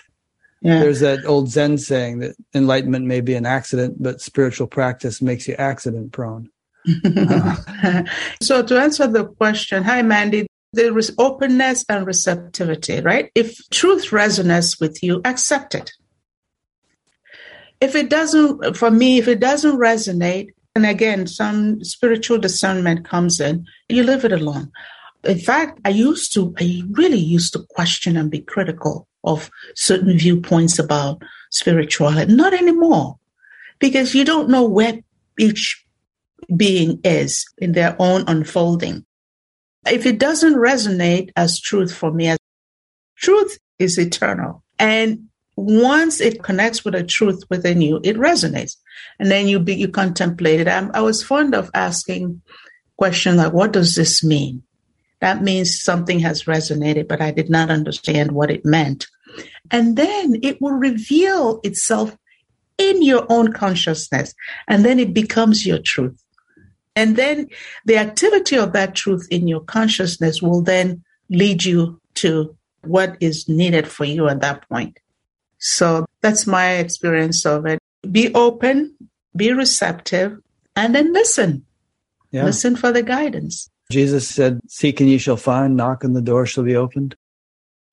Yeah. 0.61 0.79
there's 0.79 0.99
that 0.99 1.25
old 1.25 1.49
Zen 1.49 1.77
saying 1.79 2.19
that 2.19 2.35
enlightenment 2.53 3.05
may 3.05 3.19
be 3.21 3.33
an 3.35 3.45
accident, 3.45 4.01
but 4.01 4.21
spiritual 4.21 4.67
practice 4.67 5.21
makes 5.21 5.47
you 5.47 5.55
accident 5.55 6.11
prone. 6.11 6.49
so 8.41 8.61
to 8.63 8.79
answer 8.79 9.07
the 9.07 9.25
question, 9.37 9.83
hi 9.83 10.01
Mandy, 10.01 10.47
there 10.73 10.97
is 10.97 11.13
openness 11.17 11.83
and 11.89 12.05
receptivity, 12.05 12.99
right? 13.01 13.31
If 13.35 13.57
truth 13.69 14.09
resonates 14.11 14.79
with 14.79 15.01
you, 15.03 15.21
accept 15.25 15.75
it. 15.75 15.91
If 17.81 17.95
it 17.95 18.09
doesn't, 18.09 18.75
for 18.77 18.89
me, 18.91 19.17
if 19.17 19.27
it 19.27 19.39
doesn't 19.39 19.77
resonate, 19.77 20.47
and 20.75 20.85
again, 20.85 21.27
some 21.27 21.83
spiritual 21.83 22.39
discernment 22.39 23.05
comes 23.05 23.39
in, 23.39 23.65
you 23.89 24.03
leave 24.03 24.25
it 24.25 24.31
alone. 24.31 24.71
In 25.23 25.39
fact, 25.39 25.79
I 25.85 25.89
used 25.89 26.33
to, 26.33 26.53
I 26.59 26.83
really 26.91 27.19
used 27.19 27.53
to 27.53 27.65
question 27.69 28.17
and 28.17 28.31
be 28.31 28.41
critical 28.41 29.07
of 29.23 29.49
certain 29.75 30.17
viewpoints 30.17 30.79
about 30.79 31.21
spirituality. 31.51 32.33
Not 32.33 32.53
anymore, 32.53 33.17
because 33.79 34.15
you 34.15 34.25
don't 34.25 34.49
know 34.49 34.65
where 34.65 34.99
each 35.39 35.85
being 36.55 36.99
is 37.03 37.45
in 37.59 37.73
their 37.73 37.95
own 37.99 38.23
unfolding. 38.27 39.05
If 39.85 40.05
it 40.05 40.19
doesn't 40.19 40.55
resonate 40.55 41.29
as 41.35 41.59
truth 41.59 41.93
for 41.93 42.11
me, 42.11 42.29
as 42.29 42.39
truth 43.15 43.59
is 43.79 43.97
eternal. 43.97 44.63
And 44.79 45.27
once 45.55 46.19
it 46.19 46.41
connects 46.41 46.83
with 46.83 46.95
a 46.95 47.03
truth 47.03 47.43
within 47.49 47.81
you, 47.81 48.01
it 48.03 48.17
resonates. 48.17 48.75
And 49.19 49.29
then 49.31 49.47
you 49.47 49.59
be, 49.59 49.75
you 49.75 49.87
contemplate 49.87 50.59
it. 50.59 50.67
I'm, 50.67 50.91
I 50.93 51.01
was 51.01 51.23
fond 51.23 51.55
of 51.55 51.69
asking 51.73 52.41
questions 52.97 53.37
like, 53.37 53.53
what 53.53 53.73
does 53.73 53.95
this 53.95 54.23
mean? 54.23 54.63
That 55.19 55.41
means 55.41 55.81
something 55.81 56.19
has 56.19 56.43
resonated, 56.43 57.07
but 57.07 57.21
I 57.21 57.31
did 57.31 57.49
not 57.49 57.69
understand 57.69 58.33
what 58.33 58.51
it 58.51 58.65
meant. 58.65 59.07
And 59.71 59.95
then 59.95 60.35
it 60.43 60.61
will 60.61 60.73
reveal 60.73 61.61
itself 61.63 62.17
in 62.77 63.01
your 63.01 63.25
own 63.29 63.53
consciousness, 63.53 64.33
and 64.67 64.83
then 64.83 64.99
it 64.99 65.13
becomes 65.13 65.65
your 65.65 65.79
truth. 65.79 66.21
And 66.95 67.15
then 67.15 67.47
the 67.85 67.97
activity 67.97 68.57
of 68.57 68.73
that 68.73 68.95
truth 68.95 69.27
in 69.31 69.47
your 69.47 69.61
consciousness 69.61 70.41
will 70.41 70.61
then 70.61 71.03
lead 71.29 71.63
you 71.63 72.01
to 72.15 72.55
what 72.81 73.15
is 73.19 73.47
needed 73.47 73.87
for 73.87 74.05
you 74.05 74.27
at 74.27 74.41
that 74.41 74.67
point. 74.67 74.99
So 75.59 76.05
that's 76.21 76.45
my 76.45 76.73
experience 76.73 77.45
of 77.45 77.65
it. 77.65 77.79
Be 78.09 78.33
open, 78.33 78.95
be 79.35 79.51
receptive, 79.51 80.39
and 80.75 80.93
then 80.93 81.13
listen. 81.13 81.65
Yeah. 82.31 82.45
Listen 82.45 82.75
for 82.75 82.91
the 82.91 83.03
guidance. 83.03 83.69
Jesus 83.91 84.27
said, 84.27 84.59
Seek 84.67 84.99
and 84.99 85.09
ye 85.09 85.17
shall 85.17 85.37
find, 85.37 85.75
knock 85.75 86.03
and 86.03 86.15
the 86.15 86.21
door 86.21 86.45
shall 86.45 86.63
be 86.63 86.75
opened. 86.75 87.15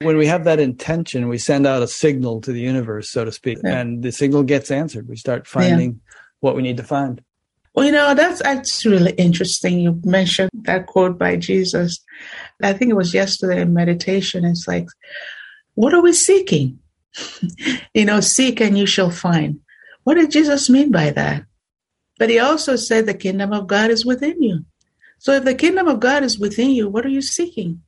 When 0.01 0.17
we 0.17 0.27
have 0.27 0.45
that 0.45 0.59
intention, 0.59 1.29
we 1.29 1.37
send 1.37 1.67
out 1.67 1.83
a 1.83 1.87
signal 1.87 2.41
to 2.43 2.53
the 2.53 2.61
universe, 2.61 3.11
so 3.11 3.27
to 3.27 3.33
speak, 3.33 3.59
yeah. 3.63 3.81
and 3.81 4.03
the 4.03 4.11
signal 4.11 4.43
gets 4.43 4.71
answered. 4.71 5.09
We 5.09 5.17
start 5.17 5.47
finding 5.47 5.91
yeah. 5.91 6.15
what 6.41 6.57
we 6.57 6.63
need 6.63 6.79
to 6.79 6.83
find. 6.83 7.23
Well, 7.75 7.85
you 7.85 7.93
know, 7.93 8.15
that's, 8.15 8.43
that's 8.43 8.85
really 8.87 9.13
interesting. 9.13 9.79
You 9.79 10.01
mentioned 10.05 10.51
that 10.63 10.87
quote 10.87 11.19
by 11.19 11.37
Jesus. 11.37 12.01
I 12.63 12.73
think 12.73 12.91
it 12.91 12.97
was 12.97 13.15
yesterday 13.15 13.61
in 13.61 13.75
meditation. 13.75 14.45
It's 14.45 14.67
like, 14.67 14.89
what 15.75 15.95
are 15.95 16.03
we 16.03 16.13
seeking? 16.13 16.79
you 17.95 18.05
know, 18.07 18.21
seek 18.21 18.61
and 18.61 18.79
you 18.79 18.87
shall 18.87 19.11
find. 19.11 19.61
What 20.05 20.15
did 20.15 20.31
Jesus 20.31 20.71
mean 20.71 20.91
by 20.91 21.11
that? 21.11 21.45
But 22.19 22.31
he 22.31 22.39
also 22.39 22.77
said 22.77 23.07
the 23.07 23.15
kingdom 23.15 23.53
of 23.53 23.67
God 23.67 23.91
is 23.91 24.05
within 24.05 24.43
you. 24.43 24.65
So 25.19 25.33
if 25.33 25.45
the 25.45 25.55
kingdom 25.55 25.89
of 25.89 26.01
God 26.01 26.23
is 26.23 26.39
within 26.39 26.71
you, 26.71 26.89
what 26.89 27.05
are 27.05 27.11
you 27.11 27.23
seeking? 27.23 27.83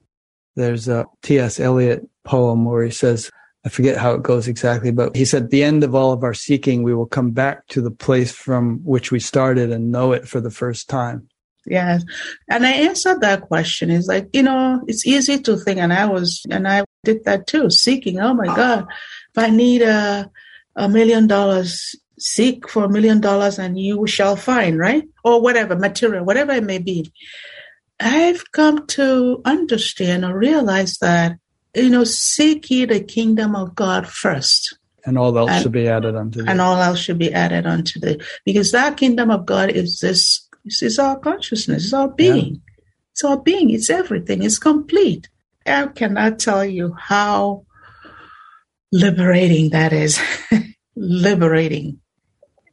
There's 0.55 0.89
a 0.89 1.07
T.S. 1.23 1.59
Eliot 1.59 2.09
poem 2.25 2.65
where 2.65 2.85
he 2.85 2.91
says, 2.91 3.31
I 3.65 3.69
forget 3.69 3.97
how 3.97 4.13
it 4.15 4.23
goes 4.23 4.49
exactly, 4.49 4.91
but 4.91 5.15
he 5.15 5.25
said, 5.25 5.51
the 5.51 5.63
end 5.63 5.85
of 5.85 5.95
all 5.95 6.13
of 6.13 6.25
our 6.25 6.35
seeking, 6.35 6.83
we 6.83 6.95
will 6.95 7.07
come 7.07 7.31
back 7.31 7.67
to 7.69 7.81
the 7.81 7.91
place 7.91 8.33
from 8.33 8.81
which 8.85 9.13
we 9.13 9.21
started 9.21 9.71
and 9.71 9.93
know 9.93 10.13
it 10.13 10.27
for 10.27 10.41
the 10.41 10.51
first 10.51 10.89
time. 10.89 11.29
Yes. 11.65 12.03
And 12.51 12.67
I 12.67 12.73
answered 12.73 13.21
that 13.21 13.43
question. 13.43 13.91
It's 13.91 14.09
like, 14.09 14.29
you 14.33 14.43
know, 14.43 14.83
it's 14.89 15.07
easy 15.07 15.39
to 15.39 15.57
think, 15.57 15.79
and 15.79 15.93
I 15.93 16.07
was, 16.07 16.43
and 16.51 16.67
I 16.67 16.85
did 17.05 17.25
that 17.25 17.47
too, 17.47 17.71
seeking, 17.71 18.19
oh 18.19 18.35
my 18.35 18.49
ah. 18.49 18.57
God, 18.57 18.87
if 19.31 19.39
I 19.39 19.49
need 19.49 19.83
a, 19.83 20.29
a 20.75 20.89
million 20.89 21.29
dollars, 21.29 21.95
seek 22.23 22.69
for 22.69 22.85
a 22.85 22.89
million 22.89 23.21
dollars 23.21 23.59
and 23.59 23.79
you 23.79 24.07
shall 24.07 24.37
find, 24.37 24.79
right? 24.79 25.05
Or 25.25 25.41
whatever, 25.41 25.77
material, 25.77 26.25
whatever 26.25 26.53
it 26.53 26.65
may 26.65 26.79
be. 26.79 27.13
I've 27.99 28.51
come 28.53 28.87
to 28.89 29.43
understand 29.45 30.25
or 30.25 30.39
realize 30.39 30.99
that, 30.99 31.37
you 31.75 31.91
know, 31.91 32.05
seek 32.05 32.71
ye 32.71 32.85
the 32.85 33.01
kingdom 33.01 33.57
of 33.57 33.75
God 33.75 34.07
first. 34.07 34.79
And 35.05 35.19
all 35.19 35.37
else 35.37 35.51
and, 35.51 35.63
should 35.63 35.73
be 35.73 35.89
added 35.89 36.15
unto 36.15 36.43
thee. 36.43 36.49
And 36.49 36.61
all 36.61 36.81
else 36.81 37.01
should 37.01 37.19
be 37.19 37.33
added 37.33 37.67
unto 37.67 37.99
thee. 37.99 38.21
Because 38.45 38.71
that 38.71 38.97
kingdom 38.97 39.31
of 39.31 39.45
God 39.45 39.71
is 39.71 39.99
this, 39.99 40.49
is 40.65 40.99
our 40.99 41.19
consciousness, 41.19 41.85
it's 41.85 41.93
our 41.93 42.09
being. 42.09 42.55
Yeah. 42.55 42.75
It's 43.13 43.25
our 43.25 43.37
being, 43.37 43.71
it's 43.71 43.91
everything, 43.91 44.43
it's 44.43 44.59
complete. 44.59 45.29
I 45.67 45.87
cannot 45.87 46.39
tell 46.39 46.65
you 46.65 46.95
how 46.99 47.67
liberating 48.93 49.71
that 49.71 49.93
is. 49.93 50.21
liberating. 50.97 52.02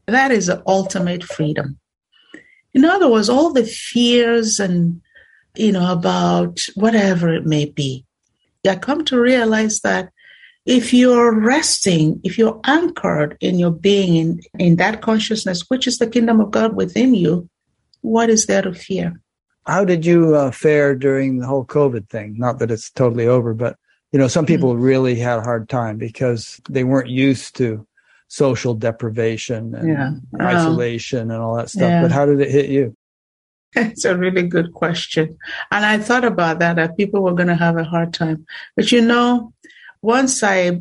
That 0.09 0.31
is 0.31 0.47
the 0.47 0.63
ultimate 0.67 1.23
freedom. 1.23 1.79
In 2.73 2.85
other 2.85 3.09
words, 3.09 3.29
all 3.29 3.51
the 3.51 3.65
fears 3.65 4.59
and 4.59 5.01
you 5.55 5.71
know, 5.71 5.91
about 5.91 6.59
whatever 6.75 7.33
it 7.33 7.45
may 7.45 7.65
be. 7.65 8.05
I 8.67 8.75
come 8.75 9.05
to 9.05 9.19
realize 9.19 9.81
that 9.81 10.09
if 10.65 10.93
you're 10.93 11.37
resting, 11.37 12.19
if 12.23 12.37
you're 12.37 12.59
anchored 12.65 13.37
in 13.41 13.57
your 13.57 13.71
being, 13.71 14.15
in, 14.15 14.39
in 14.59 14.75
that 14.75 15.01
consciousness, 15.01 15.65
which 15.69 15.87
is 15.87 15.97
the 15.97 16.07
kingdom 16.07 16.39
of 16.39 16.51
God 16.51 16.75
within 16.75 17.15
you, 17.15 17.49
what 18.01 18.29
is 18.29 18.45
there 18.45 18.61
to 18.61 18.73
fear? 18.73 19.19
How 19.65 19.85
did 19.85 20.05
you 20.05 20.35
uh, 20.35 20.51
fare 20.51 20.95
during 20.95 21.39
the 21.39 21.47
whole 21.47 21.65
COVID 21.65 22.09
thing? 22.09 22.35
Not 22.37 22.59
that 22.59 22.71
it's 22.71 22.91
totally 22.91 23.27
over, 23.27 23.53
but 23.53 23.77
you 24.11 24.19
know, 24.19 24.27
some 24.27 24.45
people 24.45 24.73
mm-hmm. 24.73 24.81
really 24.81 25.15
had 25.15 25.39
a 25.39 25.43
hard 25.43 25.69
time 25.69 25.97
because 25.97 26.59
they 26.69 26.83
weren't 26.83 27.09
used 27.09 27.55
to 27.57 27.85
social 28.29 28.75
deprivation 28.75 29.73
and 29.75 29.89
yeah. 29.89 30.11
isolation 30.39 31.31
and 31.31 31.41
all 31.41 31.55
that 31.55 31.69
stuff. 31.69 31.81
Yeah. 31.81 32.03
But 32.03 32.11
how 32.11 32.25
did 32.25 32.39
it 32.39 32.49
hit 32.49 32.69
you? 32.69 32.95
It's 33.75 34.05
a 34.05 34.15
really 34.15 34.43
good 34.43 34.73
question. 34.73 35.37
And 35.71 35.83
I 35.83 35.97
thought 35.97 36.23
about 36.23 36.59
that, 36.59 36.77
that 36.77 36.95
people 36.95 37.21
were 37.21 37.33
going 37.33 37.49
to 37.49 37.55
have 37.55 37.77
a 37.77 37.83
hard 37.83 38.13
time. 38.13 38.45
But 38.75 38.91
you 38.91 39.01
know, 39.01 39.53
once 40.01 40.41
I 40.43 40.79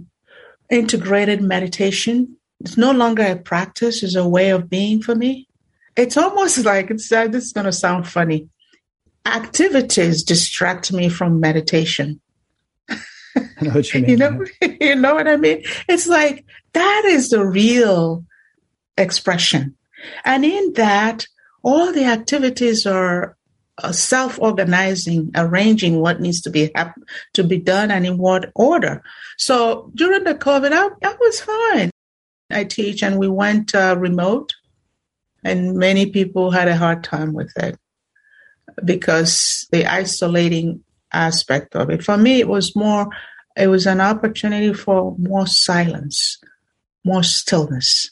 integrated 0.70 1.42
meditation, 1.42 2.36
it's 2.60 2.76
no 2.76 2.92
longer 2.92 3.24
a 3.24 3.36
practice, 3.36 4.02
it's 4.02 4.14
a 4.14 4.28
way 4.28 4.50
of 4.50 4.68
being 4.68 5.02
for 5.02 5.14
me. 5.14 5.48
It's 5.96 6.16
almost 6.16 6.64
like, 6.64 6.90
it's, 6.90 7.10
uh, 7.10 7.28
this 7.28 7.44
is 7.44 7.52
going 7.52 7.66
to 7.66 7.72
sound 7.72 8.06
funny. 8.06 8.48
Activities 9.24 10.22
distract 10.22 10.92
me 10.92 11.08
from 11.08 11.40
meditation. 11.40 12.20
I 13.60 13.64
know 13.64 13.70
what 13.72 13.94
you 13.94 14.00
mean. 14.00 14.10
you 14.10 14.16
know, 14.16 14.44
you 14.80 14.94
know 14.96 15.14
what 15.14 15.28
I 15.28 15.36
mean? 15.36 15.62
It's 15.88 16.06
like 16.06 16.44
that 16.72 17.02
is 17.06 17.30
the 17.30 17.44
real 17.44 18.24
expression. 18.96 19.76
And 20.24 20.44
in 20.44 20.72
that, 20.74 21.26
all 21.62 21.92
the 21.92 22.04
activities 22.04 22.86
are 22.86 23.36
uh, 23.82 23.92
self-organizing, 23.92 25.30
arranging 25.36 26.00
what 26.00 26.20
needs 26.20 26.40
to 26.42 26.50
be 26.50 26.70
hap- 26.74 27.00
to 27.34 27.44
be 27.44 27.58
done 27.58 27.90
and 27.90 28.06
in 28.06 28.18
what 28.18 28.50
order. 28.54 29.02
So 29.36 29.90
during 29.94 30.24
the 30.24 30.34
COVID, 30.34 30.72
I, 30.72 30.88
I 31.06 31.16
was 31.20 31.40
fine. 31.40 31.90
I 32.50 32.64
teach, 32.64 33.02
and 33.02 33.18
we 33.18 33.28
went 33.28 33.74
uh, 33.74 33.96
remote, 33.98 34.54
and 35.44 35.76
many 35.76 36.06
people 36.10 36.50
had 36.50 36.68
a 36.68 36.76
hard 36.76 37.04
time 37.04 37.34
with 37.34 37.52
it 37.56 37.76
because 38.84 39.66
the 39.70 39.86
isolating 39.86 40.82
aspect 41.12 41.74
of 41.74 41.90
it. 41.90 42.02
For 42.02 42.16
me, 42.16 42.40
it 42.40 42.48
was 42.48 42.76
more. 42.76 43.08
It 43.56 43.68
was 43.68 43.86
an 43.86 44.00
opportunity 44.00 44.72
for 44.72 45.16
more 45.18 45.46
silence, 45.46 46.38
more 47.04 47.22
stillness, 47.22 48.10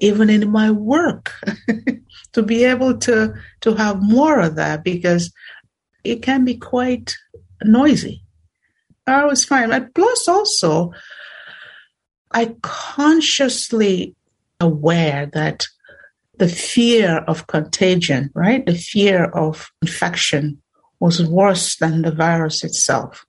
even 0.00 0.28
in 0.28 0.50
my 0.50 0.70
work. 0.70 1.32
to 2.32 2.42
be 2.42 2.64
able 2.64 2.96
to 2.98 3.34
to 3.60 3.74
have 3.74 4.02
more 4.02 4.40
of 4.40 4.56
that 4.56 4.84
because 4.84 5.32
it 6.04 6.22
can 6.22 6.44
be 6.44 6.56
quite 6.56 7.16
noisy. 7.64 8.22
I 9.06 9.24
was 9.24 9.44
fine. 9.44 9.70
But 9.70 9.94
plus 9.94 10.28
also 10.28 10.92
I 12.30 12.54
consciously 12.62 14.14
aware 14.60 15.26
that 15.32 15.66
the 16.36 16.48
fear 16.48 17.18
of 17.26 17.46
contagion, 17.46 18.30
right? 18.34 18.64
The 18.64 18.74
fear 18.74 19.24
of 19.24 19.70
infection 19.82 20.62
was 21.00 21.24
worse 21.24 21.76
than 21.76 22.02
the 22.02 22.12
virus 22.12 22.64
itself. 22.64 23.26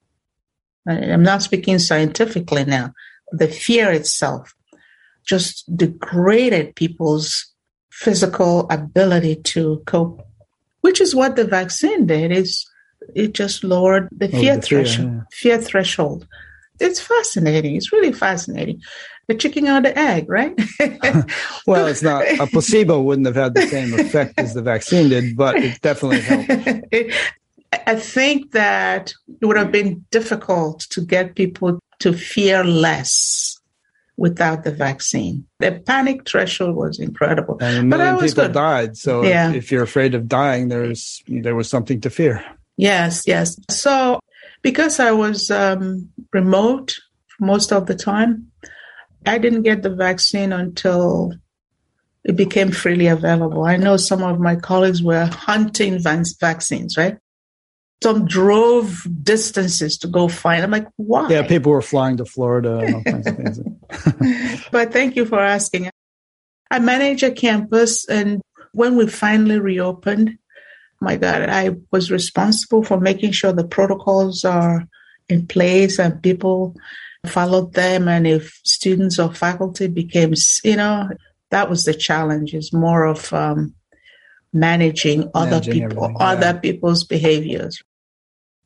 I'm 0.86 1.22
not 1.22 1.42
speaking 1.42 1.78
scientifically 1.78 2.64
now. 2.64 2.92
The 3.32 3.48
fear 3.48 3.90
itself 3.92 4.54
just 5.24 5.64
degraded 5.76 6.74
people's 6.74 7.46
physical 7.90 8.68
ability 8.70 9.36
to 9.36 9.82
cope, 9.86 10.22
which 10.80 11.00
is 11.00 11.14
what 11.14 11.36
the 11.36 11.44
vaccine 11.44 12.06
did. 12.06 12.32
Is 12.32 12.66
it 13.14 13.34
just 13.34 13.62
lowered 13.62 14.08
the 14.10 14.26
oh, 14.26 14.30
fear, 14.30 14.56
the 14.56 14.62
fear 14.62 14.82
threshold? 14.82 15.12
Yeah. 15.12 15.20
Fear 15.32 15.58
threshold. 15.58 16.28
It's 16.80 17.00
fascinating. 17.00 17.76
It's 17.76 17.92
really 17.92 18.12
fascinating. 18.12 18.80
The 19.28 19.34
chicken 19.34 19.68
or 19.68 19.80
the 19.80 19.96
egg, 19.96 20.28
right? 20.28 20.58
well, 21.66 21.86
it's 21.86 22.02
not 22.02 22.26
a 22.26 22.46
placebo 22.46 23.00
wouldn't 23.00 23.26
have 23.26 23.36
had 23.36 23.54
the 23.54 23.66
same 23.68 23.92
effect 23.94 24.34
as 24.38 24.54
the 24.54 24.62
vaccine 24.62 25.10
did, 25.10 25.36
but 25.36 25.56
it 25.56 25.80
definitely 25.82 26.22
helped. 26.22 26.92
I 27.72 27.96
think 27.96 28.52
that 28.52 29.12
it 29.40 29.46
would 29.46 29.56
have 29.56 29.70
been 29.70 30.04
difficult 30.10 30.80
to 30.90 31.00
get 31.00 31.36
people 31.36 31.78
to 32.00 32.12
fear 32.12 32.64
less 32.64 33.60
without 34.16 34.64
the 34.64 34.72
vaccine. 34.72 35.46
The 35.60 35.82
panic 35.86 36.28
threshold 36.28 36.76
was 36.76 36.98
incredible. 36.98 37.58
And 37.60 37.78
a 37.78 37.82
million 37.82 38.18
people 38.18 38.44
good. 38.44 38.52
died. 38.52 38.96
So 38.96 39.24
yeah. 39.24 39.50
if, 39.50 39.56
if, 39.56 39.72
you're 39.72 39.82
afraid 39.82 40.14
of 40.14 40.28
dying, 40.28 40.68
there's 40.68 41.22
there 41.26 41.54
was 41.54 41.70
something 41.70 42.00
to 42.02 42.10
fear. 42.10 42.44
Yes, 42.76 43.24
yes. 43.26 43.58
So 43.70 44.20
because 44.62 45.00
I 45.00 45.12
was 45.12 45.50
um, 45.50 46.10
remote 46.32 46.96
most 47.40 47.72
of 47.72 47.86
the 47.86 47.94
time, 47.94 48.50
I 49.26 49.38
didn't 49.38 49.62
get 49.62 49.82
the 49.82 49.94
vaccine 49.94 50.52
until 50.52 51.32
it 52.24 52.36
became 52.36 52.70
freely 52.72 53.06
available. 53.06 53.64
I 53.64 53.76
know 53.76 53.96
some 53.96 54.22
of 54.22 54.38
my 54.40 54.56
colleagues 54.56 55.02
were 55.02 55.26
hunting 55.26 55.98
vaccines, 55.98 56.96
right? 56.96 57.16
Some 58.02 58.26
drove 58.26 59.06
distances 59.22 59.98
to 59.98 60.08
go 60.08 60.28
find. 60.28 60.62
I'm 60.62 60.70
like, 60.70 60.88
why? 60.96 61.28
Yeah, 61.28 61.46
people 61.46 61.72
were 61.72 61.82
flying 61.82 62.16
to 62.16 62.24
Florida 62.24 62.78
and 62.78 62.94
all 62.94 63.04
kinds 63.04 63.26
of 63.26 63.36
things. 63.36 64.64
but 64.72 64.92
thank 64.92 65.16
you 65.16 65.26
for 65.26 65.38
asking. 65.38 65.90
I 66.70 66.78
manage 66.78 67.22
a 67.22 67.30
campus, 67.30 68.08
and 68.08 68.40
when 68.72 68.96
we 68.96 69.06
finally 69.06 69.58
reopened, 69.58 70.38
my 71.00 71.16
God, 71.16 71.48
I 71.48 71.76
was 71.90 72.10
responsible 72.10 72.84
for 72.84 73.00
making 73.00 73.32
sure 73.32 73.52
the 73.52 73.66
protocols 73.66 74.44
are 74.44 74.86
in 75.28 75.46
place 75.46 75.98
and 75.98 76.22
people 76.22 76.76
followed 77.26 77.72
them. 77.72 78.06
And 78.08 78.26
if 78.26 78.60
students 78.64 79.18
or 79.18 79.32
faculty 79.32 79.88
became, 79.88 80.34
you 80.62 80.76
know, 80.76 81.08
that 81.50 81.70
was 81.70 81.84
the 81.84 81.94
challenge. 81.94 82.54
Is 82.54 82.72
more 82.72 83.04
of 83.04 83.32
um, 83.32 83.74
managing, 84.52 85.30
managing 85.32 85.32
other 85.34 85.60
people, 85.60 86.10
yeah. 86.10 86.24
other 86.24 86.60
people's 86.60 87.04
behaviors. 87.04 87.82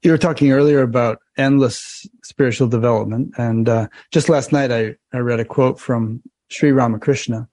You 0.05 0.11
were 0.11 0.19
talking 0.19 0.53
earlier 0.53 0.83
about 0.83 1.21
endless 1.39 2.07
spiritual 2.23 2.69
development. 2.69 3.33
And 3.39 3.69
uh, 3.69 3.89
just 4.13 4.29
last 4.29 4.53
night, 4.53 4.71
I, 4.71 4.97
I 5.15 5.19
read 5.19 5.41
a 5.41 5.47
quote 5.47 5.81
from 5.81 6.23
Sri 6.51 6.73
Ramakrishna 6.73 7.49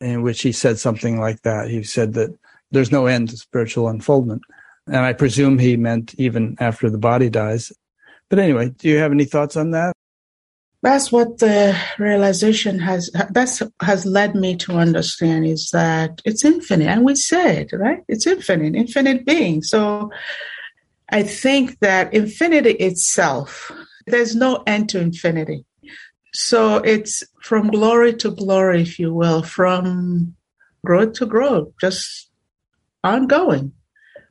in 0.00 0.22
which 0.22 0.40
he 0.40 0.52
said 0.52 0.78
something 0.78 1.18
like 1.18 1.42
that. 1.42 1.68
He 1.68 1.82
said 1.82 2.14
that 2.14 2.32
there's 2.70 2.92
no 2.92 3.06
end 3.06 3.30
to 3.30 3.36
spiritual 3.36 3.88
unfoldment. 3.88 4.42
And 4.86 4.98
I 4.98 5.14
presume 5.14 5.58
he 5.58 5.76
meant 5.76 6.14
even 6.16 6.56
after 6.60 6.88
the 6.88 6.98
body 6.98 7.28
dies. 7.28 7.72
But 8.28 8.38
anyway, 8.38 8.68
do 8.68 8.88
you 8.88 8.98
have 8.98 9.10
any 9.10 9.24
thoughts 9.24 9.56
on 9.56 9.72
that? 9.72 9.92
That's 10.82 11.10
what 11.10 11.38
the 11.38 11.76
realization 11.98 12.78
has 12.78 13.10
that's 13.30 13.60
has 13.80 14.06
led 14.06 14.36
me 14.36 14.54
to 14.58 14.74
understand 14.74 15.46
is 15.46 15.70
that 15.72 16.22
it's 16.24 16.44
infinite. 16.44 16.86
And 16.86 17.04
we 17.04 17.16
said, 17.16 17.70
right? 17.72 18.04
It's 18.08 18.26
infinite, 18.26 18.76
infinite 18.76 19.26
being. 19.26 19.62
So 19.62 20.10
I 21.10 21.22
think 21.22 21.78
that 21.80 22.12
infinity 22.12 22.70
itself, 22.70 23.70
there's 24.06 24.34
no 24.34 24.62
end 24.66 24.88
to 24.90 25.00
infinity. 25.00 25.64
So 26.34 26.76
it's 26.78 27.22
from 27.42 27.70
glory 27.70 28.14
to 28.16 28.30
glory, 28.30 28.82
if 28.82 28.98
you 28.98 29.14
will, 29.14 29.42
from 29.42 30.34
growth 30.84 31.14
to 31.14 31.26
growth, 31.26 31.68
just 31.80 32.30
ongoing, 33.02 33.72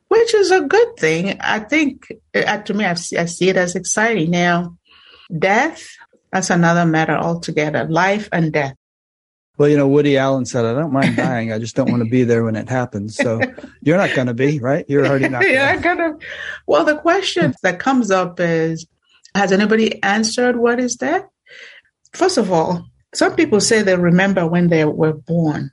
which 0.08 0.34
is 0.34 0.50
a 0.50 0.60
good 0.60 0.96
thing. 0.96 1.40
I 1.40 1.60
think, 1.60 2.06
uh, 2.34 2.58
to 2.62 2.74
me, 2.74 2.84
I 2.84 2.94
see, 2.94 3.16
I 3.16 3.24
see 3.24 3.48
it 3.48 3.56
as 3.56 3.74
exciting. 3.74 4.30
Now, 4.30 4.76
death, 5.36 5.84
that's 6.32 6.50
another 6.50 6.86
matter 6.86 7.16
altogether 7.16 7.84
life 7.88 8.28
and 8.32 8.52
death. 8.52 8.76
Well, 9.58 9.68
you 9.68 9.76
know, 9.76 9.88
Woody 9.88 10.18
Allen 10.18 10.44
said, 10.44 10.64
I 10.64 10.74
don't 10.74 10.92
mind 10.92 11.16
dying. 11.16 11.52
I 11.52 11.58
just 11.58 11.76
don't 11.76 11.90
want 11.90 12.04
to 12.04 12.10
be 12.10 12.24
there 12.24 12.44
when 12.44 12.56
it 12.56 12.68
happens. 12.68 13.16
So 13.16 13.40
you're 13.82 13.96
not 13.96 14.14
going 14.14 14.26
to 14.26 14.34
be, 14.34 14.58
right? 14.58 14.84
You're 14.88 15.06
already 15.06 15.28
not. 15.28 15.48
yeah, 15.48 15.80
kind 15.80 16.00
of. 16.00 16.20
Well, 16.66 16.84
the 16.84 16.96
question 16.96 17.54
that 17.62 17.78
comes 17.78 18.10
up 18.10 18.38
is 18.38 18.86
Has 19.34 19.52
anybody 19.52 20.02
answered 20.02 20.56
what 20.56 20.78
is 20.78 20.96
death? 20.96 21.24
First 22.12 22.36
of 22.36 22.52
all, 22.52 22.86
some 23.14 23.34
people 23.34 23.60
say 23.60 23.82
they 23.82 23.96
remember 23.96 24.46
when 24.46 24.68
they 24.68 24.84
were 24.84 25.14
born. 25.14 25.70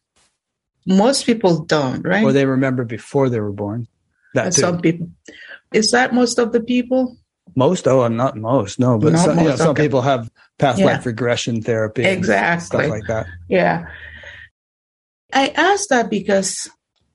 Most 0.85 1.26
people 1.26 1.64
don't, 1.64 2.01
right? 2.03 2.23
Or 2.23 2.31
they 2.31 2.45
remember 2.45 2.84
before 2.85 3.30
they 3.30 3.39
were 3.39 3.51
born. 3.51 3.88
That 4.34 4.53
some 4.53 4.81
people. 4.81 5.10
Is 5.73 5.91
that 5.91 6.14
most 6.14 6.39
of 6.39 6.51
the 6.51 6.61
people? 6.61 7.18
Most, 7.55 7.88
oh, 7.88 8.07
not 8.07 8.35
most, 8.35 8.80
no, 8.80 8.97
but 8.97 9.17
some, 9.17 9.35
most, 9.35 9.43
you 9.43 9.49
know, 9.49 9.55
some 9.55 9.75
people 9.75 10.01
have 10.01 10.30
past 10.57 10.80
yeah. 10.80 10.85
life 10.85 11.05
regression 11.05 11.61
therapy, 11.61 12.03
exactly, 12.03 12.65
stuff 12.65 12.89
like 12.89 13.05
that. 13.07 13.27
Yeah, 13.47 13.85
I 15.31 15.49
ask 15.49 15.89
that 15.89 16.09
because 16.09 16.69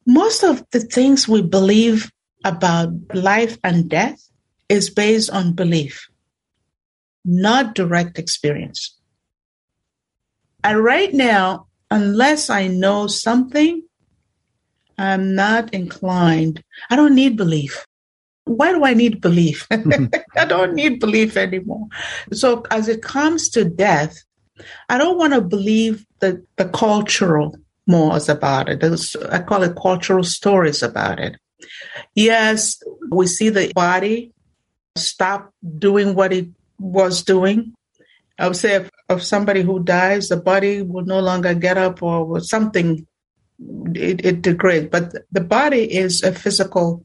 most 0.07 0.45
of 0.45 0.65
the 0.71 0.81
things 0.81 1.27
we 1.29 1.43
believe 1.43 2.11
about 2.45 2.91
life 3.15 3.59
and 3.65 3.89
death 3.89 4.21
is 4.69 4.91
based 4.91 5.31
on 5.31 5.55
belief, 5.55 6.09
not 7.25 7.75
direct 7.75 8.19
experience. 8.19 8.97
And 10.63 10.83
right 10.83 11.13
now, 11.13 11.67
unless 11.91 12.51
I 12.51 12.67
know 12.67 13.07
something, 13.07 13.83
I'm 14.99 15.35
not 15.35 15.73
inclined. 15.73 16.63
I 16.91 16.97
don't 16.97 17.15
need 17.15 17.37
belief 17.37 17.87
why 18.49 18.73
do 18.73 18.85
I 18.85 18.95
need 18.95 19.21
belief? 19.21 19.67
I 19.71 20.45
don't 20.47 20.75
need 20.75 21.01
belief 21.01 21.37
anymore. 21.37 21.87
So 22.33 22.65
as 22.71 22.89
it 22.89 23.03
comes 23.03 23.49
to 23.51 23.65
death, 23.65 24.17
I 24.89 24.99
don't 24.99 25.19
want 25.19 25.35
to 25.35 25.41
believe 25.41 26.05
the, 26.21 26.45
the 26.57 26.69
cultural 26.69 27.57
mores 27.87 28.29
about 28.29 28.69
it. 28.69 28.83
I 29.31 29.39
call 29.41 29.63
it 29.63 29.77
cultural 29.81 30.25
stories 30.25 30.83
about 30.83 31.19
it. 31.21 31.37
Yes, 32.15 32.81
we 33.11 33.27
see 33.27 33.49
the 33.49 33.73
body 33.75 34.33
stop 34.97 35.53
doing 35.79 36.15
what 36.15 36.33
it 36.33 36.49
was 36.79 37.23
doing. 37.23 37.73
I 38.39 38.47
would 38.47 38.57
say 38.57 38.75
if, 38.77 38.91
if 39.09 39.23
somebody 39.23 39.63
who 39.63 39.83
dies, 39.83 40.29
the 40.29 40.37
body 40.37 40.83
will 40.83 41.05
no 41.05 41.21
longer 41.21 41.55
get 41.55 41.77
up 41.77 42.03
or 42.03 42.41
something, 42.41 43.07
it, 43.95 44.25
it 44.25 44.43
degrades. 44.43 44.89
But 44.91 45.13
the 45.33 45.41
body 45.41 45.93
is 45.93 46.23
a 46.23 46.33
physical 46.33 47.05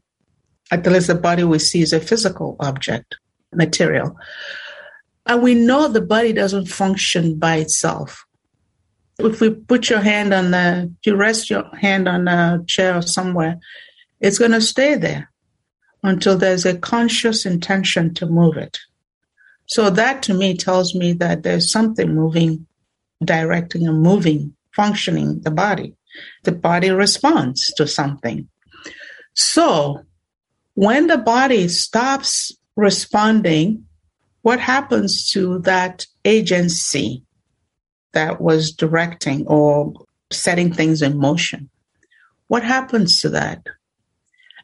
at 0.73 0.91
least 0.91 1.07
the 1.07 1.15
body 1.15 1.43
we 1.43 1.59
see 1.59 1.81
is 1.81 1.93
a 1.93 1.99
physical 1.99 2.55
object, 2.59 3.17
material. 3.53 4.17
And 5.25 5.41
we 5.41 5.53
know 5.53 5.87
the 5.87 6.01
body 6.01 6.33
doesn't 6.33 6.65
function 6.65 7.37
by 7.37 7.57
itself. 7.57 8.25
If 9.19 9.39
we 9.39 9.51
put 9.51 9.89
your 9.89 9.99
hand 9.99 10.33
on 10.33 10.51
the, 10.51 10.91
you 11.05 11.15
rest 11.15 11.49
your 11.49 11.63
hand 11.75 12.09
on 12.09 12.27
a 12.27 12.63
chair 12.67 12.97
or 12.97 13.03
somewhere, 13.03 13.59
it's 14.19 14.39
going 14.39 14.51
to 14.51 14.61
stay 14.61 14.95
there 14.95 15.31
until 16.01 16.37
there's 16.37 16.65
a 16.65 16.77
conscious 16.77 17.45
intention 17.45 18.13
to 18.15 18.25
move 18.25 18.57
it. 18.57 18.79
So 19.67 19.89
that 19.91 20.23
to 20.23 20.33
me 20.33 20.57
tells 20.57 20.95
me 20.95 21.13
that 21.13 21.43
there's 21.43 21.71
something 21.71 22.13
moving, 22.13 22.65
directing 23.23 23.87
and 23.87 24.01
moving, 24.01 24.55
functioning 24.75 25.41
the 25.41 25.51
body. 25.51 25.95
The 26.43 26.51
body 26.51 26.89
responds 26.89 27.71
to 27.75 27.87
something. 27.87 28.49
So 29.35 30.03
when 30.75 31.07
the 31.07 31.17
body 31.17 31.67
stops 31.67 32.51
responding, 32.75 33.85
what 34.41 34.59
happens 34.59 35.29
to 35.31 35.59
that 35.59 36.05
agency 36.25 37.23
that 38.13 38.41
was 38.41 38.71
directing 38.71 39.45
or 39.47 39.93
setting 40.31 40.73
things 40.73 41.01
in 41.01 41.17
motion? 41.17 41.69
What 42.47 42.63
happens 42.63 43.21
to 43.21 43.29
that? 43.29 43.63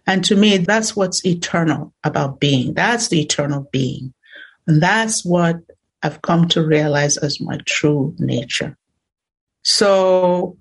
And 0.06 0.24
to 0.26 0.36
me, 0.36 0.58
that's 0.58 0.96
what's 0.96 1.26
eternal 1.26 1.94
about 2.04 2.40
being. 2.40 2.74
That's 2.74 3.10
the 3.10 3.22
eternal 3.22 3.70
being. 3.72 4.14
And 4.68 4.82
that's 4.82 5.24
what 5.24 5.58
I've 6.02 6.22
come 6.22 6.48
to 6.50 6.66
realize 6.66 7.18
as 7.18 7.40
my 7.40 7.60
true 7.66 8.16
nature. 8.18 8.78
So 9.64 10.58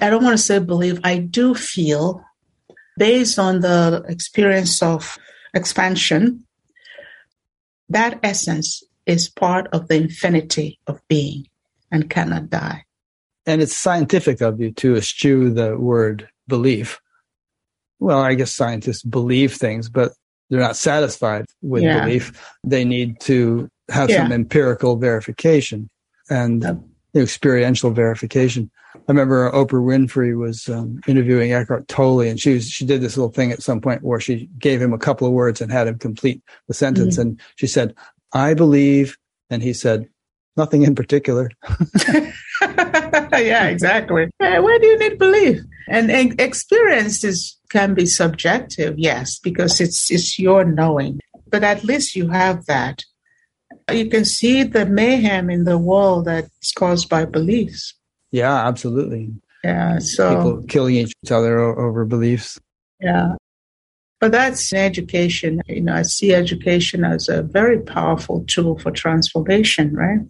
I 0.00 0.10
don't 0.10 0.22
want 0.22 0.36
to 0.36 0.42
say 0.42 0.58
believe, 0.58 1.00
I 1.02 1.18
do 1.18 1.54
feel 1.54 2.22
based 2.96 3.38
on 3.38 3.60
the 3.60 4.04
experience 4.08 4.82
of 4.82 5.18
expansion, 5.54 6.44
that 7.88 8.18
essence 8.22 8.82
is 9.06 9.28
part 9.28 9.68
of 9.72 9.88
the 9.88 9.96
infinity 9.96 10.78
of 10.86 11.00
being 11.08 11.46
and 11.90 12.10
cannot 12.10 12.50
die. 12.50 12.84
And 13.46 13.62
it's 13.62 13.76
scientific 13.76 14.40
of 14.40 14.60
you 14.60 14.72
to 14.72 14.96
eschew 14.96 15.50
the 15.50 15.78
word 15.78 16.28
belief. 16.48 17.00
Well, 18.00 18.20
I 18.20 18.34
guess 18.34 18.52
scientists 18.52 19.02
believe 19.02 19.54
things, 19.54 19.88
but 19.88 20.12
they're 20.50 20.60
not 20.60 20.76
satisfied 20.76 21.46
with 21.62 21.82
yeah. 21.82 22.04
belief. 22.04 22.54
They 22.64 22.84
need 22.84 23.20
to 23.20 23.68
have 23.88 24.10
yeah. 24.10 24.22
some 24.22 24.32
empirical 24.32 24.96
verification 24.96 25.88
and 26.28 26.82
experiential 27.14 27.92
verification. 27.92 28.70
I 29.08 29.12
remember 29.12 29.50
Oprah 29.52 29.84
Winfrey 29.84 30.36
was 30.36 30.68
um, 30.68 31.00
interviewing 31.06 31.52
Eckhart 31.52 31.86
Tolle, 31.86 32.22
and 32.22 32.40
she 32.40 32.54
was 32.54 32.68
she 32.68 32.84
did 32.84 33.00
this 33.00 33.16
little 33.16 33.30
thing 33.30 33.52
at 33.52 33.62
some 33.62 33.80
point 33.80 34.02
where 34.02 34.18
she 34.18 34.48
gave 34.58 34.82
him 34.82 34.92
a 34.92 34.98
couple 34.98 35.28
of 35.28 35.32
words 35.32 35.60
and 35.60 35.70
had 35.70 35.86
him 35.86 35.96
complete 35.96 36.42
the 36.66 36.74
sentence, 36.74 37.14
mm-hmm. 37.14 37.28
and 37.28 37.40
she 37.54 37.68
said, 37.68 37.94
"I 38.32 38.54
believe," 38.54 39.16
and 39.48 39.62
he 39.62 39.72
said, 39.72 40.08
"Nothing 40.56 40.82
in 40.82 40.96
particular." 40.96 41.50
yeah, 42.62 43.66
exactly. 43.66 44.28
Where 44.38 44.78
do 44.80 44.86
you 44.86 44.98
need 44.98 45.18
belief? 45.18 45.60
And, 45.88 46.10
and 46.10 46.40
experience 46.40 47.22
is 47.22 47.56
can 47.70 47.94
be 47.94 48.06
subjective, 48.06 48.98
yes, 48.98 49.38
because 49.38 49.80
it's 49.80 50.10
it's 50.10 50.36
your 50.36 50.64
knowing, 50.64 51.20
but 51.48 51.62
at 51.62 51.84
least 51.84 52.16
you 52.16 52.28
have 52.30 52.66
that. 52.66 53.04
You 53.92 54.10
can 54.10 54.24
see 54.24 54.64
the 54.64 54.84
mayhem 54.84 55.48
in 55.48 55.62
the 55.62 55.78
world 55.78 56.24
that's 56.24 56.72
caused 56.72 57.08
by 57.08 57.24
beliefs. 57.24 57.94
Yeah, 58.36 58.68
absolutely. 58.68 59.32
Yeah, 59.64 59.98
so 59.98 60.36
people 60.36 60.62
killing 60.68 60.96
each 60.96 61.14
other 61.30 61.58
over 61.58 62.04
beliefs. 62.04 62.60
Yeah. 63.00 63.36
But 64.20 64.32
that's 64.32 64.74
education. 64.74 65.62
You 65.68 65.80
know, 65.80 65.94
I 65.94 66.02
see 66.02 66.34
education 66.34 67.02
as 67.02 67.30
a 67.30 67.42
very 67.42 67.78
powerful 67.80 68.44
tool 68.46 68.78
for 68.78 68.90
transformation, 68.90 69.94
right? 69.94 70.20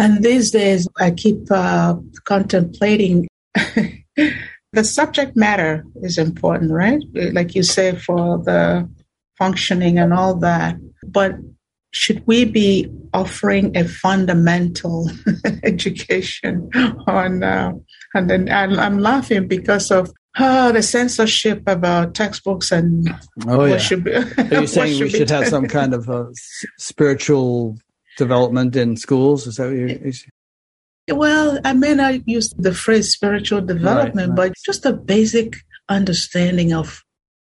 And 0.00 0.24
these 0.24 0.50
days, 0.50 0.88
I 0.98 1.12
keep 1.12 1.48
uh, 1.48 1.94
contemplating 2.24 3.28
the 3.54 4.82
subject 4.82 5.36
matter 5.36 5.84
is 6.02 6.18
important, 6.18 6.72
right? 6.72 7.00
Like 7.14 7.54
you 7.54 7.62
say, 7.62 7.94
for 7.94 8.38
the 8.38 8.90
functioning 9.38 9.96
and 10.00 10.12
all 10.12 10.34
that. 10.40 10.74
But 11.06 11.36
should 11.92 12.26
we 12.26 12.44
be 12.44 12.90
offering 13.14 13.76
a 13.76 13.84
fundamental 13.84 15.10
education 15.62 16.70
on 17.06 17.42
uh, 17.42 17.72
and 18.14 18.28
then 18.28 18.48
I'm 18.50 18.98
laughing 18.98 19.46
because 19.46 19.90
of 19.90 20.10
oh, 20.38 20.72
the 20.72 20.82
censorship 20.82 21.62
about 21.66 22.08
uh, 22.08 22.10
textbooks 22.12 22.72
and 22.72 23.08
oh 23.46 23.64
yeah. 23.64 23.78
should 23.78 24.04
be, 24.04 24.14
are 24.14 24.60
you 24.60 24.66
saying 24.66 24.94
should 24.94 25.04
we 25.04 25.10
should 25.10 25.30
have 25.30 25.48
some 25.48 25.66
kind 25.78 25.94
of 25.94 26.08
uh, 26.08 26.28
a 26.28 26.32
spiritual 26.78 27.78
development 28.16 28.74
in 28.76 28.96
schools? 28.96 29.46
Is 29.46 29.56
that 29.56 29.68
what 29.68 29.76
you're 29.76 30.12
well 31.16 31.58
i 31.64 31.72
may 31.72 31.94
not 31.94 32.26
use 32.28 32.50
the 32.56 32.72
phrase 32.72 33.10
spiritual 33.10 33.60
development 33.60 34.30
right, 34.30 34.38
right. 34.38 34.52
but 34.52 34.64
just 34.64 34.86
a 34.86 34.92
basic 34.92 35.56
understanding 35.88 36.72
of 36.72 37.02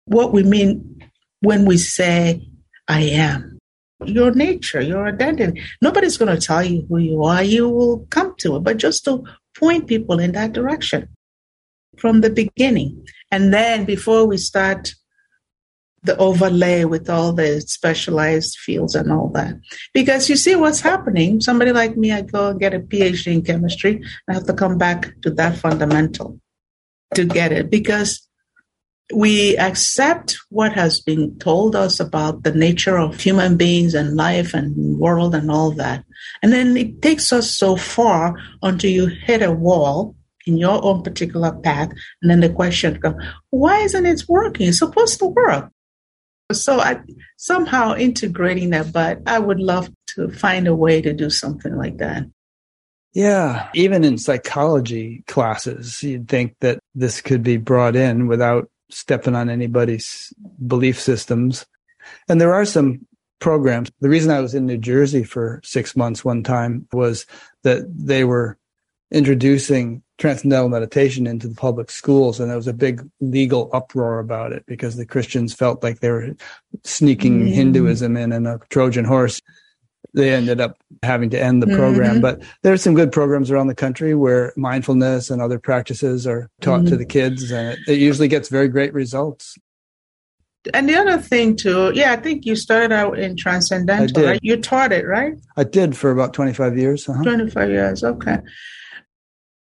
what 0.06 0.34
we 0.34 0.44
mean 0.44 1.02
when 1.40 1.66
we 1.66 1.78
say 1.78 2.46
i 2.90 3.00
am 3.00 3.55
your 4.08 4.32
nature, 4.32 4.82
your 4.82 5.08
identity. 5.08 5.62
Nobody's 5.82 6.18
going 6.18 6.36
to 6.36 6.46
tell 6.46 6.64
you 6.64 6.86
who 6.90 6.98
you 6.98 7.24
are. 7.24 7.44
You 7.44 7.70
will 7.70 8.06
come 8.10 8.36
to 8.40 8.56
it, 8.56 8.64
but 8.64 8.78
just 8.78 9.06
to 9.06 9.24
point 9.58 9.88
people 9.88 10.20
in 10.20 10.34
that 10.34 10.54
direction 10.54 11.08
from 11.98 12.22
the 12.22 12.30
beginning. 12.30 13.06
And 13.32 13.54
then 13.54 13.86
before 13.86 14.26
we 14.26 14.38
start 14.38 14.94
the 16.06 16.16
overlay 16.18 16.86
with 16.86 17.10
all 17.10 17.34
the 17.34 17.62
specialized 17.62 18.58
fields 18.58 18.96
and 18.96 19.12
all 19.12 19.30
that. 19.30 19.56
Because 19.94 20.30
you 20.30 20.36
see 20.36 20.56
what's 20.56 20.80
happening. 20.80 21.42
Somebody 21.42 21.72
like 21.72 21.98
me, 21.98 22.12
I 22.12 22.22
go 22.22 22.50
and 22.50 22.60
get 22.60 22.74
a 22.74 22.80
PhD 22.80 23.34
in 23.34 23.42
chemistry. 23.42 24.04
I 24.30 24.34
have 24.34 24.46
to 24.46 24.54
come 24.54 24.78
back 24.78 25.20
to 25.24 25.32
that 25.32 25.58
fundamental 25.58 26.40
to 27.16 27.26
get 27.26 27.52
it 27.52 27.70
because 27.70 28.25
we 29.14 29.56
accept 29.58 30.38
what 30.50 30.74
has 30.74 31.00
been 31.00 31.38
told 31.38 31.76
us 31.76 32.00
about 32.00 32.44
the 32.44 32.52
nature 32.52 32.98
of 32.98 33.20
human 33.20 33.56
beings 33.56 33.94
and 33.94 34.16
life 34.16 34.54
and 34.54 34.98
world 34.98 35.36
and 35.36 35.52
all 35.52 35.72
that. 35.72 36.04
And 36.42 36.52
then 36.52 36.76
it 36.76 37.02
takes 37.02 37.32
us 37.32 37.52
so 37.52 37.76
far 37.76 38.36
until 38.64 38.90
you 38.90 39.06
hit 39.06 39.44
a 39.44 39.52
wall 39.52 40.16
in 40.48 40.58
your 40.58 40.84
own 40.84 41.04
particular 41.04 41.52
path. 41.52 41.90
And 42.22 42.32
then 42.32 42.40
the 42.40 42.50
question 42.50 43.00
comes, 43.00 43.24
why 43.52 43.82
isn't 43.82 44.06
it 44.06 44.24
working? 44.28 44.70
It's 44.70 44.80
supposed 44.80 45.20
to 45.20 45.28
work. 45.28 45.70
So 46.52 46.80
I 46.80 47.00
somehow 47.38 47.96
integrating 47.96 48.72
that, 48.72 48.92
but 48.92 49.20
I 49.26 49.40
would 49.40 49.60
love 49.60 49.90
to 50.16 50.30
find 50.30 50.68
a 50.68 50.76
way 50.76 51.02
to 51.02 51.14
do 51.14 51.30
something 51.30 51.76
like 51.76 51.98
that. 51.98 52.24
Yeah, 53.14 53.70
even 53.74 54.04
in 54.04 54.18
psychology 54.18 55.24
classes, 55.28 56.04
you'd 56.04 56.28
think 56.28 56.56
that 56.60 56.80
this 56.94 57.22
could 57.22 57.44
be 57.44 57.58
brought 57.58 57.96
in 57.96 58.28
without 58.28 58.70
stepping 58.90 59.36
on 59.36 59.50
anybody's 59.50 60.34
belief 60.66 61.00
systems. 61.00 61.66
And 62.28 62.40
there 62.40 62.54
are 62.54 62.66
some 62.66 63.06
programs. 63.40 63.92
The 64.00 64.10
reason 64.10 64.32
I 64.32 64.40
was 64.40 64.56
in 64.56 64.66
New 64.66 64.78
Jersey 64.78 65.24
for 65.24 65.62
six 65.64 65.96
months 65.96 66.24
one 66.24 66.44
time 66.44 66.88
was 66.92 67.26
that 67.64 67.86
they 67.90 68.24
were 68.24 68.58
introducing 69.12 70.02
transcendental 70.18 70.70
meditation 70.70 71.28
into 71.28 71.48
the 71.48 71.56
public 71.56 71.92
schools 71.92 72.40
and 72.40 72.50
there 72.50 72.58
was 72.58 72.68
a 72.68 72.74
big 72.74 73.08
legal 73.20 73.70
uproar 73.74 74.20
about 74.20 74.54
it 74.54 74.66
because 74.66 74.96
the 74.96 75.06
christians 75.06 75.54
felt 75.54 75.84
like 75.84 76.00
they 76.00 76.10
were 76.10 76.30
sneaking 76.84 77.42
mm. 77.42 77.54
hinduism 77.54 78.16
in 78.16 78.32
and 78.32 78.48
a 78.48 78.60
trojan 78.70 79.06
horse 79.06 79.42
they 80.16 80.34
ended 80.34 80.60
up 80.60 80.78
having 81.04 81.30
to 81.30 81.42
end 81.42 81.62
the 81.62 81.68
program 81.68 82.14
mm-hmm. 82.14 82.22
but 82.22 82.42
there's 82.62 82.82
some 82.82 82.94
good 82.94 83.12
programs 83.12 83.52
around 83.52 83.68
the 83.68 83.76
country 83.76 84.16
where 84.16 84.54
mindfulness 84.56 85.30
and 85.30 85.42
other 85.42 85.60
practices 85.60 86.26
are 86.26 86.50
taught 86.62 86.82
mm. 86.82 86.90
to 86.90 86.98
the 86.98 87.06
kids 87.06 87.52
and 87.52 87.70
it, 87.70 87.80
it 87.88 88.00
usually 88.00 88.28
gets 88.28 88.50
very 88.50 88.68
great 88.68 88.94
results 88.94 89.58
and 90.74 90.90
the 90.90 90.96
other 90.96 91.20
thing 91.20 91.56
too, 91.56 91.92
yeah, 91.94 92.14
I 92.14 92.16
think 92.16 92.44
you 92.44 92.56
started 92.56 92.92
out 92.92 93.20
in 93.20 93.38
transcendental, 93.38 94.24
right? 94.24 94.40
You 94.42 94.58
taught 94.58 94.92
it, 94.92 95.06
right? 95.06 95.36
I 95.56 95.64
did 95.64 95.96
for 95.96 96.10
about 96.10 96.34
25 96.34 96.76
years. 96.76 97.08
Uh-huh. 97.08 97.22
25 97.22 97.70
years, 97.70 98.04
okay 98.04 98.38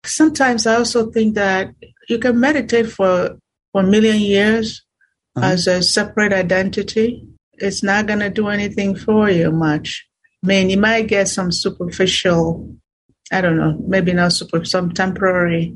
sometimes 0.09 0.67
I 0.67 0.77
also 0.77 1.11
think 1.11 1.35
that 1.35 1.75
you 2.09 2.19
can 2.19 2.41
meditate 2.41 2.91
for, 2.91 3.37
for 3.73 3.83
a 3.83 3.87
million 3.87 4.19
years 4.19 4.83
uh-huh. 5.37 5.47
as 5.47 5.67
a 5.67 5.83
separate 5.83 6.33
identity. 6.33 7.27
It's 7.55 7.83
not 7.83 8.07
going 8.07 8.21
to 8.21 8.31
do 8.31 8.49
anything 8.49 8.97
for 8.97 9.29
you 9.31 9.51
much. 9.51 10.08
I 10.43 10.47
mean, 10.47 10.71
you 10.71 10.79
might 10.79 11.09
get 11.09 11.29
some 11.29 11.51
superficial, 11.51 12.75
I 13.33 13.41
don't 13.41 13.57
know, 13.57 13.77
maybe 13.87 14.13
not 14.13 14.33
super, 14.33 14.65
some 14.65 14.93
temporary. 14.93 15.75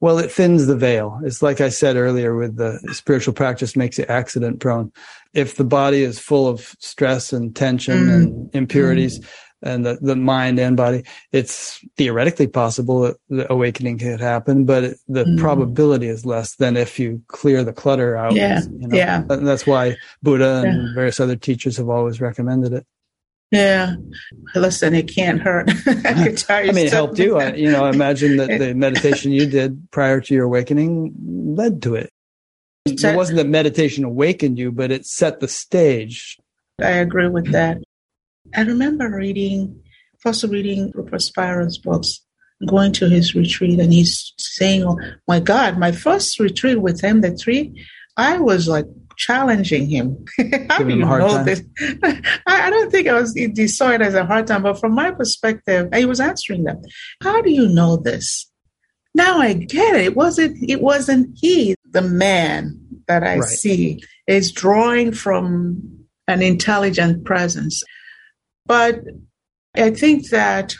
Well, 0.00 0.18
it 0.18 0.32
thins 0.32 0.66
the 0.66 0.76
veil. 0.76 1.20
It's 1.24 1.42
like 1.42 1.60
I 1.60 1.68
said 1.68 1.96
earlier 1.96 2.34
with 2.34 2.56
the 2.56 2.78
spiritual 2.92 3.34
practice 3.34 3.76
makes 3.76 3.98
you 3.98 4.04
accident 4.08 4.60
prone. 4.60 4.92
If 5.34 5.56
the 5.56 5.64
body 5.64 6.02
is 6.02 6.18
full 6.18 6.48
of 6.48 6.74
stress 6.78 7.32
and 7.32 7.54
tension 7.54 8.06
mm. 8.06 8.14
and 8.14 8.54
impurities, 8.54 9.20
mm 9.20 9.28
and 9.62 9.84
the, 9.84 9.98
the 10.00 10.16
mind 10.16 10.58
and 10.58 10.76
body, 10.76 11.04
it's 11.32 11.84
theoretically 11.96 12.46
possible 12.46 13.00
that 13.02 13.16
the 13.28 13.52
awakening 13.52 13.98
could 13.98 14.20
happen, 14.20 14.64
but 14.64 14.94
the 15.08 15.24
mm. 15.24 15.38
probability 15.38 16.08
is 16.08 16.24
less 16.24 16.56
than 16.56 16.76
if 16.76 16.98
you 16.98 17.22
clear 17.28 17.62
the 17.62 17.72
clutter 17.72 18.16
out. 18.16 18.32
Yeah. 18.32 18.60
You 18.62 18.88
know? 18.88 18.96
Yeah. 18.96 19.22
And 19.28 19.46
that's 19.46 19.66
why 19.66 19.96
Buddha 20.22 20.62
and 20.64 20.88
yeah. 20.88 20.94
various 20.94 21.20
other 21.20 21.36
teachers 21.36 21.76
have 21.76 21.88
always 21.88 22.20
recommended 22.20 22.72
it. 22.72 22.86
Yeah. 23.50 23.96
Listen, 24.54 24.94
it 24.94 25.12
can't 25.12 25.40
hurt. 25.40 25.70
I, 25.86 26.36
I 26.48 26.72
mean, 26.72 26.86
it 26.86 26.92
helped 26.92 27.18
you. 27.18 27.38
I, 27.38 27.54
you 27.54 27.70
know, 27.70 27.86
imagine 27.86 28.36
that 28.36 28.58
the 28.58 28.74
meditation 28.76 29.32
you 29.32 29.46
did 29.46 29.90
prior 29.90 30.20
to 30.20 30.34
your 30.34 30.44
awakening 30.44 31.14
led 31.56 31.82
to 31.82 31.96
it. 31.96 32.10
It 32.86 33.16
wasn't 33.16 33.36
that 33.36 33.46
meditation 33.46 34.04
awakened 34.04 34.58
you, 34.58 34.72
but 34.72 34.90
it 34.90 35.04
set 35.04 35.40
the 35.40 35.48
stage. 35.48 36.38
I 36.80 36.90
agree 36.90 37.28
with 37.28 37.52
that. 37.52 37.78
I 38.56 38.62
remember 38.62 39.10
reading, 39.10 39.80
first 40.18 40.42
reading 40.44 40.90
Rupert 40.94 41.20
Spira's 41.20 41.76
books, 41.76 42.20
going 42.66 42.92
to 42.92 43.08
his 43.08 43.34
retreat, 43.34 43.78
and 43.78 43.92
he's 43.92 44.32
saying, 44.38 44.84
"Oh 44.84 44.98
my 45.28 45.40
God, 45.40 45.78
my 45.78 45.92
first 45.92 46.40
retreat 46.40 46.80
with 46.80 47.02
him, 47.02 47.20
the 47.20 47.32
three, 47.32 47.86
I 48.16 48.38
was 48.38 48.66
like 48.66 48.86
challenging 49.20 49.86
him. 49.86 50.24
How 50.70 50.78
do 50.78 50.88
you 50.88 51.04
know 51.04 51.44
this? 51.44 51.62
I, 52.46 52.70
don't 52.70 52.90
think 52.90 53.06
I 53.06 53.12
was 53.12 53.34
he 53.34 53.68
saw 53.68 53.90
it 53.90 54.00
as 54.00 54.14
a 54.14 54.24
hard 54.24 54.46
time, 54.46 54.62
but 54.62 54.80
from 54.80 54.94
my 54.94 55.10
perspective, 55.10 55.90
he 55.94 56.06
was 56.06 56.20
answering 56.20 56.64
them. 56.64 56.80
How 57.22 57.42
do 57.42 57.50
you 57.50 57.68
know 57.68 57.96
this? 57.98 58.50
Now 59.14 59.38
I 59.38 59.52
get 59.52 59.94
it. 59.94 60.04
It 60.06 60.16
wasn't 60.16 60.56
it 60.68 60.80
wasn't 60.80 61.36
he, 61.38 61.74
the 61.90 62.02
man 62.02 62.80
that 63.08 63.22
I 63.22 63.38
right. 63.38 63.44
see, 63.44 64.02
is 64.26 64.52
drawing 64.52 65.12
from 65.12 66.06
an 66.26 66.40
intelligent 66.40 67.24
presence. 67.24 67.82
But 68.64 69.00
I 69.76 69.90
think 69.90 70.30
that 70.30 70.74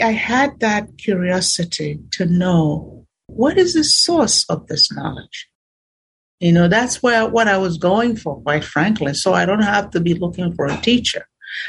I 0.00 0.12
had 0.12 0.58
that 0.60 0.88
curiosity 0.96 2.00
to 2.12 2.24
know 2.24 3.06
what 3.26 3.58
is 3.58 3.74
the 3.74 3.84
source 3.84 4.48
of 4.48 4.68
this 4.68 4.90
knowledge. 4.90 5.48
You 6.42 6.50
know, 6.50 6.66
that's 6.66 7.00
where 7.04 7.28
what 7.28 7.46
I 7.46 7.56
was 7.56 7.78
going 7.78 8.16
for, 8.16 8.42
quite 8.42 8.64
frankly. 8.64 9.14
So 9.14 9.32
I 9.32 9.46
don't 9.46 9.62
have 9.62 9.90
to 9.90 10.00
be 10.00 10.14
looking 10.14 10.52
for 10.54 10.66
a 10.66 10.76
teacher. 10.78 11.24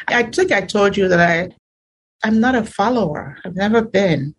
I 0.08 0.24
think 0.24 0.52
I 0.52 0.62
told 0.62 0.98
you 0.98 1.08
that 1.10 1.20
I 1.20 1.50
I'm 2.28 2.40
not 2.40 2.56
a 2.56 2.64
follower. 2.64 3.38
I've 3.46 3.56
never 3.56 3.84
been, 3.84 4.34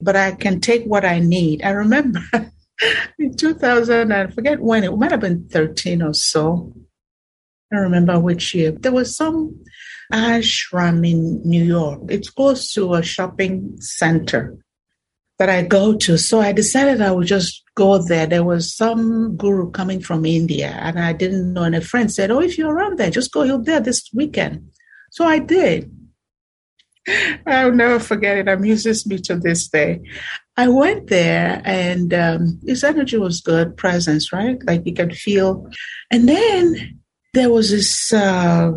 but 0.00 0.14
I 0.14 0.32
can 0.32 0.60
take 0.60 0.84
what 0.84 1.04
I 1.04 1.18
need. 1.18 1.64
I 1.64 1.70
remember 1.70 2.20
in 3.18 3.36
2000, 3.36 4.12
I 4.12 4.28
forget 4.28 4.60
when 4.60 4.84
it 4.84 4.96
might 4.96 5.10
have 5.10 5.20
been 5.20 5.48
13 5.48 6.00
or 6.00 6.14
so. 6.14 6.72
I 7.72 7.78
remember 7.78 8.20
which 8.20 8.54
year. 8.54 8.70
There 8.70 8.92
was 8.92 9.16
some 9.16 9.64
ashram 10.12 11.04
in 11.04 11.42
New 11.42 11.64
York. 11.64 12.02
It's 12.08 12.30
close 12.30 12.72
to 12.74 12.94
a 12.94 13.02
shopping 13.02 13.78
center 13.80 14.58
that 15.38 15.50
I 15.50 15.62
go 15.62 15.94
to. 15.96 16.16
So 16.16 16.40
I 16.40 16.52
decided 16.52 17.00
I 17.00 17.12
would 17.12 17.26
just 17.26 17.62
go 17.74 17.98
there. 17.98 18.26
There 18.26 18.44
was 18.44 18.74
some 18.74 19.36
guru 19.36 19.70
coming 19.70 20.00
from 20.00 20.24
India 20.24 20.78
and 20.80 20.98
I 20.98 21.12
didn't 21.12 21.52
know. 21.52 21.62
And 21.62 21.74
a 21.74 21.80
friend 21.80 22.10
said, 22.10 22.30
Oh, 22.30 22.40
if 22.40 22.56
you're 22.56 22.72
around 22.72 22.98
there, 22.98 23.10
just 23.10 23.32
go 23.32 23.58
there 23.58 23.80
this 23.80 24.08
weekend. 24.14 24.70
So 25.10 25.24
I 25.24 25.38
did. 25.38 25.92
I'll 27.46 27.72
never 27.72 28.00
forget 28.00 28.38
it. 28.38 28.48
Amuses 28.48 29.06
me 29.06 29.18
to 29.18 29.36
this 29.36 29.68
day. 29.68 30.00
I 30.56 30.68
went 30.68 31.08
there 31.08 31.60
and 31.64 32.14
um, 32.14 32.60
his 32.66 32.82
energy 32.82 33.18
was 33.18 33.42
good, 33.42 33.76
presence, 33.76 34.32
right? 34.32 34.58
Like 34.66 34.86
you 34.86 34.94
could 34.94 35.14
feel. 35.14 35.68
And 36.10 36.28
then 36.28 36.98
there 37.34 37.50
was 37.50 37.70
this 37.70 38.12
uh, 38.12 38.72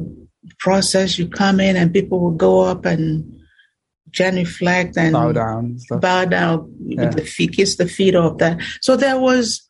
process. 0.60 1.18
You 1.18 1.30
come 1.30 1.62
in 1.62 1.78
and 1.78 1.94
people 1.94 2.20
will 2.20 2.32
go 2.32 2.62
up 2.62 2.86
and 2.86 3.39
genuflect 4.12 4.98
and 4.98 5.14
bow 5.14 5.32
down, 5.32 5.78
bow 5.90 6.26
down 6.26 6.74
yeah. 6.86 7.06
with 7.06 7.16
the 7.16 7.26
feet, 7.26 7.54
kiss 7.54 7.76
the 7.78 7.88
feet 7.88 8.16
of 8.16 8.38
that. 8.40 8.60
So 8.82 8.96
there 8.96 9.20
was 9.20 9.68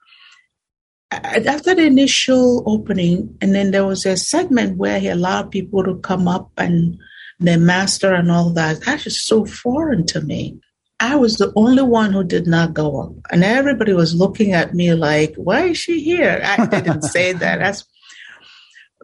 after 1.12 1.74
the 1.74 1.86
initial 1.86 2.64
opening, 2.66 3.36
and 3.42 3.56
then 3.56 3.72
there 3.72 3.86
was 3.86 4.06
a 4.06 4.16
segment 4.18 4.78
where 4.78 5.00
he 5.00 5.08
allowed 5.08 5.52
people 5.52 5.84
to 5.84 5.98
come 6.00 6.28
up 6.28 6.52
and 6.58 6.98
their 7.40 7.58
master 7.58 8.14
and 8.14 8.32
all 8.32 8.52
that. 8.52 8.82
That's 8.86 9.06
just 9.06 9.26
so 9.26 9.46
foreign 9.46 10.06
to 10.08 10.22
me. 10.22 10.60
I 11.00 11.16
was 11.16 11.38
the 11.38 11.54
only 11.56 11.84
one 11.84 12.12
who 12.12 12.24
did 12.24 12.46
not 12.46 12.74
go 12.74 13.02
up, 13.02 13.14
and 13.32 13.44
everybody 13.44 13.94
was 13.94 14.14
looking 14.14 14.52
at 14.52 14.74
me 14.74 14.94
like, 14.94 15.34
"Why 15.36 15.68
is 15.68 15.78
she 15.78 16.02
here?" 16.02 16.42
I 16.44 16.66
didn't 16.66 17.04
say 17.04 17.34
that. 17.34 17.60
That's 17.60 17.86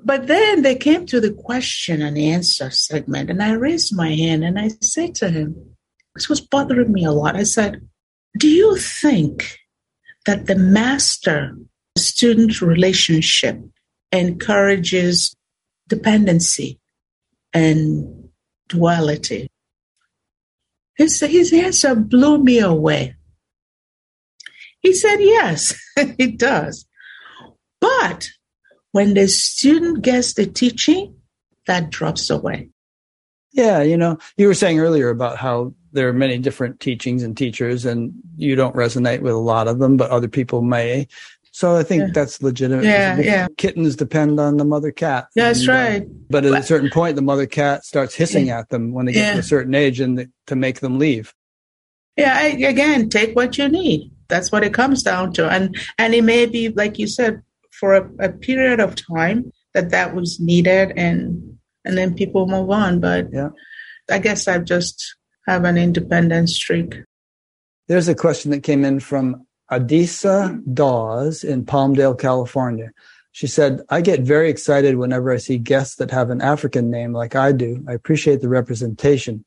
but 0.03 0.27
then 0.27 0.61
they 0.61 0.75
came 0.75 1.05
to 1.07 1.19
the 1.19 1.31
question 1.31 2.01
and 2.01 2.17
answer 2.17 2.69
segment, 2.69 3.29
and 3.29 3.41
I 3.41 3.53
raised 3.53 3.95
my 3.95 4.13
hand 4.13 4.43
and 4.43 4.59
I 4.59 4.69
said 4.81 5.15
to 5.15 5.29
him, 5.29 5.75
This 6.15 6.27
was 6.27 6.41
bothering 6.41 6.91
me 6.91 7.05
a 7.05 7.11
lot. 7.11 7.35
I 7.35 7.43
said, 7.43 7.87
Do 8.37 8.49
you 8.49 8.77
think 8.77 9.57
that 10.25 10.47
the 10.47 10.55
master 10.55 11.55
student 11.97 12.61
relationship 12.61 13.59
encourages 14.11 15.35
dependency 15.87 16.79
and 17.53 18.29
duality? 18.67 19.47
His, 20.97 21.19
his 21.19 21.53
answer 21.53 21.95
blew 21.95 22.43
me 22.43 22.59
away. 22.59 23.15
He 24.79 24.93
said, 24.93 25.17
Yes, 25.19 25.73
it 25.97 26.37
does. 26.37 26.85
But 27.79 28.29
when 28.95 29.13
the 29.13 29.27
student 29.27 30.03
gets 30.03 30.35
the 30.35 30.45
teaching, 30.45 31.13
that 31.67 31.89
drops 31.89 32.29
away. 32.29 32.69
Yeah, 33.51 33.81
you 33.81 33.97
know, 33.97 34.19
you 34.37 34.47
were 34.47 34.53
saying 34.53 34.79
earlier 34.79 35.09
about 35.09 35.37
how 35.37 35.73
there 35.91 36.07
are 36.07 36.13
many 36.13 36.37
different 36.37 36.79
teachings 36.79 37.21
and 37.21 37.35
teachers, 37.35 37.83
and 37.83 38.13
you 38.37 38.55
don't 38.55 38.73
resonate 38.73 39.19
with 39.19 39.33
a 39.33 39.37
lot 39.37 39.67
of 39.67 39.79
them, 39.79 39.97
but 39.97 40.11
other 40.11 40.29
people 40.29 40.61
may. 40.61 41.09
So 41.51 41.75
I 41.75 41.83
think 41.83 42.03
yeah. 42.03 42.09
that's 42.13 42.41
legitimate. 42.41 42.85
Yeah, 42.85 43.19
yeah. 43.19 43.47
Kittens 43.57 43.97
depend 43.97 44.39
on 44.39 44.55
the 44.55 44.63
mother 44.63 44.93
cat. 44.93 45.27
Yeah, 45.35 45.47
that's 45.47 45.67
and, 45.67 45.69
uh, 45.69 45.73
right. 45.73 46.01
Uh, 46.03 46.05
but 46.29 46.45
at 46.45 46.53
a 46.53 46.63
certain 46.63 46.89
point, 46.89 47.17
the 47.17 47.21
mother 47.21 47.47
cat 47.47 47.83
starts 47.83 48.15
hissing 48.15 48.47
yeah. 48.47 48.59
at 48.59 48.69
them 48.69 48.93
when 48.93 49.07
they 49.07 49.11
get 49.11 49.33
to 49.33 49.39
a 49.39 49.43
certain 49.43 49.75
age 49.75 49.99
and 49.99 50.29
to 50.47 50.55
make 50.55 50.79
them 50.79 50.99
leave. 50.99 51.33
Yeah, 52.15 52.33
I, 52.33 52.45
again, 52.45 53.09
take 53.09 53.35
what 53.35 53.57
you 53.57 53.67
need. 53.67 54.09
That's 54.29 54.53
what 54.53 54.63
it 54.63 54.73
comes 54.73 55.03
down 55.03 55.33
to. 55.33 55.49
And 55.49 55.75
and 55.97 56.15
it 56.15 56.23
may 56.23 56.45
be, 56.45 56.69
like 56.69 56.97
you 56.97 57.07
said, 57.07 57.41
for 57.79 57.95
a, 57.95 58.09
a 58.19 58.29
period 58.29 58.79
of 58.79 58.95
time 58.95 59.51
that 59.73 59.89
that 59.91 60.15
was 60.15 60.39
needed 60.39 60.93
and 60.95 61.57
and 61.83 61.97
then 61.97 62.15
people 62.15 62.47
move 62.47 62.71
on. 62.71 62.99
But 62.99 63.27
yeah. 63.31 63.49
I 64.09 64.19
guess 64.19 64.47
I 64.47 64.59
just 64.59 65.15
have 65.47 65.63
an 65.63 65.77
independent 65.77 66.49
streak. 66.49 66.95
There's 67.87 68.07
a 68.07 68.15
question 68.15 68.51
that 68.51 68.63
came 68.63 68.83
in 68.83 68.99
from 68.99 69.45
Adisa 69.71 70.61
Dawes 70.73 71.43
in 71.43 71.65
Palmdale, 71.65 72.19
California. 72.19 72.91
She 73.31 73.47
said, 73.47 73.81
I 73.89 74.01
get 74.01 74.21
very 74.21 74.49
excited 74.49 74.95
whenever 74.95 75.31
I 75.31 75.37
see 75.37 75.57
guests 75.57 75.97
that 75.97 76.11
have 76.11 76.29
an 76.29 76.41
African 76.41 76.89
name 76.89 77.13
like 77.13 77.35
I 77.35 77.51
do. 77.51 77.83
I 77.87 77.93
appreciate 77.93 78.41
the 78.41 78.49
representation. 78.49 79.43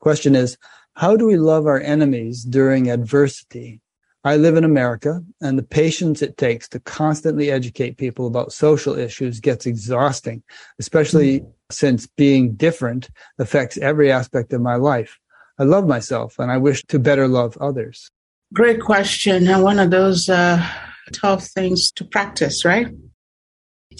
Question 0.00 0.34
is, 0.34 0.56
how 0.94 1.16
do 1.16 1.26
we 1.26 1.36
love 1.36 1.66
our 1.66 1.80
enemies 1.80 2.44
during 2.44 2.90
adversity? 2.90 3.80
I 4.24 4.36
live 4.36 4.56
in 4.56 4.64
America 4.64 5.22
and 5.42 5.58
the 5.58 5.62
patience 5.62 6.22
it 6.22 6.38
takes 6.38 6.66
to 6.70 6.80
constantly 6.80 7.50
educate 7.50 7.98
people 7.98 8.26
about 8.26 8.52
social 8.52 8.98
issues 8.98 9.38
gets 9.38 9.66
exhausting, 9.66 10.42
especially 10.78 11.44
since 11.70 12.06
being 12.06 12.54
different 12.54 13.10
affects 13.38 13.76
every 13.78 14.10
aspect 14.10 14.52
of 14.54 14.62
my 14.62 14.76
life. 14.76 15.18
I 15.58 15.64
love 15.64 15.86
myself 15.86 16.38
and 16.38 16.50
I 16.50 16.56
wish 16.56 16.82
to 16.84 16.98
better 16.98 17.28
love 17.28 17.58
others. 17.60 18.10
Great 18.54 18.80
question. 18.80 19.46
And 19.46 19.62
one 19.62 19.78
of 19.78 19.90
those 19.90 20.28
uh, 20.28 20.66
tough 21.12 21.46
things 21.48 21.92
to 21.92 22.04
practice, 22.04 22.64
right? 22.64 22.88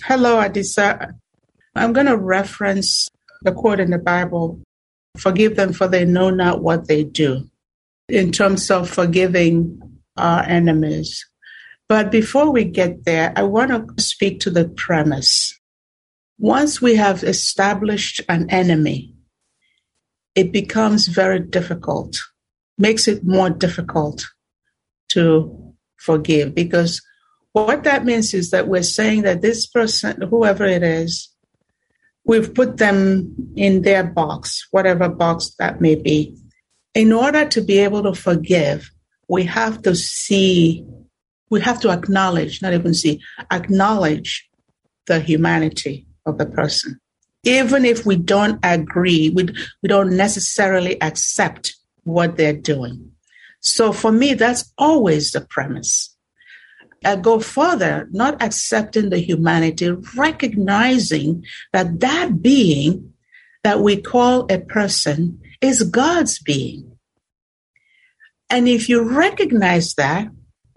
Hello, 0.04 0.36
Adisa. 0.36 1.12
I'm 1.74 1.92
going 1.92 2.06
to 2.06 2.16
reference 2.16 3.08
the 3.42 3.52
quote 3.52 3.80
in 3.80 3.90
the 3.90 3.98
Bible 3.98 4.60
Forgive 5.16 5.56
them, 5.56 5.72
for 5.72 5.86
they 5.86 6.04
know 6.04 6.30
not 6.30 6.60
what 6.60 6.88
they 6.88 7.04
do, 7.04 7.48
in 8.08 8.32
terms 8.32 8.70
of 8.70 8.90
forgiving 8.90 9.80
our 10.16 10.42
enemies. 10.42 11.24
But 11.88 12.10
before 12.10 12.50
we 12.50 12.64
get 12.64 13.04
there, 13.04 13.32
I 13.36 13.42
want 13.42 13.70
to 13.70 14.02
speak 14.02 14.40
to 14.40 14.50
the 14.50 14.68
premise. 14.68 15.58
Once 16.38 16.80
we 16.80 16.96
have 16.96 17.22
established 17.22 18.20
an 18.28 18.48
enemy, 18.50 19.14
it 20.34 20.52
becomes 20.52 21.06
very 21.06 21.38
difficult, 21.38 22.18
makes 22.78 23.06
it 23.06 23.24
more 23.24 23.50
difficult 23.50 24.26
to 25.10 25.74
forgive 25.96 26.54
because 26.54 27.00
what 27.52 27.84
that 27.84 28.04
means 28.04 28.34
is 28.34 28.50
that 28.50 28.66
we're 28.66 28.82
saying 28.82 29.22
that 29.22 29.40
this 29.40 29.64
person, 29.64 30.20
whoever 30.22 30.64
it 30.64 30.82
is, 30.82 31.30
we've 32.24 32.52
put 32.52 32.78
them 32.78 33.32
in 33.54 33.82
their 33.82 34.02
box, 34.02 34.66
whatever 34.72 35.08
box 35.08 35.54
that 35.60 35.80
may 35.80 35.94
be. 35.94 36.36
In 36.94 37.12
order 37.12 37.46
to 37.46 37.60
be 37.60 37.78
able 37.78 38.02
to 38.02 38.14
forgive, 38.14 38.90
we 39.28 39.44
have 39.44 39.82
to 39.82 39.94
see, 39.94 40.84
we 41.50 41.60
have 41.60 41.80
to 41.80 41.90
acknowledge, 41.90 42.62
not 42.62 42.74
even 42.74 42.94
see, 42.94 43.20
acknowledge 43.50 44.48
the 45.06 45.20
humanity 45.20 46.06
of 46.26 46.38
the 46.38 46.46
person. 46.46 46.98
Even 47.44 47.84
if 47.84 48.06
we 48.06 48.16
don't 48.16 48.58
agree, 48.62 49.30
we, 49.30 49.48
we 49.82 49.88
don't 49.88 50.16
necessarily 50.16 51.00
accept 51.02 51.76
what 52.04 52.36
they're 52.36 52.56
doing. 52.56 53.10
So 53.60 53.92
for 53.92 54.12
me, 54.12 54.34
that's 54.34 54.72
always 54.78 55.32
the 55.32 55.42
premise. 55.42 56.14
I 57.04 57.16
go 57.16 57.38
further, 57.40 58.08
not 58.12 58.42
accepting 58.42 59.10
the 59.10 59.18
humanity, 59.18 59.90
recognizing 60.16 61.44
that 61.72 62.00
that 62.00 62.40
being 62.40 63.12
that 63.62 63.80
we 63.80 64.00
call 64.00 64.46
a 64.50 64.58
person 64.58 65.40
is 65.60 65.82
God's 65.82 66.38
being. 66.38 66.93
And 68.54 68.68
if 68.68 68.88
you 68.88 69.02
recognize 69.02 69.94
that, 69.94 70.28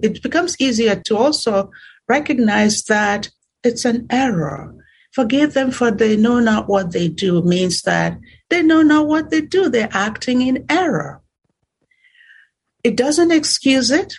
it 0.01 0.23
becomes 0.23 0.59
easier 0.59 0.95
to 1.05 1.15
also 1.15 1.69
recognize 2.09 2.81
that 2.85 3.29
it's 3.63 3.85
an 3.85 4.07
error. 4.09 4.73
Forgive 5.13 5.53
them 5.53 5.69
for 5.69 5.91
they 5.91 6.17
know 6.17 6.39
not 6.39 6.67
what 6.67 6.91
they 6.91 7.07
do 7.07 7.43
means 7.43 7.83
that 7.83 8.17
they 8.49 8.63
know 8.63 8.81
not 8.81 9.05
what 9.05 9.29
they 9.29 9.41
do. 9.41 9.69
They're 9.69 9.89
acting 9.91 10.41
in 10.41 10.65
error. 10.71 11.21
It 12.83 12.97
doesn't 12.97 13.31
excuse 13.31 13.91
it. 13.91 14.15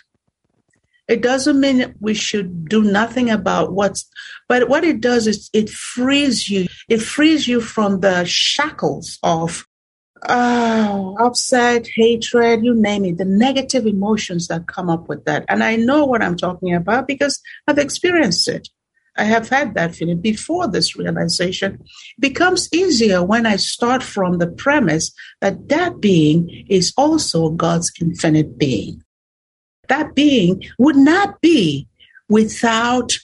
It 1.09 1.21
doesn't 1.21 1.59
mean 1.59 1.95
we 1.99 2.13
should 2.13 2.69
do 2.69 2.81
nothing 2.81 3.29
about 3.29 3.73
what's, 3.73 4.09
but 4.47 4.69
what 4.69 4.85
it 4.85 5.01
does 5.01 5.27
is 5.27 5.49
it 5.51 5.69
frees 5.69 6.47
you. 6.47 6.67
It 6.87 7.01
frees 7.01 7.45
you 7.45 7.59
from 7.59 7.99
the 7.99 8.23
shackles 8.23 9.19
of 9.21 9.67
oh, 10.27 11.15
upset, 11.19 11.87
hatred, 11.95 12.63
you 12.63 12.75
name 12.75 13.05
it, 13.05 13.17
the 13.17 13.25
negative 13.25 13.85
emotions 13.85 14.47
that 14.47 14.67
come 14.67 14.89
up 14.89 15.07
with 15.07 15.25
that. 15.25 15.45
And 15.47 15.63
I 15.63 15.75
know 15.75 16.05
what 16.05 16.21
I'm 16.21 16.35
talking 16.35 16.73
about 16.73 17.07
because 17.07 17.39
I've 17.67 17.77
experienced 17.77 18.47
it. 18.47 18.69
I 19.17 19.23
have 19.23 19.49
had 19.49 19.73
that 19.73 19.95
feeling 19.95 20.21
before 20.21 20.67
this 20.67 20.95
realization. 20.95 21.73
It 22.17 22.21
becomes 22.21 22.69
easier 22.73 23.23
when 23.23 23.45
I 23.45 23.57
start 23.57 24.01
from 24.01 24.37
the 24.37 24.47
premise 24.47 25.11
that 25.41 25.67
that 25.69 25.99
being 25.99 26.65
is 26.69 26.93
also 26.97 27.49
God's 27.49 27.91
infinite 27.99 28.57
being. 28.57 29.03
That 29.89 30.15
being 30.15 30.63
would 30.77 30.95
not 30.95 31.41
be 31.41 31.87
without 32.29 33.17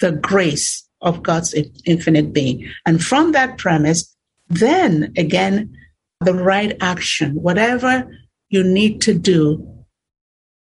the 0.00 0.12
grace 0.12 0.88
of 1.00 1.22
God's 1.22 1.54
infinite 1.84 2.32
being. 2.32 2.68
And 2.84 3.02
from 3.02 3.32
that 3.32 3.58
premise, 3.58 4.14
then 4.48 5.12
again, 5.16 5.76
the 6.20 6.34
right 6.34 6.76
action, 6.80 7.34
whatever 7.34 8.10
you 8.48 8.62
need 8.62 9.00
to 9.02 9.14
do, 9.14 9.66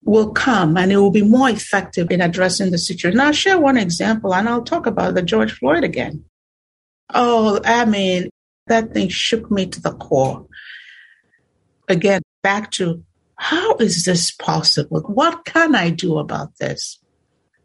will 0.05 0.33
come 0.33 0.77
and 0.77 0.91
it 0.91 0.97
will 0.97 1.11
be 1.11 1.23
more 1.23 1.51
effective 1.51 2.11
in 2.11 2.21
addressing 2.21 2.71
the 2.71 2.79
situation. 2.79 3.19
Now, 3.19 3.27
I'll 3.27 3.33
share 3.33 3.61
one 3.61 3.77
example 3.77 4.35
and 4.35 4.49
I'll 4.49 4.63
talk 4.63 4.87
about 4.87 5.15
the 5.15 5.23
George 5.23 5.53
Floyd 5.53 5.85
again. 5.85 6.25
Oh, 7.13 7.61
I 7.65 7.85
mean, 7.85 8.31
that 8.69 8.95
thing 8.95 9.09
shook 9.09 9.51
me 9.51 9.67
to 9.67 9.81
the 9.81 9.93
core. 9.93 10.47
Again, 11.89 12.23
back 12.43 12.71
to 12.73 13.03
how 13.37 13.77
is 13.77 14.05
this 14.05 14.31
possible? 14.31 15.01
What 15.01 15.45
can 15.45 15.75
I 15.75 15.91
do 15.91 16.19
about 16.19 16.57
this? 16.59 16.99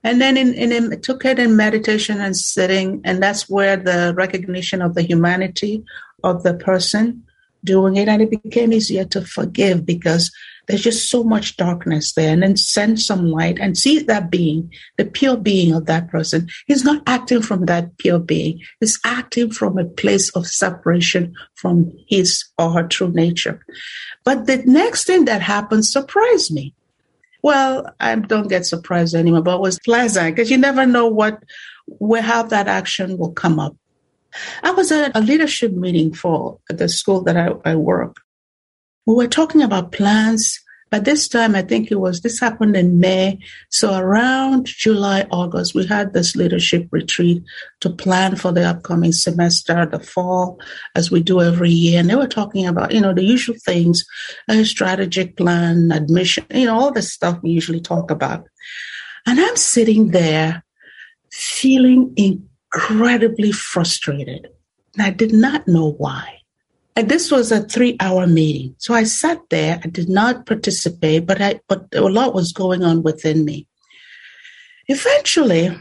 And 0.03 0.19
then 0.19 0.35
in, 0.35 0.53
in, 0.53 0.72
in 0.72 1.01
took 1.01 1.23
it 1.23 1.39
in 1.39 1.55
meditation 1.55 2.19
and 2.19 2.35
sitting, 2.35 3.01
and 3.05 3.23
that's 3.23 3.49
where 3.49 3.77
the 3.77 4.14
recognition 4.15 4.81
of 4.81 4.95
the 4.95 5.01
humanity 5.01 5.84
of 6.23 6.43
the 6.43 6.53
person 6.53 7.23
doing 7.64 7.95
it. 7.95 8.07
And 8.07 8.22
it 8.22 8.30
became 8.30 8.73
easier 8.73 9.06
to 9.06 9.22
forgive 9.22 9.85
because 9.85 10.31
there's 10.68 10.84
just 10.84 11.10
so 11.10 11.23
much 11.23 11.57
darkness 11.57 12.14
there. 12.14 12.31
And 12.31 12.44
then 12.44 12.56
send 12.56 12.99
some 13.02 13.30
light 13.30 13.60
and 13.60 13.77
see 13.77 13.99
that 13.99 14.30
being, 14.30 14.72
the 14.98 15.06
pure 15.06 15.38
being 15.38 15.73
of 15.73 15.85
that 15.88 16.10
person. 16.10 16.48
He's 16.68 16.84
not 16.84 17.03
acting 17.07 17.41
from 17.41 17.65
that 17.65 17.98
pure 17.98 18.19
being. 18.19 18.61
He's 18.80 18.99
acting 19.06 19.52
from 19.52 19.77
a 19.77 19.85
place 19.85 20.30
of 20.30 20.48
separation 20.48 21.35
from 21.56 21.91
his 22.07 22.45
or 22.57 22.72
her 22.72 22.88
true 22.88 23.11
nature. 23.11 23.65
But 24.23 24.45
the 24.45 24.57
next 24.65 25.06
thing 25.06 25.26
that 25.26 25.41
happened 25.41 25.85
surprised 25.85 26.53
me. 26.53 26.73
Well, 27.41 27.94
I 27.99 28.15
don't 28.15 28.48
get 28.48 28.65
surprised 28.65 29.15
anymore, 29.15 29.41
but 29.41 29.56
it 29.56 29.61
was 29.61 29.80
pleasant 29.80 30.34
because 30.34 30.49
you 30.49 30.57
never 30.57 30.85
know 30.85 31.07
what, 31.07 31.44
where, 31.88 32.22
how 32.22 32.44
that 32.44 32.69
action 32.69 33.18
will 33.18 33.34
come 33.34 33.60
up. 33.60 33.76
I 34.64 34.72
was 34.72 34.91
at 34.91 35.15
a 35.15 35.22
leadership 35.22 35.72
meeting 35.72 36.14
for 36.14 36.60
the 36.69 36.89
school 36.89 37.22
that 37.23 37.38
I, 37.38 37.51
I 37.65 37.76
work. 37.76 38.18
We 39.05 39.15
were 39.15 39.27
talking 39.27 39.61
about 39.61 39.91
plans, 39.91 40.60
but 40.89 41.05
this 41.05 41.27
time 41.27 41.55
I 41.55 41.61
think 41.61 41.91
it 41.91 41.99
was, 41.99 42.22
this 42.22 42.39
happened 42.39 42.76
in 42.76 42.99
May. 42.99 43.39
So 43.69 43.97
around 43.97 44.68
July, 44.68 45.27
August, 45.31 45.76
we 45.76 45.85
had 45.85 46.14
this 46.14 46.35
leadership 46.35 46.88
retreat 46.91 47.43
to 47.81 47.89
plan 47.89 48.35
for 48.35 48.51
the 48.51 48.64
upcoming 48.64 49.11
semester, 49.11 49.85
the 49.85 49.99
fall, 49.99 50.61
as 50.95 51.11
we 51.11 51.22
do 51.22 51.41
every 51.41 51.72
year. 51.72 51.99
And 51.99 52.10
they 52.10 52.15
were 52.15 52.27
talking 52.27 52.68
about, 52.68 52.93
you 52.93 53.01
know, 53.01 53.14
the 53.14 53.23
usual 53.23 53.55
things, 53.65 54.05
a 54.47 54.64
strategic 54.64 55.35
plan, 55.35 55.91
admission, 55.91 56.45
you 56.53 56.68
know, 56.68 56.80
all 56.80 56.91
the 56.91 57.01
stuff 57.01 57.39
we 57.41 57.49
usually 57.49 57.81
talk 57.81 58.11
about. 58.11 58.47
And 59.26 59.39
I'm 59.39 59.55
sitting 59.55 60.11
there 60.11 60.64
feeling 61.31 62.14
incredible 62.15 62.52
incredibly 62.73 63.51
frustrated. 63.51 64.47
And 64.95 65.05
I 65.05 65.11
did 65.11 65.33
not 65.33 65.67
know 65.67 65.91
why. 65.91 66.39
And 66.95 67.09
this 67.09 67.31
was 67.31 67.51
a 67.51 67.61
three 67.61 67.97
hour 67.99 68.27
meeting. 68.27 68.75
So 68.77 68.93
I 68.93 69.03
sat 69.03 69.41
there. 69.49 69.79
I 69.83 69.87
did 69.87 70.09
not 70.09 70.45
participate, 70.45 71.25
but 71.25 71.41
I, 71.41 71.59
but 71.67 71.87
a 71.93 72.01
lot 72.01 72.35
was 72.35 72.53
going 72.53 72.83
on 72.83 73.01
within 73.01 73.45
me. 73.45 73.67
Eventually, 74.87 75.75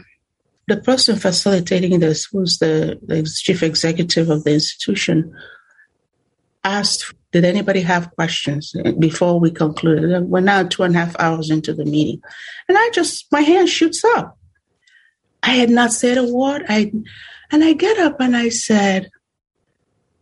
the 0.67 0.77
person 0.77 1.15
facilitating 1.17 1.99
this 1.99 2.31
was 2.31 2.57
the, 2.57 2.99
the 3.05 3.23
chief 3.23 3.61
executive 3.61 4.29
of 4.29 4.43
the 4.43 4.53
institution 4.53 5.35
asked, 6.63 7.13
did 7.31 7.43
anybody 7.43 7.81
have 7.81 8.11
questions 8.11 8.73
before 8.97 9.39
we 9.39 9.51
concluded? 9.51 10.11
and 10.11 10.29
We're 10.29 10.39
now 10.39 10.63
two 10.63 10.83
and 10.83 10.95
a 10.95 10.99
half 10.99 11.15
hours 11.19 11.49
into 11.49 11.73
the 11.73 11.85
meeting. 11.85 12.21
And 12.69 12.77
I 12.77 12.89
just, 12.93 13.29
my 13.31 13.41
hand 13.41 13.69
shoots 13.69 14.03
up. 14.15 14.37
I 15.43 15.51
had 15.51 15.69
not 15.69 15.91
said 15.91 16.17
a 16.17 16.25
word. 16.25 16.63
I, 16.69 16.91
and 17.51 17.63
I 17.63 17.73
get 17.73 17.99
up 17.99 18.19
and 18.19 18.35
I 18.35 18.49
said, 18.49 19.09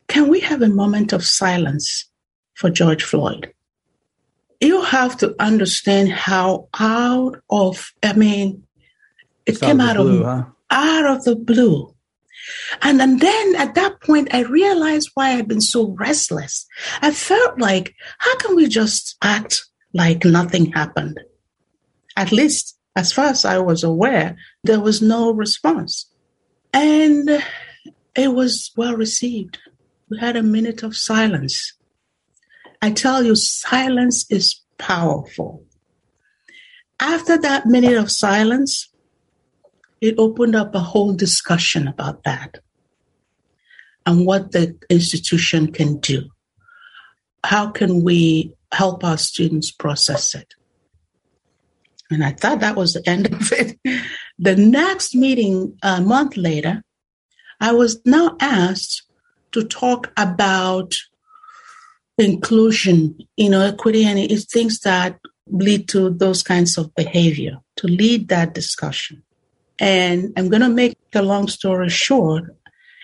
Can 0.07 0.27
we 0.27 0.39
have 0.41 0.61
a 0.61 0.67
moment 0.67 1.13
of 1.13 1.23
silence 1.25 2.09
for 2.55 2.69
George 2.69 3.03
Floyd? 3.03 3.53
You 4.59 4.81
have 4.81 5.17
to 5.17 5.35
understand 5.39 6.11
how 6.11 6.67
out 6.79 7.41
of, 7.49 7.93
I 8.03 8.13
mean, 8.13 8.63
it 9.45 9.53
It's 9.53 9.59
came 9.59 9.79
of 9.79 9.87
out 9.89 9.97
the 9.97 10.03
blue, 10.03 10.19
of 10.19 10.25
huh? 10.25 10.45
out 10.69 11.05
of 11.17 11.23
the 11.23 11.35
blue. 11.35 11.95
And, 12.81 13.01
and 13.01 13.19
then 13.19 13.55
at 13.55 13.75
that 13.75 14.01
point, 14.01 14.33
I 14.33 14.41
realized 14.41 15.11
why 15.13 15.31
I'd 15.31 15.47
been 15.47 15.61
so 15.61 15.95
restless. 15.99 16.65
I 17.01 17.11
felt 17.11 17.59
like, 17.59 17.93
how 18.17 18.35
can 18.37 18.55
we 18.55 18.67
just 18.67 19.15
act 19.21 19.65
like 19.93 20.25
nothing 20.25 20.71
happened? 20.71 21.19
At 22.17 22.31
least, 22.31 22.77
as 22.95 23.11
far 23.11 23.25
as 23.25 23.45
I 23.45 23.59
was 23.59 23.83
aware, 23.83 24.35
there 24.63 24.79
was 24.79 25.01
no 25.01 25.31
response. 25.31 26.07
And 26.73 27.43
it 28.15 28.33
was 28.33 28.71
well 28.75 28.95
received. 28.95 29.57
We 30.09 30.19
had 30.19 30.35
a 30.35 30.43
minute 30.43 30.83
of 30.83 30.95
silence. 30.95 31.73
I 32.81 32.91
tell 32.91 33.23
you, 33.23 33.35
silence 33.35 34.25
is 34.29 34.61
powerful. 34.77 35.63
After 36.99 37.37
that 37.39 37.65
minute 37.65 37.97
of 37.97 38.11
silence, 38.11 38.89
it 40.01 40.15
opened 40.17 40.55
up 40.55 40.73
a 40.73 40.79
whole 40.79 41.13
discussion 41.13 41.87
about 41.87 42.23
that 42.23 42.59
and 44.05 44.25
what 44.25 44.51
the 44.51 44.75
institution 44.89 45.71
can 45.71 45.99
do. 45.99 46.29
How 47.43 47.69
can 47.71 48.03
we 48.03 48.53
help 48.71 49.03
our 49.03 49.17
students 49.17 49.71
process 49.71 50.35
it? 50.35 50.53
And 52.09 52.23
I 52.23 52.31
thought 52.31 52.59
that 52.59 52.75
was 52.75 52.93
the 52.93 53.07
end 53.07 53.27
of 53.33 53.51
it. 53.51 53.79
The 54.41 54.55
next 54.55 55.13
meeting, 55.13 55.77
a 55.83 56.01
month 56.01 56.35
later, 56.35 56.83
I 57.59 57.73
was 57.73 58.01
now 58.07 58.35
asked 58.39 59.03
to 59.51 59.63
talk 59.63 60.11
about 60.17 60.95
inclusion, 62.17 63.19
you 63.37 63.51
know, 63.51 63.61
equity, 63.61 64.03
and 64.03 64.17
it's 64.17 64.45
things 64.45 64.79
that 64.79 65.19
lead 65.45 65.87
to 65.89 66.09
those 66.09 66.41
kinds 66.41 66.75
of 66.79 66.93
behavior, 66.95 67.59
to 67.75 67.87
lead 67.87 68.29
that 68.29 68.55
discussion. 68.55 69.21
And 69.77 70.33
I'm 70.35 70.49
going 70.49 70.63
to 70.63 70.69
make 70.69 70.97
a 71.13 71.21
long 71.21 71.47
story 71.47 71.89
short. 71.89 72.55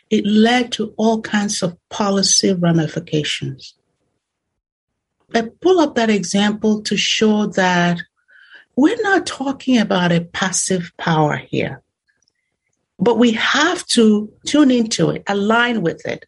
It 0.10 0.26
led 0.26 0.72
to 0.74 0.92
all 0.98 1.22
kinds 1.22 1.62
of 1.62 1.78
policy 1.90 2.52
ramifications. 2.52 3.76
I 5.36 5.50
pull 5.62 5.82
up 5.82 5.94
that 5.96 6.10
example 6.10 6.82
to 6.82 6.98
show 6.98 7.46
that 7.46 8.02
we're 8.78 9.02
not 9.02 9.26
talking 9.26 9.80
about 9.80 10.12
a 10.12 10.22
passive 10.22 10.92
power 10.98 11.36
here, 11.36 11.82
but 13.00 13.18
we 13.18 13.32
have 13.32 13.86
to 13.88 14.32
tune 14.46 14.70
into 14.70 15.10
it, 15.10 15.24
align 15.28 15.82
with 15.82 16.06
it, 16.06 16.26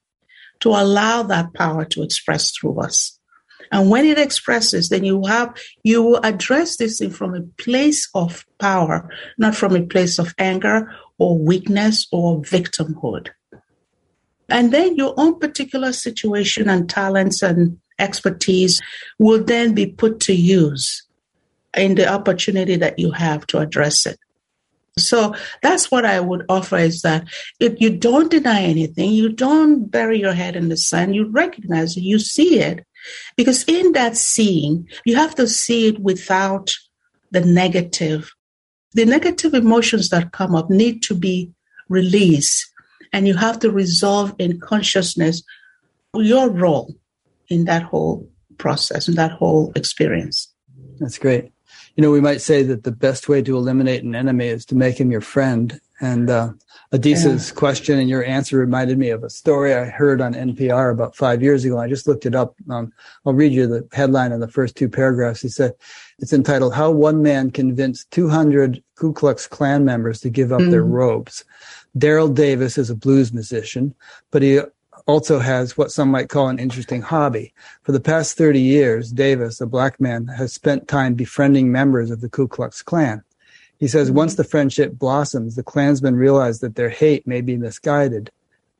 to 0.61 0.69
allow 0.69 1.23
that 1.23 1.53
power 1.53 1.85
to 1.85 2.01
express 2.01 2.51
through 2.51 2.81
us. 2.81 3.17
And 3.71 3.91
when 3.91 4.03
it 4.03 4.17
expresses, 4.17 4.89
then 4.89 5.03
you 5.03 5.23
have 5.27 5.55
you 5.83 6.01
will 6.01 6.19
address 6.23 6.77
this 6.77 6.97
thing 6.97 7.11
from 7.11 7.35
a 7.35 7.43
place 7.63 8.09
of 8.15 8.45
power, 8.57 9.07
not 9.37 9.55
from 9.55 9.75
a 9.75 9.85
place 9.85 10.17
of 10.17 10.33
anger 10.39 10.91
or 11.19 11.37
weakness 11.37 12.07
or 12.11 12.41
victimhood. 12.41 13.29
And 14.49 14.73
then 14.73 14.95
your 14.95 15.13
own 15.17 15.39
particular 15.39 15.93
situation 15.93 16.67
and 16.67 16.89
talents 16.89 17.43
and 17.43 17.77
expertise 17.99 18.81
will 19.19 19.43
then 19.43 19.75
be 19.75 19.85
put 19.85 20.19
to 20.21 20.33
use 20.33 21.05
in 21.77 21.95
the 21.95 22.07
opportunity 22.07 22.75
that 22.77 22.99
you 22.99 23.11
have 23.11 23.45
to 23.47 23.59
address 23.59 24.05
it. 24.05 24.17
So 24.97 25.33
that's 25.61 25.89
what 25.91 26.05
I 26.05 26.19
would 26.19 26.45
offer 26.49 26.77
is 26.77 27.01
that 27.03 27.25
if 27.59 27.79
you 27.79 27.89
don't 27.89 28.31
deny 28.31 28.61
anything, 28.61 29.11
you 29.11 29.29
don't 29.29 29.85
bury 29.85 30.19
your 30.19 30.33
head 30.33 30.55
in 30.55 30.69
the 30.69 30.77
sand, 30.77 31.15
you 31.15 31.25
recognize 31.29 31.95
it, 31.95 32.01
you 32.01 32.19
see 32.19 32.59
it. 32.59 32.85
Because 33.37 33.63
in 33.63 33.93
that 33.93 34.17
seeing, 34.17 34.87
you 35.05 35.15
have 35.15 35.35
to 35.35 35.47
see 35.47 35.87
it 35.87 35.99
without 35.99 36.75
the 37.31 37.41
negative. 37.41 38.33
The 38.93 39.05
negative 39.05 39.53
emotions 39.53 40.09
that 40.09 40.33
come 40.33 40.55
up 40.55 40.69
need 40.69 41.01
to 41.03 41.15
be 41.15 41.51
released, 41.87 42.69
and 43.13 43.27
you 43.27 43.35
have 43.35 43.59
to 43.59 43.71
resolve 43.71 44.35
in 44.37 44.59
consciousness 44.59 45.43
your 46.15 46.49
role 46.49 46.95
in 47.49 47.65
that 47.65 47.83
whole 47.83 48.27
process, 48.57 49.07
in 49.07 49.15
that 49.15 49.31
whole 49.31 49.71
experience. 49.75 50.51
That's 50.99 51.17
great. 51.17 51.51
You 51.95 52.01
know, 52.03 52.11
we 52.11 52.21
might 52.21 52.41
say 52.41 52.63
that 52.63 52.83
the 52.83 52.91
best 52.91 53.27
way 53.29 53.41
to 53.41 53.57
eliminate 53.57 54.03
an 54.03 54.15
enemy 54.15 54.47
is 54.47 54.65
to 54.65 54.75
make 54.75 54.99
him 54.99 55.11
your 55.11 55.21
friend. 55.21 55.79
And 56.01 56.29
uh, 56.29 56.53
Adisa's 56.93 57.51
question 57.51 57.99
and 57.99 58.09
your 58.09 58.23
answer 58.23 58.57
reminded 58.57 58.97
me 58.97 59.09
of 59.09 59.23
a 59.23 59.29
story 59.29 59.73
I 59.73 59.85
heard 59.85 60.21
on 60.21 60.33
NPR 60.33 60.91
about 60.91 61.15
five 61.15 61.43
years 61.43 61.65
ago. 61.65 61.77
I 61.77 61.89
just 61.89 62.07
looked 62.07 62.25
it 62.25 62.35
up. 62.35 62.55
Um, 62.69 62.93
I'll 63.25 63.33
read 63.33 63.51
you 63.51 63.67
the 63.67 63.87
headline 63.91 64.31
in 64.31 64.39
the 64.39 64.47
first 64.47 64.75
two 64.77 64.87
paragraphs. 64.87 65.41
He 65.41 65.49
said, 65.49 65.73
it's 66.19 66.31
entitled, 66.33 66.73
How 66.73 66.89
One 66.91 67.21
Man 67.21 67.51
Convinced 67.51 68.09
200 68.11 68.81
Ku 68.95 69.11
Klux 69.11 69.45
Klan 69.47 69.83
Members 69.83 70.21
to 70.21 70.29
Give 70.29 70.51
Up 70.53 70.61
Their 70.61 70.83
Mhm. 70.85 70.91
Robes. 70.91 71.43
Daryl 71.97 72.33
Davis 72.33 72.77
is 72.77 72.89
a 72.89 72.95
blues 72.95 73.33
musician, 73.33 73.93
but 74.31 74.41
he 74.41 74.61
also 75.09 75.39
has 75.39 75.75
what 75.75 75.91
some 75.91 76.11
might 76.11 76.29
call 76.29 76.49
an 76.49 76.59
interesting 76.59 77.01
hobby. 77.01 77.51
For 77.81 77.91
the 77.91 77.99
past 77.99 78.37
30 78.37 78.61
years, 78.61 79.11
Davis, 79.11 79.59
a 79.59 79.65
black 79.65 79.99
man, 79.99 80.27
has 80.27 80.53
spent 80.53 80.87
time 80.87 81.15
befriending 81.15 81.71
members 81.71 82.11
of 82.11 82.21
the 82.21 82.29
Ku 82.29 82.47
Klux 82.47 82.83
Klan. 82.83 83.23
He 83.79 83.87
says 83.87 84.09
mm-hmm. 84.09 84.17
once 84.17 84.35
the 84.35 84.43
friendship 84.43 84.93
blossoms, 84.93 85.55
the 85.55 85.63
Klansmen 85.63 86.15
realize 86.15 86.59
that 86.59 86.75
their 86.75 86.89
hate 86.89 87.25
may 87.25 87.41
be 87.41 87.57
misguided. 87.57 88.29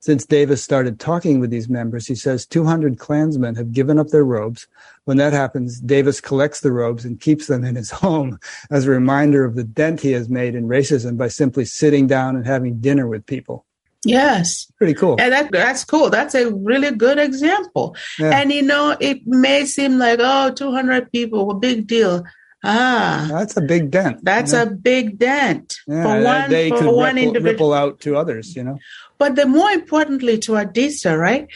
Since 0.01 0.27
Davis 0.27 0.63
started 0.63 0.99
talking 0.99 1.39
with 1.39 1.49
these 1.49 1.67
members, 1.67 2.05
he 2.05 2.13
says 2.13 2.45
200 2.45 2.99
Klansmen 2.99 3.55
have 3.55 3.71
given 3.71 3.97
up 3.97 4.09
their 4.09 4.23
robes. 4.23 4.67
When 5.05 5.17
that 5.17 5.33
happens, 5.33 5.79
Davis 5.79 6.21
collects 6.21 6.61
the 6.61 6.71
robes 6.71 7.05
and 7.05 7.19
keeps 7.19 7.47
them 7.47 7.63
in 7.63 7.75
his 7.75 7.89
home 8.05 8.37
as 8.69 8.85
a 8.85 8.91
reminder 8.91 9.45
of 9.45 9.55
the 9.55 9.63
dent 9.63 10.01
he 10.01 10.11
has 10.11 10.29
made 10.29 10.53
in 10.53 10.67
racism 10.67 11.17
by 11.17 11.29
simply 11.29 11.65
sitting 11.65 12.05
down 12.05 12.35
and 12.35 12.45
having 12.45 12.79
dinner 12.79 13.07
with 13.07 13.25
people. 13.25 13.65
Yes. 14.05 14.71
Pretty 14.77 14.93
cool. 14.93 15.17
And 15.19 15.33
that, 15.33 15.51
that's 15.51 15.83
cool. 15.83 16.09
That's 16.09 16.33
a 16.35 16.51
really 16.53 16.91
good 16.91 17.19
example. 17.19 17.95
Yeah. 18.17 18.39
And 18.39 18.51
you 18.51 18.61
know, 18.61 18.95
it 18.99 19.25
may 19.27 19.65
seem 19.65 19.97
like, 19.99 20.19
oh, 20.21 20.51
200 20.51 21.11
people, 21.11 21.51
a 21.51 21.55
big 21.55 21.87
deal. 21.87 22.23
Ah, 22.63 23.25
That's 23.29 23.55
a 23.55 23.61
big 23.61 23.89
dent. 23.89 24.19
that's 24.21 24.51
yeah. 24.51 24.63
a 24.63 24.65
big 24.69 25.17
dent 25.17 25.77
yeah, 25.87 26.03
for 26.03 26.21
one, 26.21 26.49
they 26.49 26.69
for 26.69 26.77
could 26.79 26.91
one 26.91 27.15
ripple, 27.15 27.27
individual. 27.27 27.51
ripple 27.53 27.73
out 27.73 27.99
to 28.01 28.17
others, 28.17 28.53
you 28.53 28.63
know. 28.63 28.77
But 29.17 29.37
the 29.37 29.45
more 29.45 29.69
importantly 29.71 30.37
to 30.39 30.53
Adisa, 30.53 31.17
right? 31.17 31.47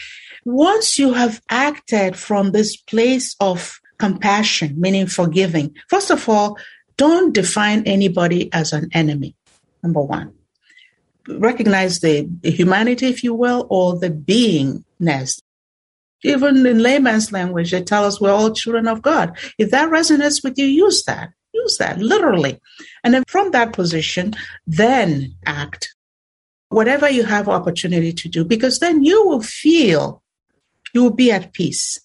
Once 0.45 0.98
you 0.98 1.11
have 1.14 1.41
acted 1.49 2.15
from 2.15 2.52
this 2.52 2.78
place 2.78 3.36
of 3.41 3.82
compassion, 3.98 4.76
meaning 4.80 5.07
forgiving, 5.07 5.76
first 5.90 6.10
of 6.10 6.30
all, 6.30 6.57
don't 6.95 7.34
define 7.34 7.84
anybody 7.86 8.52
as 8.53 8.72
an 8.72 8.90
enemy. 8.94 9.36
Number 9.84 10.02
one, 10.02 10.34
recognize 11.28 12.00
the, 12.00 12.30
humanity, 12.44 13.08
if 13.08 13.24
you 13.24 13.34
will, 13.34 13.68
or 13.70 13.98
the 13.98 14.10
beingness. 14.10 15.41
Even 16.24 16.66
in 16.66 16.80
layman's 16.80 17.32
language, 17.32 17.72
they 17.72 17.84
tell 17.84 18.06
us 18.06 18.20
we're 18.22 18.32
all 18.32 18.52
children 18.52 18.88
of 18.88 19.02
God. 19.02 19.38
If 19.58 19.72
that 19.72 19.90
resonates 19.90 20.44
with 20.44 20.58
you, 20.58 20.66
use 20.66 21.04
that. 21.04 21.32
Use 21.54 21.78
that 21.78 22.00
literally. 22.00 22.60
And 23.04 23.14
then 23.14 23.24
from 23.28 23.52
that 23.52 23.74
position, 23.74 24.34
then 24.66 25.36
act 25.45 25.94
whatever 26.70 27.10
you 27.10 27.24
have 27.24 27.48
opportunity 27.48 28.14
to 28.14 28.30
do, 28.30 28.44
because 28.44 28.80
then 28.80 29.04
you 29.04 29.28
will 29.28 29.41
feel 29.41 30.24
you 30.94 31.04
will 31.04 31.14
be 31.14 31.32
at 31.32 31.54
peace. 31.54 32.00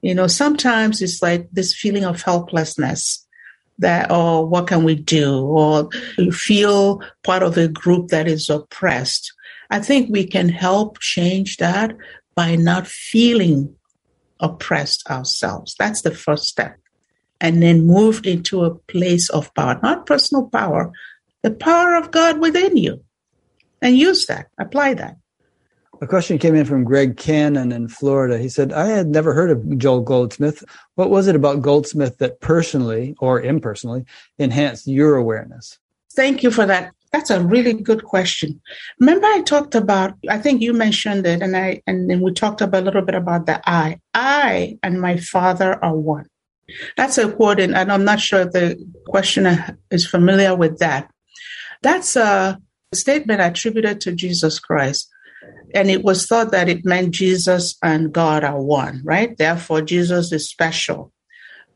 You 0.00 0.14
know, 0.14 0.26
sometimes 0.26 1.02
it's 1.02 1.22
like 1.22 1.48
this 1.50 1.74
feeling 1.74 2.04
of 2.04 2.22
helplessness 2.22 3.23
that, 3.78 4.06
oh, 4.10 4.42
what 4.42 4.66
can 4.66 4.84
we 4.84 4.94
do? 4.94 5.44
Or 5.44 5.88
you 6.18 6.32
feel 6.32 7.02
part 7.22 7.42
of 7.42 7.56
a 7.56 7.68
group 7.68 8.08
that 8.08 8.28
is 8.28 8.48
oppressed. 8.48 9.32
I 9.70 9.80
think 9.80 10.10
we 10.10 10.26
can 10.26 10.48
help 10.48 11.00
change 11.00 11.56
that 11.56 11.96
by 12.34 12.56
not 12.56 12.86
feeling 12.86 13.74
oppressed 14.40 15.08
ourselves. 15.08 15.74
That's 15.78 16.02
the 16.02 16.14
first 16.14 16.44
step. 16.44 16.78
And 17.40 17.62
then 17.62 17.86
move 17.86 18.24
into 18.24 18.64
a 18.64 18.74
place 18.74 19.28
of 19.28 19.52
power, 19.54 19.78
not 19.82 20.06
personal 20.06 20.48
power, 20.48 20.92
the 21.42 21.50
power 21.50 21.94
of 21.94 22.10
God 22.10 22.40
within 22.40 22.76
you. 22.76 23.02
And 23.82 23.96
use 23.96 24.26
that, 24.26 24.46
apply 24.58 24.94
that. 24.94 25.16
A 26.04 26.06
question 26.06 26.36
came 26.36 26.54
in 26.54 26.66
from 26.66 26.84
Greg 26.84 27.16
Cannon 27.16 27.72
in 27.72 27.88
Florida. 27.88 28.36
He 28.36 28.50
said, 28.50 28.74
I 28.74 28.88
had 28.88 29.06
never 29.06 29.32
heard 29.32 29.50
of 29.50 29.78
Joel 29.78 30.02
Goldsmith. 30.02 30.62
What 30.96 31.08
was 31.08 31.28
it 31.28 31.34
about 31.34 31.62
Goldsmith 31.62 32.18
that 32.18 32.42
personally 32.42 33.16
or 33.20 33.40
impersonally 33.40 34.04
enhanced 34.38 34.86
your 34.86 35.16
awareness? 35.16 35.78
Thank 36.12 36.42
you 36.42 36.50
for 36.50 36.66
that. 36.66 36.92
That's 37.10 37.30
a 37.30 37.42
really 37.42 37.72
good 37.72 38.04
question. 38.04 38.60
Remember, 39.00 39.26
I 39.28 39.40
talked 39.46 39.74
about, 39.74 40.12
I 40.28 40.36
think 40.36 40.60
you 40.60 40.74
mentioned 40.74 41.26
it, 41.26 41.40
and 41.40 41.56
I 41.56 41.80
and 41.86 42.10
then 42.10 42.20
we 42.20 42.34
talked 42.34 42.60
about 42.60 42.82
a 42.82 42.84
little 42.84 43.00
bit 43.00 43.14
about 43.14 43.46
the 43.46 43.62
I. 43.66 43.98
I 44.12 44.78
and 44.82 45.00
my 45.00 45.16
father 45.16 45.82
are 45.82 45.96
one. 45.96 46.26
That's 46.98 47.16
a 47.16 47.32
quote, 47.32 47.60
and 47.60 47.74
I'm 47.74 48.04
not 48.04 48.20
sure 48.20 48.40
if 48.40 48.50
the 48.50 48.76
questioner 49.06 49.78
is 49.90 50.06
familiar 50.06 50.54
with 50.54 50.80
that. 50.80 51.10
That's 51.80 52.14
a 52.14 52.60
statement 52.92 53.40
attributed 53.40 54.02
to 54.02 54.12
Jesus 54.12 54.58
Christ. 54.58 55.08
And 55.74 55.90
it 55.90 56.04
was 56.04 56.26
thought 56.26 56.52
that 56.52 56.68
it 56.68 56.84
meant 56.84 57.14
Jesus 57.14 57.76
and 57.82 58.12
God 58.12 58.44
are 58.44 58.60
one, 58.60 59.02
right? 59.04 59.36
Therefore, 59.36 59.82
Jesus 59.82 60.30
is 60.30 60.48
special. 60.48 61.12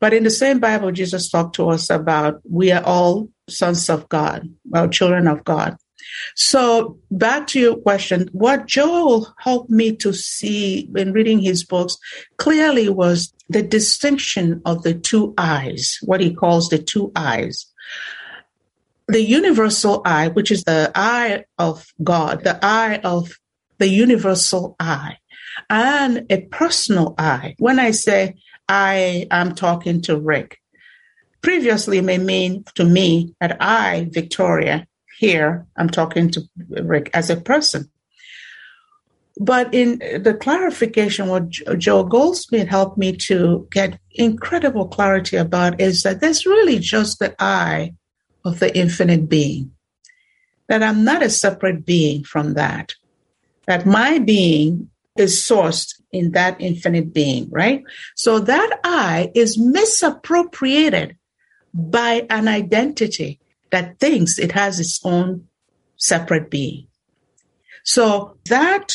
But 0.01 0.15
in 0.15 0.23
the 0.23 0.31
same 0.31 0.61
Bible, 0.61 0.93
Jesus 0.93 1.29
talked 1.29 1.57
to 1.57 1.71
us 1.71 1.91
about 1.91 2.41
we 2.49 2.71
are 2.71 2.85
all 2.85 3.29
sons 3.49 3.91
of 3.91 4.09
God, 4.09 4.49
well, 4.69 4.89
children 4.89 5.27
of 5.27 5.43
God. 5.45 5.77
So 6.37 6.99
back 7.11 7.49
to 7.49 7.61
your 7.61 7.77
question, 7.77 8.29
what 8.33 8.67
Joel 8.67 9.35
helped 9.39 9.71
me 9.71 9.97
to 9.97 10.13
see 10.13 10.89
in 10.95 11.13
reading 11.13 11.41
his 11.41 11.65
books 11.65 11.99
clearly 12.37 12.89
was 12.89 13.33
the 13.49 13.63
distinction 13.63 14.63
of 14.65 14.83
the 14.83 14.95
two 14.95 15.35
eyes, 15.37 15.99
what 16.03 16.21
he 16.21 16.33
calls 16.33 16.69
the 16.69 16.79
two 16.79 17.11
eyes. 17.17 17.67
The 19.09 19.23
universal 19.23 20.03
eye, 20.05 20.29
which 20.29 20.51
is 20.51 20.65
the 20.65 20.93
eye 20.95 21.45
of 21.59 21.87
God, 22.05 22.45
the 22.45 22.59
eye 22.65 23.01
of 23.03 23.33
the 23.79 23.89
universal 23.89 24.77
I 24.79 25.19
and 25.71 26.27
a 26.31 26.43
personal 26.43 27.15
I. 27.19 27.55
When 27.59 27.79
I 27.79 27.93
say 27.93 28.37
I 28.69 29.27
am 29.31 29.55
talking 29.55 30.03
to 30.03 30.19
Rick, 30.19 30.59
previously 31.43 32.01
may 32.01 32.19
mean 32.19 32.65
to 32.75 32.85
me 32.85 33.35
that 33.41 33.57
I, 33.61 34.09
Victoria, 34.11 34.87
here 35.19 35.67
I'm 35.77 35.89
talking 35.89 36.31
to 36.31 36.43
Rick 36.69 37.11
as 37.15 37.31
a 37.31 37.37
person. 37.37 37.91
But 39.41 39.73
in 39.73 39.99
the 39.99 40.35
clarification, 40.35 41.29
what 41.29 41.49
Joel 41.49 42.05
Goldsmith 42.05 42.69
helped 42.69 42.99
me 42.99 43.17
to 43.29 43.69
get 43.71 44.01
incredible 44.11 44.89
clarity 44.89 45.37
about 45.37 45.81
is 45.81 46.03
that 46.03 46.21
there's 46.21 46.45
really 46.45 46.81
just 46.81 47.21
the 47.21 47.35
I 47.39 47.95
of 48.45 48.59
the 48.59 48.77
infinite 48.77 49.29
being, 49.29 49.73
that 50.69 50.83
I'm 50.83 51.05
not 51.05 51.23
a 51.23 51.31
separate 51.31 51.87
being 51.87 52.25
from 52.25 52.55
that, 52.55 52.95
that 53.69 53.87
my 53.87 54.19
being 54.19 54.89
is 55.17 55.37
sourced 55.37 55.95
in 56.11 56.33
that 56.33 56.57
infinite 56.59 57.13
being, 57.13 57.49
right? 57.51 57.85
So 58.17 58.41
that 58.41 58.81
I 58.83 59.31
is 59.35 59.59
misappropriated 59.59 61.17
by 61.75 62.27
an 62.31 62.49
identity 62.49 63.39
that 63.71 64.01
thinks 64.01 64.39
it 64.39 64.53
has 64.53 64.81
its 64.81 64.99
own 65.05 65.47
separate 65.97 66.51
being. 66.51 66.87
So 67.85 68.39
that 68.47 68.95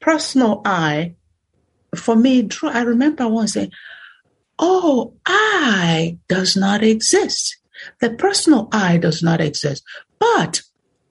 personal 0.00 0.62
I, 0.64 1.14
for 1.94 2.16
me, 2.16 2.42
Drew, 2.42 2.70
I 2.70 2.80
remember 2.80 3.28
once 3.28 3.52
saying, 3.52 3.72
Oh, 4.58 5.14
I 5.24 6.18
does 6.28 6.56
not 6.56 6.82
exist. 6.82 7.58
The 8.00 8.10
personal 8.10 8.68
I 8.72 8.96
does 8.96 9.22
not 9.22 9.40
exist. 9.40 9.84
But 10.18 10.62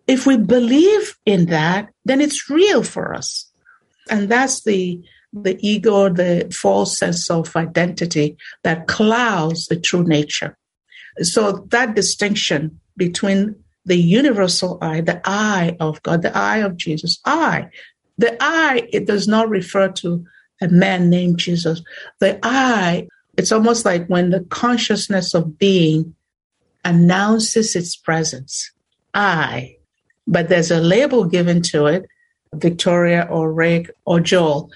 if 0.08 0.26
we 0.26 0.38
believe 0.38 1.16
in 1.26 1.48
that, 1.48 1.90
then 2.06 2.22
it's 2.22 2.50
real 2.50 2.84
for 2.84 3.14
us. 3.14 3.52
And 4.10 4.30
that's 4.30 4.64
the 4.64 5.02
the 5.34 5.58
ego, 5.62 6.10
the 6.10 6.48
false 6.58 6.98
sense 6.98 7.30
of 7.30 7.56
identity 7.56 8.38
that 8.64 8.88
clouds 8.88 9.68
the 9.68 9.76
true 9.76 10.04
nature. 10.04 10.58
So 11.22 11.68
that 11.70 11.96
distinction 11.96 12.80
between 12.96 13.56
the 13.86 13.98
universal 13.98 14.78
I, 14.82 15.02
the 15.02 15.22
I 15.26 15.76
of 15.80 16.02
God, 16.04 16.22
the 16.22 16.36
I 16.36 16.58
of 16.58 16.78
Jesus, 16.78 17.20
I. 17.26 17.68
The 18.18 18.36
I, 18.40 18.88
it 18.92 19.06
does 19.06 19.28
not 19.28 19.50
refer 19.50 19.90
to 19.90 20.26
a 20.62 20.68
man 20.70 21.10
named 21.10 21.38
Jesus. 21.38 21.82
The 22.20 22.40
I, 22.42 23.08
it's 23.38 23.52
almost 23.52 23.86
like 23.86 24.08
when 24.08 24.32
the 24.32 24.42
consciousness 24.42 25.34
of 25.34 25.58
being 25.58 26.16
announces 26.84 27.76
its 27.76 27.96
presence. 27.96 28.72
I. 29.14 29.77
But 30.28 30.50
there's 30.50 30.72
a 30.72 30.82
label 30.82 31.26
given 31.26 31.62
to 31.64 31.86
it, 31.88 32.06
Victoria 32.54 33.28
or 33.30 33.52
Rick 33.54 33.90
or 34.06 34.20
Joel. 34.20 34.70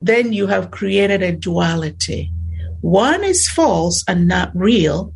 Then 0.00 0.32
you 0.32 0.46
have 0.46 0.70
created 0.70 1.22
a 1.22 1.32
duality. 1.32 2.32
One 2.80 3.24
is 3.24 3.48
false 3.48 4.04
and 4.08 4.28
not 4.28 4.52
real, 4.54 5.12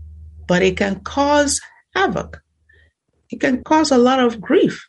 but 0.47 0.63
it 0.63 0.77
can 0.77 1.01
cause 1.01 1.61
havoc. 1.95 2.43
It 3.31 3.41
can 3.41 3.63
cause 3.65 3.91
a 3.91 3.99
lot 3.99 4.21
of 4.21 4.41
grief 4.41 4.87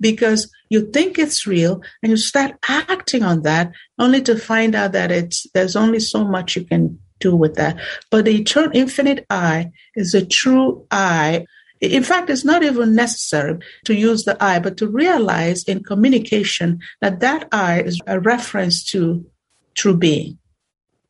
because 0.00 0.50
you 0.68 0.90
think 0.90 1.18
it's 1.18 1.46
real 1.46 1.82
and 2.02 2.10
you 2.10 2.16
start 2.16 2.52
acting 2.68 3.22
on 3.22 3.42
that 3.42 3.72
only 3.98 4.20
to 4.22 4.36
find 4.36 4.74
out 4.74 4.92
that 4.92 5.10
it's 5.10 5.46
there's 5.54 5.76
only 5.76 6.00
so 6.00 6.24
much 6.24 6.56
you 6.56 6.64
can 6.64 6.98
do 7.20 7.34
with 7.34 7.54
that. 7.54 7.76
But 8.10 8.24
the 8.24 8.38
eternal 8.40 8.70
infinite 8.74 9.26
I 9.30 9.70
is 9.94 10.14
a 10.14 10.24
true 10.24 10.86
I. 10.90 11.46
In 11.80 12.02
fact, 12.02 12.30
it's 12.30 12.44
not 12.44 12.62
even 12.62 12.94
necessary 12.94 13.58
to 13.84 13.94
use 13.94 14.24
the 14.24 14.42
I, 14.42 14.58
but 14.58 14.76
to 14.78 14.88
realize 14.88 15.62
in 15.64 15.84
communication 15.84 16.80
that 17.00 17.20
that 17.20 17.48
I 17.52 17.82
is 17.82 18.00
a 18.06 18.18
reference 18.18 18.84
to 18.90 19.24
true 19.74 19.96
being, 19.96 20.38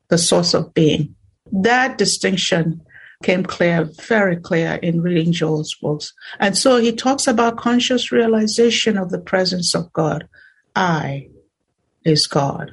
the 0.09 0.19
source 0.19 0.55
of 0.55 0.75
being. 0.75 1.15
That 1.51 1.97
distinction 1.97 2.83
came 3.23 3.43
clear, 3.43 3.85
very 4.07 4.37
clear 4.37 4.75
in 4.75 5.01
reading 5.01 5.33
Joel's 5.33 5.75
books. 5.75 6.13
And 6.39 6.57
so 6.57 6.77
he 6.77 6.93
talks 6.93 7.27
about 7.27 7.57
conscious 7.57 8.13
realization 8.13 8.97
of 8.97 9.11
the 9.11 9.19
presence 9.19 9.75
of 9.75 9.93
God. 9.93 10.29
I 10.77 11.29
is 12.05 12.27
God. 12.27 12.73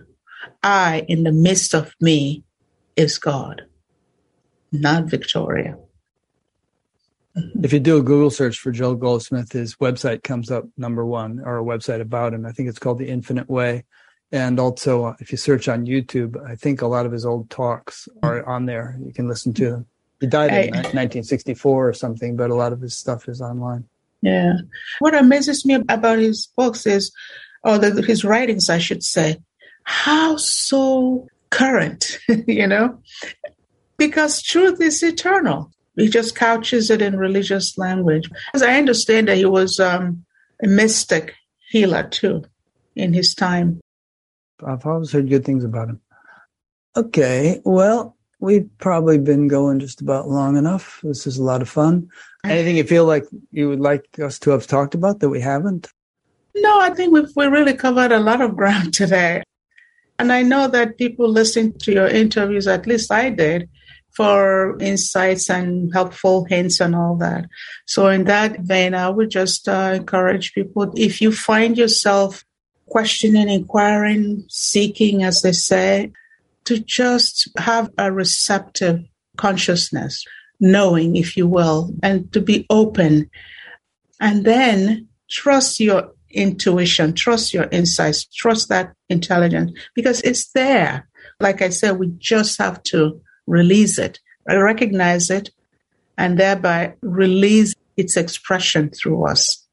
I 0.61 1.05
in 1.07 1.23
the 1.23 1.31
midst 1.31 1.73
of 1.73 1.93
me 1.99 2.43
is 2.95 3.17
God, 3.17 3.63
not 4.71 5.05
Victoria. 5.05 5.77
If 7.35 7.73
you 7.73 7.79
do 7.79 7.97
a 7.97 8.01
Google 8.01 8.29
search 8.29 8.59
for 8.59 8.71
Joel 8.71 8.95
Goldsmith, 8.95 9.51
his 9.51 9.75
website 9.75 10.23
comes 10.23 10.51
up 10.51 10.65
number 10.77 11.05
one, 11.05 11.41
or 11.43 11.59
a 11.59 11.63
website 11.63 11.99
about 11.99 12.33
him. 12.33 12.45
I 12.45 12.51
think 12.51 12.69
it's 12.69 12.79
called 12.79 12.97
The 12.97 13.09
Infinite 13.09 13.49
Way. 13.49 13.83
And 14.31 14.59
also, 14.59 15.05
uh, 15.05 15.15
if 15.19 15.31
you 15.31 15.37
search 15.37 15.67
on 15.67 15.85
YouTube, 15.85 16.41
I 16.49 16.55
think 16.55 16.81
a 16.81 16.87
lot 16.87 17.05
of 17.05 17.11
his 17.11 17.25
old 17.25 17.49
talks 17.49 18.07
are 18.23 18.45
on 18.45 18.65
there. 18.65 18.97
You 19.05 19.13
can 19.13 19.27
listen 19.27 19.53
to 19.55 19.69
them. 19.69 19.85
He 20.19 20.27
died 20.27 20.51
in 20.51 20.73
1964 20.73 21.89
or 21.89 21.93
something, 21.93 22.35
but 22.35 22.49
a 22.49 22.55
lot 22.55 22.73
of 22.73 22.81
his 22.81 22.95
stuff 22.95 23.27
is 23.27 23.41
online. 23.41 23.85
Yeah. 24.21 24.53
What 24.99 25.13
amazes 25.13 25.65
me 25.65 25.75
about 25.89 26.19
his 26.19 26.47
books 26.57 26.87
is, 26.87 27.11
or 27.63 27.77
the, 27.77 28.01
his 28.01 28.23
writings, 28.23 28.69
I 28.69 28.77
should 28.77 29.03
say, 29.03 29.37
how 29.83 30.37
so 30.37 31.27
current, 31.49 32.17
you 32.47 32.65
know? 32.65 32.99
Because 33.97 34.41
truth 34.41 34.81
is 34.81 35.03
eternal. 35.03 35.71
He 35.95 36.09
just 36.09 36.35
couches 36.35 36.89
it 36.89 37.01
in 37.01 37.17
religious 37.17 37.77
language. 37.77 38.29
As 38.53 38.61
I 38.61 38.77
understand 38.77 39.27
that 39.27 39.37
he 39.37 39.45
was 39.45 39.79
um, 39.79 40.25
a 40.63 40.67
mystic 40.67 41.35
healer 41.69 42.03
too 42.03 42.43
in 42.95 43.13
his 43.13 43.33
time. 43.33 43.79
I've 44.65 44.85
always 44.85 45.11
heard 45.11 45.29
good 45.29 45.45
things 45.45 45.63
about 45.63 45.89
him. 45.89 46.01
Okay, 46.97 47.61
well, 47.65 48.15
We've 48.39 48.69
probably 48.77 49.17
been 49.17 49.47
going 49.47 49.79
just 49.79 50.01
about 50.01 50.27
long 50.27 50.57
enough. 50.57 50.99
This 51.03 51.25
is 51.25 51.37
a 51.37 51.43
lot 51.43 51.61
of 51.61 51.69
fun. 51.69 52.09
Anything 52.43 52.75
you 52.75 52.83
feel 52.83 53.05
like 53.05 53.25
you 53.51 53.69
would 53.69 53.79
like 53.79 54.19
us 54.19 54.37
to 54.39 54.51
have 54.51 54.67
talked 54.67 54.93
about 54.93 55.19
that 55.19 55.29
we 55.29 55.39
haven't? 55.39 55.87
No, 56.55 56.79
I 56.79 56.93
think 56.93 57.13
we've 57.13 57.35
we 57.35 57.47
really 57.47 57.73
covered 57.73 58.11
a 58.11 58.19
lot 58.19 58.41
of 58.41 58.55
ground 58.61 58.93
today. 58.93 59.41
And 60.19 60.31
I 60.31 60.43
know 60.43 60.67
that 60.67 60.97
people 60.97 61.27
listen 61.27 61.77
to 61.79 61.91
your 61.91 62.07
interviews, 62.07 62.67
at 62.67 62.85
least 62.85 63.11
I 63.11 63.29
did, 63.29 63.67
for 64.15 64.77
insights 64.79 65.49
and 65.49 65.93
helpful 65.93 66.45
hints 66.45 66.79
and 66.79 66.95
all 66.95 67.15
that. 67.17 67.45
So, 67.85 68.07
in 68.07 68.23
that 68.25 68.61
vein, 68.61 68.93
I 68.93 69.09
would 69.09 69.29
just 69.29 69.67
uh, 69.67 69.91
encourage 69.93 70.53
people 70.53 70.91
if 70.95 71.21
you 71.21 71.31
find 71.31 71.77
yourself 71.77 72.45
questioning, 72.87 73.49
inquiring, 73.49 74.45
seeking, 74.47 75.23
as 75.23 75.41
they 75.41 75.51
say, 75.51 76.11
to 76.65 76.79
just 76.79 77.49
have 77.57 77.89
a 77.97 78.11
receptive 78.11 79.03
consciousness, 79.37 80.23
knowing, 80.59 81.15
if 81.15 81.35
you 81.35 81.47
will, 81.47 81.91
and 82.01 82.31
to 82.33 82.41
be 82.41 82.65
open. 82.69 83.29
And 84.19 84.45
then 84.45 85.07
trust 85.29 85.79
your 85.79 86.11
intuition, 86.29 87.13
trust 87.13 87.53
your 87.53 87.67
insights, 87.71 88.25
trust 88.25 88.69
that 88.69 88.93
intelligence 89.09 89.71
because 89.93 90.21
it's 90.21 90.51
there. 90.51 91.07
Like 91.39 91.61
I 91.61 91.69
said, 91.69 91.99
we 91.99 92.13
just 92.17 92.57
have 92.59 92.81
to 92.83 93.21
release 93.47 93.97
it, 93.97 94.19
recognize 94.47 95.29
it, 95.29 95.49
and 96.17 96.37
thereby 96.37 96.93
release 97.01 97.73
its 97.97 98.17
expression 98.17 98.89
through 98.89 99.25
us. 99.25 99.65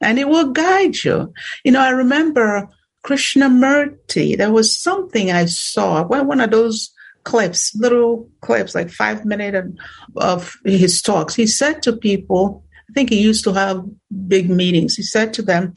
And 0.00 0.18
it 0.18 0.28
will 0.28 0.52
guide 0.52 1.02
you. 1.02 1.32
You 1.64 1.72
know, 1.72 1.80
I 1.80 1.90
remember 1.90 2.68
Krishnamurti. 3.04 4.36
There 4.36 4.52
was 4.52 4.78
something 4.78 5.30
I 5.30 5.46
saw. 5.46 6.04
One 6.04 6.40
of 6.40 6.50
those 6.50 6.92
clips, 7.24 7.74
little 7.74 8.28
clips, 8.40 8.74
like 8.74 8.90
five 8.90 9.24
minutes 9.24 9.76
of 10.16 10.54
his 10.64 11.02
talks. 11.02 11.34
He 11.34 11.46
said 11.46 11.82
to 11.82 11.92
people, 11.96 12.64
I 12.88 12.92
think 12.92 13.10
he 13.10 13.20
used 13.20 13.44
to 13.44 13.52
have 13.52 13.84
big 14.28 14.48
meetings. 14.48 14.94
He 14.94 15.02
said 15.02 15.34
to 15.34 15.42
them, 15.42 15.74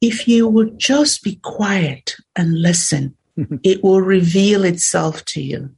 if 0.00 0.26
you 0.26 0.48
would 0.48 0.78
just 0.78 1.22
be 1.22 1.36
quiet 1.42 2.16
and 2.34 2.62
listen, 2.62 3.16
it 3.62 3.82
will 3.82 4.00
reveal 4.00 4.64
itself 4.64 5.24
to 5.26 5.42
you. 5.42 5.70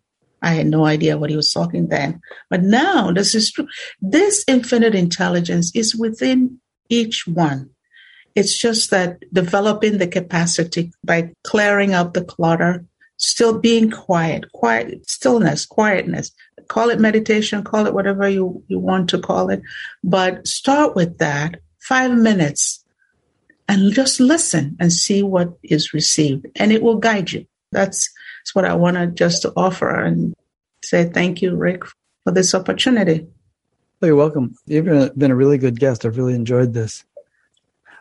I 0.43 0.51
had 0.55 0.67
no 0.67 0.85
idea 0.85 1.17
what 1.17 1.31
he 1.31 1.37
was 1.37 1.53
talking 1.53 1.89
then. 1.89 2.21
But 2.51 2.63
now 2.63 3.13
this 3.13 3.35
is 3.35 3.51
true. 3.51 3.69
This 4.01 4.45
infinite 4.49 4.95
intelligence 4.95 5.71
is 5.75 5.95
within 5.95 6.59
each 6.89 7.27
one. 7.27 7.71
It's 8.35 8.57
just 8.57 8.91
that 8.91 9.23
developing 9.33 9.99
the 9.99 10.07
capacity 10.07 10.93
by 11.05 11.33
clearing 11.45 11.95
up 11.95 12.15
the 12.15 12.25
clutter, 12.25 12.85
still 13.19 13.59
being 13.59 13.91
quiet, 13.91 14.51
quiet, 14.53 15.09
stillness, 15.09 15.67
quietness. 15.67 16.33
Call 16.69 16.91
it 16.91 16.99
meditation, 16.99 17.63
call 17.63 17.87
it 17.87 17.95
whatever 17.95 18.29
you, 18.29 18.63
you 18.69 18.79
want 18.79 19.11
to 19.11 19.19
call 19.19 19.51
it. 19.51 19.63
But 20.03 20.47
start 20.47 20.95
with 20.97 21.19
that 21.19 21.61
five 21.81 22.13
minutes 22.13 22.85
and 23.69 23.93
just 23.93 24.19
listen 24.21 24.77
and 24.81 24.93
see 24.93 25.23
what 25.23 25.53
is 25.63 25.93
received 25.93 26.47
and 26.57 26.73
it 26.73 26.83
will 26.83 26.97
guide 26.97 27.33
you. 27.33 27.47
That's, 27.71 28.11
that's 28.43 28.55
what 28.57 28.65
I 28.65 28.75
want 28.75 28.97
to 28.97 29.07
just 29.07 29.43
to 29.43 29.53
offer 29.57 29.89
and 29.89 30.35
say 30.85 31.05
thank 31.05 31.43
you, 31.43 31.55
Rick, 31.55 31.85
for 32.25 32.33
this 32.33 32.55
opportunity. 32.57 33.29
Well, 34.01 34.09
you're 34.09 34.17
welcome. 34.17 34.57
You've 34.67 35.17
been 35.17 35.31
a 35.31 35.37
really 35.37 35.59
good 35.59 35.79
guest. 35.79 36.05
I've 36.05 36.17
really 36.17 36.35
enjoyed 36.35 36.75
this. 36.75 37.05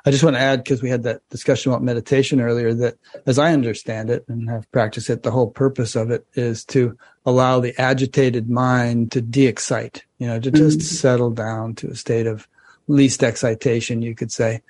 I 0.04 0.10
just 0.10 0.24
want 0.24 0.36
to 0.36 0.42
add, 0.42 0.64
because 0.64 0.82
we 0.82 0.90
had 0.90 1.04
that 1.04 1.22
discussion 1.30 1.72
about 1.72 1.84
meditation 1.84 2.42
earlier, 2.42 2.74
that 2.74 2.96
as 3.28 3.38
I 3.38 3.54
understand 3.54 4.10
it 4.10 4.26
and 4.28 4.50
have 4.50 4.72
practiced 4.72 5.12
it, 5.12 5.22
the 5.22 5.30
whole 5.30 5.52
purpose 5.52 5.96
of 5.96 6.10
it 6.10 6.26
is 6.34 6.66
to 6.66 6.98
allow 7.24 7.60
the 7.60 7.80
agitated 7.80 8.50
mind 8.50 9.12
to 9.12 9.22
de 9.22 9.46
excite, 9.46 10.04
you 10.18 10.26
know, 10.26 10.40
to 10.40 10.50
just 10.50 10.80
mm-hmm. 10.80 10.96
settle 10.96 11.30
down 11.30 11.76
to 11.76 11.92
a 11.92 11.96
state 11.96 12.26
of 12.26 12.48
least 12.88 13.24
excitation, 13.24 14.02
you 14.02 14.16
could 14.16 14.32
say. 14.32 14.64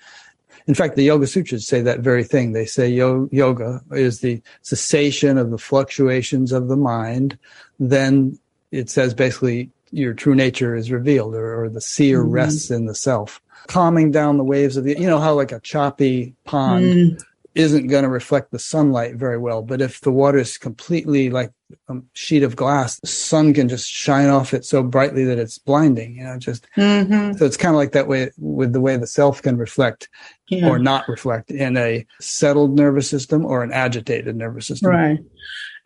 In 0.68 0.74
fact, 0.74 0.96
the 0.96 1.04
Yoga 1.04 1.28
Sutras 1.28 1.68
say 1.68 1.82
that 1.82 2.00
very 2.00 2.24
thing. 2.24 2.54
They 2.54 2.66
say 2.66 2.90
yo- 2.90 3.30
yoga 3.32 3.82
is 3.92 4.22
the 4.22 4.42
cessation 4.62 5.38
of 5.38 5.52
the 5.52 5.58
fluctuations 5.58 6.52
of 6.52 6.68
the 6.68 6.76
mind. 6.76 7.38
Then 7.80 8.38
it 8.72 8.90
says 8.90 9.14
basically 9.14 9.70
your 9.92 10.14
true 10.14 10.36
nature 10.36 10.76
is 10.76 10.92
revealed 10.92 11.36
or, 11.36 11.64
or 11.64 11.70
the 11.70 11.82
seer 11.82 12.24
mm-hmm. 12.24 12.32
rests 12.32 12.72
in 12.72 12.86
the 12.86 12.96
self 12.96 13.42
calming 13.68 14.12
down 14.12 14.38
the 14.38 14.44
waves 14.44 14.78
of 14.78 14.84
the, 14.84 15.00
you 15.00 15.08
know, 15.08 15.20
how 15.20 15.34
like 15.34 15.52
a 15.52 15.60
choppy 15.60 16.34
pond 16.46 16.86
mm. 16.86 17.24
Isn't 17.53 17.88
going 17.88 18.03
to 18.03 18.10
reflect 18.10 18.52
the 18.52 18.60
sunlight 18.60 19.15
very 19.15 19.38
well. 19.38 19.61
But 19.61 19.82
if 19.82 20.02
the 20.02 20.11
water 20.11 20.38
is 20.38 20.57
completely 20.57 21.30
like 21.30 21.52
a 21.90 21.95
sheet 22.14 22.44
of 22.44 22.56
glass, 22.56 22.99
the 22.99 23.07
sun 23.07 23.53
can 23.53 23.68
just 23.68 23.90
shine 23.90 24.30
off 24.30 24.53
it 24.53 24.64
so 24.64 24.84
brightly 24.84 25.26
that 25.26 25.38
it's 25.38 25.57
blinding, 25.57 26.15
you 26.15 26.23
know, 26.23 26.38
just, 26.38 26.65
mm-hmm. 26.78 27.38
so 27.38 27.45
it's 27.45 27.57
kind 27.57 27.76
of 27.76 27.78
like 27.78 27.91
that 27.91 28.07
way 28.07 28.32
with 28.38 28.73
the 28.73 28.82
way 28.82 28.95
the 28.95 29.07
self 29.07 29.41
can 29.41 29.57
reflect 29.57 30.07
yeah. 30.49 30.68
or 30.68 30.80
not 30.80 31.07
reflect 31.07 31.52
in 31.52 31.76
a 31.78 32.06
settled 32.19 32.78
nervous 32.78 33.10
system 33.10 33.45
or 33.45 33.64
an 33.64 33.72
agitated 33.72 34.36
nervous 34.36 34.68
system. 34.68 34.90
Right. 34.90 35.19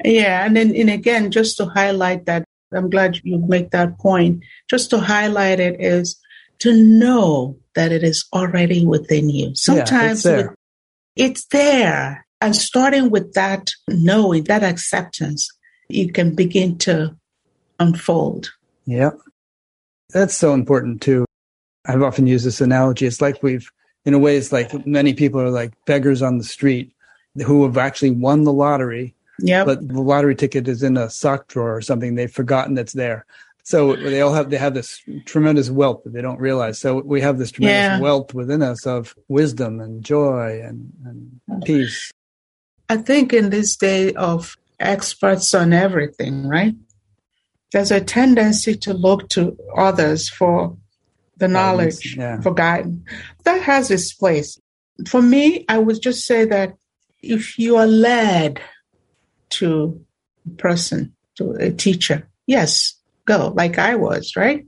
Yeah. 0.04 0.46
And 0.46 0.56
then, 0.56 0.76
and 0.76 0.90
again, 0.90 1.32
just 1.32 1.58
to 1.58 1.66
highlight 1.66 2.26
that, 2.26 2.46
I'm 2.74 2.90
glad 2.90 3.20
you 3.24 3.40
make 3.48 3.72
that 3.72 3.98
point. 4.00 4.44
Just 4.70 4.90
to 4.90 5.00
highlight 5.00 5.60
it 5.60 5.80
is 5.80 6.20
to 6.60 6.74
know 6.74 7.58
that 7.76 7.92
it 7.92 8.04
is 8.04 8.26
already 8.34 8.86
within 8.86 9.30
you. 9.30 9.54
Sometimes 9.56 9.92
yeah, 9.92 10.12
it's, 10.12 10.24
there. 10.24 10.56
It's 11.16 11.46
there. 11.48 12.26
And 12.42 12.56
starting 12.56 13.10
with 13.10 13.34
that 13.34 13.72
knowing, 13.88 14.44
that 14.46 14.64
acceptance, 14.64 15.50
you 15.90 16.12
can 16.12 16.36
begin 16.36 16.78
to 16.80 17.16
unfold. 17.80 18.52
Yeah. 18.86 19.12
That's 20.12 20.36
so 20.36 20.54
important 20.54 21.02
too. 21.02 21.26
I've 21.86 22.04
often 22.04 22.28
used 22.28 22.46
this 22.46 22.62
analogy. 22.62 23.06
It's 23.06 23.22
like 23.22 23.42
we've, 23.42 23.72
in 24.06 24.14
a 24.14 24.20
way, 24.20 24.38
it's 24.38 24.52
like 24.52 24.86
many 24.86 25.14
people 25.14 25.42
are 25.42 25.50
like 25.50 25.74
beggars 25.86 26.22
on 26.22 26.38
the 26.38 26.44
street 26.44 26.94
who 27.46 27.64
have 27.64 27.78
actually 27.78 28.12
won 28.12 28.44
the 28.44 28.54
lottery. 28.54 29.16
Yeah. 29.40 29.66
But 29.66 29.88
the 29.88 30.02
lottery 30.02 30.36
ticket 30.36 30.68
is 30.68 30.84
in 30.84 30.98
a 30.98 31.10
sock 31.10 31.48
drawer 31.48 31.76
or 31.76 31.82
something. 31.82 32.16
They've 32.16 32.32
forgotten 32.32 32.78
it's 32.78 32.94
there. 32.94 33.26
So 33.66 33.96
they 33.96 34.22
all 34.22 34.34
have 34.34 34.52
they 34.52 34.58
have 34.58 34.76
this 34.76 35.02
tremendous 35.26 35.72
wealth 35.72 36.04
that 36.04 36.14
they 36.14 36.22
don't 36.22 36.40
realize. 36.40 36.80
So 36.80 37.02
we 37.02 37.22
have 37.22 37.40
this 37.40 37.50
tremendous 37.50 37.98
yeah. 37.98 38.00
wealth 38.00 38.32
within 38.32 38.62
us 38.62 38.86
of 38.86 39.16
wisdom 39.28 39.82
and 39.82 40.04
joy 40.04 40.62
and, 40.64 40.94
and 41.04 41.64
peace. 41.64 42.12
I 42.90 42.98
think 42.98 43.34
in 43.34 43.50
this 43.50 43.76
day 43.76 44.14
of 44.14 44.56
experts 44.80 45.56
on 45.56 45.74
everything, 45.74 46.48
right? 46.48 46.76
There's 47.72 47.90
a 47.90 48.02
tendency 48.02 48.76
to 48.76 48.94
look 48.94 49.30
to 49.30 49.58
others 49.76 50.30
for 50.30 50.78
the 51.38 51.48
knowledge, 51.48 52.16
yeah. 52.16 52.40
for 52.42 52.54
guidance. 52.54 53.02
That 53.46 53.64
has 53.64 53.90
its 53.90 54.14
place. 54.14 54.60
For 55.08 55.24
me, 55.24 55.66
I 55.68 55.80
would 55.80 56.02
just 56.04 56.26
say 56.26 56.46
that 56.46 56.76
if 57.24 57.58
you 57.58 57.78
are 57.78 57.88
led 57.88 58.62
to 59.50 60.06
a 60.46 60.50
person, 60.52 61.16
to 61.38 61.54
a 61.54 61.72
teacher, 61.72 62.30
yes, 62.46 62.95
go 63.26 63.54
like 63.56 63.78
I 63.78 63.96
was, 63.96 64.36
right? 64.36 64.66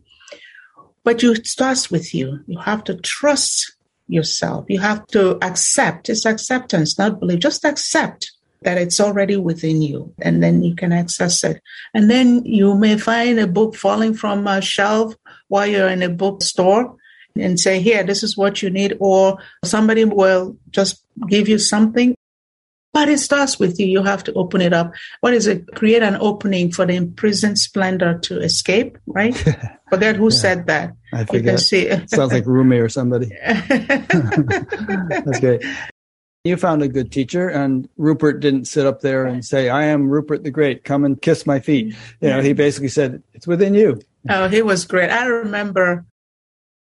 But 1.03 1.23
it 1.23 1.47
starts 1.47 1.89
with 1.89 2.13
you. 2.13 2.39
You 2.47 2.59
have 2.59 2.83
to 2.85 2.95
trust 2.97 3.73
yourself. 4.07 4.65
You 4.67 4.79
have 4.79 5.05
to 5.07 5.37
accept. 5.43 6.09
It's 6.09 6.25
acceptance, 6.25 6.97
not 6.97 7.19
believe. 7.19 7.39
Just 7.39 7.65
accept 7.65 8.31
that 8.61 8.77
it's 8.77 8.99
already 8.99 9.37
within 9.37 9.81
you 9.81 10.13
and 10.21 10.41
then 10.41 10.63
you 10.63 10.75
can 10.75 10.91
access 10.91 11.43
it. 11.43 11.61
And 11.93 12.09
then 12.09 12.43
you 12.43 12.75
may 12.75 12.97
find 12.97 13.39
a 13.39 13.47
book 13.47 13.75
falling 13.75 14.13
from 14.13 14.47
a 14.47 14.61
shelf 14.61 15.13
while 15.47 15.67
you're 15.67 15.89
in 15.89 16.01
a 16.01 16.09
bookstore 16.09 16.95
and 17.37 17.59
say, 17.59 17.79
here, 17.79 18.03
this 18.03 18.23
is 18.23 18.35
what 18.35 18.61
you 18.61 18.69
need. 18.69 18.97
Or 18.99 19.37
somebody 19.63 20.05
will 20.05 20.57
just 20.71 21.03
give 21.27 21.47
you 21.47 21.59
something 21.59 22.15
but 22.97 23.09
it 23.09 23.19
starts 23.19 23.59
with 23.59 23.79
you. 23.79 23.85
You 23.85 24.01
have 24.01 24.23
to 24.23 24.33
open 24.33 24.59
it 24.59 24.73
up. 24.73 24.91
What 25.21 25.35
is 25.35 25.45
it? 25.45 25.67
Create 25.75 26.01
an 26.01 26.17
opening 26.19 26.71
for 26.71 26.83
the 26.83 26.95
imprisoned 26.95 27.59
splendor 27.59 28.17
to 28.23 28.41
escape, 28.41 28.97
right? 29.05 29.37
Forget 29.91 30.15
who 30.15 30.31
yeah. 30.31 30.39
said 30.43 30.65
that. 30.65 30.95
I 31.13 31.23
forget. 31.23 31.35
You 31.35 31.41
can 31.43 31.57
see. 31.59 32.07
Sounds 32.07 32.33
like 32.33 32.47
Rumi 32.47 32.79
or 32.79 32.89
somebody. 32.89 33.27
That's 33.45 35.39
great. 35.39 35.63
You 36.43 36.57
found 36.57 36.81
a 36.81 36.87
good 36.87 37.11
teacher, 37.11 37.47
and 37.49 37.87
Rupert 37.97 38.39
didn't 38.39 38.65
sit 38.65 38.87
up 38.87 39.01
there 39.01 39.27
and 39.27 39.45
say, 39.45 39.69
I 39.69 39.83
am 39.83 40.09
Rupert 40.09 40.43
the 40.43 40.49
Great, 40.49 40.83
come 40.83 41.05
and 41.05 41.21
kiss 41.21 41.45
my 41.45 41.59
feet. 41.59 41.95
You 42.19 42.29
know, 42.29 42.41
he 42.41 42.53
basically 42.53 42.89
said, 42.89 43.21
It's 43.35 43.45
within 43.45 43.75
you. 43.75 44.01
Oh, 44.27 44.47
he 44.47 44.63
was 44.63 44.85
great. 44.85 45.11
I 45.11 45.27
remember 45.27 46.03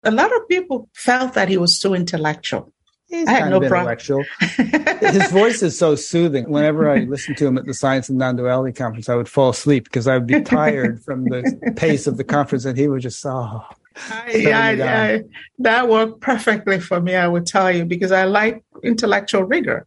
a 0.05 0.11
lot 0.11 0.31
of 0.37 0.47
people 0.47 0.91
felt 0.95 1.33
that 1.35 1.49
he 1.49 1.57
was 1.57 1.79
too 1.79 1.95
intellectual. 1.95 2.72
He's 3.13 3.29
I 3.29 3.33
had 3.33 3.51
no 3.51 3.61
intellectual. 3.61 4.25
His 4.41 5.31
voice 5.31 5.63
is 5.63 5.79
so 5.79 5.95
soothing. 6.11 6.49
Whenever 6.49 6.91
I 6.91 7.01
listened 7.01 7.37
to 7.37 7.47
him 7.47 7.59
at 7.59 7.67
the 7.67 7.75
Science 7.75 8.09
and 8.09 8.17
Non-Duality 8.17 8.73
conference, 8.73 9.11
I 9.11 9.17
would 9.17 9.29
fall 9.29 9.51
asleep 9.51 9.85
because 9.85 10.09
I 10.09 10.17
would 10.17 10.27
be 10.27 10.41
tired 10.41 11.05
from 11.05 11.25
the 11.25 11.73
pace 11.77 12.07
of 12.07 12.17
the 12.17 12.25
conference, 12.25 12.65
and 12.65 12.79
he 12.79 12.89
would 12.89 13.03
just 13.03 13.25
oh. 13.27 13.67
I, 14.09 14.47
I, 14.47 15.13
I, 15.13 15.23
that 15.59 15.91
worked 15.91 16.23
perfectly 16.23 16.81
for 16.81 17.03
me, 17.03 17.15
I 17.15 17.29
would 17.29 17.47
tell 17.47 17.71
you, 17.71 17.85
because 17.85 18.13
I 18.13 18.25
like 18.25 18.65
intellectual 18.83 19.45
rigor. 19.45 19.87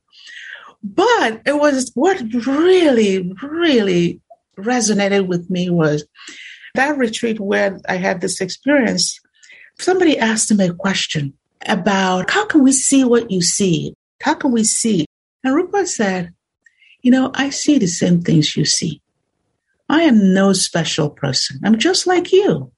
But 0.83 1.41
it 1.47 1.57
was 1.57 1.91
what 1.95 2.21
really, 2.45 3.33
really 3.41 4.21
resonated 4.55 5.25
with 5.25 5.49
me 5.49 5.71
was 5.71 6.05
that 6.75 6.95
retreat 6.95 7.39
where 7.39 7.79
I 7.89 7.95
had 7.95 8.21
this 8.21 8.39
experience. 8.39 9.19
Somebody 9.79 10.19
asked 10.19 10.51
him 10.51 10.59
a 10.59 10.71
question 10.75 11.33
about 11.67 12.31
how 12.31 12.45
can 12.45 12.63
we 12.63 12.71
see 12.71 13.03
what 13.03 13.31
you 13.31 13.41
see? 13.41 13.93
How 14.21 14.33
can 14.33 14.51
we 14.51 14.63
see? 14.63 15.05
And 15.43 15.55
Rupert 15.55 15.87
said, 15.87 16.33
You 17.01 17.11
know, 17.11 17.31
I 17.33 17.49
see 17.49 17.77
the 17.77 17.87
same 17.87 18.21
things 18.21 18.55
you 18.55 18.65
see. 18.65 19.01
I 19.87 20.03
am 20.03 20.33
no 20.33 20.53
special 20.53 21.09
person. 21.09 21.59
I'm 21.63 21.77
just 21.77 22.07
like 22.07 22.31
you. 22.31 22.71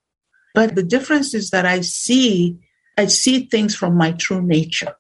But 0.53 0.76
the 0.76 0.84
difference 0.84 1.34
is 1.34 1.51
that 1.51 1.65
I 1.65 1.81
see, 1.81 2.57
I 2.97 3.05
see 3.05 3.45
things 3.45 3.76
from 3.76 3.95
my 3.95 4.11
true 4.14 4.41
nature. 4.41 4.95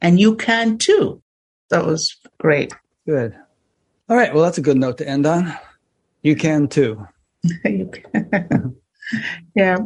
And 0.00 0.20
you 0.20 0.36
can 0.36 0.78
too. 0.78 1.22
That 1.70 1.86
was 1.86 2.16
great. 2.38 2.74
Good. 3.06 3.34
All 4.08 4.16
right. 4.16 4.34
Well, 4.34 4.42
that's 4.42 4.58
a 4.58 4.62
good 4.62 4.76
note 4.76 4.98
to 4.98 5.08
end 5.08 5.26
on. 5.26 5.54
You 6.22 6.36
can 6.36 6.68
too. 6.68 7.06
you 7.64 7.90
can. 7.90 8.76
yeah. 9.56 9.78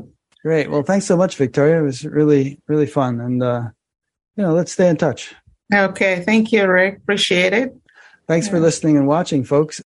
Great. 0.48 0.70
Well, 0.70 0.82
thanks 0.82 1.04
so 1.04 1.14
much, 1.14 1.36
Victoria. 1.36 1.78
It 1.78 1.82
was 1.82 2.06
really, 2.06 2.58
really 2.68 2.86
fun. 2.86 3.20
And, 3.20 3.42
uh, 3.42 3.68
you 4.34 4.42
know, 4.42 4.54
let's 4.54 4.72
stay 4.72 4.88
in 4.88 4.96
touch. 4.96 5.34
Okay. 5.74 6.22
Thank 6.24 6.52
you, 6.52 6.66
Rick. 6.66 6.96
Appreciate 7.02 7.52
it. 7.52 7.76
Thanks 8.26 8.46
yeah. 8.46 8.52
for 8.52 8.60
listening 8.60 8.96
and 8.96 9.06
watching, 9.06 9.44
folks. 9.44 9.82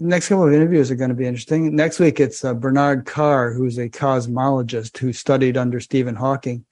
The 0.00 0.06
next 0.06 0.28
couple 0.28 0.48
of 0.48 0.52
interviews 0.52 0.90
are 0.90 0.96
going 0.96 1.10
to 1.10 1.14
be 1.14 1.24
interesting. 1.24 1.76
Next 1.76 2.00
week, 2.00 2.18
it's 2.18 2.44
uh, 2.44 2.52
Bernard 2.52 3.06
Carr, 3.06 3.52
who's 3.52 3.78
a 3.78 3.88
cosmologist 3.88 4.98
who 4.98 5.12
studied 5.12 5.56
under 5.56 5.78
Stephen 5.78 6.16
Hawking. 6.16 6.64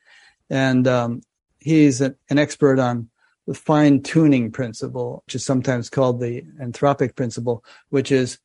And 0.50 0.88
um, 0.88 1.22
he's 1.60 2.00
an, 2.00 2.16
an 2.30 2.38
expert 2.40 2.80
on 2.80 3.10
the 3.46 3.54
fine 3.54 4.02
tuning 4.02 4.50
principle, 4.50 5.22
which 5.26 5.36
is 5.36 5.44
sometimes 5.44 5.88
called 5.88 6.18
the 6.18 6.42
anthropic 6.60 7.14
principle, 7.14 7.62
which 7.90 8.10
is 8.10 8.40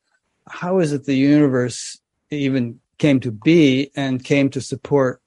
how 0.46 0.78
is 0.78 0.92
it 0.92 1.06
the 1.06 1.16
universe 1.16 1.98
even 2.30 2.78
came 2.98 3.20
to 3.20 3.30
be 3.30 3.90
and 3.96 4.24
came 4.24 4.50
to 4.50 4.60
support 4.60 5.20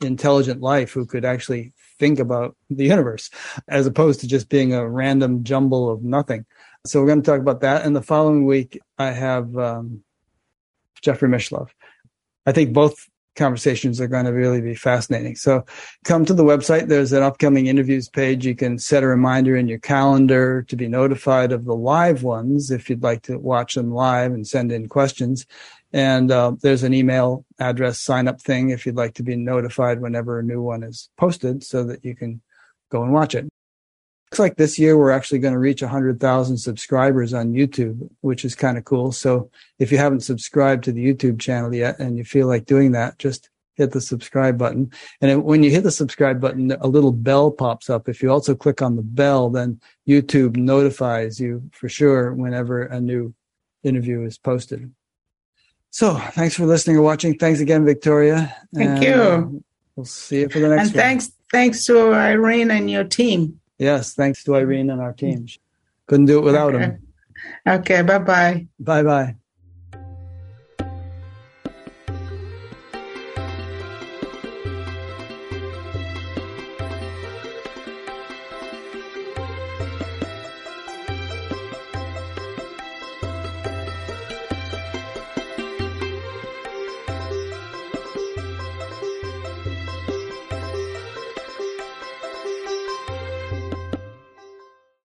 intelligent 0.00 0.60
life 0.60 0.92
who 0.92 1.06
could 1.06 1.24
actually 1.24 1.72
think 1.98 2.18
about 2.18 2.56
the 2.70 2.84
universe 2.84 3.30
as 3.68 3.86
opposed 3.86 4.20
to 4.20 4.26
just 4.26 4.48
being 4.48 4.74
a 4.74 4.88
random 4.88 5.44
jumble 5.44 5.90
of 5.90 6.02
nothing. 6.02 6.44
So 6.86 7.00
we're 7.00 7.06
going 7.06 7.22
to 7.22 7.30
talk 7.30 7.40
about 7.40 7.60
that. 7.60 7.86
And 7.86 7.96
the 7.96 8.02
following 8.02 8.44
week, 8.44 8.80
I 8.98 9.10
have 9.10 9.56
um, 9.56 10.02
Jeffrey 11.00 11.28
Mishlove. 11.28 11.70
I 12.46 12.52
think 12.52 12.72
both 12.74 13.08
conversations 13.36 14.00
are 14.00 14.06
going 14.06 14.26
to 14.26 14.32
really 14.32 14.60
be 14.60 14.74
fascinating. 14.74 15.34
So 15.34 15.64
come 16.04 16.24
to 16.24 16.34
the 16.34 16.44
website. 16.44 16.88
There's 16.88 17.12
an 17.12 17.22
upcoming 17.22 17.66
interviews 17.66 18.08
page. 18.08 18.46
You 18.46 18.54
can 18.54 18.78
set 18.78 19.02
a 19.02 19.08
reminder 19.08 19.56
in 19.56 19.66
your 19.66 19.78
calendar 19.78 20.62
to 20.68 20.76
be 20.76 20.88
notified 20.88 21.52
of 21.52 21.64
the 21.64 21.74
live 21.74 22.22
ones 22.22 22.70
if 22.70 22.88
you'd 22.88 23.02
like 23.02 23.22
to 23.22 23.38
watch 23.38 23.74
them 23.74 23.92
live 23.92 24.32
and 24.32 24.46
send 24.46 24.70
in 24.70 24.88
questions. 24.88 25.46
And 25.94 26.32
uh, 26.32 26.56
there's 26.60 26.82
an 26.82 26.92
email 26.92 27.44
address 27.60 28.00
sign 28.00 28.26
up 28.26 28.42
thing 28.42 28.70
if 28.70 28.84
you'd 28.84 28.96
like 28.96 29.14
to 29.14 29.22
be 29.22 29.36
notified 29.36 30.00
whenever 30.00 30.40
a 30.40 30.42
new 30.42 30.60
one 30.60 30.82
is 30.82 31.08
posted 31.16 31.62
so 31.62 31.84
that 31.84 32.04
you 32.04 32.16
can 32.16 32.42
go 32.90 33.04
and 33.04 33.12
watch 33.12 33.36
it. 33.36 33.44
Looks 34.32 34.40
like 34.40 34.56
this 34.56 34.76
year 34.76 34.98
we're 34.98 35.12
actually 35.12 35.38
going 35.38 35.54
to 35.54 35.60
reach 35.60 35.82
100,000 35.82 36.58
subscribers 36.58 37.32
on 37.32 37.52
YouTube, 37.52 38.10
which 38.22 38.44
is 38.44 38.56
kind 38.56 38.76
of 38.76 38.84
cool. 38.84 39.12
So 39.12 39.52
if 39.78 39.92
you 39.92 39.98
haven't 39.98 40.22
subscribed 40.24 40.82
to 40.84 40.92
the 40.92 41.06
YouTube 41.06 41.38
channel 41.38 41.72
yet 41.72 42.00
and 42.00 42.18
you 42.18 42.24
feel 42.24 42.48
like 42.48 42.66
doing 42.66 42.90
that, 42.90 43.20
just 43.20 43.48
hit 43.76 43.92
the 43.92 44.00
subscribe 44.00 44.58
button. 44.58 44.90
And 45.20 45.44
when 45.44 45.62
you 45.62 45.70
hit 45.70 45.84
the 45.84 45.92
subscribe 45.92 46.40
button, 46.40 46.72
a 46.72 46.88
little 46.88 47.12
bell 47.12 47.52
pops 47.52 47.88
up. 47.88 48.08
If 48.08 48.20
you 48.20 48.32
also 48.32 48.56
click 48.56 48.82
on 48.82 48.96
the 48.96 49.02
bell, 49.02 49.48
then 49.48 49.80
YouTube 50.08 50.56
notifies 50.56 51.38
you 51.38 51.70
for 51.70 51.88
sure 51.88 52.34
whenever 52.34 52.82
a 52.82 53.00
new 53.00 53.32
interview 53.84 54.24
is 54.24 54.38
posted. 54.38 54.92
So 55.94 56.16
thanks 56.32 56.56
for 56.56 56.66
listening 56.66 56.96
or 56.96 57.02
watching. 57.02 57.38
Thanks 57.38 57.60
again, 57.60 57.84
Victoria. 57.84 58.52
Thank 58.74 58.90
and, 58.90 59.02
you. 59.04 59.12
Uh, 59.12 59.46
we'll 59.94 60.04
see 60.04 60.40
you 60.40 60.48
for 60.48 60.58
the 60.58 60.66
next 60.66 60.88
and 60.88 60.96
one. 60.96 61.00
thanks, 61.04 61.32
thanks 61.52 61.84
to 61.84 62.12
Irene 62.12 62.72
and 62.72 62.90
your 62.90 63.04
team. 63.04 63.60
Yes, 63.78 64.12
thanks 64.12 64.42
to 64.42 64.56
Irene 64.56 64.90
and 64.90 65.00
our 65.00 65.12
team. 65.12 65.46
Couldn't 66.08 66.26
do 66.26 66.38
it 66.38 66.42
without 66.42 66.74
okay. 66.74 66.84
him. 66.84 67.06
Okay, 67.64 68.02
bye 68.02 68.18
bye. 68.18 68.66
Bye 68.80 69.04
bye. 69.04 69.36